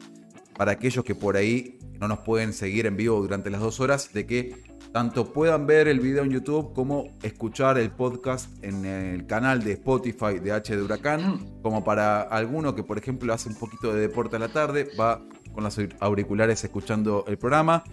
para 0.56 0.72
aquellos 0.72 1.04
que 1.04 1.14
por 1.14 1.36
ahí 1.36 1.78
no 2.00 2.08
nos 2.08 2.20
pueden 2.20 2.54
seguir 2.54 2.86
en 2.86 2.96
vivo 2.96 3.20
durante 3.20 3.50
las 3.50 3.60
dos 3.60 3.78
horas, 3.80 4.14
de 4.14 4.24
que 4.24 4.54
tanto 4.92 5.32
puedan 5.32 5.66
ver 5.66 5.86
el 5.86 6.00
video 6.00 6.24
en 6.24 6.30
YouTube 6.30 6.72
como 6.72 7.16
escuchar 7.22 7.78
el 7.78 7.90
podcast 7.90 8.48
en 8.64 8.86
el 8.86 9.26
canal 9.26 9.62
de 9.62 9.72
Spotify 9.72 10.38
de 10.42 10.52
H 10.52 10.74
de 10.74 10.82
Huracán, 10.82 11.60
como 11.62 11.84
para 11.84 12.22
alguno 12.22 12.74
que 12.74 12.82
por 12.82 12.96
ejemplo 12.96 13.32
hace 13.34 13.50
un 13.50 13.56
poquito 13.56 13.92
de 13.92 14.00
deporte 14.00 14.36
a 14.36 14.38
la 14.38 14.48
tarde, 14.48 14.88
va 14.98 15.22
con 15.60 15.64
los 15.64 15.94
auriculares 16.00 16.64
escuchando 16.64 17.24
el 17.28 17.36
programa. 17.36 17.84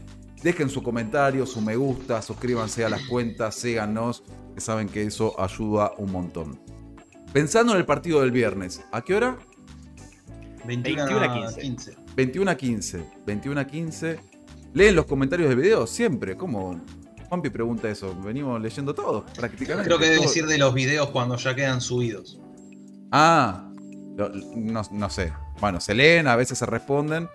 Dejen 0.42 0.70
su 0.70 0.82
comentario, 0.82 1.46
su 1.46 1.62
me 1.62 1.76
gusta, 1.76 2.22
suscríbanse 2.22 2.86
a 2.86 2.90
las 2.90 3.04
cuentas, 3.08 3.56
síganos, 3.56 4.24
que 4.54 4.62
saben 4.62 4.88
que 4.88 5.04
eso 5.04 5.40
ayuda 5.40 5.92
un 5.98 6.12
montón. 6.12 6.60
Pensando 7.34 7.74
en 7.74 7.80
el 7.80 7.86
partido 7.86 8.22
del 8.22 8.32
viernes, 8.32 8.84
¿a 8.92 9.02
qué 9.02 9.16
hora? 9.16 9.38
21 10.66 11.20
a 11.20 11.58
15. 11.60 11.98
21 12.16 12.52
a 12.52 12.56
15. 12.56 13.04
21 13.26 13.62
a 13.62 13.68
15. 13.68 14.20
¿Leen 14.74 14.96
los 14.96 15.06
comentarios 15.06 15.50
del 15.50 15.58
video? 15.58 15.88
Siempre. 15.88 16.36
¿Cómo? 16.36 16.80
Juanpi 17.30 17.50
pregunta 17.50 17.90
eso. 17.90 18.16
Venimos 18.22 18.62
leyendo 18.62 18.94
todo, 18.94 19.26
prácticamente. 19.36 19.86
Creo 19.86 19.98
que 19.98 20.06
debe 20.06 20.18
Todo. 20.18 20.28
decir 20.28 20.46
de 20.46 20.58
los 20.58 20.74
videos 20.74 21.10
cuando 21.10 21.36
ya 21.38 21.56
quedan 21.56 21.82
subidos. 21.82 22.40
Ah, 23.12 23.70
no, 24.18 24.82
no 24.92 25.10
sé. 25.10 25.34
Bueno, 25.60 25.80
se 25.80 25.94
leen, 25.94 26.28
a 26.28 26.36
veces 26.36 26.58
se 26.58 26.66
responden. 26.66 27.30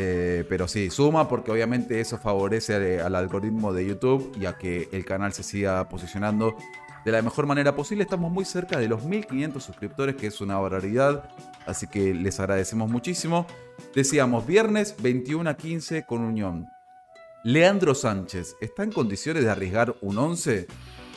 Eh, 0.00 0.44
pero 0.48 0.68
sí, 0.68 0.90
suma 0.90 1.28
porque 1.28 1.50
obviamente 1.50 2.00
eso 2.00 2.18
favorece 2.18 2.76
al, 2.76 3.00
al 3.00 3.16
algoritmo 3.16 3.72
de 3.72 3.84
YouTube 3.84 4.32
y 4.40 4.46
a 4.46 4.52
que 4.52 4.88
el 4.92 5.04
canal 5.04 5.32
se 5.32 5.42
siga 5.42 5.88
posicionando 5.88 6.56
de 7.04 7.10
la 7.10 7.20
mejor 7.20 7.46
manera 7.46 7.74
posible. 7.74 8.04
Estamos 8.04 8.30
muy 8.30 8.44
cerca 8.44 8.78
de 8.78 8.86
los 8.86 9.02
1500 9.02 9.60
suscriptores, 9.60 10.14
que 10.14 10.28
es 10.28 10.40
una 10.40 10.56
barbaridad. 10.56 11.28
Así 11.66 11.88
que 11.88 12.14
les 12.14 12.38
agradecemos 12.38 12.88
muchísimo. 12.88 13.44
Decíamos, 13.92 14.46
viernes 14.46 14.94
21 15.02 15.50
a 15.50 15.56
15 15.56 16.06
con 16.06 16.20
Unión. 16.20 16.68
Leandro 17.42 17.92
Sánchez, 17.96 18.54
¿está 18.60 18.84
en 18.84 18.92
condiciones 18.92 19.42
de 19.42 19.50
arriesgar 19.50 19.96
un 20.00 20.16
11? 20.16 20.68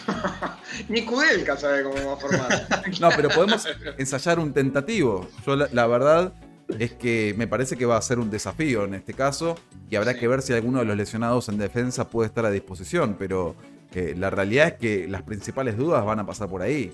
Ni 0.90 1.06
Kudelka 1.06 1.56
sabe 1.56 1.84
cómo 1.84 2.04
va 2.04 2.14
a 2.14 2.18
formar. 2.18 2.68
No, 3.00 3.10
pero 3.16 3.30
podemos 3.30 3.68
ensayar 4.00 4.40
un 4.40 4.54
tentativo. 4.54 5.28
Yo 5.46 5.56
la, 5.56 5.70
la 5.72 5.86
verdad 5.86 6.34
es 6.80 6.94
que 6.94 7.34
me 7.38 7.48
parece 7.48 7.78
que 7.78 7.86
va 7.86 7.98
a 7.98 8.02
ser 8.02 8.20
un 8.20 8.30
desafío 8.30 8.86
en 8.86 8.94
este 8.94 9.14
caso 9.14 9.56
y 9.90 9.96
habrá 9.96 10.14
que 10.16 10.28
ver 10.28 10.42
si 10.42 10.54
alguno 10.54 10.80
de 10.80 10.86
los 10.86 10.98
lesionados 10.98 11.50
en 11.50 11.58
defensa 11.58 12.10
puede 12.10 12.28
estar 12.28 12.46
a 12.46 12.52
disposición, 12.52 13.16
pero 13.18 13.56
eh, 13.94 14.16
la 14.18 14.30
realidad 14.30 14.68
es 14.68 14.74
que 14.76 15.08
las 15.08 15.24
principales 15.24 15.78
dudas 15.78 16.06
van 16.06 16.20
a 16.20 16.26
pasar 16.26 16.50
por 16.50 16.62
ahí. 16.62 16.92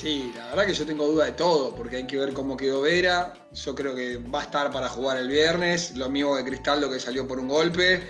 Sí, 0.00 0.32
la 0.34 0.46
verdad 0.46 0.66
que 0.66 0.72
yo 0.72 0.86
tengo 0.86 1.06
duda 1.06 1.26
de 1.26 1.32
todo, 1.32 1.74
porque 1.74 1.96
hay 1.96 2.06
que 2.06 2.16
ver 2.16 2.32
cómo 2.32 2.56
quedó 2.56 2.80
Vera. 2.80 3.34
Yo 3.52 3.74
creo 3.74 3.94
que 3.94 4.16
va 4.16 4.40
a 4.40 4.44
estar 4.44 4.70
para 4.70 4.88
jugar 4.88 5.18
el 5.18 5.28
viernes. 5.28 5.94
Lo 5.94 6.08
mismo 6.08 6.34
que 6.36 6.44
Cristaldo, 6.44 6.90
que 6.90 6.98
salió 6.98 7.28
por 7.28 7.38
un 7.38 7.48
golpe. 7.48 8.02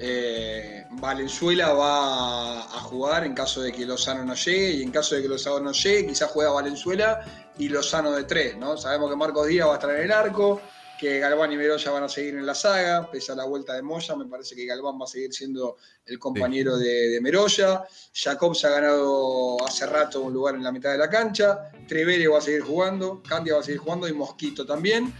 Eh, 0.00 0.84
Valenzuela 0.90 1.72
va 1.72 2.62
a 2.62 2.80
jugar 2.80 3.24
en 3.24 3.32
caso 3.32 3.62
de 3.62 3.70
que 3.70 3.86
Lozano 3.86 4.24
no 4.24 4.34
llegue. 4.34 4.70
Y 4.72 4.82
en 4.82 4.90
caso 4.90 5.14
de 5.14 5.22
que 5.22 5.28
Lozano 5.28 5.60
no 5.60 5.70
llegue, 5.70 6.08
quizás 6.08 6.30
juega 6.32 6.50
Valenzuela 6.50 7.45
y 7.58 7.68
Lozano 7.68 8.12
de 8.12 8.24
tres. 8.24 8.56
¿no? 8.56 8.76
Sabemos 8.76 9.10
que 9.10 9.16
Marcos 9.16 9.46
Díaz 9.46 9.68
va 9.68 9.72
a 9.72 9.74
estar 9.76 9.94
en 9.94 10.02
el 10.02 10.12
arco, 10.12 10.60
que 10.98 11.18
Galván 11.18 11.52
y 11.52 11.56
Meroya 11.56 11.90
van 11.90 12.04
a 12.04 12.08
seguir 12.08 12.34
en 12.34 12.46
la 12.46 12.54
saga. 12.54 13.10
Pese 13.10 13.32
a 13.32 13.34
la 13.34 13.44
vuelta 13.44 13.74
de 13.74 13.82
Moya, 13.82 14.16
me 14.16 14.26
parece 14.26 14.54
que 14.54 14.66
Galván 14.66 14.98
va 15.00 15.04
a 15.04 15.08
seguir 15.08 15.32
siendo 15.32 15.76
el 16.06 16.18
compañero 16.18 16.76
de, 16.78 17.10
de 17.10 17.20
Meroya. 17.20 17.84
Jacob 18.14 18.54
se 18.54 18.66
ha 18.66 18.70
ganado 18.70 19.56
hace 19.66 19.86
rato 19.86 20.22
un 20.22 20.32
lugar 20.32 20.54
en 20.54 20.64
la 20.64 20.72
mitad 20.72 20.92
de 20.92 20.98
la 20.98 21.10
cancha. 21.10 21.70
Trevere 21.86 22.28
va 22.28 22.38
a 22.38 22.40
seguir 22.40 22.62
jugando. 22.62 23.22
Candia 23.22 23.54
va 23.54 23.60
a 23.60 23.62
seguir 23.62 23.80
jugando 23.80 24.08
y 24.08 24.12
Mosquito 24.12 24.64
también. 24.64 25.12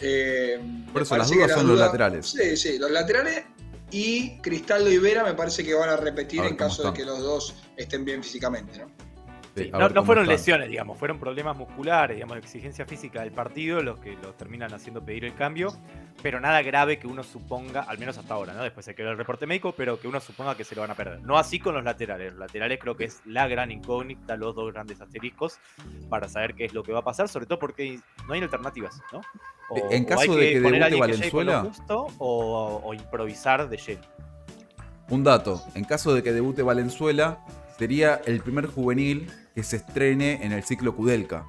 Eh, 0.00 0.58
Por 0.92 1.02
eso 1.02 1.16
las 1.16 1.30
dudas 1.30 1.52
son 1.52 1.68
los 1.68 1.78
laterales. 1.78 2.26
Sí, 2.26 2.56
sí, 2.56 2.78
los 2.78 2.90
laterales. 2.90 3.44
Y 3.92 4.38
Cristaldo 4.40 4.90
y 4.90 4.98
Vera 4.98 5.24
me 5.24 5.34
parece 5.34 5.64
que 5.64 5.74
van 5.74 5.90
a 5.90 5.96
repetir 5.96 6.40
A 6.40 6.46
en 6.46 6.56
caso 6.56 6.84
de 6.84 6.92
que 6.92 7.04
los 7.04 7.20
dos 7.20 7.54
estén 7.76 8.04
bien 8.04 8.22
físicamente. 8.22 8.78
¿no? 8.78 9.09
Sí, 9.56 9.68
No, 9.72 9.78
fueron 10.04 10.24
están. 10.24 10.26
lesiones, 10.28 10.68
digamos, 10.68 10.96
fueron 10.98 11.18
problemas 11.18 11.56
musculares, 11.56 12.16
digamos, 12.16 12.36
exigencia 12.38 12.86
física 12.86 13.20
del 13.22 13.32
partido 13.32 13.82
los 13.82 13.98
que 13.98 14.12
los 14.22 14.36
terminan 14.36 14.72
haciendo 14.72 15.04
pedir 15.04 15.24
el 15.24 15.34
cambio, 15.34 15.74
pero 16.22 16.38
nada 16.40 16.62
grave 16.62 16.98
que 16.98 17.06
uno 17.08 17.22
suponga, 17.24 17.80
al 17.80 17.98
menos 17.98 18.16
hasta 18.16 18.32
ahora, 18.34 18.52
¿no? 18.54 18.62
Después 18.62 18.86
se 18.86 18.94
quedó 18.94 19.10
el 19.10 19.16
reporte 19.18 19.46
médico, 19.46 19.72
pero 19.76 19.98
que 20.00 20.06
uno 20.06 20.20
suponga 20.20 20.54
que 20.56 20.62
se 20.64 20.74
lo 20.76 20.82
van 20.82 20.92
a 20.92 20.94
perder. 20.94 21.20
No 21.22 21.36
así 21.36 21.58
con 21.58 21.74
los 21.74 21.82
laterales. 21.82 22.30
Los 22.32 22.38
laterales 22.40 22.78
creo 22.80 22.96
que 22.96 23.04
es 23.04 23.20
la 23.26 23.48
gran 23.48 23.70
incógnita, 23.72 24.36
los 24.36 24.54
dos 24.54 24.72
grandes 24.72 25.00
asteriscos, 25.00 25.58
para 26.08 26.28
saber 26.28 26.54
qué 26.54 26.66
es 26.66 26.72
lo 26.72 26.82
que 26.84 26.92
va 26.92 27.00
a 27.00 27.04
pasar, 27.04 27.28
sobre 27.28 27.46
todo 27.46 27.58
porque 27.58 27.98
no 28.28 28.34
hay 28.34 28.40
alternativas, 28.42 29.00
¿no? 29.12 29.20
O, 29.68 29.90
En 29.90 30.04
o 30.04 30.06
caso 30.06 30.36
de 30.36 30.52
que 30.52 30.60
poner 30.60 30.82
a 30.82 30.86
alguien 30.86 31.04
que 31.04 31.12
Valenzuela- 31.16 31.60
justo, 31.62 32.06
o, 32.18 32.80
o 32.84 32.94
improvisar 32.94 33.68
de 33.68 33.76
lleno. 33.76 34.02
Un 35.08 35.24
dato, 35.24 35.60
en 35.74 35.84
caso 35.84 36.14
de 36.14 36.22
que 36.22 36.32
debute 36.32 36.62
Valenzuela, 36.62 37.38
sería 37.80 38.20
el 38.26 38.40
primer 38.40 38.66
juvenil 38.66 39.26
que 39.54 39.62
se 39.62 39.76
estrene 39.76 40.44
en 40.44 40.52
el 40.52 40.62
ciclo 40.64 40.94
Kudelka. 40.94 41.46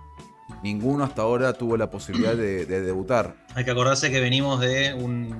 Ninguno 0.63 1.03
hasta 1.03 1.21
ahora 1.23 1.51
tuvo 1.53 1.75
la 1.75 1.89
posibilidad 1.91 2.35
de, 2.35 2.65
de 2.65 2.81
debutar. 2.81 3.35
Hay 3.53 3.65
que 3.65 3.71
acordarse 3.71 4.09
que 4.09 4.21
venimos 4.21 4.61
de 4.61 4.93
un- 4.93 5.35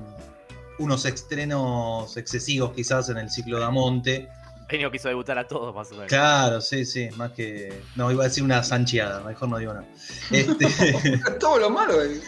unos 0.80 1.06
estrenos 1.06 2.18
excesivos 2.18 2.74
quizás 2.74 3.08
en 3.10 3.18
el 3.18 3.30
ciclo 3.30 3.58
Damonte. 3.60 4.28
Genio 4.70 4.92
quiso 4.92 5.08
debutar 5.08 5.38
a 5.38 5.48
todos, 5.48 5.74
más 5.74 5.88
o 5.92 5.96
menos. 5.96 6.08
Claro, 6.08 6.60
sí, 6.62 6.84
sí, 6.86 7.08
más 7.18 7.32
que... 7.32 7.82
No, 7.96 8.12
iba 8.12 8.24
a 8.24 8.28
decir 8.28 8.44
una 8.44 8.62
sancheada, 8.64 9.22
mejor 9.22 9.48
no 9.50 9.58
digo 9.60 9.74
nada. 9.74 9.86
Este, 10.32 10.68
Todo 11.40 11.58
lo 11.60 11.70
malo. 11.70 12.02
eh. 12.04 12.20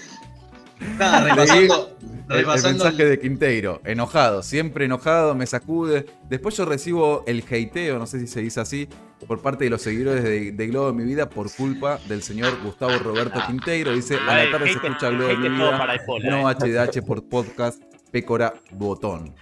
Nada, 0.97 1.21
repasando, 1.25 1.93
el, 2.29 2.45
mensaje 2.45 3.05
de 3.05 3.19
Quinteiro, 3.19 3.81
enojado, 3.83 4.43
siempre 4.43 4.85
enojado, 4.85 5.35
me 5.35 5.45
sacude. 5.45 6.05
Después 6.29 6.55
yo 6.57 6.65
recibo 6.65 7.23
el 7.27 7.43
hateo, 7.43 7.99
no 7.99 8.05
sé 8.05 8.19
si 8.19 8.27
se 8.27 8.41
dice 8.41 8.61
así, 8.61 8.87
por 9.27 9.41
parte 9.41 9.65
de 9.65 9.69
los 9.69 9.81
seguidores 9.81 10.23
de, 10.23 10.51
de 10.51 10.67
Globo 10.67 10.87
de 10.87 10.93
mi 10.93 11.03
vida 11.03 11.29
por 11.29 11.51
culpa 11.53 11.99
del 12.07 12.23
señor 12.23 12.61
Gustavo 12.63 12.97
Roberto 12.99 13.39
Quinteiro. 13.45 13.93
Dice, 13.93 14.17
a 14.17 14.43
la 14.43 14.51
tarde 14.51 14.67
se 14.67 14.73
escucha 14.73 15.09
Globo 15.09 15.27
de 15.27 15.37
mi 15.37 15.49
vida, 15.49 15.97
pola, 16.05 16.29
no 16.29 16.49
eh. 16.49 16.55
HDH 16.55 17.05
por 17.05 17.27
podcast, 17.27 17.81
Pécora 18.11 18.53
Botón. 18.71 19.35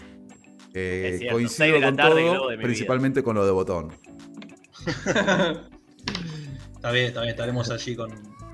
Eh, 0.74 1.28
coincido 1.30 1.82
con 1.82 1.98
todo, 1.98 2.16
vida. 2.16 2.40
principalmente 2.62 3.24
con 3.24 3.36
lo 3.36 3.46
de 3.46 3.52
Botón. 3.52 3.94
Está 6.76 6.92
bien, 6.92 7.06
está 7.06 7.22
bien, 7.22 7.30
estaremos 7.30 7.70
allí 7.70 7.96
con, 7.96 8.10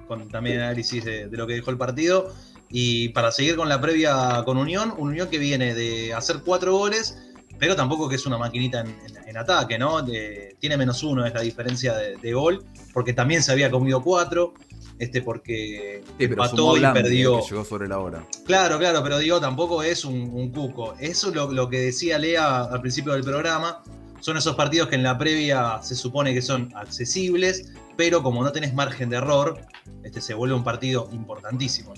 con 0.05 0.27
también 0.27 0.59
análisis 0.59 1.05
de, 1.05 1.29
de 1.29 1.37
lo 1.37 1.47
que 1.47 1.53
dejó 1.53 1.71
el 1.71 1.77
partido. 1.77 2.33
Y 2.69 3.09
para 3.09 3.31
seguir 3.31 3.55
con 3.55 3.69
la 3.69 3.79
previa 3.79 4.43
con 4.45 4.57
Unión, 4.57 4.93
un 4.97 5.09
Unión 5.09 5.29
que 5.29 5.37
viene 5.37 5.73
de 5.73 6.13
hacer 6.13 6.41
cuatro 6.45 6.75
goles, 6.77 7.17
pero 7.59 7.75
tampoco 7.75 8.07
que 8.09 8.15
es 8.15 8.25
una 8.25 8.37
maquinita 8.37 8.81
en, 8.81 8.87
en- 8.87 9.29
en 9.29 9.37
ataque, 9.37 9.77
¿no? 9.79 10.01
De- 10.01 10.55
tiene 10.59 10.77
menos 10.77 11.01
uno, 11.03 11.25
es 11.25 11.33
la 11.33 11.41
diferencia 11.41 11.93
de, 11.95 12.17
de 12.17 12.33
gol, 12.33 12.65
porque 12.93 13.13
también 13.13 13.41
se 13.43 13.51
había 13.51 13.71
comido 13.71 14.01
cuatro, 14.01 14.53
este 14.99 15.21
porque 15.21 16.03
Sí, 16.17 16.23
empató 16.25 16.75
y 16.75 16.81
perdió. 16.81 17.39
que 17.39 17.49
llegó 17.51 17.63
sobre 17.63 17.87
la 17.87 17.99
hora. 17.99 18.25
Claro, 18.45 18.77
claro, 18.79 19.01
pero 19.03 19.19
digo, 19.19 19.39
tampoco 19.39 19.83
es 19.83 20.03
un, 20.05 20.15
un 20.33 20.51
cuco. 20.51 20.93
Eso 20.99 21.29
es 21.29 21.35
lo, 21.35 21.51
lo 21.51 21.69
que 21.69 21.79
decía 21.79 22.17
Lea 22.17 22.63
al 22.63 22.81
principio 22.81 23.13
del 23.13 23.23
programa. 23.23 23.83
Son 24.19 24.35
esos 24.37 24.55
partidos 24.55 24.89
que 24.89 24.95
en 24.95 25.03
la 25.03 25.17
previa 25.17 25.79
se 25.83 25.95
supone 25.95 26.33
que 26.33 26.41
son 26.41 26.73
accesibles, 26.75 27.71
pero 27.95 28.23
como 28.23 28.43
no 28.43 28.51
tenés 28.51 28.73
margen 28.73 29.09
de 29.11 29.17
error, 29.17 29.61
este 30.03 30.19
se 30.21 30.33
vuelve 30.33 30.55
un 30.55 30.63
partido 30.63 31.07
importantísimo. 31.11 31.93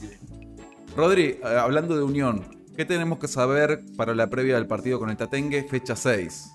Rodri, 1.00 1.40
eh, 1.42 1.42
hablando 1.46 1.96
de 1.96 2.04
Unión, 2.04 2.44
¿qué 2.76 2.84
tenemos 2.84 3.20
que 3.20 3.30
saber 3.30 3.80
para 3.96 4.14
la 4.14 4.30
previa 4.30 4.56
del 4.56 4.68
partido 4.68 5.00
con 5.00 5.10
el 5.10 5.16
Tatengue, 5.16 5.64
fecha 5.64 5.96
6? 5.96 6.52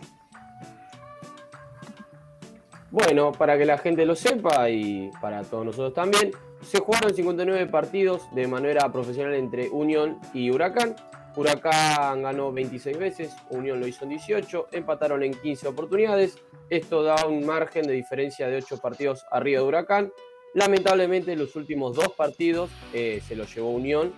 Bueno, 2.91 3.33
para 3.33 3.57
que 3.57 3.65
la 3.65 3.79
gente 3.79 4.05
lo 4.05 4.15
sepa 4.15 4.69
y 4.69 5.11
para 5.23 5.45
todos 5.45 5.65
nosotros 5.65 5.95
también, 5.95 6.33
se 6.61 6.81
jugaron 6.81 7.15
59 7.15 7.69
partidos 7.69 8.23
de 8.35 8.47
manera 8.47 8.93
profesional 8.93 9.33
entre 9.33 9.71
Unión 9.71 10.19
y 10.35 10.51
Huracán. 10.51 10.95
Huracán 11.37 12.23
ganó 12.23 12.53
26 12.53 12.99
veces, 12.99 13.35
Unión 13.49 13.81
lo 13.81 13.87
hizo 13.87 14.05
en 14.05 14.11
18, 14.11 14.69
empataron 14.73 15.23
en 15.23 15.33
15 15.33 15.69
oportunidades. 15.69 16.37
Esto 16.69 17.03
da 17.03 17.27
un 17.27 17.47
margen 17.47 17.87
de 17.87 17.95
diferencia 17.95 18.47
de 18.49 18.59
8 18.59 18.77
partidos 18.77 19.25
arriba 19.31 19.63
de 19.63 19.67
Huracán. 19.67 20.13
Lamentablemente, 20.55 21.35
los 21.37 21.55
últimos 21.57 21.95
dos 21.97 22.13
partidos 22.13 22.71
eh, 22.93 23.21
se 23.27 23.35
los 23.37 23.53
llevó 23.55 23.71
Unión, 23.71 24.13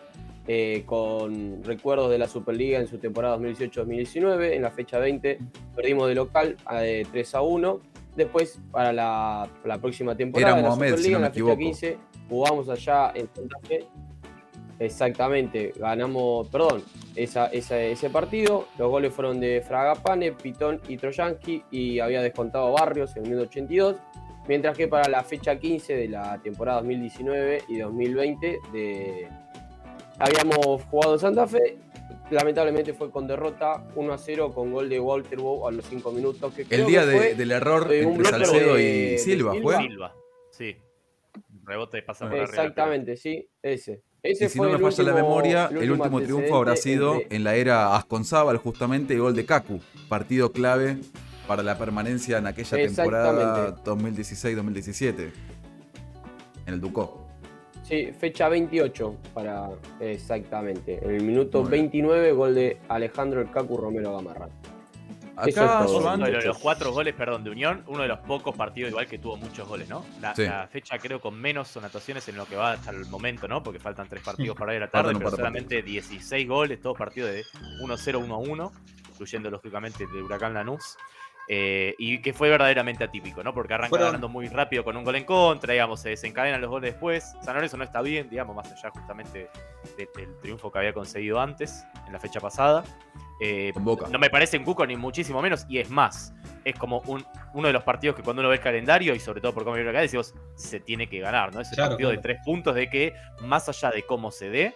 eh, 0.49 0.85
con 0.87 1.65
recuerdos 1.65 2.11
de 2.11 2.19
la 2.19 2.29
Superliga 2.29 2.79
en 2.79 2.87
su 2.87 2.99
temporada 2.99 3.37
2018-2019. 3.39 4.53
En 4.53 4.63
la 4.63 4.71
fecha 4.71 4.99
20 4.99 5.39
perdimos 5.75 6.09
de 6.09 6.15
local 6.15 6.57
eh, 6.81 7.05
3 7.11 7.35
a 7.35 7.41
1. 7.43 7.81
Después, 8.15 8.59
para 8.71 8.93
la, 8.93 9.49
la 9.65 9.79
próxima 9.79 10.17
temporada 10.17 10.53
Era 10.53 10.57
de 10.57 10.63
la 10.63 10.75
Superliga, 10.75 11.03
si 11.03 11.11
no 11.11 11.17
en 11.17 11.23
la 11.23 11.29
fecha 11.29 11.39
equivoco. 11.41 11.57
15, 11.59 11.99
jugamos 12.29 12.69
allá 12.69 13.13
en 13.15 13.29
Santa 13.35 13.59
Fe. 13.67 13.85
Exactamente, 14.79 15.73
ganamos, 15.77 16.49
perdón, 16.49 16.83
esa, 17.15 17.47
esa- 17.47 17.81
ese 17.81 18.11
partido. 18.11 18.67
Los 18.79 18.91
goles 18.91 19.13
fueron 19.13 19.41
de 19.41 19.63
Fragapane, 19.67 20.33
Pitón 20.33 20.81
y 20.87 20.99
Troyanski 20.99 21.63
y 21.71 21.99
había 21.99 22.21
descontado 22.21 22.73
Barrios 22.73 23.17
en 23.17 23.25
el 23.25 23.31
minuto 23.31 23.49
82. 23.49 23.97
Mientras 24.49 24.77
que 24.77 24.87
para 24.89 25.09
la 25.09 25.23
fecha 25.25 25.59
15 25.59 25.95
de 25.97 26.09
la 26.09 26.41
temporada 26.43 26.79
2019 26.81 27.63
y 27.69 27.79
2020 27.79 28.59
de... 28.73 29.29
habíamos 30.19 30.83
jugado 30.85 31.15
en 31.15 31.19
Santa 31.21 31.47
Fe. 31.47 31.79
Lamentablemente 32.31 32.93
fue 32.93 33.11
con 33.11 33.27
derrota 33.29 33.87
1 33.95 34.13
a 34.13 34.19
0 34.19 34.51
con 34.53 34.73
gol 34.73 34.89
de 34.89 34.99
Walter 34.99 35.39
Bow 35.39 35.69
a 35.69 35.71
los 35.71 35.85
5 35.87 36.11
minutos. 36.13 36.53
Que 36.55 36.63
El 36.75 36.87
día 36.87 37.01
que 37.03 37.07
de- 37.07 37.17
fue, 37.17 37.35
del 37.35 37.53
error 37.53 37.83
un 37.89 37.93
entre 37.93 38.25
Salcedo 38.25 38.75
de- 38.75 39.15
y 39.15 39.19
Silva, 39.19 39.53
Silva. 39.53 39.63
¿fue? 39.73 39.77
Silva. 39.87 40.15
Sí. 40.51 40.77
Rebote 41.65 42.03
pasa 42.03 42.25
por 42.25 42.33
arriba. 42.35 42.45
Exactamente, 42.47 43.17
sí, 43.17 43.49
ese. 43.63 44.03
Ese 44.23 44.47
Y 44.47 44.49
si 44.49 44.59
fue 44.59 44.67
no 44.67 44.73
me 44.79 44.85
el 44.87 44.93
falla 44.93 45.05
la 45.05 45.15
último- 45.15 45.29
memoria, 45.29 45.69
el 45.71 45.77
el 45.79 45.91
último 45.93 46.21
triunfo 46.21 46.57
habrá 46.57 46.75
sido 46.75 47.15
entre- 47.15 47.37
en 47.37 47.45
la 47.45 47.55
era 47.55 47.95
Asconzábal, 47.97 48.57
justamente, 48.57 49.15
el 49.15 49.21
gol 49.21 49.35
de 49.37 49.45
Kaku, 49.47 49.81
partido 50.09 50.51
clave 50.51 50.99
para 51.47 51.63
la 51.63 51.79
permanencia 51.79 52.39
en 52.39 52.47
aquella 52.47 52.77
temporada 52.77 53.69
Exactamente. 53.69 54.23
2016-2017, 54.23 55.31
en 56.67 56.75
el 56.75 56.81
Ducó. 56.81 57.27
Sí, 57.83 58.13
fecha 58.19 58.49
28 58.49 59.17
para 59.33 59.69
exactamente. 60.01 60.99
En 61.05 61.15
el 61.15 61.23
minuto 61.23 61.63
Muy 61.63 61.71
bien. 61.71 61.83
29, 61.83 62.33
gol 62.33 62.55
de 62.55 62.79
Alejandro 62.89 63.41
El 63.41 63.51
Cacu 63.51 63.77
Romero 63.77 64.13
Gamarra. 64.17 64.49
Acá, 65.37 65.85
es 65.85 65.91
Uno 65.91 66.17
de 66.17 66.33
los, 66.43 66.59
cuatro 66.59 66.93
goles, 66.93 67.15
perdón, 67.15 67.45
de 67.45 67.51
Unión, 67.51 67.85
uno 67.89 68.03
de 68.03 68.09
los 68.09 68.21
pocos 68.21 68.57
partidos 68.57 68.91
igual 68.91 69.07
que 69.07 69.19
tuvo 69.19 69.37
muchos 69.37 69.69
goles, 69.69 69.87
¿no? 69.87 70.03
La, 70.19 70.35
Sí. 70.35 70.45
la 70.45 70.67
fecha 70.67 70.99
creo 70.99 71.21
con 71.21 71.39
menos 71.39 71.77
anotaciones 71.77 72.27
en 72.29 72.37
lo 72.37 72.47
que 72.47 72.57
va 72.57 72.73
hasta 72.73 72.91
el 72.91 73.05
momento, 73.07 73.47
¿no? 73.47 73.63
Porque 73.63 73.79
faltan 73.79 74.09
tres 74.09 74.23
partidos 74.23 74.57
para 74.57 74.73
ir 74.75 74.79
a 74.83 74.87
la 74.87 74.91
tarde, 74.91 75.15
pero 75.15 75.31
solamente 75.31 75.83
16 75.83 76.49
goles, 76.49 76.81
todos 76.81 76.97
partidos 76.97 77.31
de 77.33 77.45
1-0, 77.83 78.19
1-1, 78.27 78.73
incluyendo 79.11 79.51
lógicamente 79.51 80.05
el 80.05 80.13
de 80.13 80.23
Huracán 80.23 80.55
Lanús. 80.55 80.97
Eh, 81.49 81.95
y 81.99 82.21
que 82.21 82.33
fue 82.33 82.49
verdaderamente 82.51 83.05
atípico, 83.05 83.43
¿no? 83.43 83.55
Porque 83.55 83.75
arranca 83.75 83.91
Fueron- 83.91 84.09
ganando 84.09 84.29
muy 84.29 84.49
rápido 84.49 84.83
con 84.85 84.97
un 84.97 85.05
gol 85.05 85.17
en 85.17 85.25
contra, 85.25 85.73
digamos, 85.73 86.01
se 86.01 86.09
desencadenan 86.11 86.61
los 86.61 86.71
goles 86.71 86.93
después. 86.93 87.35
San 87.43 87.55
Lorenzo 87.55 87.77
no 87.77 87.85
está 87.85 88.03
bien, 88.03 88.29
digamos, 88.29 88.55
más 88.57 88.71
allá 88.73 88.91
justamente 88.91 89.49
de- 89.97 90.09
del 90.17 90.37
triunfo 90.41 90.71
que 90.73 90.79
había 90.79 90.93
conseguido 90.93 91.41
antes, 91.41 91.85
en 92.07 92.13
la 92.13 92.19
fecha 92.19 92.41
pasada. 92.41 92.85
Eh, 93.41 93.73
no 94.11 94.19
me 94.19 94.31
parece 94.31 94.57
un 94.57 94.65
cuco 94.65 94.87
ni 94.87 94.97
muchísimo 94.97 95.43
menos, 95.43 95.67
y 95.69 95.79
es 95.79 95.91
más, 95.91 96.33
es 96.65 96.75
como 96.75 97.01
un, 97.07 97.23
uno 97.53 97.67
de 97.67 97.73
los 97.75 97.83
partidos 97.85 98.17
que 98.17 98.23
cuando 98.23 98.41
uno 98.41 98.49
ve 98.49 98.57
el 98.57 98.63
calendario 98.63 99.15
y 99.15 99.21
sobre 99.21 99.43
todo 99.43 99.53
por 99.53 99.63
cómo 99.65 99.77
viene 99.77 99.91
acá, 99.91 100.01
decimos, 100.01 100.35
se 100.55 100.81
tiene 100.81 101.07
que 101.07 101.21
ganar, 101.21 101.55
¿no? 101.55 101.61
Es 101.61 101.69
Claro, 101.69 101.91
partido 101.91 102.11
de 102.11 102.19
tres 102.19 102.39
puntos 102.45 102.75
de 102.75 102.89
que, 102.89 103.13
más 103.43 103.69
allá 103.69 103.91
de 103.91 104.05
cómo 104.05 104.31
se 104.31 104.49
dé, 104.49 104.75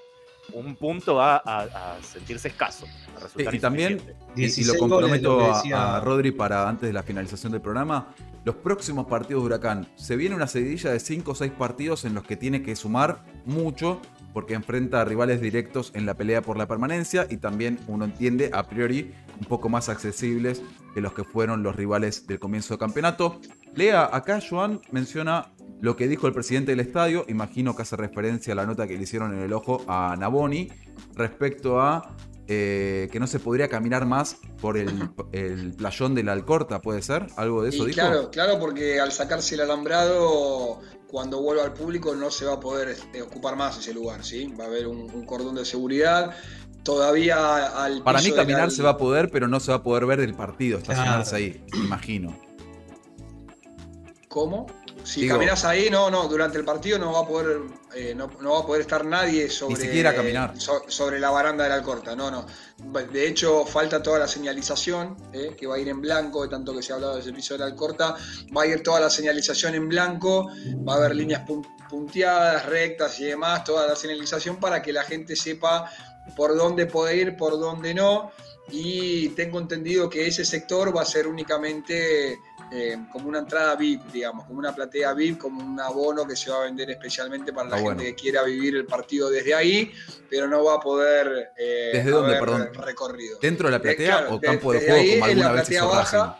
un 0.54 0.76
punto 0.76 1.14
va 1.16 1.36
a, 1.44 1.60
a 1.62 2.02
sentirse 2.02 2.48
escaso. 2.48 2.86
a 3.16 3.20
resultar 3.20 3.54
y 3.54 3.58
también, 3.58 4.00
y, 4.36 4.40
y 4.40 4.44
16 4.46 4.66
lo 4.66 4.72
goles, 4.74 4.90
comprometo 4.90 5.40
a- 5.52 5.56
decía- 5.56 5.96
a, 5.96 6.00
Rodri 6.00 6.30
para 6.32 6.68
antes 6.68 6.86
de 6.88 6.92
la 6.92 7.02
finalización 7.02 7.52
del 7.52 7.60
programa, 7.60 8.08
los 8.44 8.54
próximos 8.56 9.06
partidos 9.06 9.42
de 9.42 9.46
Huracán, 9.46 9.86
se 9.96 10.16
viene 10.16 10.34
una 10.34 10.46
seguidilla 10.46 10.90
de 10.90 11.00
5 11.00 11.30
o 11.32 11.34
6 11.34 11.52
partidos 11.52 12.04
en 12.06 12.14
los 12.14 12.24
que 12.24 12.36
tiene 12.36 12.62
que 12.62 12.74
sumar 12.74 13.22
mucho 13.44 14.00
porque 14.32 14.54
enfrenta 14.54 15.00
a 15.00 15.04
rivales 15.04 15.40
directos 15.40 15.92
en 15.94 16.06
la 16.06 16.14
pelea 16.14 16.42
por 16.42 16.56
la 16.56 16.66
permanencia 16.68 17.26
y 17.30 17.38
también 17.38 17.78
uno 17.86 18.04
entiende 18.04 18.50
a 18.52 18.68
priori 18.68 19.12
un 19.38 19.46
poco 19.46 19.68
más 19.68 19.88
accesibles 19.88 20.62
que 20.94 21.00
los 21.00 21.12
que 21.12 21.24
fueron 21.24 21.62
los 21.62 21.76
rivales 21.76 22.26
del 22.26 22.38
comienzo 22.38 22.74
del 22.74 22.78
campeonato. 22.80 23.40
Lea, 23.74 24.08
acá 24.12 24.40
Joan 24.40 24.80
menciona 24.90 25.52
lo 25.80 25.96
que 25.96 26.08
dijo 26.08 26.26
el 26.26 26.32
presidente 26.34 26.72
del 26.72 26.80
estadio, 26.80 27.24
imagino 27.28 27.74
que 27.74 27.82
hace 27.82 27.96
referencia 27.96 28.52
a 28.52 28.56
la 28.56 28.66
nota 28.66 28.86
que 28.86 28.96
le 28.96 29.02
hicieron 29.02 29.32
en 29.32 29.40
el 29.40 29.52
ojo 29.52 29.82
a 29.88 30.14
Naboni 30.18 30.68
respecto 31.14 31.80
a 31.80 32.16
eh, 32.48 33.08
que 33.12 33.20
no 33.20 33.28
se 33.28 33.38
podría 33.38 33.68
caminar 33.68 34.06
más 34.06 34.36
por 34.60 34.76
el, 34.76 35.08
el 35.32 35.72
playón 35.74 36.14
de 36.16 36.24
la 36.24 36.32
Alcorta, 36.32 36.80
¿puede 36.80 37.00
ser? 37.00 37.28
¿Algo 37.36 37.62
de 37.62 37.70
eso 37.70 37.84
Y 37.84 37.86
dijo? 37.86 38.00
claro, 38.00 38.30
claro, 38.30 38.58
porque 38.58 38.98
al 39.00 39.12
sacarse 39.12 39.54
el 39.54 39.60
alambrado, 39.60 40.80
cuando 41.10 41.40
vuelva 41.42 41.64
al 41.64 41.72
público 41.72 42.14
no 42.14 42.30
se 42.30 42.44
va 42.44 42.54
a 42.54 42.60
poder 42.60 42.88
este, 42.88 43.20
ocupar 43.22 43.56
más 43.56 43.78
ese 43.78 43.92
lugar, 43.92 44.24
¿sí? 44.24 44.46
Va 44.58 44.64
a 44.64 44.66
haber 44.68 44.86
un, 44.86 45.10
un 45.12 45.24
cordón 45.26 45.56
de 45.56 45.64
seguridad. 45.64 46.34
Todavía 46.82 47.66
al 47.84 48.02
Para 48.02 48.20
mí 48.22 48.30
caminar 48.32 48.64
la- 48.64 48.70
se 48.70 48.82
va 48.82 48.90
a 48.90 48.96
poder, 48.96 49.30
pero 49.30 49.48
no 49.48 49.60
se 49.60 49.70
va 49.70 49.78
a 49.78 49.82
poder 49.82 50.06
ver 50.06 50.20
el 50.20 50.34
partido, 50.34 50.78
estacionarse 50.78 51.30
Claro. 51.30 51.44
ahí, 51.44 51.64
imagino. 51.84 52.36
¿Cómo? 54.28 54.66
Si 55.04 55.22
Digo- 55.22 55.34
caminas 55.34 55.64
ahí, 55.64 55.88
no, 55.90 56.10
no, 56.10 56.28
durante 56.28 56.58
el 56.58 56.64
partido 56.64 56.98
no 56.98 57.12
va 57.12 57.20
a 57.20 57.26
poder, 57.26 57.58
eh, 57.94 58.14
no, 58.14 58.30
no 58.40 58.52
va 58.52 58.60
a 58.60 58.66
poder 58.66 58.82
estar 58.82 59.04
nadie 59.04 59.48
sobre, 59.50 59.76
siquiera 59.82 60.14
caminar. 60.14 60.54
so- 60.60 60.84
sobre 60.88 61.18
la 61.18 61.30
baranda 61.30 61.64
de 61.64 61.70
la 61.70 61.76
Alcorta, 61.76 62.14
no, 62.14 62.30
no. 62.30 62.46
De 63.12 63.26
hecho, 63.26 63.64
falta 63.66 64.02
toda 64.02 64.18
la 64.20 64.28
señalización, 64.28 65.16
eh, 65.32 65.56
que 65.58 65.66
va 65.66 65.76
a 65.76 65.78
ir 65.78 65.88
en 65.88 66.00
blanco, 66.00 66.42
de 66.42 66.48
tanto 66.48 66.74
que 66.74 66.82
se 66.82 66.92
ha 66.92 66.96
hablado 66.96 67.14
del 67.14 67.24
servicio 67.24 67.54
de 67.54 67.60
la 67.60 67.66
Alcorta, 67.66 68.14
va 68.56 68.62
a 68.62 68.66
ir 68.66 68.82
toda 68.82 69.00
la 69.00 69.10
señalización 69.10 69.74
en 69.74 69.88
blanco, 69.88 70.50
va 70.86 70.94
a 70.94 70.96
haber 70.96 71.16
líneas 71.16 71.46
pun- 71.46 71.66
punteadas, 71.88 72.66
rectas 72.66 73.18
y 73.20 73.24
demás, 73.24 73.64
toda 73.64 73.86
la 73.86 73.96
señalización 73.96 74.56
para 74.60 74.80
que 74.80 74.92
la 74.92 75.02
gente 75.02 75.34
sepa 75.34 75.90
por 76.36 76.54
dónde 76.56 76.86
puede 76.86 77.16
ir, 77.16 77.36
por 77.36 77.58
dónde 77.58 77.94
no. 77.94 78.30
Y 78.72 79.30
tengo 79.30 79.58
entendido 79.58 80.08
que 80.08 80.28
ese 80.28 80.44
sector 80.44 80.96
va 80.96 81.02
a 81.02 81.04
ser 81.04 81.26
únicamente 81.26 82.38
eh, 82.72 82.96
como 83.10 83.28
una 83.28 83.40
entrada 83.40 83.74
VIP, 83.76 84.12
digamos, 84.12 84.46
como 84.46 84.58
una 84.60 84.74
platea 84.74 85.12
VIP, 85.14 85.38
como 85.38 85.62
un 85.64 85.80
abono 85.80 86.26
que 86.26 86.36
se 86.36 86.50
va 86.50 86.58
a 86.58 86.64
vender 86.64 86.90
especialmente 86.90 87.52
para 87.52 87.68
la 87.68 87.74
Ah, 87.76 87.78
gente 87.78 87.94
bueno. 87.94 88.02
que 88.02 88.14
quiera 88.14 88.42
vivir 88.44 88.76
el 88.76 88.86
partido 88.86 89.28
desde 89.30 89.54
ahí, 89.54 89.90
pero 90.28 90.46
no 90.48 90.62
va 90.64 90.74
a 90.76 90.80
poder 90.80 91.50
eh, 91.58 91.90
¿Desde 91.94 92.10
dónde, 92.10 92.36
haber 92.36 92.40
perdón? 92.48 92.68
recorrido. 92.84 93.38
¿Dentro 93.40 93.66
de 93.66 93.72
la 93.72 93.76
Eh, 93.78 93.80
platea 93.80 94.18
claro, 94.18 94.34
o 94.36 94.40
campo 94.40 94.72
de 94.72 94.78
desde 94.80 94.90
juego 94.92 95.02
ahí 95.02 95.10
como 95.18 95.24
en 95.24 95.30
alguna 95.30 95.46
la 95.48 95.52
vez 95.52 95.62
platea 95.68 95.78
hizo 95.84 95.88
baja? 95.90 96.38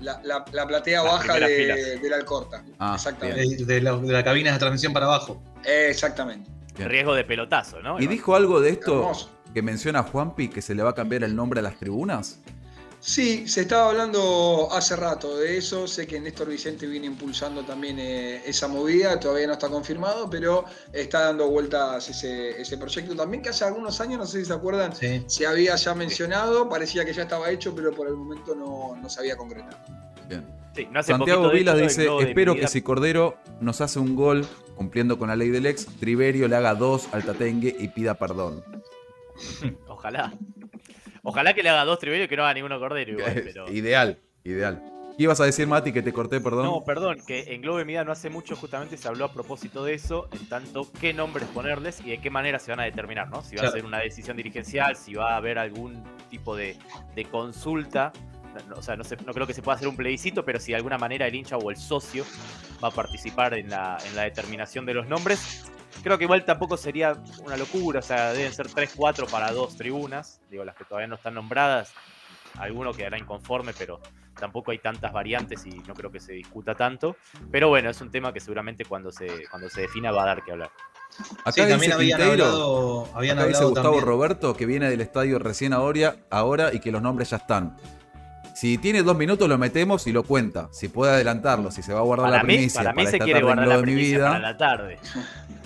La, 0.00 0.20
la- 0.22 0.44
la 0.52 0.66
platea 0.68 1.02
Las 1.02 1.12
baja 1.12 1.34
de, 1.40 1.56
filas. 1.56 1.78
de 2.02 2.08
la 2.08 2.16
Alcorta. 2.16 2.64
Ah, 2.78 2.92
Exactamente. 2.94 3.56
De, 3.64 3.64
de 3.74 3.80
la, 3.80 3.96
de 3.96 4.12
la 4.12 4.22
cabina 4.22 4.52
de 4.52 4.58
transmisión 4.60 4.92
para 4.92 5.06
abajo. 5.06 5.42
Eh, 5.64 5.88
exactamente. 5.90 6.48
Bien. 6.76 6.88
Riesgo 6.88 7.14
de 7.16 7.24
pelotazo, 7.24 7.82
¿no? 7.82 7.98
¿Y 8.00 8.06
dijo 8.06 8.36
algo 8.36 8.60
de 8.60 8.70
esto 8.70 8.92
Hermoso. 9.00 9.30
que 9.52 9.60
menciona 9.62 10.04
Juanpi, 10.04 10.46
que 10.50 10.62
se 10.62 10.76
le 10.76 10.84
va 10.84 10.90
a 10.90 10.94
cambiar 10.94 11.24
el 11.24 11.34
nombre 11.34 11.58
a 11.58 11.62
las 11.64 11.76
tribunas? 11.80 12.38
Sí, 13.00 13.46
se 13.46 13.60
estaba 13.62 13.90
hablando 13.90 14.68
hace 14.72 14.96
rato 14.96 15.36
de 15.38 15.56
eso. 15.56 15.86
Sé 15.86 16.06
que 16.06 16.20
Néstor 16.20 16.48
Vicente 16.48 16.86
viene 16.86 17.06
impulsando 17.06 17.62
también 17.64 17.98
eh, 18.00 18.42
esa 18.44 18.66
movida, 18.66 19.18
todavía 19.20 19.46
no 19.46 19.52
está 19.52 19.68
confirmado, 19.68 20.28
pero 20.28 20.64
está 20.92 21.26
dando 21.26 21.48
vueltas 21.48 22.08
ese, 22.08 22.60
ese 22.60 22.76
proyecto 22.76 23.14
también 23.14 23.42
que 23.42 23.50
hace 23.50 23.64
algunos 23.64 24.00
años, 24.00 24.18
no 24.18 24.26
sé 24.26 24.40
si 24.40 24.46
se 24.46 24.52
acuerdan, 24.52 24.94
Sí. 24.96 25.22
se 25.28 25.46
había 25.46 25.76
ya 25.76 25.94
mencionado, 25.94 26.68
parecía 26.68 27.04
que 27.04 27.12
ya 27.12 27.22
estaba 27.22 27.50
hecho, 27.50 27.72
pero 27.74 27.92
por 27.92 28.08
el 28.08 28.14
momento 28.14 28.54
no, 28.56 28.96
no 29.00 29.08
se 29.08 29.20
había 29.20 29.36
concretado. 29.36 29.76
Bien. 30.28 30.44
Sí, 30.74 30.88
no 30.90 31.00
hace 31.00 31.12
Santiago 31.12 31.50
Vilas 31.50 31.78
dice, 31.78 32.02
de 32.02 32.18
espero 32.22 32.54
que 32.56 32.66
si 32.68 32.82
Cordero 32.82 33.36
nos 33.60 33.80
hace 33.80 33.98
un 34.00 34.16
gol 34.16 34.46
cumpliendo 34.76 35.18
con 35.18 35.28
la 35.28 35.36
ley 35.36 35.48
del 35.50 35.66
ex, 35.66 35.86
Triverio 35.98 36.46
le 36.48 36.56
haga 36.56 36.74
dos 36.74 37.08
al 37.12 37.24
Tatengue 37.24 37.74
y 37.78 37.88
pida 37.88 38.14
perdón. 38.14 38.62
Ojalá. 39.88 40.34
Ojalá 41.28 41.54
que 41.54 41.62
le 41.62 41.68
haga 41.68 41.84
dos 41.84 41.98
triviales 41.98 42.26
y 42.26 42.28
que 42.28 42.36
no 42.36 42.44
haga 42.44 42.54
ninguno 42.54 42.78
cordero 42.78 43.12
igual, 43.12 43.34
pero... 43.44 43.70
Ideal, 43.70 44.18
ideal. 44.44 44.82
¿Qué 45.16 45.24
ibas 45.24 45.40
a 45.40 45.44
decir, 45.44 45.66
Mati, 45.66 45.92
que 45.92 46.00
te 46.00 46.12
corté, 46.12 46.40
perdón? 46.40 46.64
No, 46.66 46.84
perdón, 46.84 47.18
que 47.26 47.52
en 47.52 47.60
Globo 47.60 47.78
de 47.78 47.84
Mida 47.84 48.04
no 48.04 48.12
hace 48.12 48.30
mucho 48.30 48.54
justamente 48.54 48.96
se 48.96 49.08
habló 49.08 49.24
a 49.24 49.32
propósito 49.32 49.84
de 49.84 49.94
eso, 49.94 50.28
en 50.32 50.48
tanto 50.48 50.86
qué 51.00 51.12
nombres 51.12 51.48
ponerles 51.48 52.00
y 52.04 52.10
de 52.10 52.20
qué 52.20 52.30
manera 52.30 52.58
se 52.60 52.70
van 52.70 52.78
a 52.80 52.84
determinar, 52.84 53.28
¿no? 53.28 53.42
Si 53.42 53.56
va 53.56 53.62
Claro. 53.62 53.68
a 53.68 53.72
ser 53.72 53.84
una 53.84 53.98
decisión 53.98 54.36
dirigencial, 54.36 54.94
si 54.96 55.14
va 55.14 55.32
a 55.32 55.36
haber 55.36 55.58
algún 55.58 56.04
tipo 56.30 56.54
de, 56.56 56.76
de 57.16 57.24
consulta. 57.24 58.12
No, 58.68 58.76
o 58.76 58.82
sea, 58.82 58.96
no, 58.96 59.02
sé, 59.04 59.16
no 59.26 59.32
creo 59.34 59.46
que 59.46 59.54
se 59.54 59.60
pueda 59.62 59.76
hacer 59.76 59.88
un 59.88 59.96
plebiscito, 59.96 60.44
pero 60.44 60.60
si 60.60 60.70
de 60.72 60.76
alguna 60.76 60.98
manera 60.98 61.26
el 61.26 61.34
hincha 61.34 61.56
o 61.58 61.68
el 61.70 61.76
socio 61.76 62.24
va 62.82 62.88
a 62.88 62.90
participar 62.92 63.54
en 63.54 63.68
la, 63.70 63.98
en 64.08 64.14
la 64.16 64.22
determinación 64.22 64.86
de 64.86 64.94
los 64.94 65.08
nombres. 65.08 65.64
Creo 66.02 66.16
que 66.18 66.24
igual 66.24 66.44
tampoco 66.44 66.76
sería 66.76 67.16
una 67.44 67.56
locura, 67.56 68.00
o 68.00 68.02
sea, 68.02 68.32
deben 68.32 68.52
ser 68.52 68.68
3, 68.68 68.92
4 68.96 69.26
para 69.26 69.50
dos 69.52 69.76
tribunas, 69.76 70.40
digo, 70.50 70.64
las 70.64 70.76
que 70.76 70.84
todavía 70.84 71.08
no 71.08 71.16
están 71.16 71.34
nombradas. 71.34 71.92
Alguno 72.58 72.92
quedará 72.92 73.18
inconforme, 73.18 73.72
pero 73.76 74.00
tampoco 74.38 74.70
hay 74.70 74.78
tantas 74.78 75.12
variantes 75.12 75.66
y 75.66 75.70
no 75.86 75.94
creo 75.94 76.10
que 76.10 76.20
se 76.20 76.32
discuta 76.32 76.74
tanto. 76.74 77.16
Pero 77.50 77.68
bueno, 77.68 77.90
es 77.90 78.00
un 78.00 78.10
tema 78.10 78.32
que 78.32 78.40
seguramente 78.40 78.84
cuando 78.84 79.12
se, 79.12 79.48
cuando 79.50 79.68
se 79.68 79.82
defina 79.82 80.10
va 80.10 80.22
a 80.22 80.26
dar 80.26 80.42
que 80.44 80.52
hablar. 80.52 80.70
Acá 81.44 81.52
Sí, 81.52 81.60
también 81.68 81.92
habían 81.92 82.18
Quintero, 82.20 82.44
hablado, 82.44 83.08
habían 83.14 83.38
acá 83.38 83.46
dice 83.48 83.56
hablado 83.58 83.70
Gustavo 83.70 83.94
también. 83.96 84.06
Roberto 84.06 84.54
que 84.56 84.66
viene 84.66 84.88
del 84.90 85.00
estadio 85.00 85.38
recién 85.38 85.72
ahora, 85.72 86.16
ahora 86.30 86.72
y 86.72 86.80
que 86.80 86.92
los 86.92 87.02
nombres 87.02 87.30
ya 87.30 87.38
están. 87.38 87.76
Si 88.60 88.76
tiene 88.78 89.02
dos 89.04 89.16
minutos 89.16 89.48
lo 89.48 89.56
metemos 89.56 90.06
y 90.08 90.12
lo 90.12 90.24
cuenta. 90.24 90.68
Si 90.72 90.88
puede 90.88 91.12
adelantarlo, 91.12 91.70
si 91.70 91.80
se 91.82 91.92
va 91.92 92.00
a 92.00 92.02
guardar 92.02 92.26
Para 92.26 92.36
la 92.38 92.42
mí, 92.42 92.54
primicia 92.54 92.80
para 92.82 92.92
mí 92.92 93.06
se 93.06 93.18
quiere 93.20 93.40
guardar 93.42 93.68
la 93.68 93.76
de 93.76 93.82
mi 93.82 93.92
primicia 93.92 94.16
vida. 94.16 94.26
para 94.28 94.38
la 94.40 94.56
tarde. 94.56 94.98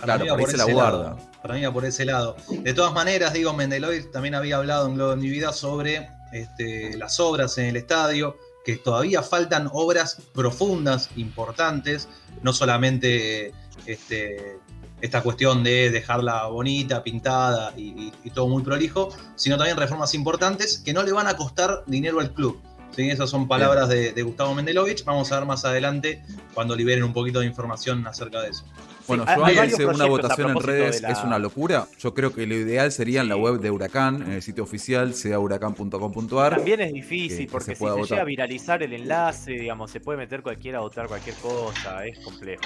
Para 0.00 0.16
Claro, 0.18 0.26
por 0.26 0.40
ahí 0.40 0.46
se 0.46 0.56
la 0.58 0.64
ese 0.64 0.72
guarda. 0.74 0.98
lado. 1.02 1.18
Para 1.40 1.54
mí 1.54 1.62
va 1.64 1.72
por 1.72 1.84
ese 1.86 2.04
lado. 2.04 2.36
De 2.50 2.74
todas 2.74 2.92
maneras, 2.92 3.32
digo, 3.32 3.52
Mendelovic 3.54 4.10
también 4.12 4.34
había 4.34 4.56
hablado 4.58 4.86
en 4.88 4.94
Globo 4.96 5.10
de 5.12 5.16
mi 5.16 5.30
vida 5.30 5.52
sobre 5.54 6.08
este, 6.32 6.96
las 6.98 7.18
obras 7.18 7.56
en 7.58 7.66
el 7.66 7.76
estadio, 7.76 8.36
que 8.64 8.76
todavía 8.76 9.22
faltan 9.22 9.70
obras 9.72 10.18
profundas, 10.34 11.08
importantes, 11.16 12.08
no 12.42 12.52
solamente 12.52 13.52
este, 13.86 14.58
esta 15.00 15.22
cuestión 15.22 15.64
de 15.64 15.90
dejarla 15.90 16.46
bonita, 16.46 17.02
pintada 17.02 17.72
y, 17.76 17.82
y- 17.88 18.12
y 18.24 18.30
todo 18.30 18.48
muy 18.48 18.62
prolijo, 18.62 19.08
sino 19.34 19.56
también 19.56 19.76
reformas 19.78 20.14
importantes 20.14 20.78
que 20.78 20.92
no 20.92 21.02
le 21.02 21.12
van 21.12 21.26
a 21.26 21.36
costar 21.36 21.82
dinero 21.86 22.20
al 22.20 22.32
club. 22.34 22.60
¿Sí? 22.94 23.10
Esas 23.10 23.30
son 23.30 23.48
palabras 23.48 23.88
de, 23.88 24.12
de 24.12 24.22
Gustavo 24.22 24.54
Mendelovich. 24.54 25.04
Vamos 25.04 25.30
a 25.32 25.38
ver 25.38 25.46
más 25.46 25.64
adelante 25.64 26.22
cuando 26.54 26.74
liberen 26.76 27.02
un 27.04 27.12
poquito 27.12 27.40
de 27.40 27.46
información 27.46 28.06
acerca 28.06 28.40
de 28.42 28.50
eso. 28.50 28.64
Bueno, 29.08 29.24
varios 29.24 29.66
dice 29.70 29.84
una 29.84 30.06
votación 30.06 30.50
en 30.52 30.60
redes 30.62 31.02
la- 31.02 31.10
es 31.10 31.18
una 31.24 31.38
locura. 31.40 31.88
Yo 31.98 32.14
creo 32.14 32.32
que 32.32 32.46
lo 32.46 32.54
ideal 32.54 32.92
sería 32.92 33.20
en 33.22 33.28
la 33.28 33.34
Sí. 33.34 33.40
web 33.40 33.58
de 33.60 33.70
Huracán, 33.72 34.22
en 34.22 34.32
el 34.32 34.42
sitio 34.42 34.62
oficial, 34.62 35.12
sea 35.14 35.40
huracán.com.ar. 35.40 36.54
También 36.56 36.80
es 36.82 36.92
difícil 36.92 37.46
que 37.46 37.50
porque 37.50 37.64
se 37.66 37.74
si 37.74 37.78
pueda 37.80 37.94
se 37.94 38.00
votar. 38.00 38.10
llega 38.10 38.22
a 38.22 38.26
viralizar 38.26 38.82
el 38.82 38.92
enlace, 38.92 39.50
digamos, 39.52 39.90
se 39.90 39.98
puede 39.98 40.18
meter 40.18 40.42
cualquiera 40.42 40.78
a 40.78 40.82
votar 40.82 41.08
cualquier 41.08 41.34
cosa, 41.36 42.06
es 42.06 42.18
complejo. 42.20 42.62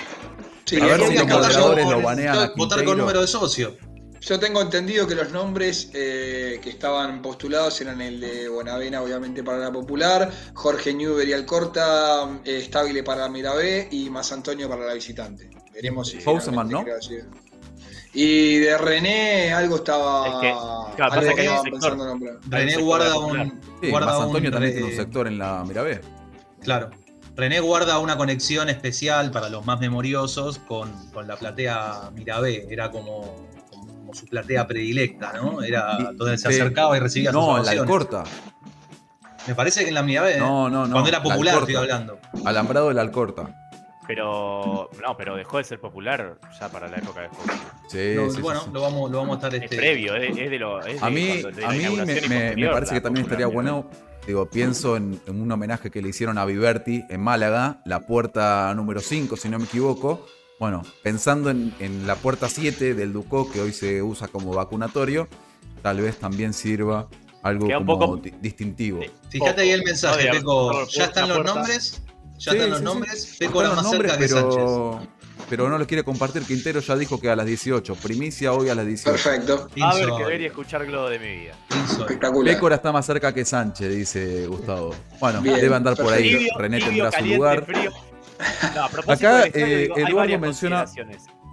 Sí, 0.67 0.79
A 0.79 0.85
ver 0.85 1.01
si 1.07 1.15
los 1.15 1.23
votar 1.23 1.39
moderadores 1.41 1.85
con- 1.87 1.95
lo 1.95 2.03
banean 2.03 2.39
a 2.39 2.53
Votar 2.55 2.85
con 2.85 2.99
número 2.99 3.23
de 3.23 3.27
socio. 3.27 3.75
Yo 4.21 4.39
tengo 4.41 4.61
entendido 4.61 5.07
que 5.07 5.15
los 5.15 5.31
nombres 5.31 5.91
eh, 5.95 6.59
que 6.63 6.71
estaban 6.71 7.23
postulados 7.23 7.81
eran 7.81 8.01
el 8.01 8.21
de 8.21 8.49
Bonavena, 8.49 9.03
obviamente 9.03 9.43
para 9.43 9.59
la 9.59 9.73
popular, 9.73 10.31
Jorge 10.55 10.95
Newber 10.95 11.29
y 11.29 11.33
Alcorta, 11.33 12.41
eh, 12.45 12.63
Stabile 12.65 13.03
para 13.03 13.23
la 13.23 13.29
Mirabé 13.29 13.89
y 13.91 14.11
Más 14.11 14.33
Antonio 14.33 14.69
para 14.69 14.85
la 14.85 14.95
visitante. 14.95 15.51
Veremos 15.73 16.09
si. 16.09 16.19
Finalmente 16.19 16.65
¿no? 16.65 16.85
Y 18.15 18.57
de 18.61 18.79
René 18.79 19.53
algo 19.53 19.77
estaba. 19.77 20.27
Es 20.27 20.35
que, 20.41 20.97
claro, 20.97 21.13
algo 21.13 21.21
pasa 21.21 21.35
que 21.35 21.41
hay 21.43 21.49
un 21.49 21.55
estaban 21.57 21.63
sector. 21.63 21.71
pensando 21.71 22.05
en 22.05 22.11
nombrar. 22.11 22.39
René 22.49 22.71
sector 22.71 22.85
guarda 22.85 23.19
un. 23.19 23.61
Sí, 23.83 23.91
guarda 23.91 24.07
Más 24.07 24.17
Antonio 24.23 24.49
un, 24.49 24.53
también 24.55 24.73
tiene 24.73 24.89
un 24.91 24.97
sector 24.97 25.27
en 25.27 25.39
la 25.39 25.65
Mirabé. 25.65 26.01
Claro. 26.63 26.91
René 27.37 27.61
guarda 27.61 27.99
una 27.99 28.17
conexión 28.17 28.71
especial 28.71 29.31
para 29.31 29.51
los 29.51 29.67
más 29.67 29.79
memoriosos 29.79 30.59
con, 30.61 31.11
con 31.11 31.29
la 31.29 31.37
platea 31.37 32.11
Mirabé. 32.15 32.67
Era 32.71 32.91
como, 32.91 33.47
como 34.07 34.15
su 34.15 34.27
platea 34.27 34.65
predilecta, 34.69 35.33
¿no? 35.33 35.63
Era 35.63 35.99
donde 36.15 36.39
se 36.39 36.47
acercaba 36.47 36.97
y 36.97 37.01
recibía 37.01 37.33
sus 37.33 37.41
No, 37.41 37.59
en 37.59 37.65
la. 37.65 37.73
Alcorta. 37.73 38.23
Me 39.49 39.55
parece 39.57 39.83
que 39.83 39.89
en 39.89 39.95
la 39.95 40.03
Mirabé. 40.05 40.37
¿eh? 40.37 40.39
No, 40.39 40.71
no, 40.71 40.87
no. 40.87 40.93
Cuando 40.93 41.09
era 41.09 41.19
la 41.19 41.25
popular, 41.25 41.55
Alcorta. 41.55 41.73
estoy 41.73 41.91
hablando. 41.91 42.19
Alambrado 42.45 42.89
de 42.89 42.95
la 42.95 43.01
Alcorta. 43.03 43.69
Pero 44.07 44.89
no, 45.03 45.17
pero 45.17 45.35
dejó 45.35 45.59
de 45.59 45.65
ser 45.65 45.81
popular 45.81 46.39
ya 46.61 46.69
para 46.69 46.87
la 46.87 46.99
época 46.99 47.23
de 47.23 47.29
Jorge. 47.29 47.53
Sí, 47.89 48.13
No, 48.15 48.31
sí, 48.31 48.41
bueno, 48.41 48.61
sí. 48.61 48.71
Lo, 48.73 48.83
vamos, 48.83 49.11
lo 49.11 49.19
vamos 49.19 49.35
a 49.35 49.49
estar. 49.49 49.55
Es 49.57 49.65
Este, 49.65 49.77
previo, 49.77 50.15
es, 50.15 50.39
es 50.39 50.51
de 50.51 50.59
lo. 50.61 50.81
es 50.87 51.03
A 51.03 51.11
mí, 51.11 51.43
de 51.43 51.65
a 51.65 51.71
mí 51.71 51.85
me, 52.29 52.69
parece 52.69 52.95
que 52.95 53.01
también 53.01 53.25
estaría 53.27 53.49
bueno. 53.49 53.91
Digo, 54.25 54.49
pienso 54.49 54.97
en, 54.97 55.21
en 55.27 55.41
un 55.41 55.51
homenaje 55.51 55.91
que 55.91 56.01
le 56.01 56.09
hicieron 56.11 56.39
a 56.39 56.45
Viverti 56.45 57.05
en 57.09 57.21
Málaga, 57.21 57.81
la 57.85 58.01
puerta 58.01 58.73
número 58.75 59.01
5, 59.01 59.37
si 59.37 59.49
no 59.49 59.59
me 59.59 59.65
equivoco. 59.65 60.27
Bueno, 60.59 60.83
pensando 61.03 61.51
en, 61.51 61.75
en 61.81 62.07
la 62.07 62.17
puerta 62.17 62.49
7 62.49 62.95
del 62.95 63.13
Ducó, 63.13 63.51
que 63.51 63.61
hoy 63.61 63.73
se 63.73 64.03
usa 64.03 64.29
como 64.29 64.53
vacunatorio, 64.55 65.29
tal 65.83 66.01
vez 66.01 66.17
también 66.19 66.55
sirva 66.55 67.09
algo 67.43 67.67
Queda 67.67 67.79
como 67.79 67.99
poco- 67.99 68.17
di- 68.17 68.33
distintivo. 68.41 69.01
Fíjate 69.29 69.61
ahí 69.63 69.71
el 69.71 69.83
mensaje, 69.85 70.29
Peco. 70.31 70.87
Ya 70.89 71.05
están 71.05 71.29
los 71.29 71.45
nombres. 71.45 72.03
Ya 72.39 72.53
Sí, 72.53 72.57
están 72.59 72.71
los 72.71 72.79
sí, 72.79 72.85
sí. 72.85 72.93
nombres. 72.93 73.37
Peco 73.39 73.61
era 73.61 73.71
más 73.71 73.91
cerca 73.91 73.93
nombres, 73.93 74.13
que 74.19 74.29
Sánchez. 74.29 75.09
pero, 75.49 75.69
no 75.71 75.79
los 75.79 75.87
quiere 75.87 76.05
compartir. 76.05 76.43
Quintero 76.43 76.81
ya 76.81 76.97
dijo 76.97 77.19
que 77.21 77.31
a 77.31 77.37
las 77.37 77.47
18. 77.47 77.95
Primicia 77.95 78.53
hoy 78.53 78.69
a 78.71 78.75
las 78.75 78.87
18. 78.87 79.11
Perfecto, 79.13 79.69
A 79.83 79.95
ver, 79.95 80.09
que 80.19 80.25
ver 80.25 80.41
y 80.41 80.45
escuchar 80.47 80.85
Globo 80.87 81.09
de 81.11 81.19
mi 81.19 81.37
vida. 81.37 81.55
espectacular. 81.99 82.55
Pécora 82.55 82.77
está 82.77 82.93
más 82.93 83.05
cerca 83.07 83.33
que 83.33 83.45
Sánchez, 83.45 83.95
dice 83.95 84.47
Gustavo. 84.47 84.95
Bueno, 85.21 85.41
Bien, 85.43 85.57
debe 85.61 85.75
andar 85.77 85.97
por 85.97 86.13
ahí. 86.13 86.49
René 86.59 86.79
tendrá 86.81 87.13
su 87.13 87.25
lugar. 87.25 87.65
frío. 87.65 87.91
No, 88.75 88.85
a 88.85 88.89
propósito 88.89 89.29
Acá, 89.29 89.47
eh, 89.55 89.83
digo, 89.83 89.97
Eduardo 89.99 90.39
menciona-. 90.39 90.85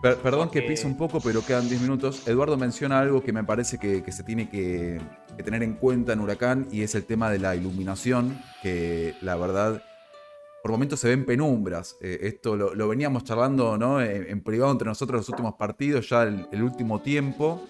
Per- 0.01 0.17
perdón 0.17 0.49
que 0.49 0.61
pise 0.61 0.85
un 0.85 0.97
poco, 0.97 1.21
pero 1.21 1.45
quedan 1.45 1.69
10 1.69 1.81
minutos. 1.81 2.27
Eduardo 2.27 2.57
menciona 2.57 2.99
algo 2.99 3.23
que 3.23 3.31
me 3.31 3.43
parece 3.43 3.77
que, 3.77 4.03
que 4.03 4.11
se 4.11 4.23
tiene 4.23 4.49
que, 4.49 4.99
que 5.37 5.43
tener 5.43 5.63
en 5.63 5.75
cuenta 5.75 6.11
en 6.13 6.19
Huracán 6.19 6.67
y 6.71 6.81
es 6.81 6.93
el 6.95 7.05
tema 7.05 7.29
de 7.29 7.39
la 7.39 7.55
iluminación, 7.55 8.41
que 8.61 9.15
la 9.21 9.35
verdad 9.37 9.81
por 10.61 10.71
momentos 10.71 10.99
se 10.99 11.07
ven 11.09 11.25
penumbras. 11.25 11.95
Eh, 12.01 12.19
esto 12.23 12.55
lo, 12.57 12.73
lo 12.75 12.87
veníamos 12.87 13.23
charlando 13.23 13.77
¿no? 13.77 14.01
en, 14.01 14.29
en 14.29 14.41
privado 14.41 14.71
entre 14.71 14.87
nosotros 14.87 15.19
los 15.21 15.29
últimos 15.29 15.55
partidos, 15.55 16.09
ya 16.09 16.23
el, 16.23 16.47
el 16.51 16.63
último 16.63 17.01
tiempo. 17.01 17.65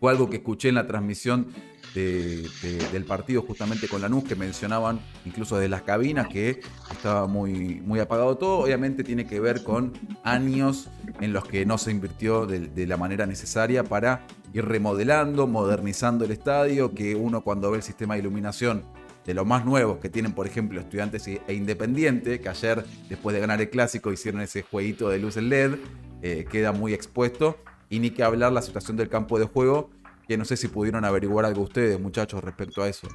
Fue 0.00 0.12
algo 0.12 0.30
que 0.30 0.36
escuché 0.36 0.68
en 0.68 0.76
la 0.76 0.86
transmisión 0.86 1.48
de- 1.98 2.48
de- 2.62 2.88
del 2.92 3.04
partido 3.04 3.42
justamente 3.42 3.88
con 3.88 4.00
Lanús, 4.00 4.24
que 4.24 4.34
mencionaban 4.36 5.00
incluso 5.24 5.56
de 5.58 5.68
las 5.68 5.82
cabinas 5.82 6.28
que 6.28 6.60
estaba 6.92 7.26
muy, 7.26 7.80
muy 7.80 7.98
apagado 8.00 8.36
todo. 8.36 8.58
Obviamente 8.60 9.02
tiene 9.04 9.26
que 9.26 9.40
ver 9.40 9.62
con 9.64 9.92
años 10.22 10.88
en 11.20 11.32
los 11.32 11.44
que 11.44 11.66
no 11.66 11.78
se 11.78 11.90
invirtió 11.90 12.46
de, 12.46 12.86
la 12.86 12.96
manera 12.96 13.26
necesaria 13.26 13.82
para 13.84 14.26
ir 14.54 14.64
remodelando, 14.64 15.46
modernizando 15.46 16.24
el 16.24 16.30
estadio, 16.30 16.94
que 16.94 17.14
uno 17.14 17.42
cuando 17.42 17.70
ve 17.70 17.78
el 17.78 17.82
sistema 17.82 18.14
de 18.14 18.20
iluminación 18.20 18.82
de 19.26 19.34
los 19.34 19.44
más 19.46 19.64
nuevos 19.66 19.98
que 19.98 20.08
tienen, 20.08 20.32
por 20.32 20.46
ejemplo, 20.46 20.80
estudiantes 20.80 21.26
e 21.28 21.42
e 21.48 21.52
Independiente, 21.54 22.40
que 22.40 22.48
ayer, 22.48 22.84
después 23.10 23.34
de 23.34 23.40
ganar 23.40 23.60
el 23.60 23.68
clásico, 23.68 24.10
hicieron 24.12 24.40
ese 24.40 24.62
jueguito 24.62 25.10
de 25.10 25.18
luz 25.18 25.36
en 25.36 25.48
LED, 25.50 25.72
eh, 26.22 26.46
queda 26.50 26.72
muy 26.72 26.94
expuesto. 26.94 27.56
Y 27.90 27.98
ni 28.00 28.10
que 28.10 28.22
hablar 28.22 28.52
la 28.52 28.60
situación 28.62 28.96
del 28.96 29.08
campo 29.08 29.38
de 29.38 29.46
juego, 29.46 29.90
que 30.28 30.36
no 30.36 30.44
sé 30.44 30.58
si 30.58 30.68
pudieron 30.68 31.06
averiguar 31.06 31.46
algo 31.46 31.62
ustedes, 31.62 31.98
muchachos, 31.98 32.44
respecto 32.44 32.82
a 32.82 32.88
eso. 32.88 33.08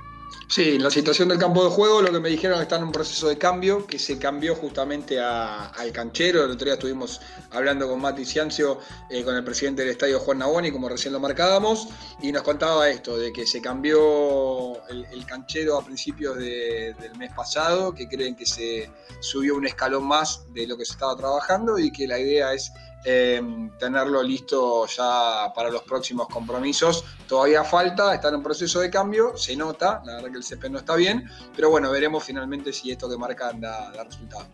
Sí, 0.47 0.79
la 0.79 0.89
situación 0.89 1.29
del 1.29 1.37
campo 1.37 1.63
de 1.63 1.69
juego, 1.69 2.01
lo 2.01 2.11
que 2.11 2.19
me 2.19 2.27
dijeron 2.27 2.57
que 2.57 2.63
está 2.63 2.77
en 2.77 2.83
un 2.85 2.91
proceso 2.91 3.29
de 3.29 3.37
cambio, 3.37 3.85
que 3.85 3.99
se 3.99 4.17
cambió 4.17 4.55
justamente 4.55 5.19
a- 5.19 5.67
al 5.67 5.91
canchero. 5.91 6.43
El 6.43 6.49
otro 6.51 6.65
día 6.65 6.73
estuvimos 6.73 7.21
hablando 7.51 7.87
con 7.87 8.01
Mati 8.01 8.25
Ciancio, 8.25 8.79
eh, 9.11 9.23
con 9.23 9.35
el 9.35 9.43
presidente 9.43 9.83
del 9.83 9.91
estadio 9.91 10.19
Juan 10.19 10.39
Naboni, 10.39 10.71
como 10.71 10.89
recién 10.89 11.13
lo 11.13 11.19
marcábamos, 11.19 11.87
y 12.23 12.31
nos 12.31 12.41
contaba 12.41 12.89
esto, 12.89 13.15
de 13.15 13.31
que 13.31 13.45
se 13.45 13.61
cambió 13.61 14.83
el, 14.89 15.23
canchero 15.27 15.77
a 15.77 15.85
principios 15.85 16.35
de- 16.37 16.95
del 16.99 17.15
mes 17.17 17.31
pasado, 17.33 17.93
que 17.93 18.07
creen 18.07 18.35
que 18.35 18.47
se 18.47 18.89
subió 19.19 19.55
un 19.55 19.67
escalón 19.67 20.05
más 20.07 20.41
de 20.51 20.65
lo 20.65 20.77
que 20.77 20.85
se 20.85 20.93
estaba 20.93 21.15
trabajando 21.15 21.77
y 21.77 21.91
que 21.91 22.07
la 22.07 22.17
idea 22.19 22.53
es 22.53 22.71
eh, 23.05 23.41
tenerlo 23.79 24.23
listo 24.23 24.85
ya 24.87 25.51
para 25.53 25.69
los 25.69 25.83
próximos 25.83 26.27
compromisos. 26.27 27.03
Todavía 27.27 27.63
falta, 27.63 28.13
está 28.13 28.29
en 28.29 28.35
un 28.35 28.43
proceso 28.43 28.79
de 28.79 28.89
cambio, 28.89 29.35
se 29.35 29.55
nota, 29.55 30.01
la 30.05 30.15
verdad 30.15 30.31
que 30.31 30.37
el 30.37 30.43
CP 30.43 30.69
no 30.69 30.79
está 30.79 30.95
bien, 30.95 31.29
pero 31.55 31.69
bueno, 31.69 31.91
veremos 31.91 32.23
finalmente 32.23 32.71
si 32.73 32.91
esto 32.91 33.09
que 33.09 33.17
marcan 33.17 33.59
da, 33.59 33.91
da 33.91 34.03
resultado. 34.03 34.47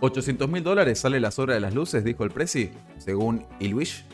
800 0.00 0.48
mil 0.48 0.62
dólares 0.62 0.98
sale 0.98 1.20
las 1.20 1.38
obras 1.38 1.56
de 1.56 1.60
las 1.60 1.74
luces, 1.74 2.04
dijo 2.04 2.24
el 2.24 2.30
Prezi, 2.30 2.70
según 2.98 3.46
Ilwish. 3.60 4.04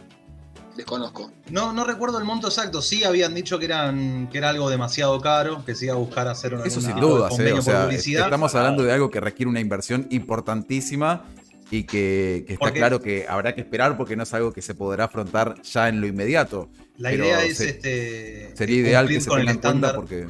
Desconozco. 0.77 1.33
No, 1.51 1.73
no 1.73 1.85
recuerdo 1.85 2.19
el 2.19 2.25
monto 2.25 2.47
exacto. 2.47 2.81
Sí 2.81 3.05
habían 3.05 3.35
dicho 3.35 3.59
que 3.59 3.65
eran 3.65 4.29
que 4.29 4.39
era 4.39 4.51
algo 4.51 4.71
demasiado 4.71 5.21
caro, 5.21 5.65
que 5.65 5.75
se 5.75 5.87
iba 5.87 5.95
a 5.95 5.99
buscar 5.99 6.29
hacer 6.29 6.55
una, 6.55 6.65
Eso 6.65 6.81
sin 6.81 6.99
dudas, 6.99 7.39
eh, 7.39 7.53
o 7.53 7.61
sea, 7.61 7.91
estamos 7.91 8.55
hablando 8.55 8.83
de 8.83 8.93
algo 8.93 9.11
que 9.11 9.21
requiere 9.21 9.51
una 9.51 9.61
inversión 9.61 10.07
importantísima 10.11 11.25
y 11.71 11.85
que, 11.85 12.45
que 12.47 12.55
está 12.55 12.67
Porque- 12.67 12.79
claro 12.81 13.01
que 13.01 13.27
habrá 13.29 13.55
que 13.55 13.61
esperar 13.61 13.97
porque 13.97 14.17
no 14.17 14.25
es 14.25 14.35
algo 14.35 14.53
que 14.53 14.61
se 14.63 14.75
podrá 14.75 15.05
afrontar 15.05 15.61
ya 15.63 15.89
en 15.89 16.01
lo 16.01 16.07
inmediato. 16.07 16.69
La 16.97 17.11
pero 17.11 17.25
idea 17.25 17.45
es 17.45 17.59
se- 17.59 17.69
este 17.71 18.57
Sería 18.57 18.77
ideal 18.77 19.05
cumplir 19.05 19.19
que 19.19 19.23
se 19.25 19.29
con 19.31 19.41
el 19.41 19.47
tenga 19.47 19.53
en 19.57 19.61
cuenta 19.61 19.89
estándar. 19.89 19.95
porque 19.97 20.27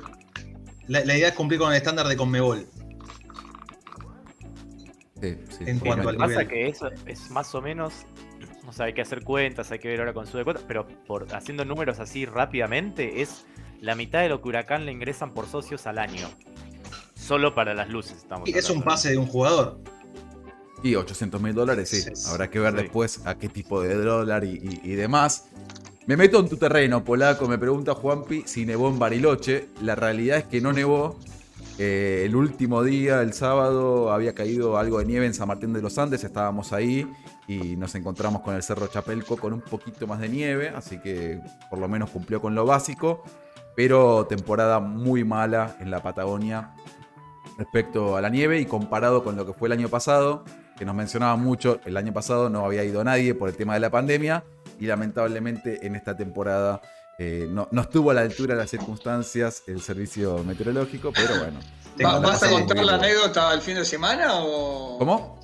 La, 0.89 1.05
la 1.05 1.17
idea 1.17 1.29
es 1.29 1.35
cumplir 1.35 1.59
con 1.61 1.71
el 1.71 1.77
estándar 1.79 2.07
de 2.09 2.17
Conmebol. 2.17 2.67
sí, 5.21 5.37
sí, 5.51 5.65
En 5.67 5.79
cuanto 5.79 6.05
Lo 6.05 6.09
al 6.11 6.15
que 6.17 6.19
pasa 6.19 6.31
nivel. 6.31 6.47
es 6.47 6.49
que 6.53 6.69
eso 6.69 6.91
es 7.07 7.31
más 7.31 7.55
o 7.55 7.63
menos. 7.63 7.93
O 8.67 8.73
sea, 8.73 8.87
hay 8.87 8.93
que 8.95 9.03
hacer 9.03 9.23
cuentas, 9.25 9.71
hay 9.73 9.79
que 9.79 9.89
ver 9.89 9.99
ahora 10.01 10.13
con 10.13 10.27
su 10.27 10.37
de 10.39 10.45
cuentas, 10.45 10.65
pero 10.69 10.87
por 11.07 11.27
haciendo 11.35 11.65
números 11.65 11.99
así 11.99 12.25
rápidamente, 12.27 13.21
es 13.23 13.45
la 13.81 13.95
mitad 13.95 14.21
de 14.21 14.29
lo 14.29 14.41
que 14.43 14.49
Huracán 14.49 14.87
le 14.87 14.93
ingresan 14.93 15.33
por 15.35 15.47
socios 15.49 15.87
al 15.87 15.99
año. 15.99 16.29
Solo 17.15 17.55
para 17.55 17.75
las 17.75 17.89
luces 17.89 18.19
estamos 18.19 18.49
Y 18.49 18.53
es 18.53 18.69
un 18.71 18.83
pase 18.83 19.11
de 19.11 19.17
un 19.19 19.27
jugador. 19.27 19.81
Y 20.83 20.95
800 20.95 21.41
mil 21.43 21.55
dólares, 21.55 21.89
sí. 21.91 22.03
Habrá 22.31 22.49
que 22.51 22.59
ver 22.59 22.73
Sí. 22.75 22.83
después 22.83 23.21
a 23.27 23.35
qué 23.37 23.49
tipo 23.49 23.83
de 23.83 23.95
dólar 23.97 24.45
y, 24.45 24.51
y- 24.83 24.93
y 24.93 24.95
demás. 24.95 25.47
Me 26.07 26.17
meto 26.17 26.41
en 26.41 26.49
tu 26.49 26.57
terreno, 26.57 27.05
Polaco. 27.05 27.47
Me 27.47 27.59
pregunta 27.59 27.95
Juanpi 27.95 28.45
si 28.47 28.65
nevó 28.65 28.89
en 28.89 28.99
Bariloche. 28.99 29.69
La 29.83 29.95
realidad 29.95 30.39
es 30.39 30.45
que 30.45 30.61
no 30.61 30.73
nevó. 30.73 31.19
Eh, 31.79 32.25
el 32.27 32.35
último 32.37 32.83
día, 32.83 33.23
el 33.23 33.33
sábado, 33.33 34.13
había 34.13 34.35
caído 34.35 34.77
algo 34.79 34.99
de 34.99 35.05
nieve 35.07 35.27
en 35.27 35.35
San 35.35 35.49
Martín 35.49 35.73
de 35.73 35.81
los 35.83 35.97
Andes. 35.99 36.25
Estábamos 36.25 36.73
ahí. 36.73 37.07
y 37.49 37.75
nos 37.77 37.97
encontramos 37.97 38.43
con 38.43 38.55
el 38.55 38.63
Cerro 38.63 38.87
Chapelco 38.87 39.37
con 39.37 39.53
un 39.53 39.61
poquito 39.61 40.07
más 40.07 40.21
de 40.21 40.29
nieve, 40.29 40.69
así 40.69 41.01
que 41.01 41.41
por 41.69 41.81
lo 41.81 41.89
menos 41.89 42.09
cumplió 42.11 42.41
con 42.41 42.55
lo 42.55 42.65
básico, 42.65 43.25
pero 43.75 44.25
temporada 44.29 44.79
muy 44.79 45.25
mala 45.25 45.75
en 45.81 45.91
la 45.91 46.01
Patagonia 46.01 46.71
respecto 47.59 48.17
a 48.17 48.21
la 48.21 48.29
nieve 48.29 48.61
y 48.61 48.67
comparado 48.67 49.25
con 49.25 49.35
lo 49.35 49.45
que 49.47 49.53
fue 49.53 49.67
el 49.67 49.73
año 49.73 49.89
pasado, 49.89 50.45
que 50.81 50.87
nos 50.87 50.95
mencionaba 50.95 51.37
mucho, 51.37 51.79
el 51.85 51.95
año 51.99 52.11
pasado 52.15 52.49
no 52.49 52.65
había 52.65 52.83
ido 52.83 53.05
nadie 53.05 53.35
por 53.35 53.51
el 53.51 53.55
tema 53.55 53.75
de 53.75 53.81
la 53.81 53.91
pandemia 53.91 54.43
y 54.81 54.87
lamentablemente 54.87 55.87
en 55.87 55.95
esta 55.95 56.17
temporada 56.17 56.81
eh, 57.19 57.47
no, 57.51 57.69
no 57.71 57.83
estuvo 57.83 58.11
a 58.11 58.15
la 58.15 58.23
altura 58.23 58.55
de 58.55 58.63
las 58.63 58.71
circunstancias 58.71 59.63
el 59.67 59.83
servicio 59.83 60.43
meteorológico, 60.43 61.13
pero 61.15 61.39
bueno. 61.39 61.61
Va- 62.03 62.19
¿Vas 62.19 62.43
a 62.45 62.49
contar 62.49 62.79
la 62.79 62.97
bien. 62.97 63.05
anécdota 63.05 63.51
del 63.51 63.61
fin 63.61 63.75
de 63.75 63.85
semana 63.85 64.37
o.? 64.37 64.97
¿Cómo? 64.99 65.39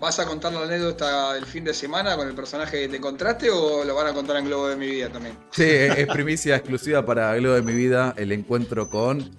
¿Vas 0.00 0.18
a 0.18 0.24
contar 0.24 0.50
la 0.54 0.62
anécdota 0.62 1.34
del 1.34 1.44
fin 1.44 1.62
de 1.64 1.74
semana 1.74 2.16
con 2.16 2.26
el 2.26 2.34
personaje 2.34 2.80
que 2.80 2.88
te 2.88 2.96
encontraste 2.96 3.50
o 3.50 3.84
lo 3.84 3.94
van 3.94 4.06
a 4.06 4.12
contar 4.14 4.36
en 4.38 4.46
Globo 4.46 4.68
de 4.68 4.76
mi 4.76 4.86
vida 4.86 5.10
también? 5.10 5.36
Sí, 5.50 5.62
es 5.66 6.06
primicia 6.08 6.56
exclusiva 6.56 7.04
para 7.04 7.34
Globo 7.36 7.54
de 7.56 7.62
mi 7.62 7.74
vida 7.74 8.14
el 8.16 8.32
encuentro 8.32 8.88
con 8.88 9.30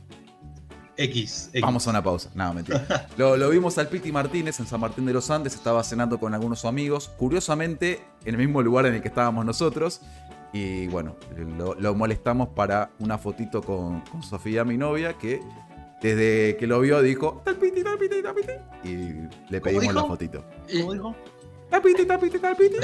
X. 0.97 1.49
X. 1.53 1.61
Vamos 1.61 1.87
a 1.87 1.89
una 1.89 2.03
pausa. 2.03 2.29
No, 2.33 2.53
mentira. 2.53 3.07
Lo, 3.17 3.37
lo 3.37 3.49
vimos 3.49 3.77
al 3.77 3.87
Piti 3.87 4.11
Martínez 4.11 4.59
en 4.59 4.67
San 4.67 4.79
Martín 4.79 5.05
de 5.05 5.13
los 5.13 5.29
Andes. 5.29 5.55
Estaba 5.55 5.83
cenando 5.83 6.19
con 6.19 6.33
algunos 6.33 6.65
amigos. 6.65 7.09
Curiosamente, 7.17 8.01
en 8.23 8.35
el 8.35 8.37
mismo 8.39 8.61
lugar 8.61 8.85
en 8.85 8.95
el 8.95 9.01
que 9.01 9.07
estábamos 9.09 9.45
nosotros. 9.45 10.01
Y 10.53 10.87
bueno, 10.87 11.17
lo, 11.57 11.75
lo 11.75 11.95
molestamos 11.95 12.49
para 12.49 12.91
una 12.99 13.17
fotito 13.17 13.61
con, 13.61 14.01
con 14.01 14.23
Sofía, 14.23 14.63
mi 14.63 14.77
novia, 14.77 15.17
que 15.17 15.41
desde 16.01 16.55
que 16.57 16.67
lo 16.67 16.79
vio 16.79 17.01
dijo: 17.01 17.35
"Está 17.39 17.51
el 17.51 17.57
Piti, 17.57 17.79
está 17.79 17.91
el 17.93 17.97
Piti, 17.99 18.15
está 18.15 18.29
el 18.29 18.35
Piti". 18.35 18.89
Y 18.89 19.51
le 19.51 19.61
pedimos 19.61 19.93
la 19.93 20.05
fotito. 20.05 20.45
Y, 20.69 20.79
¿Cómo 20.79 20.93
dijo? 20.93 21.15
"Está 21.63 21.77
el 21.77 21.83
Piti, 21.83 22.01
está 22.03 22.13
el 22.13 22.19
Piti, 22.21 22.35
está 22.35 22.49
el 22.51 22.55
Piti". 22.55 22.77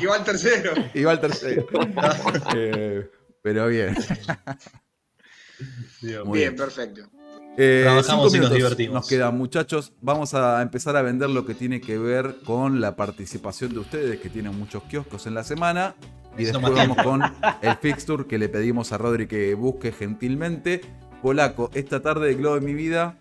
y 0.00 0.06
va 0.06 0.16
el 0.16 0.24
tercero. 0.24 0.72
El 0.94 1.20
tercero. 1.20 1.66
Eh, 2.54 3.10
pero 3.42 3.66
bien. 3.68 3.94
Dios. 6.00 6.22
Bien, 6.24 6.32
bien. 6.32 6.56
perfecto. 6.56 7.02
Eh, 7.60 7.80
Trabajamos 7.84 8.34
y 8.34 8.38
nos 8.38 8.52
divertimos. 8.52 8.94
Nos 8.94 9.08
quedan, 9.08 9.36
muchachos. 9.36 9.92
Vamos 10.00 10.32
a 10.34 10.62
empezar 10.62 10.96
a 10.96 11.02
vender 11.02 11.28
lo 11.30 11.44
que 11.44 11.54
tiene 11.54 11.80
que 11.80 11.98
ver 11.98 12.36
con 12.44 12.80
la 12.80 12.94
participación 12.94 13.72
de 13.72 13.80
ustedes, 13.80 14.20
que 14.20 14.28
tienen 14.30 14.56
muchos 14.56 14.84
kioscos 14.84 15.26
en 15.26 15.34
la 15.34 15.42
semana. 15.42 15.96
Y 16.38 16.44
Eso 16.44 16.52
después 16.60 16.72
vamos 16.74 16.98
con 17.02 17.20
el 17.62 17.76
fixture 17.78 18.26
que 18.28 18.38
le 18.38 18.48
pedimos 18.48 18.92
a 18.92 18.98
Rodri 18.98 19.26
que 19.26 19.54
busque 19.54 19.90
gentilmente. 19.90 20.82
Polaco, 21.20 21.68
esta 21.74 22.00
tarde 22.00 22.28
de 22.28 22.34
Globo 22.36 22.54
de 22.54 22.60
mi 22.60 22.74
vida, 22.74 23.16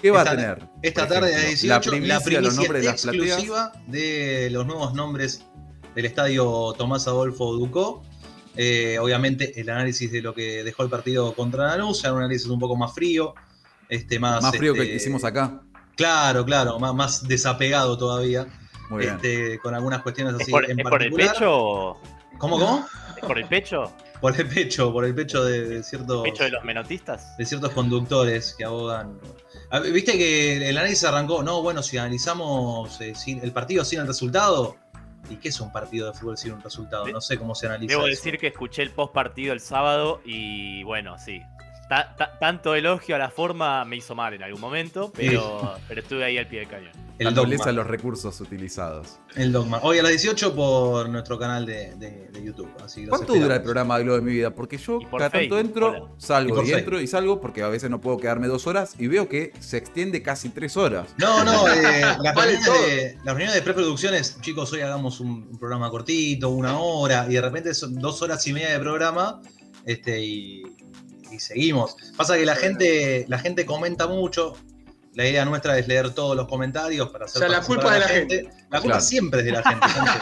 ¿qué 0.00 0.12
va 0.12 0.18
Esta- 0.18 0.30
a 0.30 0.36
tener? 0.36 0.68
Esta 0.82 1.08
tarde 1.08 1.26
a 1.34 1.38
ejemplo, 1.38 1.48
18, 1.48 1.66
la 1.68 1.80
primicia, 1.80 2.14
la 2.14 2.20
primicia 2.20 2.40
los 2.42 2.56
nombres 2.56 2.82
de 2.82 2.88
las 2.88 3.02
plateas. 3.02 3.72
de 3.88 4.48
los 4.52 4.66
nuevos 4.66 4.94
nombres 4.94 5.44
del 5.96 6.04
estadio 6.04 6.72
Tomás 6.78 7.08
Adolfo 7.08 7.54
Ducó. 7.54 8.04
Eh, 8.56 8.98
obviamente 9.00 9.58
el 9.60 9.70
análisis 9.70 10.10
de 10.10 10.22
lo 10.22 10.34
que 10.34 10.64
dejó 10.64 10.82
el 10.82 10.90
partido 10.90 11.32
contra 11.34 11.68
Lanús, 11.68 12.02
ya 12.02 12.12
un 12.12 12.18
análisis 12.18 12.48
un 12.48 12.58
poco 12.58 12.76
más 12.76 12.92
frío, 12.94 13.34
este, 13.88 14.18
más, 14.18 14.42
Más 14.42 14.56
frío 14.56 14.72
que 14.74 14.80
el 14.80 14.86
este, 14.86 14.92
que 14.98 15.02
hicimos 15.02 15.24
acá. 15.24 15.60
Claro, 15.96 16.44
claro, 16.44 16.78
más, 16.78 16.94
más 16.94 17.28
desapegado 17.28 17.96
todavía, 17.98 18.46
Muy 18.88 19.00
bien. 19.04 19.14
este, 19.16 19.58
con 19.60 19.74
algunas 19.74 20.02
cuestiones 20.02 20.34
¿Es 20.34 20.42
así 20.42 20.50
por, 20.50 20.64
en 20.70 20.78
es 20.80 20.82
por 20.84 21.02
el 21.02 21.10
particular. 21.10 21.32
pecho? 21.34 21.96
¿Cómo, 22.38 22.58
cómo? 22.58 22.86
¿Es 23.16 23.24
por 23.24 23.38
el 23.38 23.46
pecho? 23.46 23.92
Por 24.20 24.38
el 24.38 24.46
pecho, 24.48 24.92
por 24.92 25.04
el 25.06 25.14
pecho 25.14 25.44
de, 25.44 25.66
de 25.66 25.82
ciertos, 25.82 26.22
¿Pecho 26.22 26.44
de 26.44 26.50
los 26.50 26.62
menotistas? 26.64 27.36
de 27.38 27.46
ciertos 27.46 27.70
conductores 27.72 28.54
que 28.56 28.64
abogan. 28.64 29.18
Ah, 29.70 29.80
Viste 29.80 30.12
que 30.18 30.68
el 30.68 30.76
análisis 30.76 31.04
arrancó, 31.04 31.42
no, 31.42 31.62
bueno, 31.62 31.82
si 31.82 31.96
analizamos 31.98 33.00
eh, 33.00 33.14
sin- 33.14 33.42
el 33.42 33.52
partido 33.52 33.84
sin 33.84 34.00
el 34.00 34.06
resultado, 34.06 34.76
¿y 35.30 35.36
qué 35.36 35.48
es 35.48 35.60
un 35.60 35.72
partido 35.72 36.10
de 36.10 36.18
fútbol 36.18 36.36
sin 36.36 36.52
un 36.52 36.62
resultado? 36.62 37.06
No 37.06 37.20
sé 37.20 37.38
cómo 37.38 37.54
se 37.54 37.66
analiza. 37.66 37.92
Debo 37.92 38.02
eso. 38.02 38.10
decir 38.10 38.38
que 38.38 38.48
escuché 38.48 38.82
el 38.82 38.90
post 38.90 39.12
partido 39.12 39.52
el 39.52 39.60
sábado 39.60 40.20
y 40.24 40.82
bueno, 40.82 41.18
sí. 41.18 41.42
Ta- 41.90 42.14
ta- 42.16 42.38
tanto 42.38 42.76
elogio 42.76 43.16
a 43.16 43.18
la 43.18 43.30
forma 43.30 43.84
me 43.84 43.96
hizo 43.96 44.14
mal 44.14 44.32
en 44.32 44.44
algún 44.44 44.60
momento, 44.60 45.12
pero, 45.12 45.74
pero 45.88 46.00
estuve 46.02 46.24
ahí 46.24 46.38
al 46.38 46.46
pie 46.46 46.60
del 46.60 46.68
cañón. 46.68 46.92
El 47.18 47.24
La 47.24 47.30
dogma. 47.32 47.72
los 47.72 47.86
recursos 47.88 48.40
utilizados. 48.40 49.18
El 49.34 49.50
dogma. 49.50 49.80
Hoy 49.82 49.98
a 49.98 50.02
las 50.04 50.12
18 50.12 50.54
por 50.54 51.08
nuestro 51.08 51.36
canal 51.36 51.66
de, 51.66 51.96
de- 51.96 52.28
de 52.28 52.44
YouTube. 52.44 52.70
Así 52.82 53.06
¿Cuánto 53.08 53.34
dura 53.34 53.56
el 53.56 53.62
programa 53.62 53.98
de 53.98 54.04
Globo 54.04 54.18
de 54.18 54.22
mi 54.22 54.30
vida? 54.32 54.54
Porque 54.54 54.78
yo 54.78 55.00
por 55.10 55.18
cada 55.18 55.30
tanto 55.30 55.58
entro, 55.58 55.88
hola. 55.88 56.02
Salgo 56.16 56.62
y, 56.62 56.70
entro 56.72 57.00
y 57.00 57.06
salgo 57.08 57.40
porque 57.40 57.62
a 57.62 57.68
veces 57.68 57.90
no 57.90 58.00
puedo 58.00 58.18
quedarme 58.18 58.46
dos 58.46 58.68
horas 58.68 58.94
y 58.96 59.08
veo 59.08 59.28
que 59.28 59.52
se 59.58 59.76
extiende 59.76 60.22
casi 60.22 60.48
tres 60.50 60.76
horas. 60.76 61.08
No, 61.18 61.42
no, 61.44 61.66
eh, 61.68 62.00
las, 62.22 62.34
Vale 62.36 62.52
reuniones 62.52 62.86
de, 62.86 63.14
las 63.16 63.24
reuniones 63.34 63.54
de 63.56 63.62
preproducciones, 63.62 64.40
chicos, 64.40 64.72
hoy 64.72 64.80
hagamos 64.82 65.18
un, 65.18 65.48
un 65.50 65.58
programa 65.58 65.90
cortito, 65.90 66.50
una 66.50 66.78
hora, 66.78 67.26
y 67.28 67.32
de 67.34 67.40
repente 67.40 67.74
son 67.74 67.96
dos 67.96 68.22
horas 68.22 68.46
y 68.46 68.52
media 68.52 68.70
de 68.70 68.78
programa, 68.78 69.40
este, 69.84 70.22
y, 70.24 70.62
y 71.30 71.38
seguimos. 71.40 71.96
Pasa 72.16 72.36
que 72.36 72.44
la 72.44 72.56
gente, 72.56 73.24
la 73.28 73.38
gente 73.38 73.66
comenta 73.66 74.06
mucho. 74.06 74.56
La 75.14 75.26
idea 75.26 75.44
nuestra 75.44 75.76
es 75.76 75.88
leer 75.88 76.10
todos 76.10 76.36
los 76.36 76.46
comentarios 76.46 77.10
para 77.10 77.24
hacer 77.24 77.42
O 77.42 77.48
sea, 77.48 77.58
la 77.58 77.64
culpa 77.64 77.98
es 77.98 78.28
de 78.28 78.42
la 78.44 78.50
La 78.70 78.80
culpa 78.80 78.80
Claro. 78.80 79.00
siempre 79.00 79.40
es 79.40 79.46
de 79.46 79.52
la 79.52 79.62
gente. 79.62 79.88
gente. 79.88 80.10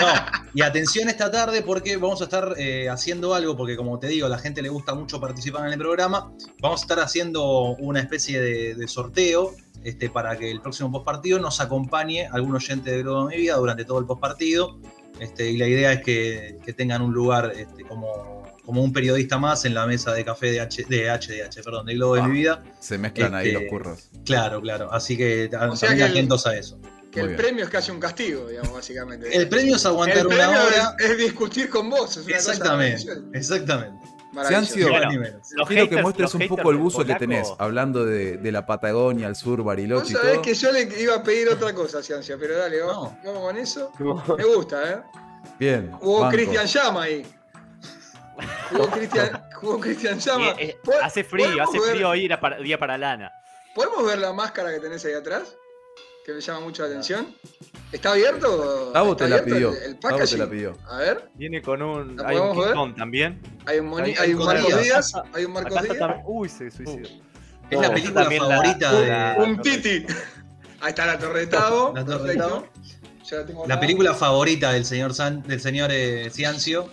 No, 0.00 0.06
y 0.54 0.62
atención 0.62 1.10
esta 1.10 1.30
tarde 1.30 1.62
porque 1.62 1.96
vamos 1.98 2.20
a 2.22 2.24
estar 2.24 2.54
eh, 2.56 2.88
haciendo 2.88 3.34
algo, 3.34 3.54
porque 3.56 3.76
como 3.76 3.98
te 3.98 4.06
digo, 4.06 4.26
a 4.26 4.30
la 4.30 4.38
gente 4.38 4.62
le 4.62 4.70
gusta 4.70 4.94
mucho 4.94 5.20
participar 5.20 5.66
en 5.66 5.74
el 5.74 5.78
programa. 5.78 6.32
Vamos 6.60 6.80
a 6.80 6.84
estar 6.84 7.00
haciendo 7.00 7.76
una 7.76 8.00
especie 8.00 8.40
de, 8.40 8.74
de 8.74 8.88
sorteo 8.88 9.54
este, 9.84 10.08
para 10.10 10.36
que 10.38 10.50
el 10.50 10.60
próximo 10.60 10.90
postpartido 10.90 11.38
nos 11.38 11.60
acompañe 11.60 12.26
algún 12.26 12.54
oyente 12.54 12.90
de 12.90 13.02
Globo 13.02 13.28
de 13.28 13.36
mi 13.36 13.42
vida 13.42 13.56
durante 13.56 13.84
todo 13.84 13.98
el 13.98 14.06
postpartido. 14.06 14.78
Este, 15.18 15.50
y 15.50 15.56
la 15.58 15.66
idea 15.66 15.92
es 15.92 16.02
que, 16.02 16.58
que 16.64 16.72
tengan 16.72 17.02
un 17.02 17.12
lugar 17.12 17.52
este, 17.54 17.84
como, 17.84 18.39
como 18.64 18.82
un 18.82 18.92
periodista 18.92 19.38
más 19.38 19.64
en 19.64 19.74
la 19.74 19.86
mesa 19.86 20.12
de 20.12 20.24
café 20.24 20.52
de, 20.52 20.60
H, 20.60 20.84
de 20.88 21.08
HDH, 21.10 21.62
perdón, 21.64 21.86
de 21.86 21.94
Globo 21.94 22.14
de 22.16 22.20
Ah. 22.20 22.28
mi 22.28 22.38
vida. 22.38 22.62
Se 22.80 22.98
mezclan 22.98 23.34
ahí 23.34 23.48
Este, 23.48 23.60
los 23.60 23.70
curros. 23.70 24.10
Claro, 24.24 24.60
claro. 24.60 24.92
Así 24.92 25.16
que 25.16 25.46
O 25.46 25.50
sea 25.76 25.88
también 25.88 25.96
que 25.98 26.04
el- 26.04 26.10
atentos 26.10 26.46
a 26.46 26.56
eso. 26.56 26.78
Que 27.10 27.20
Muy 27.22 27.30
el 27.30 27.36
bien. 27.36 27.36
premio 27.48 27.64
es 27.64 27.70
casi 27.70 27.90
un 27.90 27.98
castigo, 27.98 28.46
digamos, 28.48 28.72
básicamente. 28.72 29.36
El 29.36 29.48
premio 29.48 29.74
es 29.74 29.84
aguantar 29.84 30.18
El 30.18 30.26
una 30.28 30.36
premio 30.36 30.60
hora. 30.64 30.94
es, 30.98 31.10
es 31.10 31.18
discutir 31.18 31.68
con 31.68 31.90
vos. 31.90 32.16
Es 32.16 32.24
una 32.24 32.36
cosa 32.36 32.52
Exactamente, 32.52 33.12
exactamente. 33.32 34.06
Maravilloso. 34.32 34.74
sido- 34.74 34.88
Bueno. 34.90 35.10
Los 35.56 35.66
Quiero 35.68 35.88
que 35.88 35.96
haters- 35.96 36.02
muestres 36.02 36.34
un 36.34 36.40
haters 36.42 36.56
poco 36.56 36.70
el 36.70 36.76
buzo 36.76 37.04
que 37.04 37.14
tenés, 37.16 37.48
hablando 37.58 38.04
de, 38.04 38.36
de 38.36 38.52
la 38.52 38.64
Patagonia, 38.64 39.26
al 39.26 39.34
sur, 39.34 39.56
Vos 39.58 39.66
Bariloche 39.66 40.12
y 40.12 40.14
sabés 40.14 40.38
que 40.38 40.54
yo 40.54 40.70
le 40.70 40.88
iba 41.02 41.16
a 41.16 41.22
pedir 41.24 41.48
otra 41.48 41.74
cosa, 41.74 42.00
Ciancia, 42.00 42.36
pero 42.38 42.56
dale, 42.58 42.80
vamos, 42.80 43.12
vamos 43.24 43.40
con 43.42 43.56
eso. 43.58 43.90
Me 44.38 44.44
gusta, 44.44 44.88
¿eh? 44.92 45.02
Bien. 45.58 45.90
Banco. 45.90 46.28
Cristian 46.30 46.66
Llama 46.66 47.02
ahí. 47.02 47.26
Jugó 48.70 48.90
Cristian 48.90 49.42
jugó 49.54 49.80
Cristian 49.80 50.18
Llama. 50.18 50.54
Eh, 50.58 50.76
¿Po- 50.82 50.92
hace 51.02 51.24
frío, 51.24 51.62
hace 51.62 51.78
ver- 51.78 51.90
frío 51.92 52.08
hoy 52.10 52.24
era 52.24 52.40
para, 52.40 52.58
día 52.58 52.78
para 52.78 52.96
lana. 52.98 53.30
¿Podemos 53.74 54.04
ver 54.04 54.18
la 54.18 54.32
máscara 54.32 54.70
que 54.72 54.80
tenés 54.80 55.04
ahí 55.04 55.12
atrás? 55.14 55.54
Que 56.24 56.32
me 56.34 56.40
llama 56.40 56.60
mucho 56.60 56.82
la 56.82 56.88
atención. 56.90 57.34
¿Está 57.92 58.12
abierto? 58.12 58.90
Tavo 58.92 59.12
¿Está 59.12 59.24
te 59.24 59.30
la 59.30 59.42
pidió. 59.44 59.70
el- 59.70 59.82
el 59.82 59.98
Tavo 59.98 60.18
te 60.18 60.36
la 60.38 60.46
pidió. 60.48 60.76
A 60.88 60.98
ver, 60.98 61.30
Viene 61.34 61.62
con 61.62 61.80
un. 61.82 62.16
¿La 62.16 62.28
Hay 62.28 62.36
un 62.36 62.52
King 62.54 62.94
también. 62.96 63.40
hay 63.66 63.78
un, 63.78 63.86
Moni- 63.88 64.14
hay 64.18 64.34
un 64.34 64.44
Marcos 64.44 64.66
Díaz. 64.66 64.82
Díaz. 64.82 65.12
Hay 65.32 65.44
un 65.44 65.52
Marcos 65.52 65.82
Díaz. 65.82 65.98
también- 65.98 66.22
Uy, 66.26 66.48
se 66.48 66.70
suicidó. 66.70 67.08
Es 67.70 67.80
la 67.80 67.90
película 67.92 68.20
también 68.22 68.48
la- 68.48 68.56
favorita 68.56 68.92
de. 68.92 69.06
la- 69.08 69.36
Un 69.38 69.62
Titi. 69.62 70.06
Ahí 70.80 70.88
está 70.90 71.06
la 71.06 71.18
Torre 71.18 71.40
de 71.40 71.46
Tavo. 71.46 71.92
La 71.94 72.04
Torre 72.04 72.28
de. 72.32 72.36
Tavo. 72.36 72.66
La 73.68 73.78
película 73.78 74.12
favorita 74.14 74.72
del 74.72 74.84
señor 74.84 75.14
San- 75.14 75.42
del 75.44 75.60
señor 75.60 75.90
eh, 75.92 76.30
Ciancio. 76.30 76.90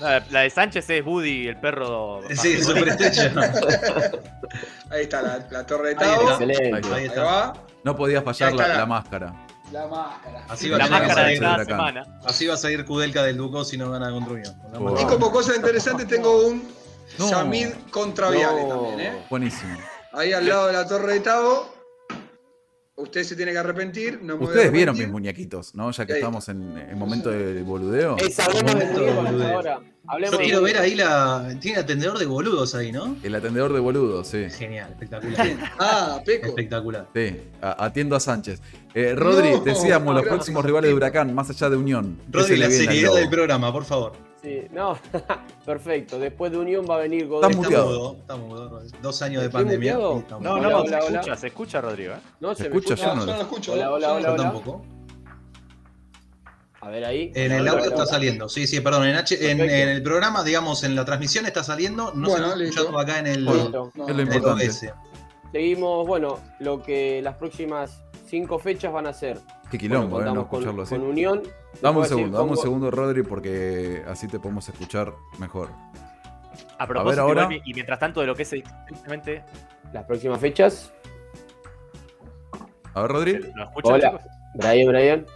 La, 0.00 0.24
la 0.30 0.40
de 0.40 0.50
Sánchez 0.50 0.88
es 0.90 1.04
Woody, 1.04 1.48
el 1.48 1.56
perro. 1.56 2.22
Sí, 2.34 2.62
superestrella. 2.62 3.32
Ahí 4.90 5.02
está 5.02 5.22
la, 5.22 5.46
la 5.50 5.66
Torre 5.66 5.94
de 5.94 6.04
Ahí 6.04 6.10
Tavo. 6.10 6.30
está. 6.30 6.44
Excelente. 6.44 6.76
Ahí 6.76 6.82
Ahí 6.94 7.00
Ahí 7.00 7.06
está. 7.06 7.22
va. 7.22 7.52
No 7.84 7.96
podía 7.96 8.22
fallar 8.22 8.52
la, 8.54 8.68
la- 8.68 8.76
la 8.78 8.86
máscara. 8.86 9.32
La 9.72 9.86
máscara. 9.86 10.44
Así 10.48 10.68
va, 10.68 10.78
La 10.78 10.88
máscara 10.88 11.14
de 11.26 11.36
salir, 11.36 11.40
cada 11.40 11.64
semana. 11.64 12.06
así 12.24 12.46
va 12.46 12.54
a 12.54 12.56
salir 12.56 12.84
Kudelka 12.84 13.22
del 13.22 13.36
Duco 13.36 13.64
si 13.64 13.76
no 13.78 13.88
gana 13.90 14.10
contra 14.10 14.32
Unión. 14.34 14.54
Oh. 14.74 15.00
Y 15.00 15.04
como 15.04 15.30
cosa 15.30 15.54
interesante 15.54 16.06
tengo 16.06 16.44
un 16.48 16.68
No. 17.18 17.28
Samid 17.28 17.68
contra 17.92 18.30
Viale 18.30 18.62
No. 18.64 18.68
también, 18.68 19.00
¿eh? 19.00 19.26
Buenísimo. 19.30 19.78
Ahí 20.12 20.32
al 20.32 20.48
lado 20.48 20.66
de 20.66 20.72
la 20.72 20.86
Torre 20.88 21.12
de 21.14 21.20
Tavo. 21.20 21.72
Usted 23.00 23.24
se 23.24 23.36
tiene 23.36 23.52
que 23.52 23.58
arrepentir. 23.58 24.20
No 24.22 24.36
me 24.36 24.44
Ustedes 24.44 24.70
vieron 24.70 24.96
mis 24.96 25.08
muñequitos, 25.08 25.74
¿no? 25.74 25.90
Ya 25.90 26.06
que 26.06 26.14
estamos 26.14 26.48
en, 26.48 26.76
en 26.78 26.98
momento 26.98 27.30
de 27.30 27.62
boludeo. 27.62 28.16
Es, 28.18 28.38
hablemos 28.38 28.74
de 28.74 29.12
boludeo. 29.12 29.54
ahora. 29.56 29.80
Hablemos 30.06 30.32
Yo 30.32 30.38
de 30.38 30.44
quiero 30.44 30.62
ver 30.62 30.78
ahí 30.78 30.94
la. 30.94 31.54
Tiene 31.60 31.78
atendedor 31.78 32.18
de 32.18 32.26
boludos 32.26 32.74
ahí, 32.74 32.90
¿no? 32.90 33.16
El 33.22 33.34
atendedor 33.34 33.72
de 33.72 33.80
boludos, 33.80 34.26
sí. 34.28 34.48
Genial, 34.50 34.90
espectacular. 34.90 35.46
Ah, 35.78 36.20
Peco. 36.24 36.48
espectacular. 36.48 37.08
Sí, 37.14 37.36
atiendo 37.60 38.16
a 38.16 38.20
Sánchez. 38.20 38.60
Eh, 38.94 39.14
Rodri, 39.14 39.50
No, 39.52 39.60
decíamos 39.60 40.06
los 40.14 40.22
gracias. 40.22 40.34
próximos 40.34 40.64
rivales 40.64 40.90
de 40.90 40.94
Huracán, 40.94 41.32
más 41.34 41.48
allá 41.50 41.70
de 41.70 41.76
Unión. 41.76 42.18
¿Qué 42.30 42.38
Rodri, 42.38 42.54
se 42.54 42.56
la 42.58 42.70
seriedad 42.70 43.14
del 43.14 43.28
programa, 43.30 43.72
por 43.72 43.84
favor. 43.84 44.29
Sí, 44.42 44.62
no, 44.72 44.98
perfecto. 45.66 46.18
Después 46.18 46.50
de 46.50 46.58
Unión 46.58 46.86
va 46.88 46.94
a 46.96 46.98
venir 47.00 47.26
Godoy. 47.28 47.50
Está 47.50 47.62
muteado. 47.62 47.86
mudo, 47.86 48.16
está 48.20 48.36
mudo. 48.36 48.82
Dos 49.02 49.22
años 49.22 49.42
de 49.42 49.48
¿Estoy 49.48 49.62
pandemia. 49.64 49.92
No, 49.94 50.24
no, 50.40 50.54
Hola, 50.54 50.68
se 50.68 50.74
hola, 50.74 50.98
escucha, 50.98 51.20
hola. 51.22 51.36
se 51.36 51.46
escucha, 51.48 51.80
Rodrigo. 51.82 52.14
¿eh? 52.14 52.18
No, 52.40 52.54
¿Se 52.54 52.62
me 52.70 52.76
escucha? 52.76 52.94
Yo 52.94 53.06
No, 53.06 53.14
no 53.16 53.20
yo 53.20 53.26
lo- 53.26 53.32
no 53.32 53.36
lo 53.36 53.42
escucho. 53.42 53.72
Hola, 53.72 53.82
¿eh? 53.84 53.88
hola, 53.88 54.06
Yo 54.06 54.12
no 54.12 54.18
hola, 54.18 54.28
Yo 54.30 54.36
tampoco. 54.42 54.82
A 56.82 56.88
ver 56.88 57.04
ahí. 57.04 57.30
En 57.34 57.52
el 57.52 57.68
audio 57.68 57.84
está 57.90 58.06
saliendo, 58.06 58.48
sí, 58.48 58.66
sí, 58.66 58.80
perdón. 58.80 59.06
En, 59.06 59.16
H- 59.16 59.50
en- 59.50 59.60
en 59.60 59.88
el 59.90 60.02
programa, 60.02 60.42
digamos, 60.42 60.82
en 60.84 60.94
la 60.96 61.04
transmisión 61.04 61.44
está 61.44 61.62
saliendo. 61.62 62.12
No 62.14 62.30
Bueno, 62.30 62.56
se 62.56 62.64
escuchando 62.64 62.98
acá 62.98 63.18
en 63.18 63.26
el, 63.26 63.44
Listo. 63.44 63.92
Es 64.08 64.16
lo 64.16 64.22
el. 64.22 64.72
Seguimos, 65.52 66.06
bueno, 66.06 66.38
lo 66.60 66.82
que 66.82 67.20
las 67.20 67.34
próximas 67.36 68.02
cinco 68.26 68.58
fechas 68.58 68.90
van 68.92 69.06
a 69.06 69.12
ser. 69.12 69.38
Qué 69.70 69.78
quilombo, 69.78 70.16
Bueno, 70.16 70.30
eh, 70.32 70.34
no 70.34 70.46
contamos 70.46 70.48
con- 70.48 70.58
escucharlo 70.60 70.82
así. 70.82 70.94
Con 70.96 71.04
Unión. 71.04 71.42
Dame 71.80 71.98
un 72.00 72.06
segundo, 72.06 72.38
dame 72.38 72.50
un 72.50 72.56
segundo, 72.56 72.90
Rodri, 72.90 73.22
porque 73.22 74.02
así 74.08 74.26
te 74.26 74.38
podemos 74.40 74.68
escuchar 74.68 75.14
mejor. 75.38 75.68
A 76.78 76.86
propósito, 76.86 77.22
ahora. 77.22 77.42
igual, 77.44 77.62
y 77.64 77.74
mientras 77.74 77.98
tanto 77.98 78.20
de 78.20 78.26
lo 78.26 78.34
que 78.34 78.42
es 78.42 78.48
simplemente 78.48 79.44
Las 79.92 80.04
próximas 80.04 80.40
fechas. 80.40 80.92
A 82.94 83.02
ver, 83.02 83.10
Rodri. 83.10 83.32
¿Lo 83.54 83.64
escuchan, 83.64 83.92
Hola. 83.94 84.10
chicos? 84.10 84.26
Brian, 84.54 84.88
Brian. 84.88 85.26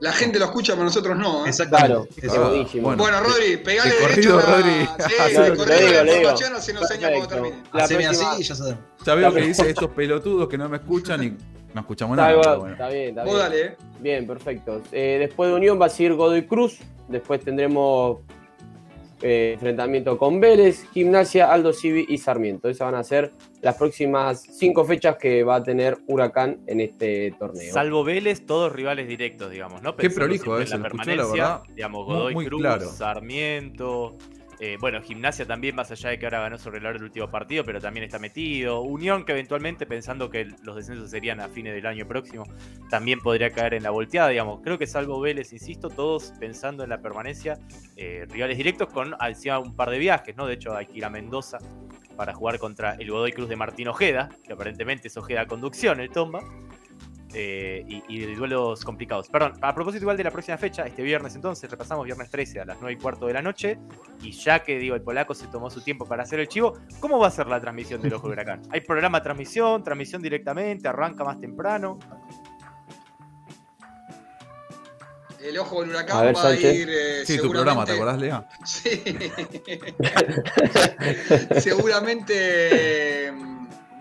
La 0.00 0.12
gente 0.12 0.38
lo 0.38 0.44
escucha, 0.46 0.74
pero 0.74 0.84
nosotros 0.84 1.16
no. 1.16 1.46
¿eh? 1.46 1.48
Exactamente. 1.48 2.20
Claro, 2.20 2.48
buenísimo. 2.50 2.82
bueno. 2.88 3.02
Bueno, 3.02 3.20
Rodri, 3.20 3.56
pegale 3.56 3.90
de 3.94 3.96
derecho 4.00 4.32
corrido, 4.32 4.36
la... 4.36 4.56
Rodri. 4.56 4.86
Sí, 5.08 5.34
lo 5.48 5.56
corrido 5.56 5.78
digo, 5.78 6.04
la 6.04 6.16
información, 6.16 6.54
así 6.54 6.72
nos 6.72 6.82
enseña 6.90 7.26
termine. 7.28 7.62
La 7.72 7.84
Haceme 7.84 8.04
próxima- 8.04 8.30
así 8.32 8.40
y 8.40 8.44
ya 8.44 8.54
sabemos. 8.54 8.80
Ya 9.04 9.14
veo 9.14 9.32
que 9.32 9.40
dice 9.40 9.70
estos 9.70 9.90
pelotudos 9.90 10.48
que 10.48 10.58
no 10.58 10.68
me 10.68 10.76
escuchan 10.76 11.22
y 11.24 11.36
no 11.76 11.82
escuchamos 11.82 12.16
Está, 12.16 12.22
nada. 12.28 12.32
igual, 12.32 12.46
pero 12.48 12.58
bueno. 12.60 12.72
está 12.74 12.88
bien, 12.88 13.08
está 13.10 13.24
bien. 13.24 13.36
dale, 13.36 13.60
¿eh? 13.64 13.76
Bien, 14.00 14.26
perfecto. 14.26 14.82
Eh, 14.92 15.16
después 15.20 15.50
de 15.50 15.56
Unión 15.56 15.80
va 15.80 15.86
a 15.86 15.88
seguir 15.90 16.14
Godoy 16.14 16.46
Cruz. 16.46 16.78
Después 17.08 17.40
tendremos 17.44 18.18
eh, 19.22 19.52
enfrentamiento 19.54 20.18
con 20.18 20.40
Vélez, 20.40 20.86
Gimnasia, 20.92 21.52
Aldo 21.52 21.72
Civi 21.72 22.04
y 22.08 22.18
Sarmiento. 22.18 22.68
Esas 22.68 22.90
van 22.90 22.94
a 23.00 23.04
ser 23.04 23.32
las 23.62 23.76
próximas 23.76 24.42
cinco 24.42 24.84
fechas 24.84 25.16
que 25.16 25.42
va 25.44 25.56
a 25.56 25.62
tener 25.62 25.98
Huracán 26.06 26.58
en 26.66 26.80
este 26.80 27.34
torneo. 27.38 27.72
Salvo 27.72 28.04
Vélez, 28.04 28.44
todos 28.46 28.72
rivales 28.72 29.06
directos, 29.08 29.50
digamos, 29.50 29.82
¿no? 29.82 29.94
Qué 29.96 30.10
prolijo, 30.10 30.56
eh, 30.56 30.58
la 30.58 30.64
escuchó, 30.64 30.76
la 30.78 30.88
permanencia, 30.88 31.32
verdad, 31.32 31.62
digamos, 31.74 32.06
muy- 32.06 32.14
Godoy 32.16 32.34
muy 32.34 32.46
Cruz, 32.46 32.60
claro. 32.60 32.86
Sarmiento. 32.88 34.16
Eh, 34.58 34.78
bueno, 34.80 35.02
Gimnasia 35.02 35.46
también, 35.46 35.74
más 35.74 35.90
allá 35.90 36.10
de 36.10 36.18
que 36.18 36.26
ahora 36.26 36.40
ganó 36.40 36.58
sobre 36.58 36.78
el 36.78 36.86
el 36.86 37.02
último 37.02 37.28
partido, 37.28 37.64
pero 37.64 37.80
también 37.80 38.04
está 38.04 38.18
metido. 38.18 38.80
Unión, 38.80 39.24
que 39.24 39.32
eventualmente, 39.32 39.84
pensando 39.86 40.30
que 40.30 40.46
los 40.62 40.76
descensos 40.76 41.10
serían 41.10 41.40
a 41.40 41.48
fines 41.48 41.74
del 41.74 41.86
año 41.86 42.06
próximo, 42.06 42.44
también 42.88 43.20
podría 43.20 43.50
caer 43.50 43.74
en 43.74 43.82
la 43.82 43.90
volteada, 43.90 44.28
digamos. 44.28 44.60
Creo 44.62 44.78
que 44.78 44.86
salvo 44.86 45.20
Vélez, 45.20 45.52
insisto, 45.52 45.90
todos 45.90 46.32
pensando 46.38 46.84
en 46.84 46.90
la 46.90 47.02
permanencia, 47.02 47.58
eh, 47.96 48.26
rivales 48.30 48.56
directos 48.56 48.88
con 48.88 49.14
encima 49.20 49.58
un 49.58 49.76
par 49.76 49.90
de 49.90 49.98
viajes, 49.98 50.36
¿no? 50.36 50.46
De 50.46 50.54
hecho, 50.54 50.74
hay 50.74 50.86
que 50.86 50.98
ir 50.98 51.04
a 51.04 51.10
Mendoza 51.10 51.58
para 52.16 52.32
jugar 52.32 52.58
contra 52.58 52.94
el 52.94 53.10
Godoy 53.10 53.32
Cruz 53.32 53.48
de 53.48 53.56
Martín 53.56 53.88
Ojeda, 53.88 54.30
que 54.44 54.54
aparentemente 54.54 55.08
es 55.08 55.16
Ojeda 55.16 55.46
Conducción, 55.46 56.00
el 56.00 56.10
Tomba. 56.10 56.40
Eh, 57.38 57.84
y, 57.86 58.02
y 58.08 58.34
duelos 58.34 58.82
complicados. 58.82 59.28
Perdón, 59.28 59.52
a 59.60 59.74
propósito 59.74 60.04
igual 60.04 60.16
de 60.16 60.24
la 60.24 60.30
próxima 60.30 60.56
fecha, 60.56 60.86
este 60.86 61.02
viernes 61.02 61.34
entonces, 61.36 61.70
repasamos 61.70 62.06
viernes 62.06 62.30
13 62.30 62.60
a 62.60 62.64
las 62.64 62.78
9 62.80 62.94
y 62.94 62.96
cuarto 62.96 63.26
de 63.26 63.34
la 63.34 63.42
noche. 63.42 63.78
Y 64.22 64.32
ya 64.32 64.62
que 64.62 64.78
digo, 64.78 64.94
el 64.94 65.02
polaco 65.02 65.34
se 65.34 65.46
tomó 65.48 65.68
su 65.70 65.82
tiempo 65.82 66.06
para 66.06 66.22
hacer 66.22 66.40
el 66.40 66.48
chivo, 66.48 66.72
¿cómo 66.98 67.18
va 67.18 67.26
a 67.28 67.30
ser 67.30 67.46
la 67.46 67.60
transmisión 67.60 68.00
del 68.00 68.14
Ojo 68.14 68.28
de 68.28 68.32
Huracán? 68.32 68.62
¿Hay 68.70 68.80
programa 68.80 69.18
de 69.20 69.24
transmisión, 69.24 69.84
transmisión 69.84 70.22
directamente, 70.22 70.88
arranca 70.88 71.24
más 71.24 71.38
temprano? 71.40 71.98
El 75.42 75.58
ojo 75.58 75.82
del 75.82 75.90
huracán 75.90 76.16
A 76.16 76.22
ver, 76.22 76.36
va 76.36 76.42
Sánchez. 76.42 76.64
a 76.64 76.72
ir. 76.74 76.88
eh, 76.90 77.22
Sí, 77.24 77.38
tu 77.38 77.50
programa, 77.50 77.84
¿te 77.84 77.92
acordás, 77.92 78.18
Lea? 78.18 78.48
Sí. 78.64 79.02
Seguramente 81.60 83.26
eh, 83.28 83.32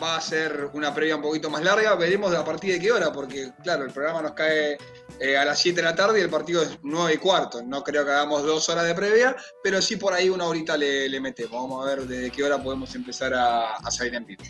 va 0.01 0.17
a 0.17 0.21
ser 0.21 0.69
una 0.73 0.93
previa 0.93 1.15
un 1.15 1.21
poquito 1.21 1.49
más 1.49 1.63
larga. 1.63 1.95
Veremos 1.95 2.33
a 2.33 2.43
partir 2.43 2.73
de 2.73 2.79
qué 2.79 2.91
hora, 2.91 3.11
porque, 3.11 3.51
claro, 3.63 3.83
el 3.83 3.91
programa 3.91 4.21
nos 4.21 4.33
cae 4.33 4.77
eh, 5.19 5.37
a 5.37 5.45
las 5.45 5.59
7 5.59 5.77
de 5.77 5.83
la 5.83 5.95
tarde 5.95 6.19
y 6.19 6.23
el 6.23 6.29
partido 6.29 6.61
es 6.61 6.77
9 6.83 7.13
y 7.13 7.17
cuarto. 7.17 7.61
No 7.63 7.83
creo 7.83 8.05
que 8.05 8.11
hagamos 8.11 8.43
dos 8.43 8.67
horas 8.69 8.85
de 8.85 8.95
previa, 8.95 9.35
pero 9.63 9.81
sí 9.81 9.95
por 9.95 10.13
ahí 10.13 10.29
una 10.29 10.45
horita 10.45 10.77
le, 10.77 11.09
le 11.09 11.19
metemos. 11.19 11.53
Vamos 11.53 11.85
a 11.85 11.89
ver 11.89 12.07
desde 12.07 12.31
qué 12.31 12.43
hora 12.43 12.61
podemos 12.61 12.93
empezar 12.95 13.33
a, 13.33 13.75
a 13.75 13.91
salir 13.91 14.15
en 14.15 14.25
vivo. 14.25 14.43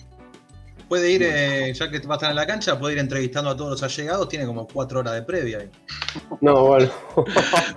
Puede 0.88 1.12
ir, 1.12 1.24
eh, 1.24 1.74
ya 1.74 1.90
que 1.90 1.99
va 1.99 2.14
a 2.14 2.18
estar 2.18 2.30
en 2.30 2.36
la 2.36 2.45
cancha, 2.45 2.78
puede 2.78 2.94
ir 2.94 2.99
entrevistando 2.99 3.49
a 3.49 3.57
todos 3.57 3.72
los 3.72 3.84
allegados. 3.84 4.30
Tiene 4.30 4.45
como 4.45 4.68
cuatro 4.68 4.99
horas 4.99 5.14
de 5.16 5.24
previa. 5.24 5.60
ahí. 5.60 5.72
No, 6.41 6.68
bueno. 6.68 6.91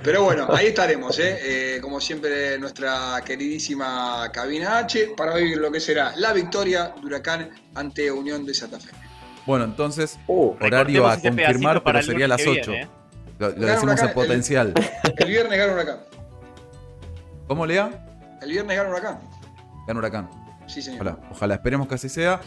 Pero 0.03 0.25
bueno, 0.25 0.47
ahí 0.51 0.67
estaremos, 0.67 1.19
¿eh? 1.19 1.39
Eh, 1.77 1.81
como 1.81 2.01
siempre, 2.01 2.59
nuestra 2.59 3.23
queridísima 3.25 4.31
cabina 4.33 4.79
H 4.79 5.15
para 5.17 5.37
vivir 5.37 5.57
lo 5.59 5.73
que 5.73 5.81
será 5.81 6.13
la 6.17 6.33
victoria 6.35 6.93
de 7.01 7.07
Huracán 7.07 7.51
ante 7.75 8.11
Unión 8.13 8.45
de 8.45 8.53
Santa 8.55 8.79
Fe. 8.79 8.91
Bueno, 9.47 9.65
entonces, 9.65 10.19
Uh, 10.27 10.55
horario 10.61 11.07
a 11.09 11.17
confirmar, 11.19 11.83
para 11.83 12.01
pero 12.01 12.07
sería 12.13 12.27
a 12.27 12.29
las 12.29 12.43
que 12.43 12.51
8. 12.51 12.71
viene, 12.71 12.85
¿eh? 12.85 12.89
Lo, 13.39 13.53
decimos 13.53 13.83
Huracán, 13.85 14.09
a 14.09 14.13
potencial. 14.13 14.75
El 15.17 15.29
viernes 15.29 15.59
gana 15.59 15.73
Huracán. 15.73 16.01
¿Cómo, 17.47 17.65
Lea? 17.65 18.05
El 18.43 18.51
viernes 18.51 18.77
gana 18.77 18.91
Huracán. 18.91 19.21
Gana 19.87 19.99
Huracán. 19.99 20.31
Sí, 20.67 20.83
señor. 20.83 21.01
Ojalá, 21.01 21.19
ojalá, 21.31 21.55
esperemos 21.55 21.89
que 21.89 21.95
así 21.95 22.09
sea. 22.11 22.41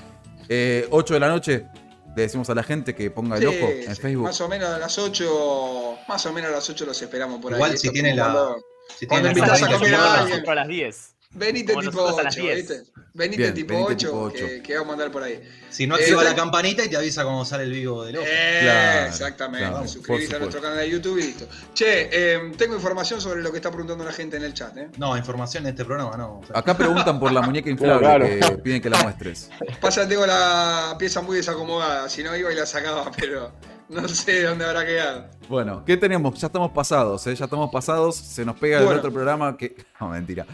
Eh, 0.53 0.86
8 0.91 1.14
de 1.14 1.19
la 1.22 1.30
noche, 1.30 1.65
le 2.14 2.23
decimos 2.23 2.49
a 2.49 2.56
la 2.56 2.61
gente 2.64 2.94
que 2.94 3.10
ponga 3.10 3.38
el 3.38 3.41
Sí, 3.41 3.48
ojo 3.48 3.72
en 3.72 3.95
sí, 3.95 4.02
Facebook. 4.02 4.26
Más 4.26 4.41
o 4.41 4.49
menos 4.49 4.69
a 4.69 4.78
las 4.80 4.98
8, 4.98 5.98
más 6.10 6.26
o 6.26 6.34
menos 6.34 6.52
a 6.52 6.56
las 6.56 6.69
8 6.69 6.86
los 6.86 7.02
esperamos 7.02 7.40
por 7.41 7.53
ahí. 7.53 7.57
Igual 7.57 7.78
si 7.78 7.90
tiene 7.90 8.14
la- 8.15 8.23
cuando- 8.23 8.57
Si 8.99 9.07
Cuando 9.07 9.30
tiene 9.30 9.40
invitas 9.40 9.61
a 9.64 9.69
la 9.69 9.78
comer 9.78 9.95
a 9.95 9.98
campaña, 9.98 10.22
alguien. 10.23 10.49
a 10.49 10.56
las 10.56 10.68
10. 10.68 11.11
Venite 11.34 11.74
Como 11.74 11.90
tipo 11.90 12.02
nosotros 12.02 12.18
a 12.20 12.22
8, 12.22 12.24
las 12.24 12.36
10. 12.36 12.56
¿viste? 12.58 12.84
Venite 13.14 13.41
Bien, 13.41 13.53
tipo 13.53 13.74
venite 13.74 13.94
8, 13.94 14.08
tipo 14.08 14.20
ocho. 14.22 14.45
Que, 14.48 14.62
que 14.62 14.74
vamos 14.76 14.90
a 14.90 14.94
andar 14.94 15.12
por 15.12 15.24
ahí. 15.24 15.41
Si 15.70 15.88
no 15.88 15.95
Eh, 15.98 16.02
activa 16.02 16.24
la 16.24 16.30
te- 16.32 16.36
campanita 16.36 16.84
y 16.84 16.90
te 16.90 16.98
avisa 16.98 17.24
cuando 17.24 17.45
sale 17.45 17.64
el 17.64 17.72
vivo 17.72 18.03
del 18.03 18.18
ojo. 18.18 18.26
Eh, 18.30 18.60
Claro, 18.62 19.08
exactamente. 19.08 19.60
claro, 19.70 19.78
a 19.78 20.40
nuestro 20.40 20.62
canal 20.62 20.78
de 20.80 20.90
YouTube 20.90 21.18
y 21.20 21.24
listo. 21.24 21.48
Che, 21.74 22.10
eh, 22.12 22.52
tengo 22.58 22.76
información 22.76 23.22
sobre 23.22 23.41
lo 23.41 23.49
que 23.52 23.58
está 23.58 23.70
preguntando 23.70 24.03
la 24.03 24.12
gente 24.12 24.36
en 24.38 24.44
el 24.44 24.53
chat. 24.53 24.76
¿eh? 24.78 24.90
No, 24.98 25.16
información 25.18 25.64
en 25.66 25.70
este 25.70 25.86
programa 25.86 26.18
no. 26.18 26.40
O 26.40 26.45
sea, 26.45 26.60
Acá 26.60 26.76
preguntan 26.78 27.20
por 27.20 27.32
la 27.32 27.41
muñeca 27.41 27.70
inflable 27.70 27.99
claro. 27.99 28.26
que 28.26 28.58
piden 28.62 28.82
que 28.82 28.90
la 28.90 29.02
muestres. 29.02 29.49
Pasa, 29.80 30.06
tengo 30.08 30.26
la 30.26 30.95
pieza 30.99 31.22
muy 31.22 31.38
desacomodada. 31.38 32.10
Si 32.10 32.24
no 32.24 32.36
iba 32.36 32.52
y 32.52 32.56
la 32.56 32.66
sacaba, 32.66 33.10
pero 33.18 33.53
no 34.01 34.07
sé 34.07 34.43
dónde 34.43 34.65
habrá 34.65 34.85
quedado. 34.85 35.26
Bueno, 35.49 35.84
¿qué 35.85 35.97
tenemos? 35.97 36.39
Ya 36.39 36.47
estamos 36.47 36.72
pasados, 36.72 37.27
¿eh? 37.27 37.35
Ya 37.35 37.45
estamos 37.45 37.69
pasados. 37.72 38.15
Se 38.15 38.45
nos 38.45 38.57
pega 38.57 38.80
el 38.80 38.88
otro 38.88 39.11
programa 39.11 39.57
que. 39.57 39.76
No, 39.99 40.09
mentira. 40.09 40.45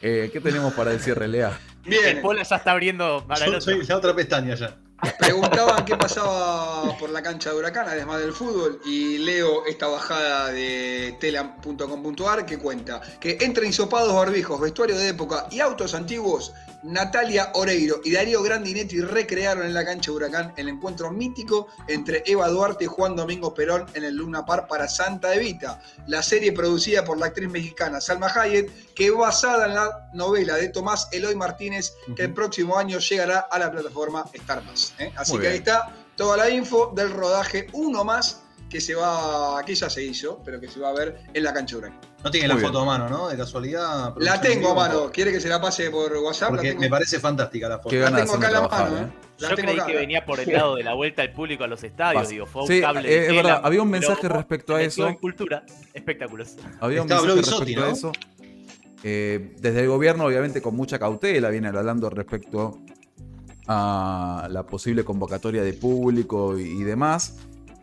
Eh, 0.00 0.30
¿Qué 0.32 0.40
tenemos 0.40 0.72
para 0.74 0.92
el 0.92 1.00
cierre, 1.00 1.28
Lea? 1.28 1.58
El 1.84 1.90
Bien, 1.90 2.22
Pola 2.22 2.42
ya 2.42 2.56
está 2.56 2.72
abriendo 2.72 3.24
para 3.26 3.44
el 3.44 3.52
yo 3.52 3.58
otro. 3.58 3.72
soy 3.72 3.84
la 3.86 3.96
otra 3.96 4.14
pestaña 4.16 4.54
ya. 4.54 4.76
preguntaban 5.18 5.84
qué 5.84 5.94
pasaba 5.96 6.96
por 6.98 7.10
la 7.10 7.22
cancha 7.22 7.50
de 7.50 7.56
Huracán, 7.56 7.86
además 7.86 8.18
del 8.20 8.32
fútbol, 8.32 8.80
y 8.86 9.18
leo 9.18 9.66
esta 9.66 9.86
bajada 9.88 10.50
de 10.52 11.14
telam.com.ar 11.20 12.46
que 12.46 12.58
cuenta 12.58 13.00
que 13.20 13.36
entre 13.42 13.66
insopados 13.66 14.14
barbijos, 14.14 14.58
vestuario 14.58 14.96
de 14.96 15.08
época 15.10 15.46
y 15.50 15.60
autos 15.60 15.94
antiguos, 15.94 16.54
Natalia 16.82 17.50
Oreiro 17.54 18.00
y 18.04 18.12
Darío 18.12 18.42
Grandinetti 18.42 19.00
recrearon 19.00 19.66
en 19.66 19.74
la 19.74 19.84
cancha 19.84 20.10
de 20.10 20.16
Huracán 20.16 20.52
el 20.56 20.68
encuentro 20.68 21.10
mítico 21.10 21.68
entre 21.88 22.22
Eva 22.26 22.48
Duarte 22.48 22.84
y 22.84 22.86
Juan 22.86 23.16
Domingo 23.16 23.54
Perón 23.54 23.86
en 23.94 24.04
el 24.04 24.14
Luna 24.14 24.44
Park 24.44 24.68
para 24.68 24.88
Santa 24.88 25.34
Evita, 25.34 25.80
la 26.06 26.22
serie 26.22 26.52
producida 26.52 27.04
por 27.04 27.18
la 27.18 27.26
actriz 27.26 27.50
mexicana 27.50 28.00
Salma 28.00 28.28
Hayek, 28.28 28.94
que 28.94 29.06
es 29.06 29.14
basada 29.14 29.66
en 29.66 29.74
la 29.74 30.08
novela 30.12 30.56
de 30.56 30.68
Tomás 30.68 31.08
Eloy 31.12 31.34
Martínez, 31.34 31.94
que 32.14 32.24
el 32.24 32.34
próximo 32.34 32.78
año 32.78 32.98
llegará 32.98 33.40
a 33.40 33.58
la 33.58 33.70
plataforma 33.70 34.24
Star 34.32 34.64
Más. 34.64 34.94
¿eh? 34.98 35.12
Así 35.16 35.32
Muy 35.32 35.40
que 35.40 35.48
bien. 35.48 35.52
ahí 35.52 35.58
está 35.58 35.94
toda 36.16 36.36
la 36.36 36.48
info 36.50 36.92
del 36.94 37.10
rodaje, 37.10 37.68
uno 37.72 38.04
más 38.04 38.42
que 38.68 38.80
se 38.80 38.94
va, 38.94 39.62
que 39.64 39.74
ya 39.74 39.88
se 39.88 40.02
hizo, 40.04 40.40
pero 40.44 40.60
que 40.60 40.68
se 40.68 40.80
va 40.80 40.90
a 40.90 40.92
ver 40.92 41.18
en 41.32 41.42
la 41.44 41.52
cancha 41.54 41.76
de 41.76 41.78
Huracán. 41.82 42.00
No 42.24 42.30
tiene 42.30 42.48
Muy 42.52 42.60
la 42.60 42.66
foto 42.68 42.80
a 42.80 42.84
mano, 42.84 43.08
¿no? 43.08 43.28
De 43.28 43.36
casualidad. 43.36 44.14
La 44.18 44.40
tengo 44.40 44.70
a 44.70 44.74
mano, 44.74 45.10
¿quiere 45.12 45.30
que 45.30 45.40
se 45.40 45.48
la 45.48 45.60
pase 45.60 45.90
por 45.90 46.12
WhatsApp? 46.16 46.50
Porque 46.50 46.74
me 46.74 46.88
parece 46.88 47.20
fantástica 47.20 47.68
la 47.68 47.78
foto. 47.78 47.90
Qué 47.90 48.00
la 48.00 48.14
tengo 48.14 48.34
acá 48.34 48.46
en 48.48 48.52
la 48.52 48.58
trabajar, 48.60 48.90
mano. 48.90 49.06
¿eh? 49.06 49.08
¿eh? 49.08 49.26
La 49.38 49.50
Yo 49.50 49.56
creí 49.56 49.76
acá. 49.76 49.86
que 49.86 49.94
venía 49.94 50.24
por 50.26 50.40
el 50.40 50.52
lado 50.52 50.76
de 50.76 50.82
la 50.82 50.94
vuelta 50.94 51.22
al 51.22 51.32
público 51.32 51.62
a 51.62 51.66
los 51.68 51.84
estadios. 51.84 52.28
Digo, 52.28 52.46
fue 52.46 52.62
un 52.62 52.68
Sí, 52.68 52.80
cable 52.80 53.00
eh, 53.00 53.02
de 53.12 53.20
es 53.20 53.26
tela, 53.28 53.42
verdad, 53.42 53.60
había 53.62 53.82
un 53.82 53.90
mensaje 53.90 54.28
respecto 54.28 54.74
a 54.74 54.82
eso. 54.82 55.16
cultura, 55.20 55.64
espectáculos. 55.94 56.56
Había 56.80 57.02
un 57.02 57.10
Estaba 57.10 57.26
mensaje 57.34 57.58
respecto 57.58 57.84
a 57.84 57.90
eso. 57.90 58.12
Eh, 59.04 59.54
desde 59.60 59.82
el 59.82 59.88
gobierno, 59.88 60.24
obviamente, 60.24 60.60
con 60.60 60.74
mucha 60.74 60.98
cautela, 60.98 61.50
viene 61.50 61.68
hablando 61.68 62.10
respecto 62.10 62.78
a 63.68 64.48
la 64.50 64.64
posible 64.66 65.04
convocatoria 65.04 65.62
de 65.62 65.72
público 65.74 66.58
y, 66.58 66.62
y 66.62 66.82
demás. 66.82 67.36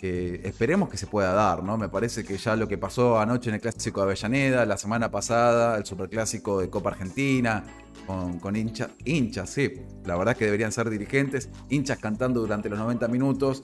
Esperemos 0.04 0.90
que 0.90 0.98
se 0.98 1.08
pueda 1.08 1.32
dar, 1.32 1.64
¿no? 1.64 1.78
Me 1.78 1.88
parece 1.88 2.26
que 2.26 2.36
ya 2.36 2.58
lo 2.58 2.68
que 2.68 2.78
pasó 2.78 3.20
anoche 3.20 3.50
en 3.50 3.56
el 3.56 3.62
Clásico 3.62 4.02
de 4.02 4.08
Avellaneda, 4.08 4.66
la 4.66 4.76
semana 4.76 5.10
pasada, 5.10 5.78
el 5.78 5.86
Superclásico 5.86 6.60
de 6.60 6.70
Copa 6.70 6.90
Argentina, 6.90 7.64
con, 8.06 8.38
con 8.40 8.54
hinchas, 8.58 8.90
hinchas, 9.06 9.50
sí, 9.50 9.72
la 10.04 10.18
verdad 10.18 10.36
que 10.36 10.44
deberían 10.44 10.74
ser 10.74 10.90
dirigentes, 10.90 11.48
hinchas 11.70 12.00
cantando 12.00 12.42
durante 12.42 12.68
los 12.68 12.80
90 12.80 13.08
minutos. 13.08 13.64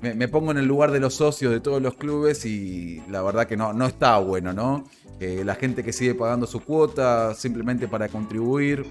Me, 0.00 0.28
pongo 0.28 0.50
en 0.50 0.56
el 0.56 0.64
lugar 0.66 0.92
de 0.92 1.00
los 1.00 1.12
socios 1.12 1.52
de 1.52 1.60
todos 1.60 1.82
los 1.82 1.94
clubes 1.94 2.46
y 2.46 3.02
la 3.10 3.20
verdad 3.20 3.46
que 3.46 3.58
no, 3.58 3.74
no 3.74 3.84
está 3.84 4.18
bueno, 4.18 4.54
¿no? 4.54 4.84
La 5.20 5.56
gente 5.56 5.84
que 5.84 5.92
sigue 5.92 6.14
pagando 6.14 6.46
su 6.46 6.60
cuota 6.60 7.34
simplemente 7.34 7.86
para 7.86 8.08
contribuir, 8.08 8.86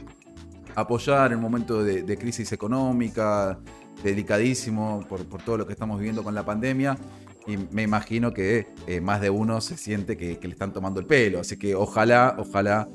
apoyar 0.75 1.31
en 1.31 1.37
un 1.37 1.43
momento 1.43 1.83
de, 1.83 2.03
de 2.03 2.17
crisis 2.17 2.51
económica, 2.51 3.59
delicadísimo 4.03 5.05
por, 5.07 5.25
por 5.25 5.41
todo 5.41 5.57
lo 5.57 5.67
que 5.67 5.73
estamos 5.73 5.97
viviendo 5.97 6.23
con 6.23 6.35
la 6.35 6.45
pandemia. 6.45 6.97
y 7.47 7.57
me 7.57 7.83
imagino 7.83 8.33
que 8.33 8.67
eh, 8.87 9.01
más 9.01 9.21
de 9.21 9.29
uno 9.29 9.61
se 9.61 9.77
siente 9.77 10.17
que, 10.17 10.39
le 10.41 10.49
están 10.49 10.73
tomando 10.73 10.99
el 10.99 11.05
pelo. 11.05 11.39
Así 11.39 11.57
que 11.57 11.75
ojalá, 11.75 12.35
ojalá, 12.37 12.87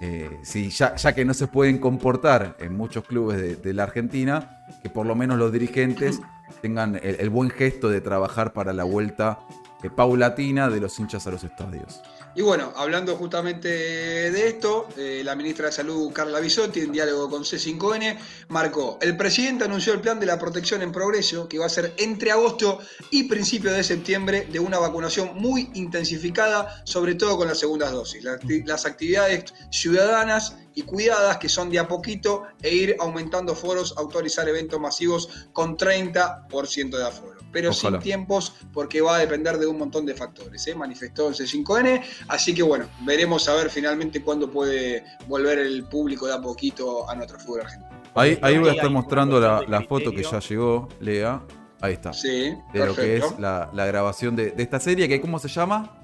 eh, 0.00 0.30
si 0.42 0.70
ya, 0.70 0.94
que 1.14 1.24
no 1.24 1.34
se 1.34 1.46
pueden 1.46 1.78
comportar 1.78 2.56
en 2.60 2.76
muchos 2.76 3.04
clubes 3.04 3.62
de, 3.62 3.74
la 3.74 3.84
Argentina, 3.84 4.64
que 4.82 4.90
por 4.90 5.06
lo 5.06 5.14
menos 5.14 5.38
los 5.38 5.52
dirigentes 5.52 6.20
tengan 6.62 6.96
el, 6.96 7.16
el 7.20 7.30
buen 7.30 7.50
gesto 7.50 7.88
de 7.88 8.00
trabajar 8.00 8.52
para 8.52 8.72
la 8.72 8.84
vuelta 8.84 9.40
eh, 9.82 9.90
paulatina 9.90 10.68
de 10.68 10.80
los 10.80 10.98
hinchas 10.98 11.26
a 11.26 11.30
los 11.30 11.44
estadios. 11.44 12.02
Y 12.34 12.42
bueno, 12.42 12.72
hablando 12.76 13.16
justamente 13.16 13.68
de 13.68 14.48
esto, 14.48 14.88
eh, 14.96 15.22
la 15.24 15.34
ministra 15.34 15.66
de 15.66 15.72
Salud, 15.72 16.12
Carla 16.12 16.40
Bisotti, 16.40 16.80
en 16.80 16.92
diálogo 16.92 17.28
con 17.28 17.42
C5N, 17.42 18.18
marcó, 18.48 18.98
el 19.00 19.16
presidente 19.16 19.64
anunció 19.64 19.92
el 19.92 20.00
plan 20.00 20.20
de 20.20 20.26
la 20.26 20.38
protección 20.38 20.82
en 20.82 20.92
progreso, 20.92 21.48
que 21.48 21.58
va 21.58 21.66
a 21.66 21.70
ser 21.70 21.94
entre 21.96 22.30
agosto 22.30 22.78
y 23.10 23.24
principios 23.24 23.74
de 23.74 23.82
septiembre, 23.82 24.46
de 24.52 24.60
una 24.60 24.78
vacunación 24.78 25.32
muy 25.34 25.70
intensificada, 25.74 26.82
sobre 26.84 27.14
todo 27.14 27.36
con 27.36 27.48
las 27.48 27.58
segundas 27.58 27.92
dosis. 27.92 28.22
Las, 28.22 28.40
las 28.44 28.86
actividades 28.86 29.52
ciudadanas 29.70 30.56
y 30.74 30.82
cuidadas, 30.82 31.38
que 31.38 31.48
son 31.48 31.70
de 31.70 31.78
a 31.80 31.88
poquito, 31.88 32.44
e 32.62 32.72
ir 32.72 32.96
aumentando 33.00 33.56
foros, 33.56 33.94
autorizar 33.96 34.48
eventos 34.48 34.78
masivos 34.78 35.48
con 35.52 35.76
30% 35.76 36.96
de 36.96 37.04
aforo 37.04 37.38
pero 37.52 37.70
Ojalá. 37.70 37.98
sin 37.98 38.02
tiempos 38.02 38.54
porque 38.72 39.00
va 39.00 39.16
a 39.16 39.18
depender 39.18 39.58
de 39.58 39.66
un 39.66 39.78
montón 39.78 40.06
de 40.06 40.14
factores, 40.14 40.66
¿eh? 40.66 40.74
manifestó 40.74 41.28
el 41.28 41.34
C5N, 41.34 42.02
así 42.28 42.54
que 42.54 42.62
bueno, 42.62 42.86
veremos 43.00 43.48
a 43.48 43.54
ver 43.54 43.70
finalmente 43.70 44.22
cuándo 44.22 44.50
puede 44.50 45.04
volver 45.26 45.58
el 45.58 45.84
público 45.84 46.26
de 46.26 46.34
a 46.34 46.40
poquito 46.40 47.08
a 47.08 47.14
nuestro 47.14 47.38
fútbol 47.40 47.62
argentino. 47.62 47.90
Ahí, 48.14 48.38
ahí 48.42 48.58
voy 48.58 48.68
a 48.70 48.72
estar 48.72 48.90
mostrando 48.90 49.38
la, 49.40 49.62
la 49.68 49.82
foto 49.82 50.10
que 50.12 50.22
ya 50.22 50.38
llegó, 50.40 50.88
Lea. 51.00 51.40
Ahí 51.80 51.92
está. 51.94 52.12
Sí, 52.12 52.52
De 52.72 52.86
lo 52.86 52.94
que 52.96 53.16
es 53.18 53.38
la, 53.38 53.70
la 53.72 53.86
grabación 53.86 54.34
de, 54.34 54.50
de 54.50 54.62
esta 54.64 54.80
serie, 54.80 55.08
que 55.08 55.20
¿cómo 55.20 55.38
se 55.38 55.46
llama? 55.48 55.94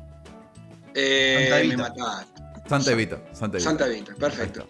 Eh, 0.94 1.48
Santa 1.48 1.56
me 1.56 1.60
Evita. 1.64 1.76
mataste. 1.82 2.42
Santa 2.68 2.92
Evita. 2.92 3.16
Santa 3.32 3.56
Evita. 3.56 3.70
Santa 3.70 3.86
Evita, 3.88 4.14
perfecto. 4.14 4.60
Ahí 4.62 4.66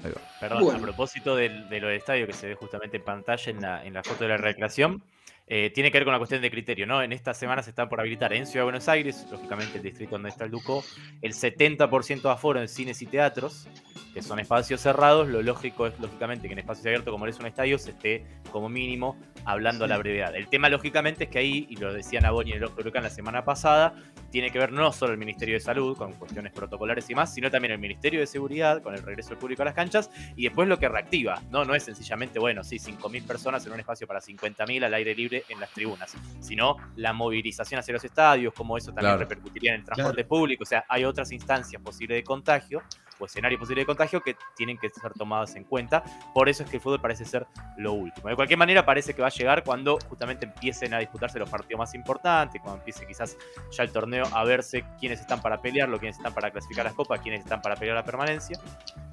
está. 0.00 0.08
Ahí 0.08 0.12
va. 0.14 0.20
Perdón, 0.40 0.64
Bueno. 0.64 0.78
a 0.78 0.82
propósito 0.82 1.36
del, 1.36 1.68
de 1.68 1.80
lo 1.80 1.86
del 1.88 1.98
estadio 1.98 2.26
que 2.26 2.32
se 2.32 2.48
ve 2.48 2.54
justamente 2.56 2.96
en 2.96 3.04
pantalla 3.04 3.50
en 3.52 3.60
la, 3.60 3.84
en 3.84 3.94
la 3.94 4.02
foto 4.02 4.24
de 4.24 4.30
la 4.30 4.36
recreación, 4.36 5.02
eh, 5.46 5.70
tiene 5.74 5.90
que 5.90 5.98
ver 5.98 6.04
con 6.04 6.12
la 6.12 6.18
cuestión 6.18 6.40
de 6.40 6.50
criterio, 6.50 6.86
¿no? 6.86 7.02
En 7.02 7.12
esta 7.12 7.34
semana 7.34 7.62
se 7.62 7.68
está 7.68 7.86
por 7.86 8.00
habilitar 8.00 8.32
en 8.32 8.46
Ciudad 8.46 8.62
de 8.62 8.64
Buenos 8.64 8.88
Aires, 8.88 9.26
lógicamente 9.30 9.76
el 9.76 9.82
distrito 9.82 10.12
donde 10.12 10.30
está 10.30 10.44
el 10.44 10.50
Duco, 10.50 10.82
el 11.20 11.34
70% 11.34 12.22
de 12.22 12.30
aforo 12.30 12.60
en 12.60 12.68
cines 12.68 13.02
y 13.02 13.06
teatros, 13.06 13.68
que 14.14 14.22
son 14.22 14.38
espacios 14.38 14.80
cerrados. 14.80 15.28
Lo 15.28 15.42
lógico 15.42 15.86
es, 15.86 15.98
lógicamente, 16.00 16.46
que 16.46 16.54
en 16.54 16.60
espacios 16.60 16.86
abiertos, 16.86 17.12
como 17.12 17.26
es 17.26 17.38
un 17.38 17.46
estadio, 17.46 17.78
se 17.78 17.90
esté 17.90 18.24
como 18.50 18.70
mínimo 18.70 19.18
hablando 19.44 19.84
a 19.84 19.88
la 19.88 19.98
brevedad. 19.98 20.34
El 20.34 20.48
tema, 20.48 20.70
lógicamente, 20.70 21.24
es 21.24 21.30
que 21.30 21.40
ahí, 21.40 21.66
y 21.68 21.76
lo 21.76 21.92
decía 21.92 22.20
Naboni 22.20 22.52
en 22.52 22.62
el 22.62 22.64
Huracán 22.64 23.02
la 23.02 23.10
semana 23.10 23.44
pasada, 23.44 23.94
tiene 24.30 24.50
que 24.50 24.58
ver 24.58 24.72
no 24.72 24.92
solo 24.92 25.12
el 25.12 25.18
Ministerio 25.18 25.54
de 25.54 25.60
Salud, 25.60 25.94
con 25.96 26.14
cuestiones 26.14 26.52
protocolares 26.52 27.10
y 27.10 27.14
más, 27.14 27.34
sino 27.34 27.50
también 27.50 27.72
el 27.72 27.78
Ministerio 27.78 28.20
de 28.20 28.26
Seguridad, 28.26 28.82
con 28.82 28.94
el 28.94 29.02
regreso 29.02 29.30
del 29.30 29.38
público 29.38 29.60
a 29.60 29.66
las 29.66 29.74
canchas, 29.74 30.10
y 30.36 30.44
después 30.44 30.68
lo 30.68 30.78
que 30.78 30.88
reactiva, 30.88 31.42
¿no? 31.50 31.66
No 31.66 31.74
es 31.74 31.82
sencillamente, 31.82 32.38
bueno, 32.38 32.64
sí, 32.64 32.76
5.000 32.78 33.26
personas 33.26 33.66
en 33.66 33.72
un 33.72 33.80
espacio 33.80 34.06
para 34.06 34.20
50.000 34.20 34.84
al 34.84 34.94
aire 34.94 35.14
libre 35.14 35.33
en 35.48 35.60
las 35.60 35.70
tribunas, 35.72 36.14
sino 36.40 36.76
la 36.96 37.12
movilización 37.12 37.80
hacia 37.80 37.92
los 37.94 38.04
estadios, 38.04 38.52
cómo 38.54 38.76
eso 38.76 38.86
también 38.92 39.04
Claro. 39.14 39.18
repercutiría 39.20 39.72
en 39.74 39.80
el 39.80 39.84
transporte 39.84 40.24
público, 40.24 40.62
o 40.62 40.66
sea, 40.66 40.84
hay 40.88 41.04
otras 41.04 41.32
instancias 41.32 41.80
posibles 41.82 42.16
de 42.18 42.24
contagio, 42.24 42.82
o 43.18 43.26
escenarios 43.26 43.58
posibles 43.58 43.82
de 43.82 43.86
contagio 43.86 44.20
que 44.20 44.36
tienen 44.56 44.78
que 44.78 44.88
ser 44.90 45.12
tomadas 45.12 45.54
en 45.56 45.64
cuenta, 45.64 46.02
por 46.32 46.48
eso 46.48 46.62
es 46.62 46.70
que 46.70 46.76
el 46.76 46.82
fútbol 46.82 47.00
parece 47.00 47.24
ser 47.24 47.46
lo 47.76 47.92
último. 47.92 48.28
De 48.28 48.36
cualquier 48.36 48.58
manera, 48.58 48.84
parece 48.84 49.14
que 49.14 49.22
va 49.22 49.28
a 49.28 49.30
llegar 49.30 49.64
cuando 49.64 49.98
justamente 50.08 50.46
empiecen 50.46 50.94
a 50.94 50.98
disputarse 50.98 51.38
los 51.38 51.48
partidos 51.48 51.78
más 51.78 51.94
importantes, 51.94 52.60
cuando 52.60 52.78
empiece 52.78 53.06
quizás 53.06 53.36
ya 53.70 53.82
el 53.82 53.92
torneo 53.92 54.26
a 54.32 54.44
verse 54.44 54.84
quiénes 54.98 55.20
están 55.20 55.40
para 55.40 55.60
pelearlo, 55.60 55.98
quiénes 55.98 56.16
están 56.16 56.34
para 56.34 56.50
clasificar 56.50 56.84
las 56.84 56.94
copas, 56.94 57.20
quiénes 57.20 57.40
están 57.40 57.62
para 57.62 57.76
pelear 57.76 57.96
la 57.96 58.04
permanencia. 58.04 58.58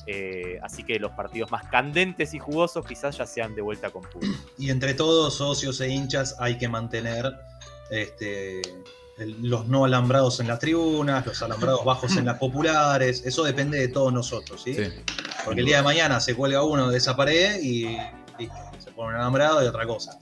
Eh, 0.07 0.59
así 0.63 0.83
que 0.83 0.99
los 0.99 1.11
partidos 1.11 1.51
más 1.51 1.63
candentes 1.67 2.33
y 2.33 2.39
jugosos 2.39 2.85
quizás 2.85 3.17
ya 3.17 3.25
sean 3.25 3.53
de 3.55 3.61
vuelta 3.61 3.91
con 3.91 4.01
público. 4.03 4.35
Y 4.57 4.69
entre 4.69 4.93
todos, 4.93 5.35
socios 5.35 5.79
e 5.81 5.89
hinchas, 5.89 6.35
hay 6.39 6.57
que 6.57 6.67
mantener 6.67 7.31
este, 7.91 8.61
el- 9.17 9.37
los 9.49 9.67
no 9.67 9.85
alambrados 9.85 10.39
en 10.39 10.47
las 10.47 10.59
tribunas, 10.59 11.25
los 11.25 11.41
alambrados 11.41 11.83
bajos 11.85 12.15
en 12.17 12.25
las 12.25 12.37
populares. 12.37 13.23
Eso 13.25 13.43
depende 13.43 13.77
de 13.79 13.87
todos 13.87 14.11
nosotros, 14.13 14.61
¿sí? 14.63 14.73
Sí. 14.73 14.83
Porque 15.45 15.59
el 15.61 15.65
día 15.65 15.77
de 15.77 15.83
mañana 15.83 16.19
se 16.19 16.35
cuelga 16.35 16.63
uno 16.63 16.89
de 16.89 16.97
esa 16.97 17.15
pared 17.15 17.59
y 17.61 17.97
listo, 18.39 18.55
se 18.79 18.91
pone 18.91 19.09
un 19.09 19.15
alambrado 19.15 19.63
y 19.63 19.67
otra 19.67 19.85
cosa. 19.85 20.17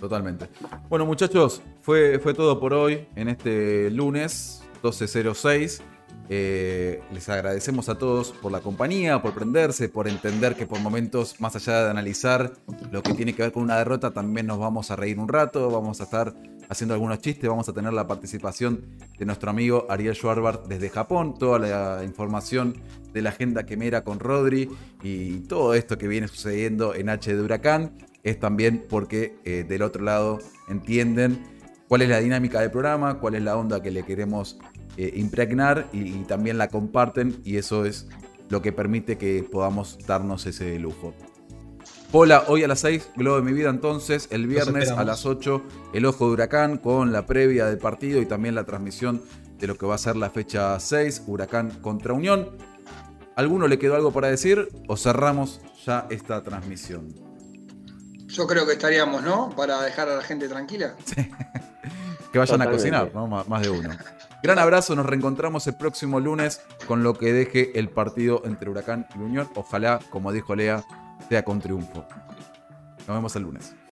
Totalmente. 0.00 0.46
Bueno, 0.88 1.04
muchachos, 1.06 1.60
fue, 1.80 2.18
fue 2.20 2.32
todo 2.34 2.60
por 2.60 2.72
hoy 2.72 3.08
en 3.16 3.28
este 3.28 3.90
lunes 3.90 4.62
1206. 4.82 5.82
Eh, 6.30 7.00
les 7.10 7.28
agradecemos 7.28 7.88
a 7.88 7.96
todos 7.96 8.32
por 8.32 8.52
la 8.52 8.60
compañía, 8.60 9.22
por 9.22 9.32
prenderse, 9.34 9.88
por 9.88 10.08
entender 10.08 10.56
que 10.56 10.66
por 10.66 10.80
momentos, 10.80 11.40
más 11.40 11.56
allá 11.56 11.84
de 11.84 11.90
analizar 11.90 12.52
lo 12.90 13.02
que 13.02 13.14
tiene 13.14 13.34
que 13.34 13.42
ver 13.42 13.52
con 13.52 13.62
una 13.62 13.78
derrota, 13.78 14.10
también 14.10 14.46
nos 14.46 14.58
vamos 14.58 14.90
a 14.90 14.96
reír 14.96 15.18
un 15.18 15.28
rato, 15.28 15.70
vamos 15.70 16.00
a 16.00 16.04
estar 16.04 16.34
haciendo 16.68 16.94
algunos 16.94 17.20
chistes, 17.20 17.48
vamos 17.48 17.68
a 17.68 17.72
tener 17.72 17.94
la 17.94 18.06
participación 18.06 18.84
de 19.18 19.24
nuestro 19.24 19.48
amigo 19.48 19.86
Ariel 19.88 20.14
Schwarbart 20.14 20.66
desde 20.66 20.90
Japón, 20.90 21.34
toda 21.38 21.58
la 21.58 22.04
información 22.04 22.74
de 23.12 23.22
la 23.22 23.30
agenda 23.30 23.64
quemera 23.64 24.04
con 24.04 24.20
Rodri 24.20 24.68
y 25.02 25.40
todo 25.40 25.72
esto 25.72 25.96
que 25.96 26.08
viene 26.08 26.28
sucediendo 26.28 26.94
en 26.94 27.08
H 27.08 27.34
de 27.34 27.42
Huracán 27.42 27.96
es 28.22 28.38
también 28.38 28.84
porque 28.88 29.38
eh, 29.44 29.64
del 29.66 29.80
otro 29.80 30.04
lado 30.04 30.38
entienden 30.68 31.42
cuál 31.88 32.02
es 32.02 32.10
la 32.10 32.20
dinámica 32.20 32.60
del 32.60 32.70
programa, 32.70 33.18
cuál 33.18 33.34
es 33.34 33.42
la 33.42 33.56
onda 33.56 33.82
que 33.82 33.90
le 33.90 34.02
queremos 34.02 34.58
eh, 34.98 35.12
impregnar 35.14 35.88
y, 35.92 36.00
y 36.00 36.24
también 36.24 36.58
la 36.58 36.68
comparten 36.68 37.40
y 37.44 37.56
eso 37.56 37.86
es 37.86 38.08
lo 38.50 38.60
que 38.62 38.72
permite 38.72 39.16
que 39.16 39.42
podamos 39.42 39.96
darnos 40.06 40.44
ese 40.46 40.78
lujo. 40.78 41.14
Hola, 42.10 42.44
hoy 42.48 42.64
a 42.64 42.68
las 42.68 42.80
6, 42.80 43.10
Globo 43.16 43.36
de 43.36 43.42
mi 43.42 43.52
vida 43.52 43.70
entonces, 43.70 44.28
el 44.30 44.46
viernes 44.46 44.90
a 44.90 45.04
las 45.04 45.24
8, 45.26 45.62
el 45.92 46.06
Ojo 46.06 46.26
de 46.26 46.32
Huracán 46.32 46.78
con 46.78 47.12
la 47.12 47.26
previa 47.26 47.66
del 47.66 47.78
partido 47.78 48.20
y 48.20 48.26
también 48.26 48.54
la 48.54 48.64
transmisión 48.64 49.22
de 49.58 49.66
lo 49.66 49.76
que 49.76 49.86
va 49.86 49.94
a 49.94 49.98
ser 49.98 50.16
la 50.16 50.30
fecha 50.30 50.80
6, 50.80 51.24
Huracán 51.26 51.70
contra 51.82 52.14
Unión. 52.14 52.56
¿Alguno 53.36 53.68
le 53.68 53.78
quedó 53.78 53.94
algo 53.94 54.10
para 54.10 54.28
decir 54.28 54.68
o 54.88 54.96
cerramos 54.96 55.60
ya 55.86 56.06
esta 56.10 56.42
transmisión? 56.42 57.14
Yo 58.26 58.46
creo 58.46 58.66
que 58.66 58.72
estaríamos, 58.72 59.22
¿no? 59.22 59.50
Para 59.50 59.80
dejar 59.82 60.08
a 60.08 60.16
la 60.16 60.22
gente 60.22 60.48
tranquila. 60.48 60.96
Que 62.32 62.38
vayan 62.38 62.60
a 62.62 62.70
cocinar, 62.70 63.10
¿no? 63.14 63.26
Má- 63.26 63.44
Más 63.48 63.62
de 63.62 63.70
uno. 63.70 63.88
Gran 64.42 64.58
abrazo, 64.58 64.94
nos 64.94 65.06
reencontramos 65.06 65.66
el 65.66 65.74
próximo 65.74 66.20
lunes 66.20 66.60
con 66.86 67.02
lo 67.02 67.14
que 67.14 67.32
deje 67.32 67.78
el 67.78 67.88
partido 67.88 68.42
entre 68.44 68.70
Huracán 68.70 69.06
y 69.14 69.18
Unión. 69.18 69.48
Ojalá, 69.56 69.98
como 70.10 70.30
dijo 70.32 70.54
Lea, 70.54 70.84
sea 71.28 71.42
con 71.44 71.60
triunfo. 71.60 72.04
Nos 73.06 73.16
vemos 73.16 73.34
el 73.36 73.42
lunes. 73.44 73.74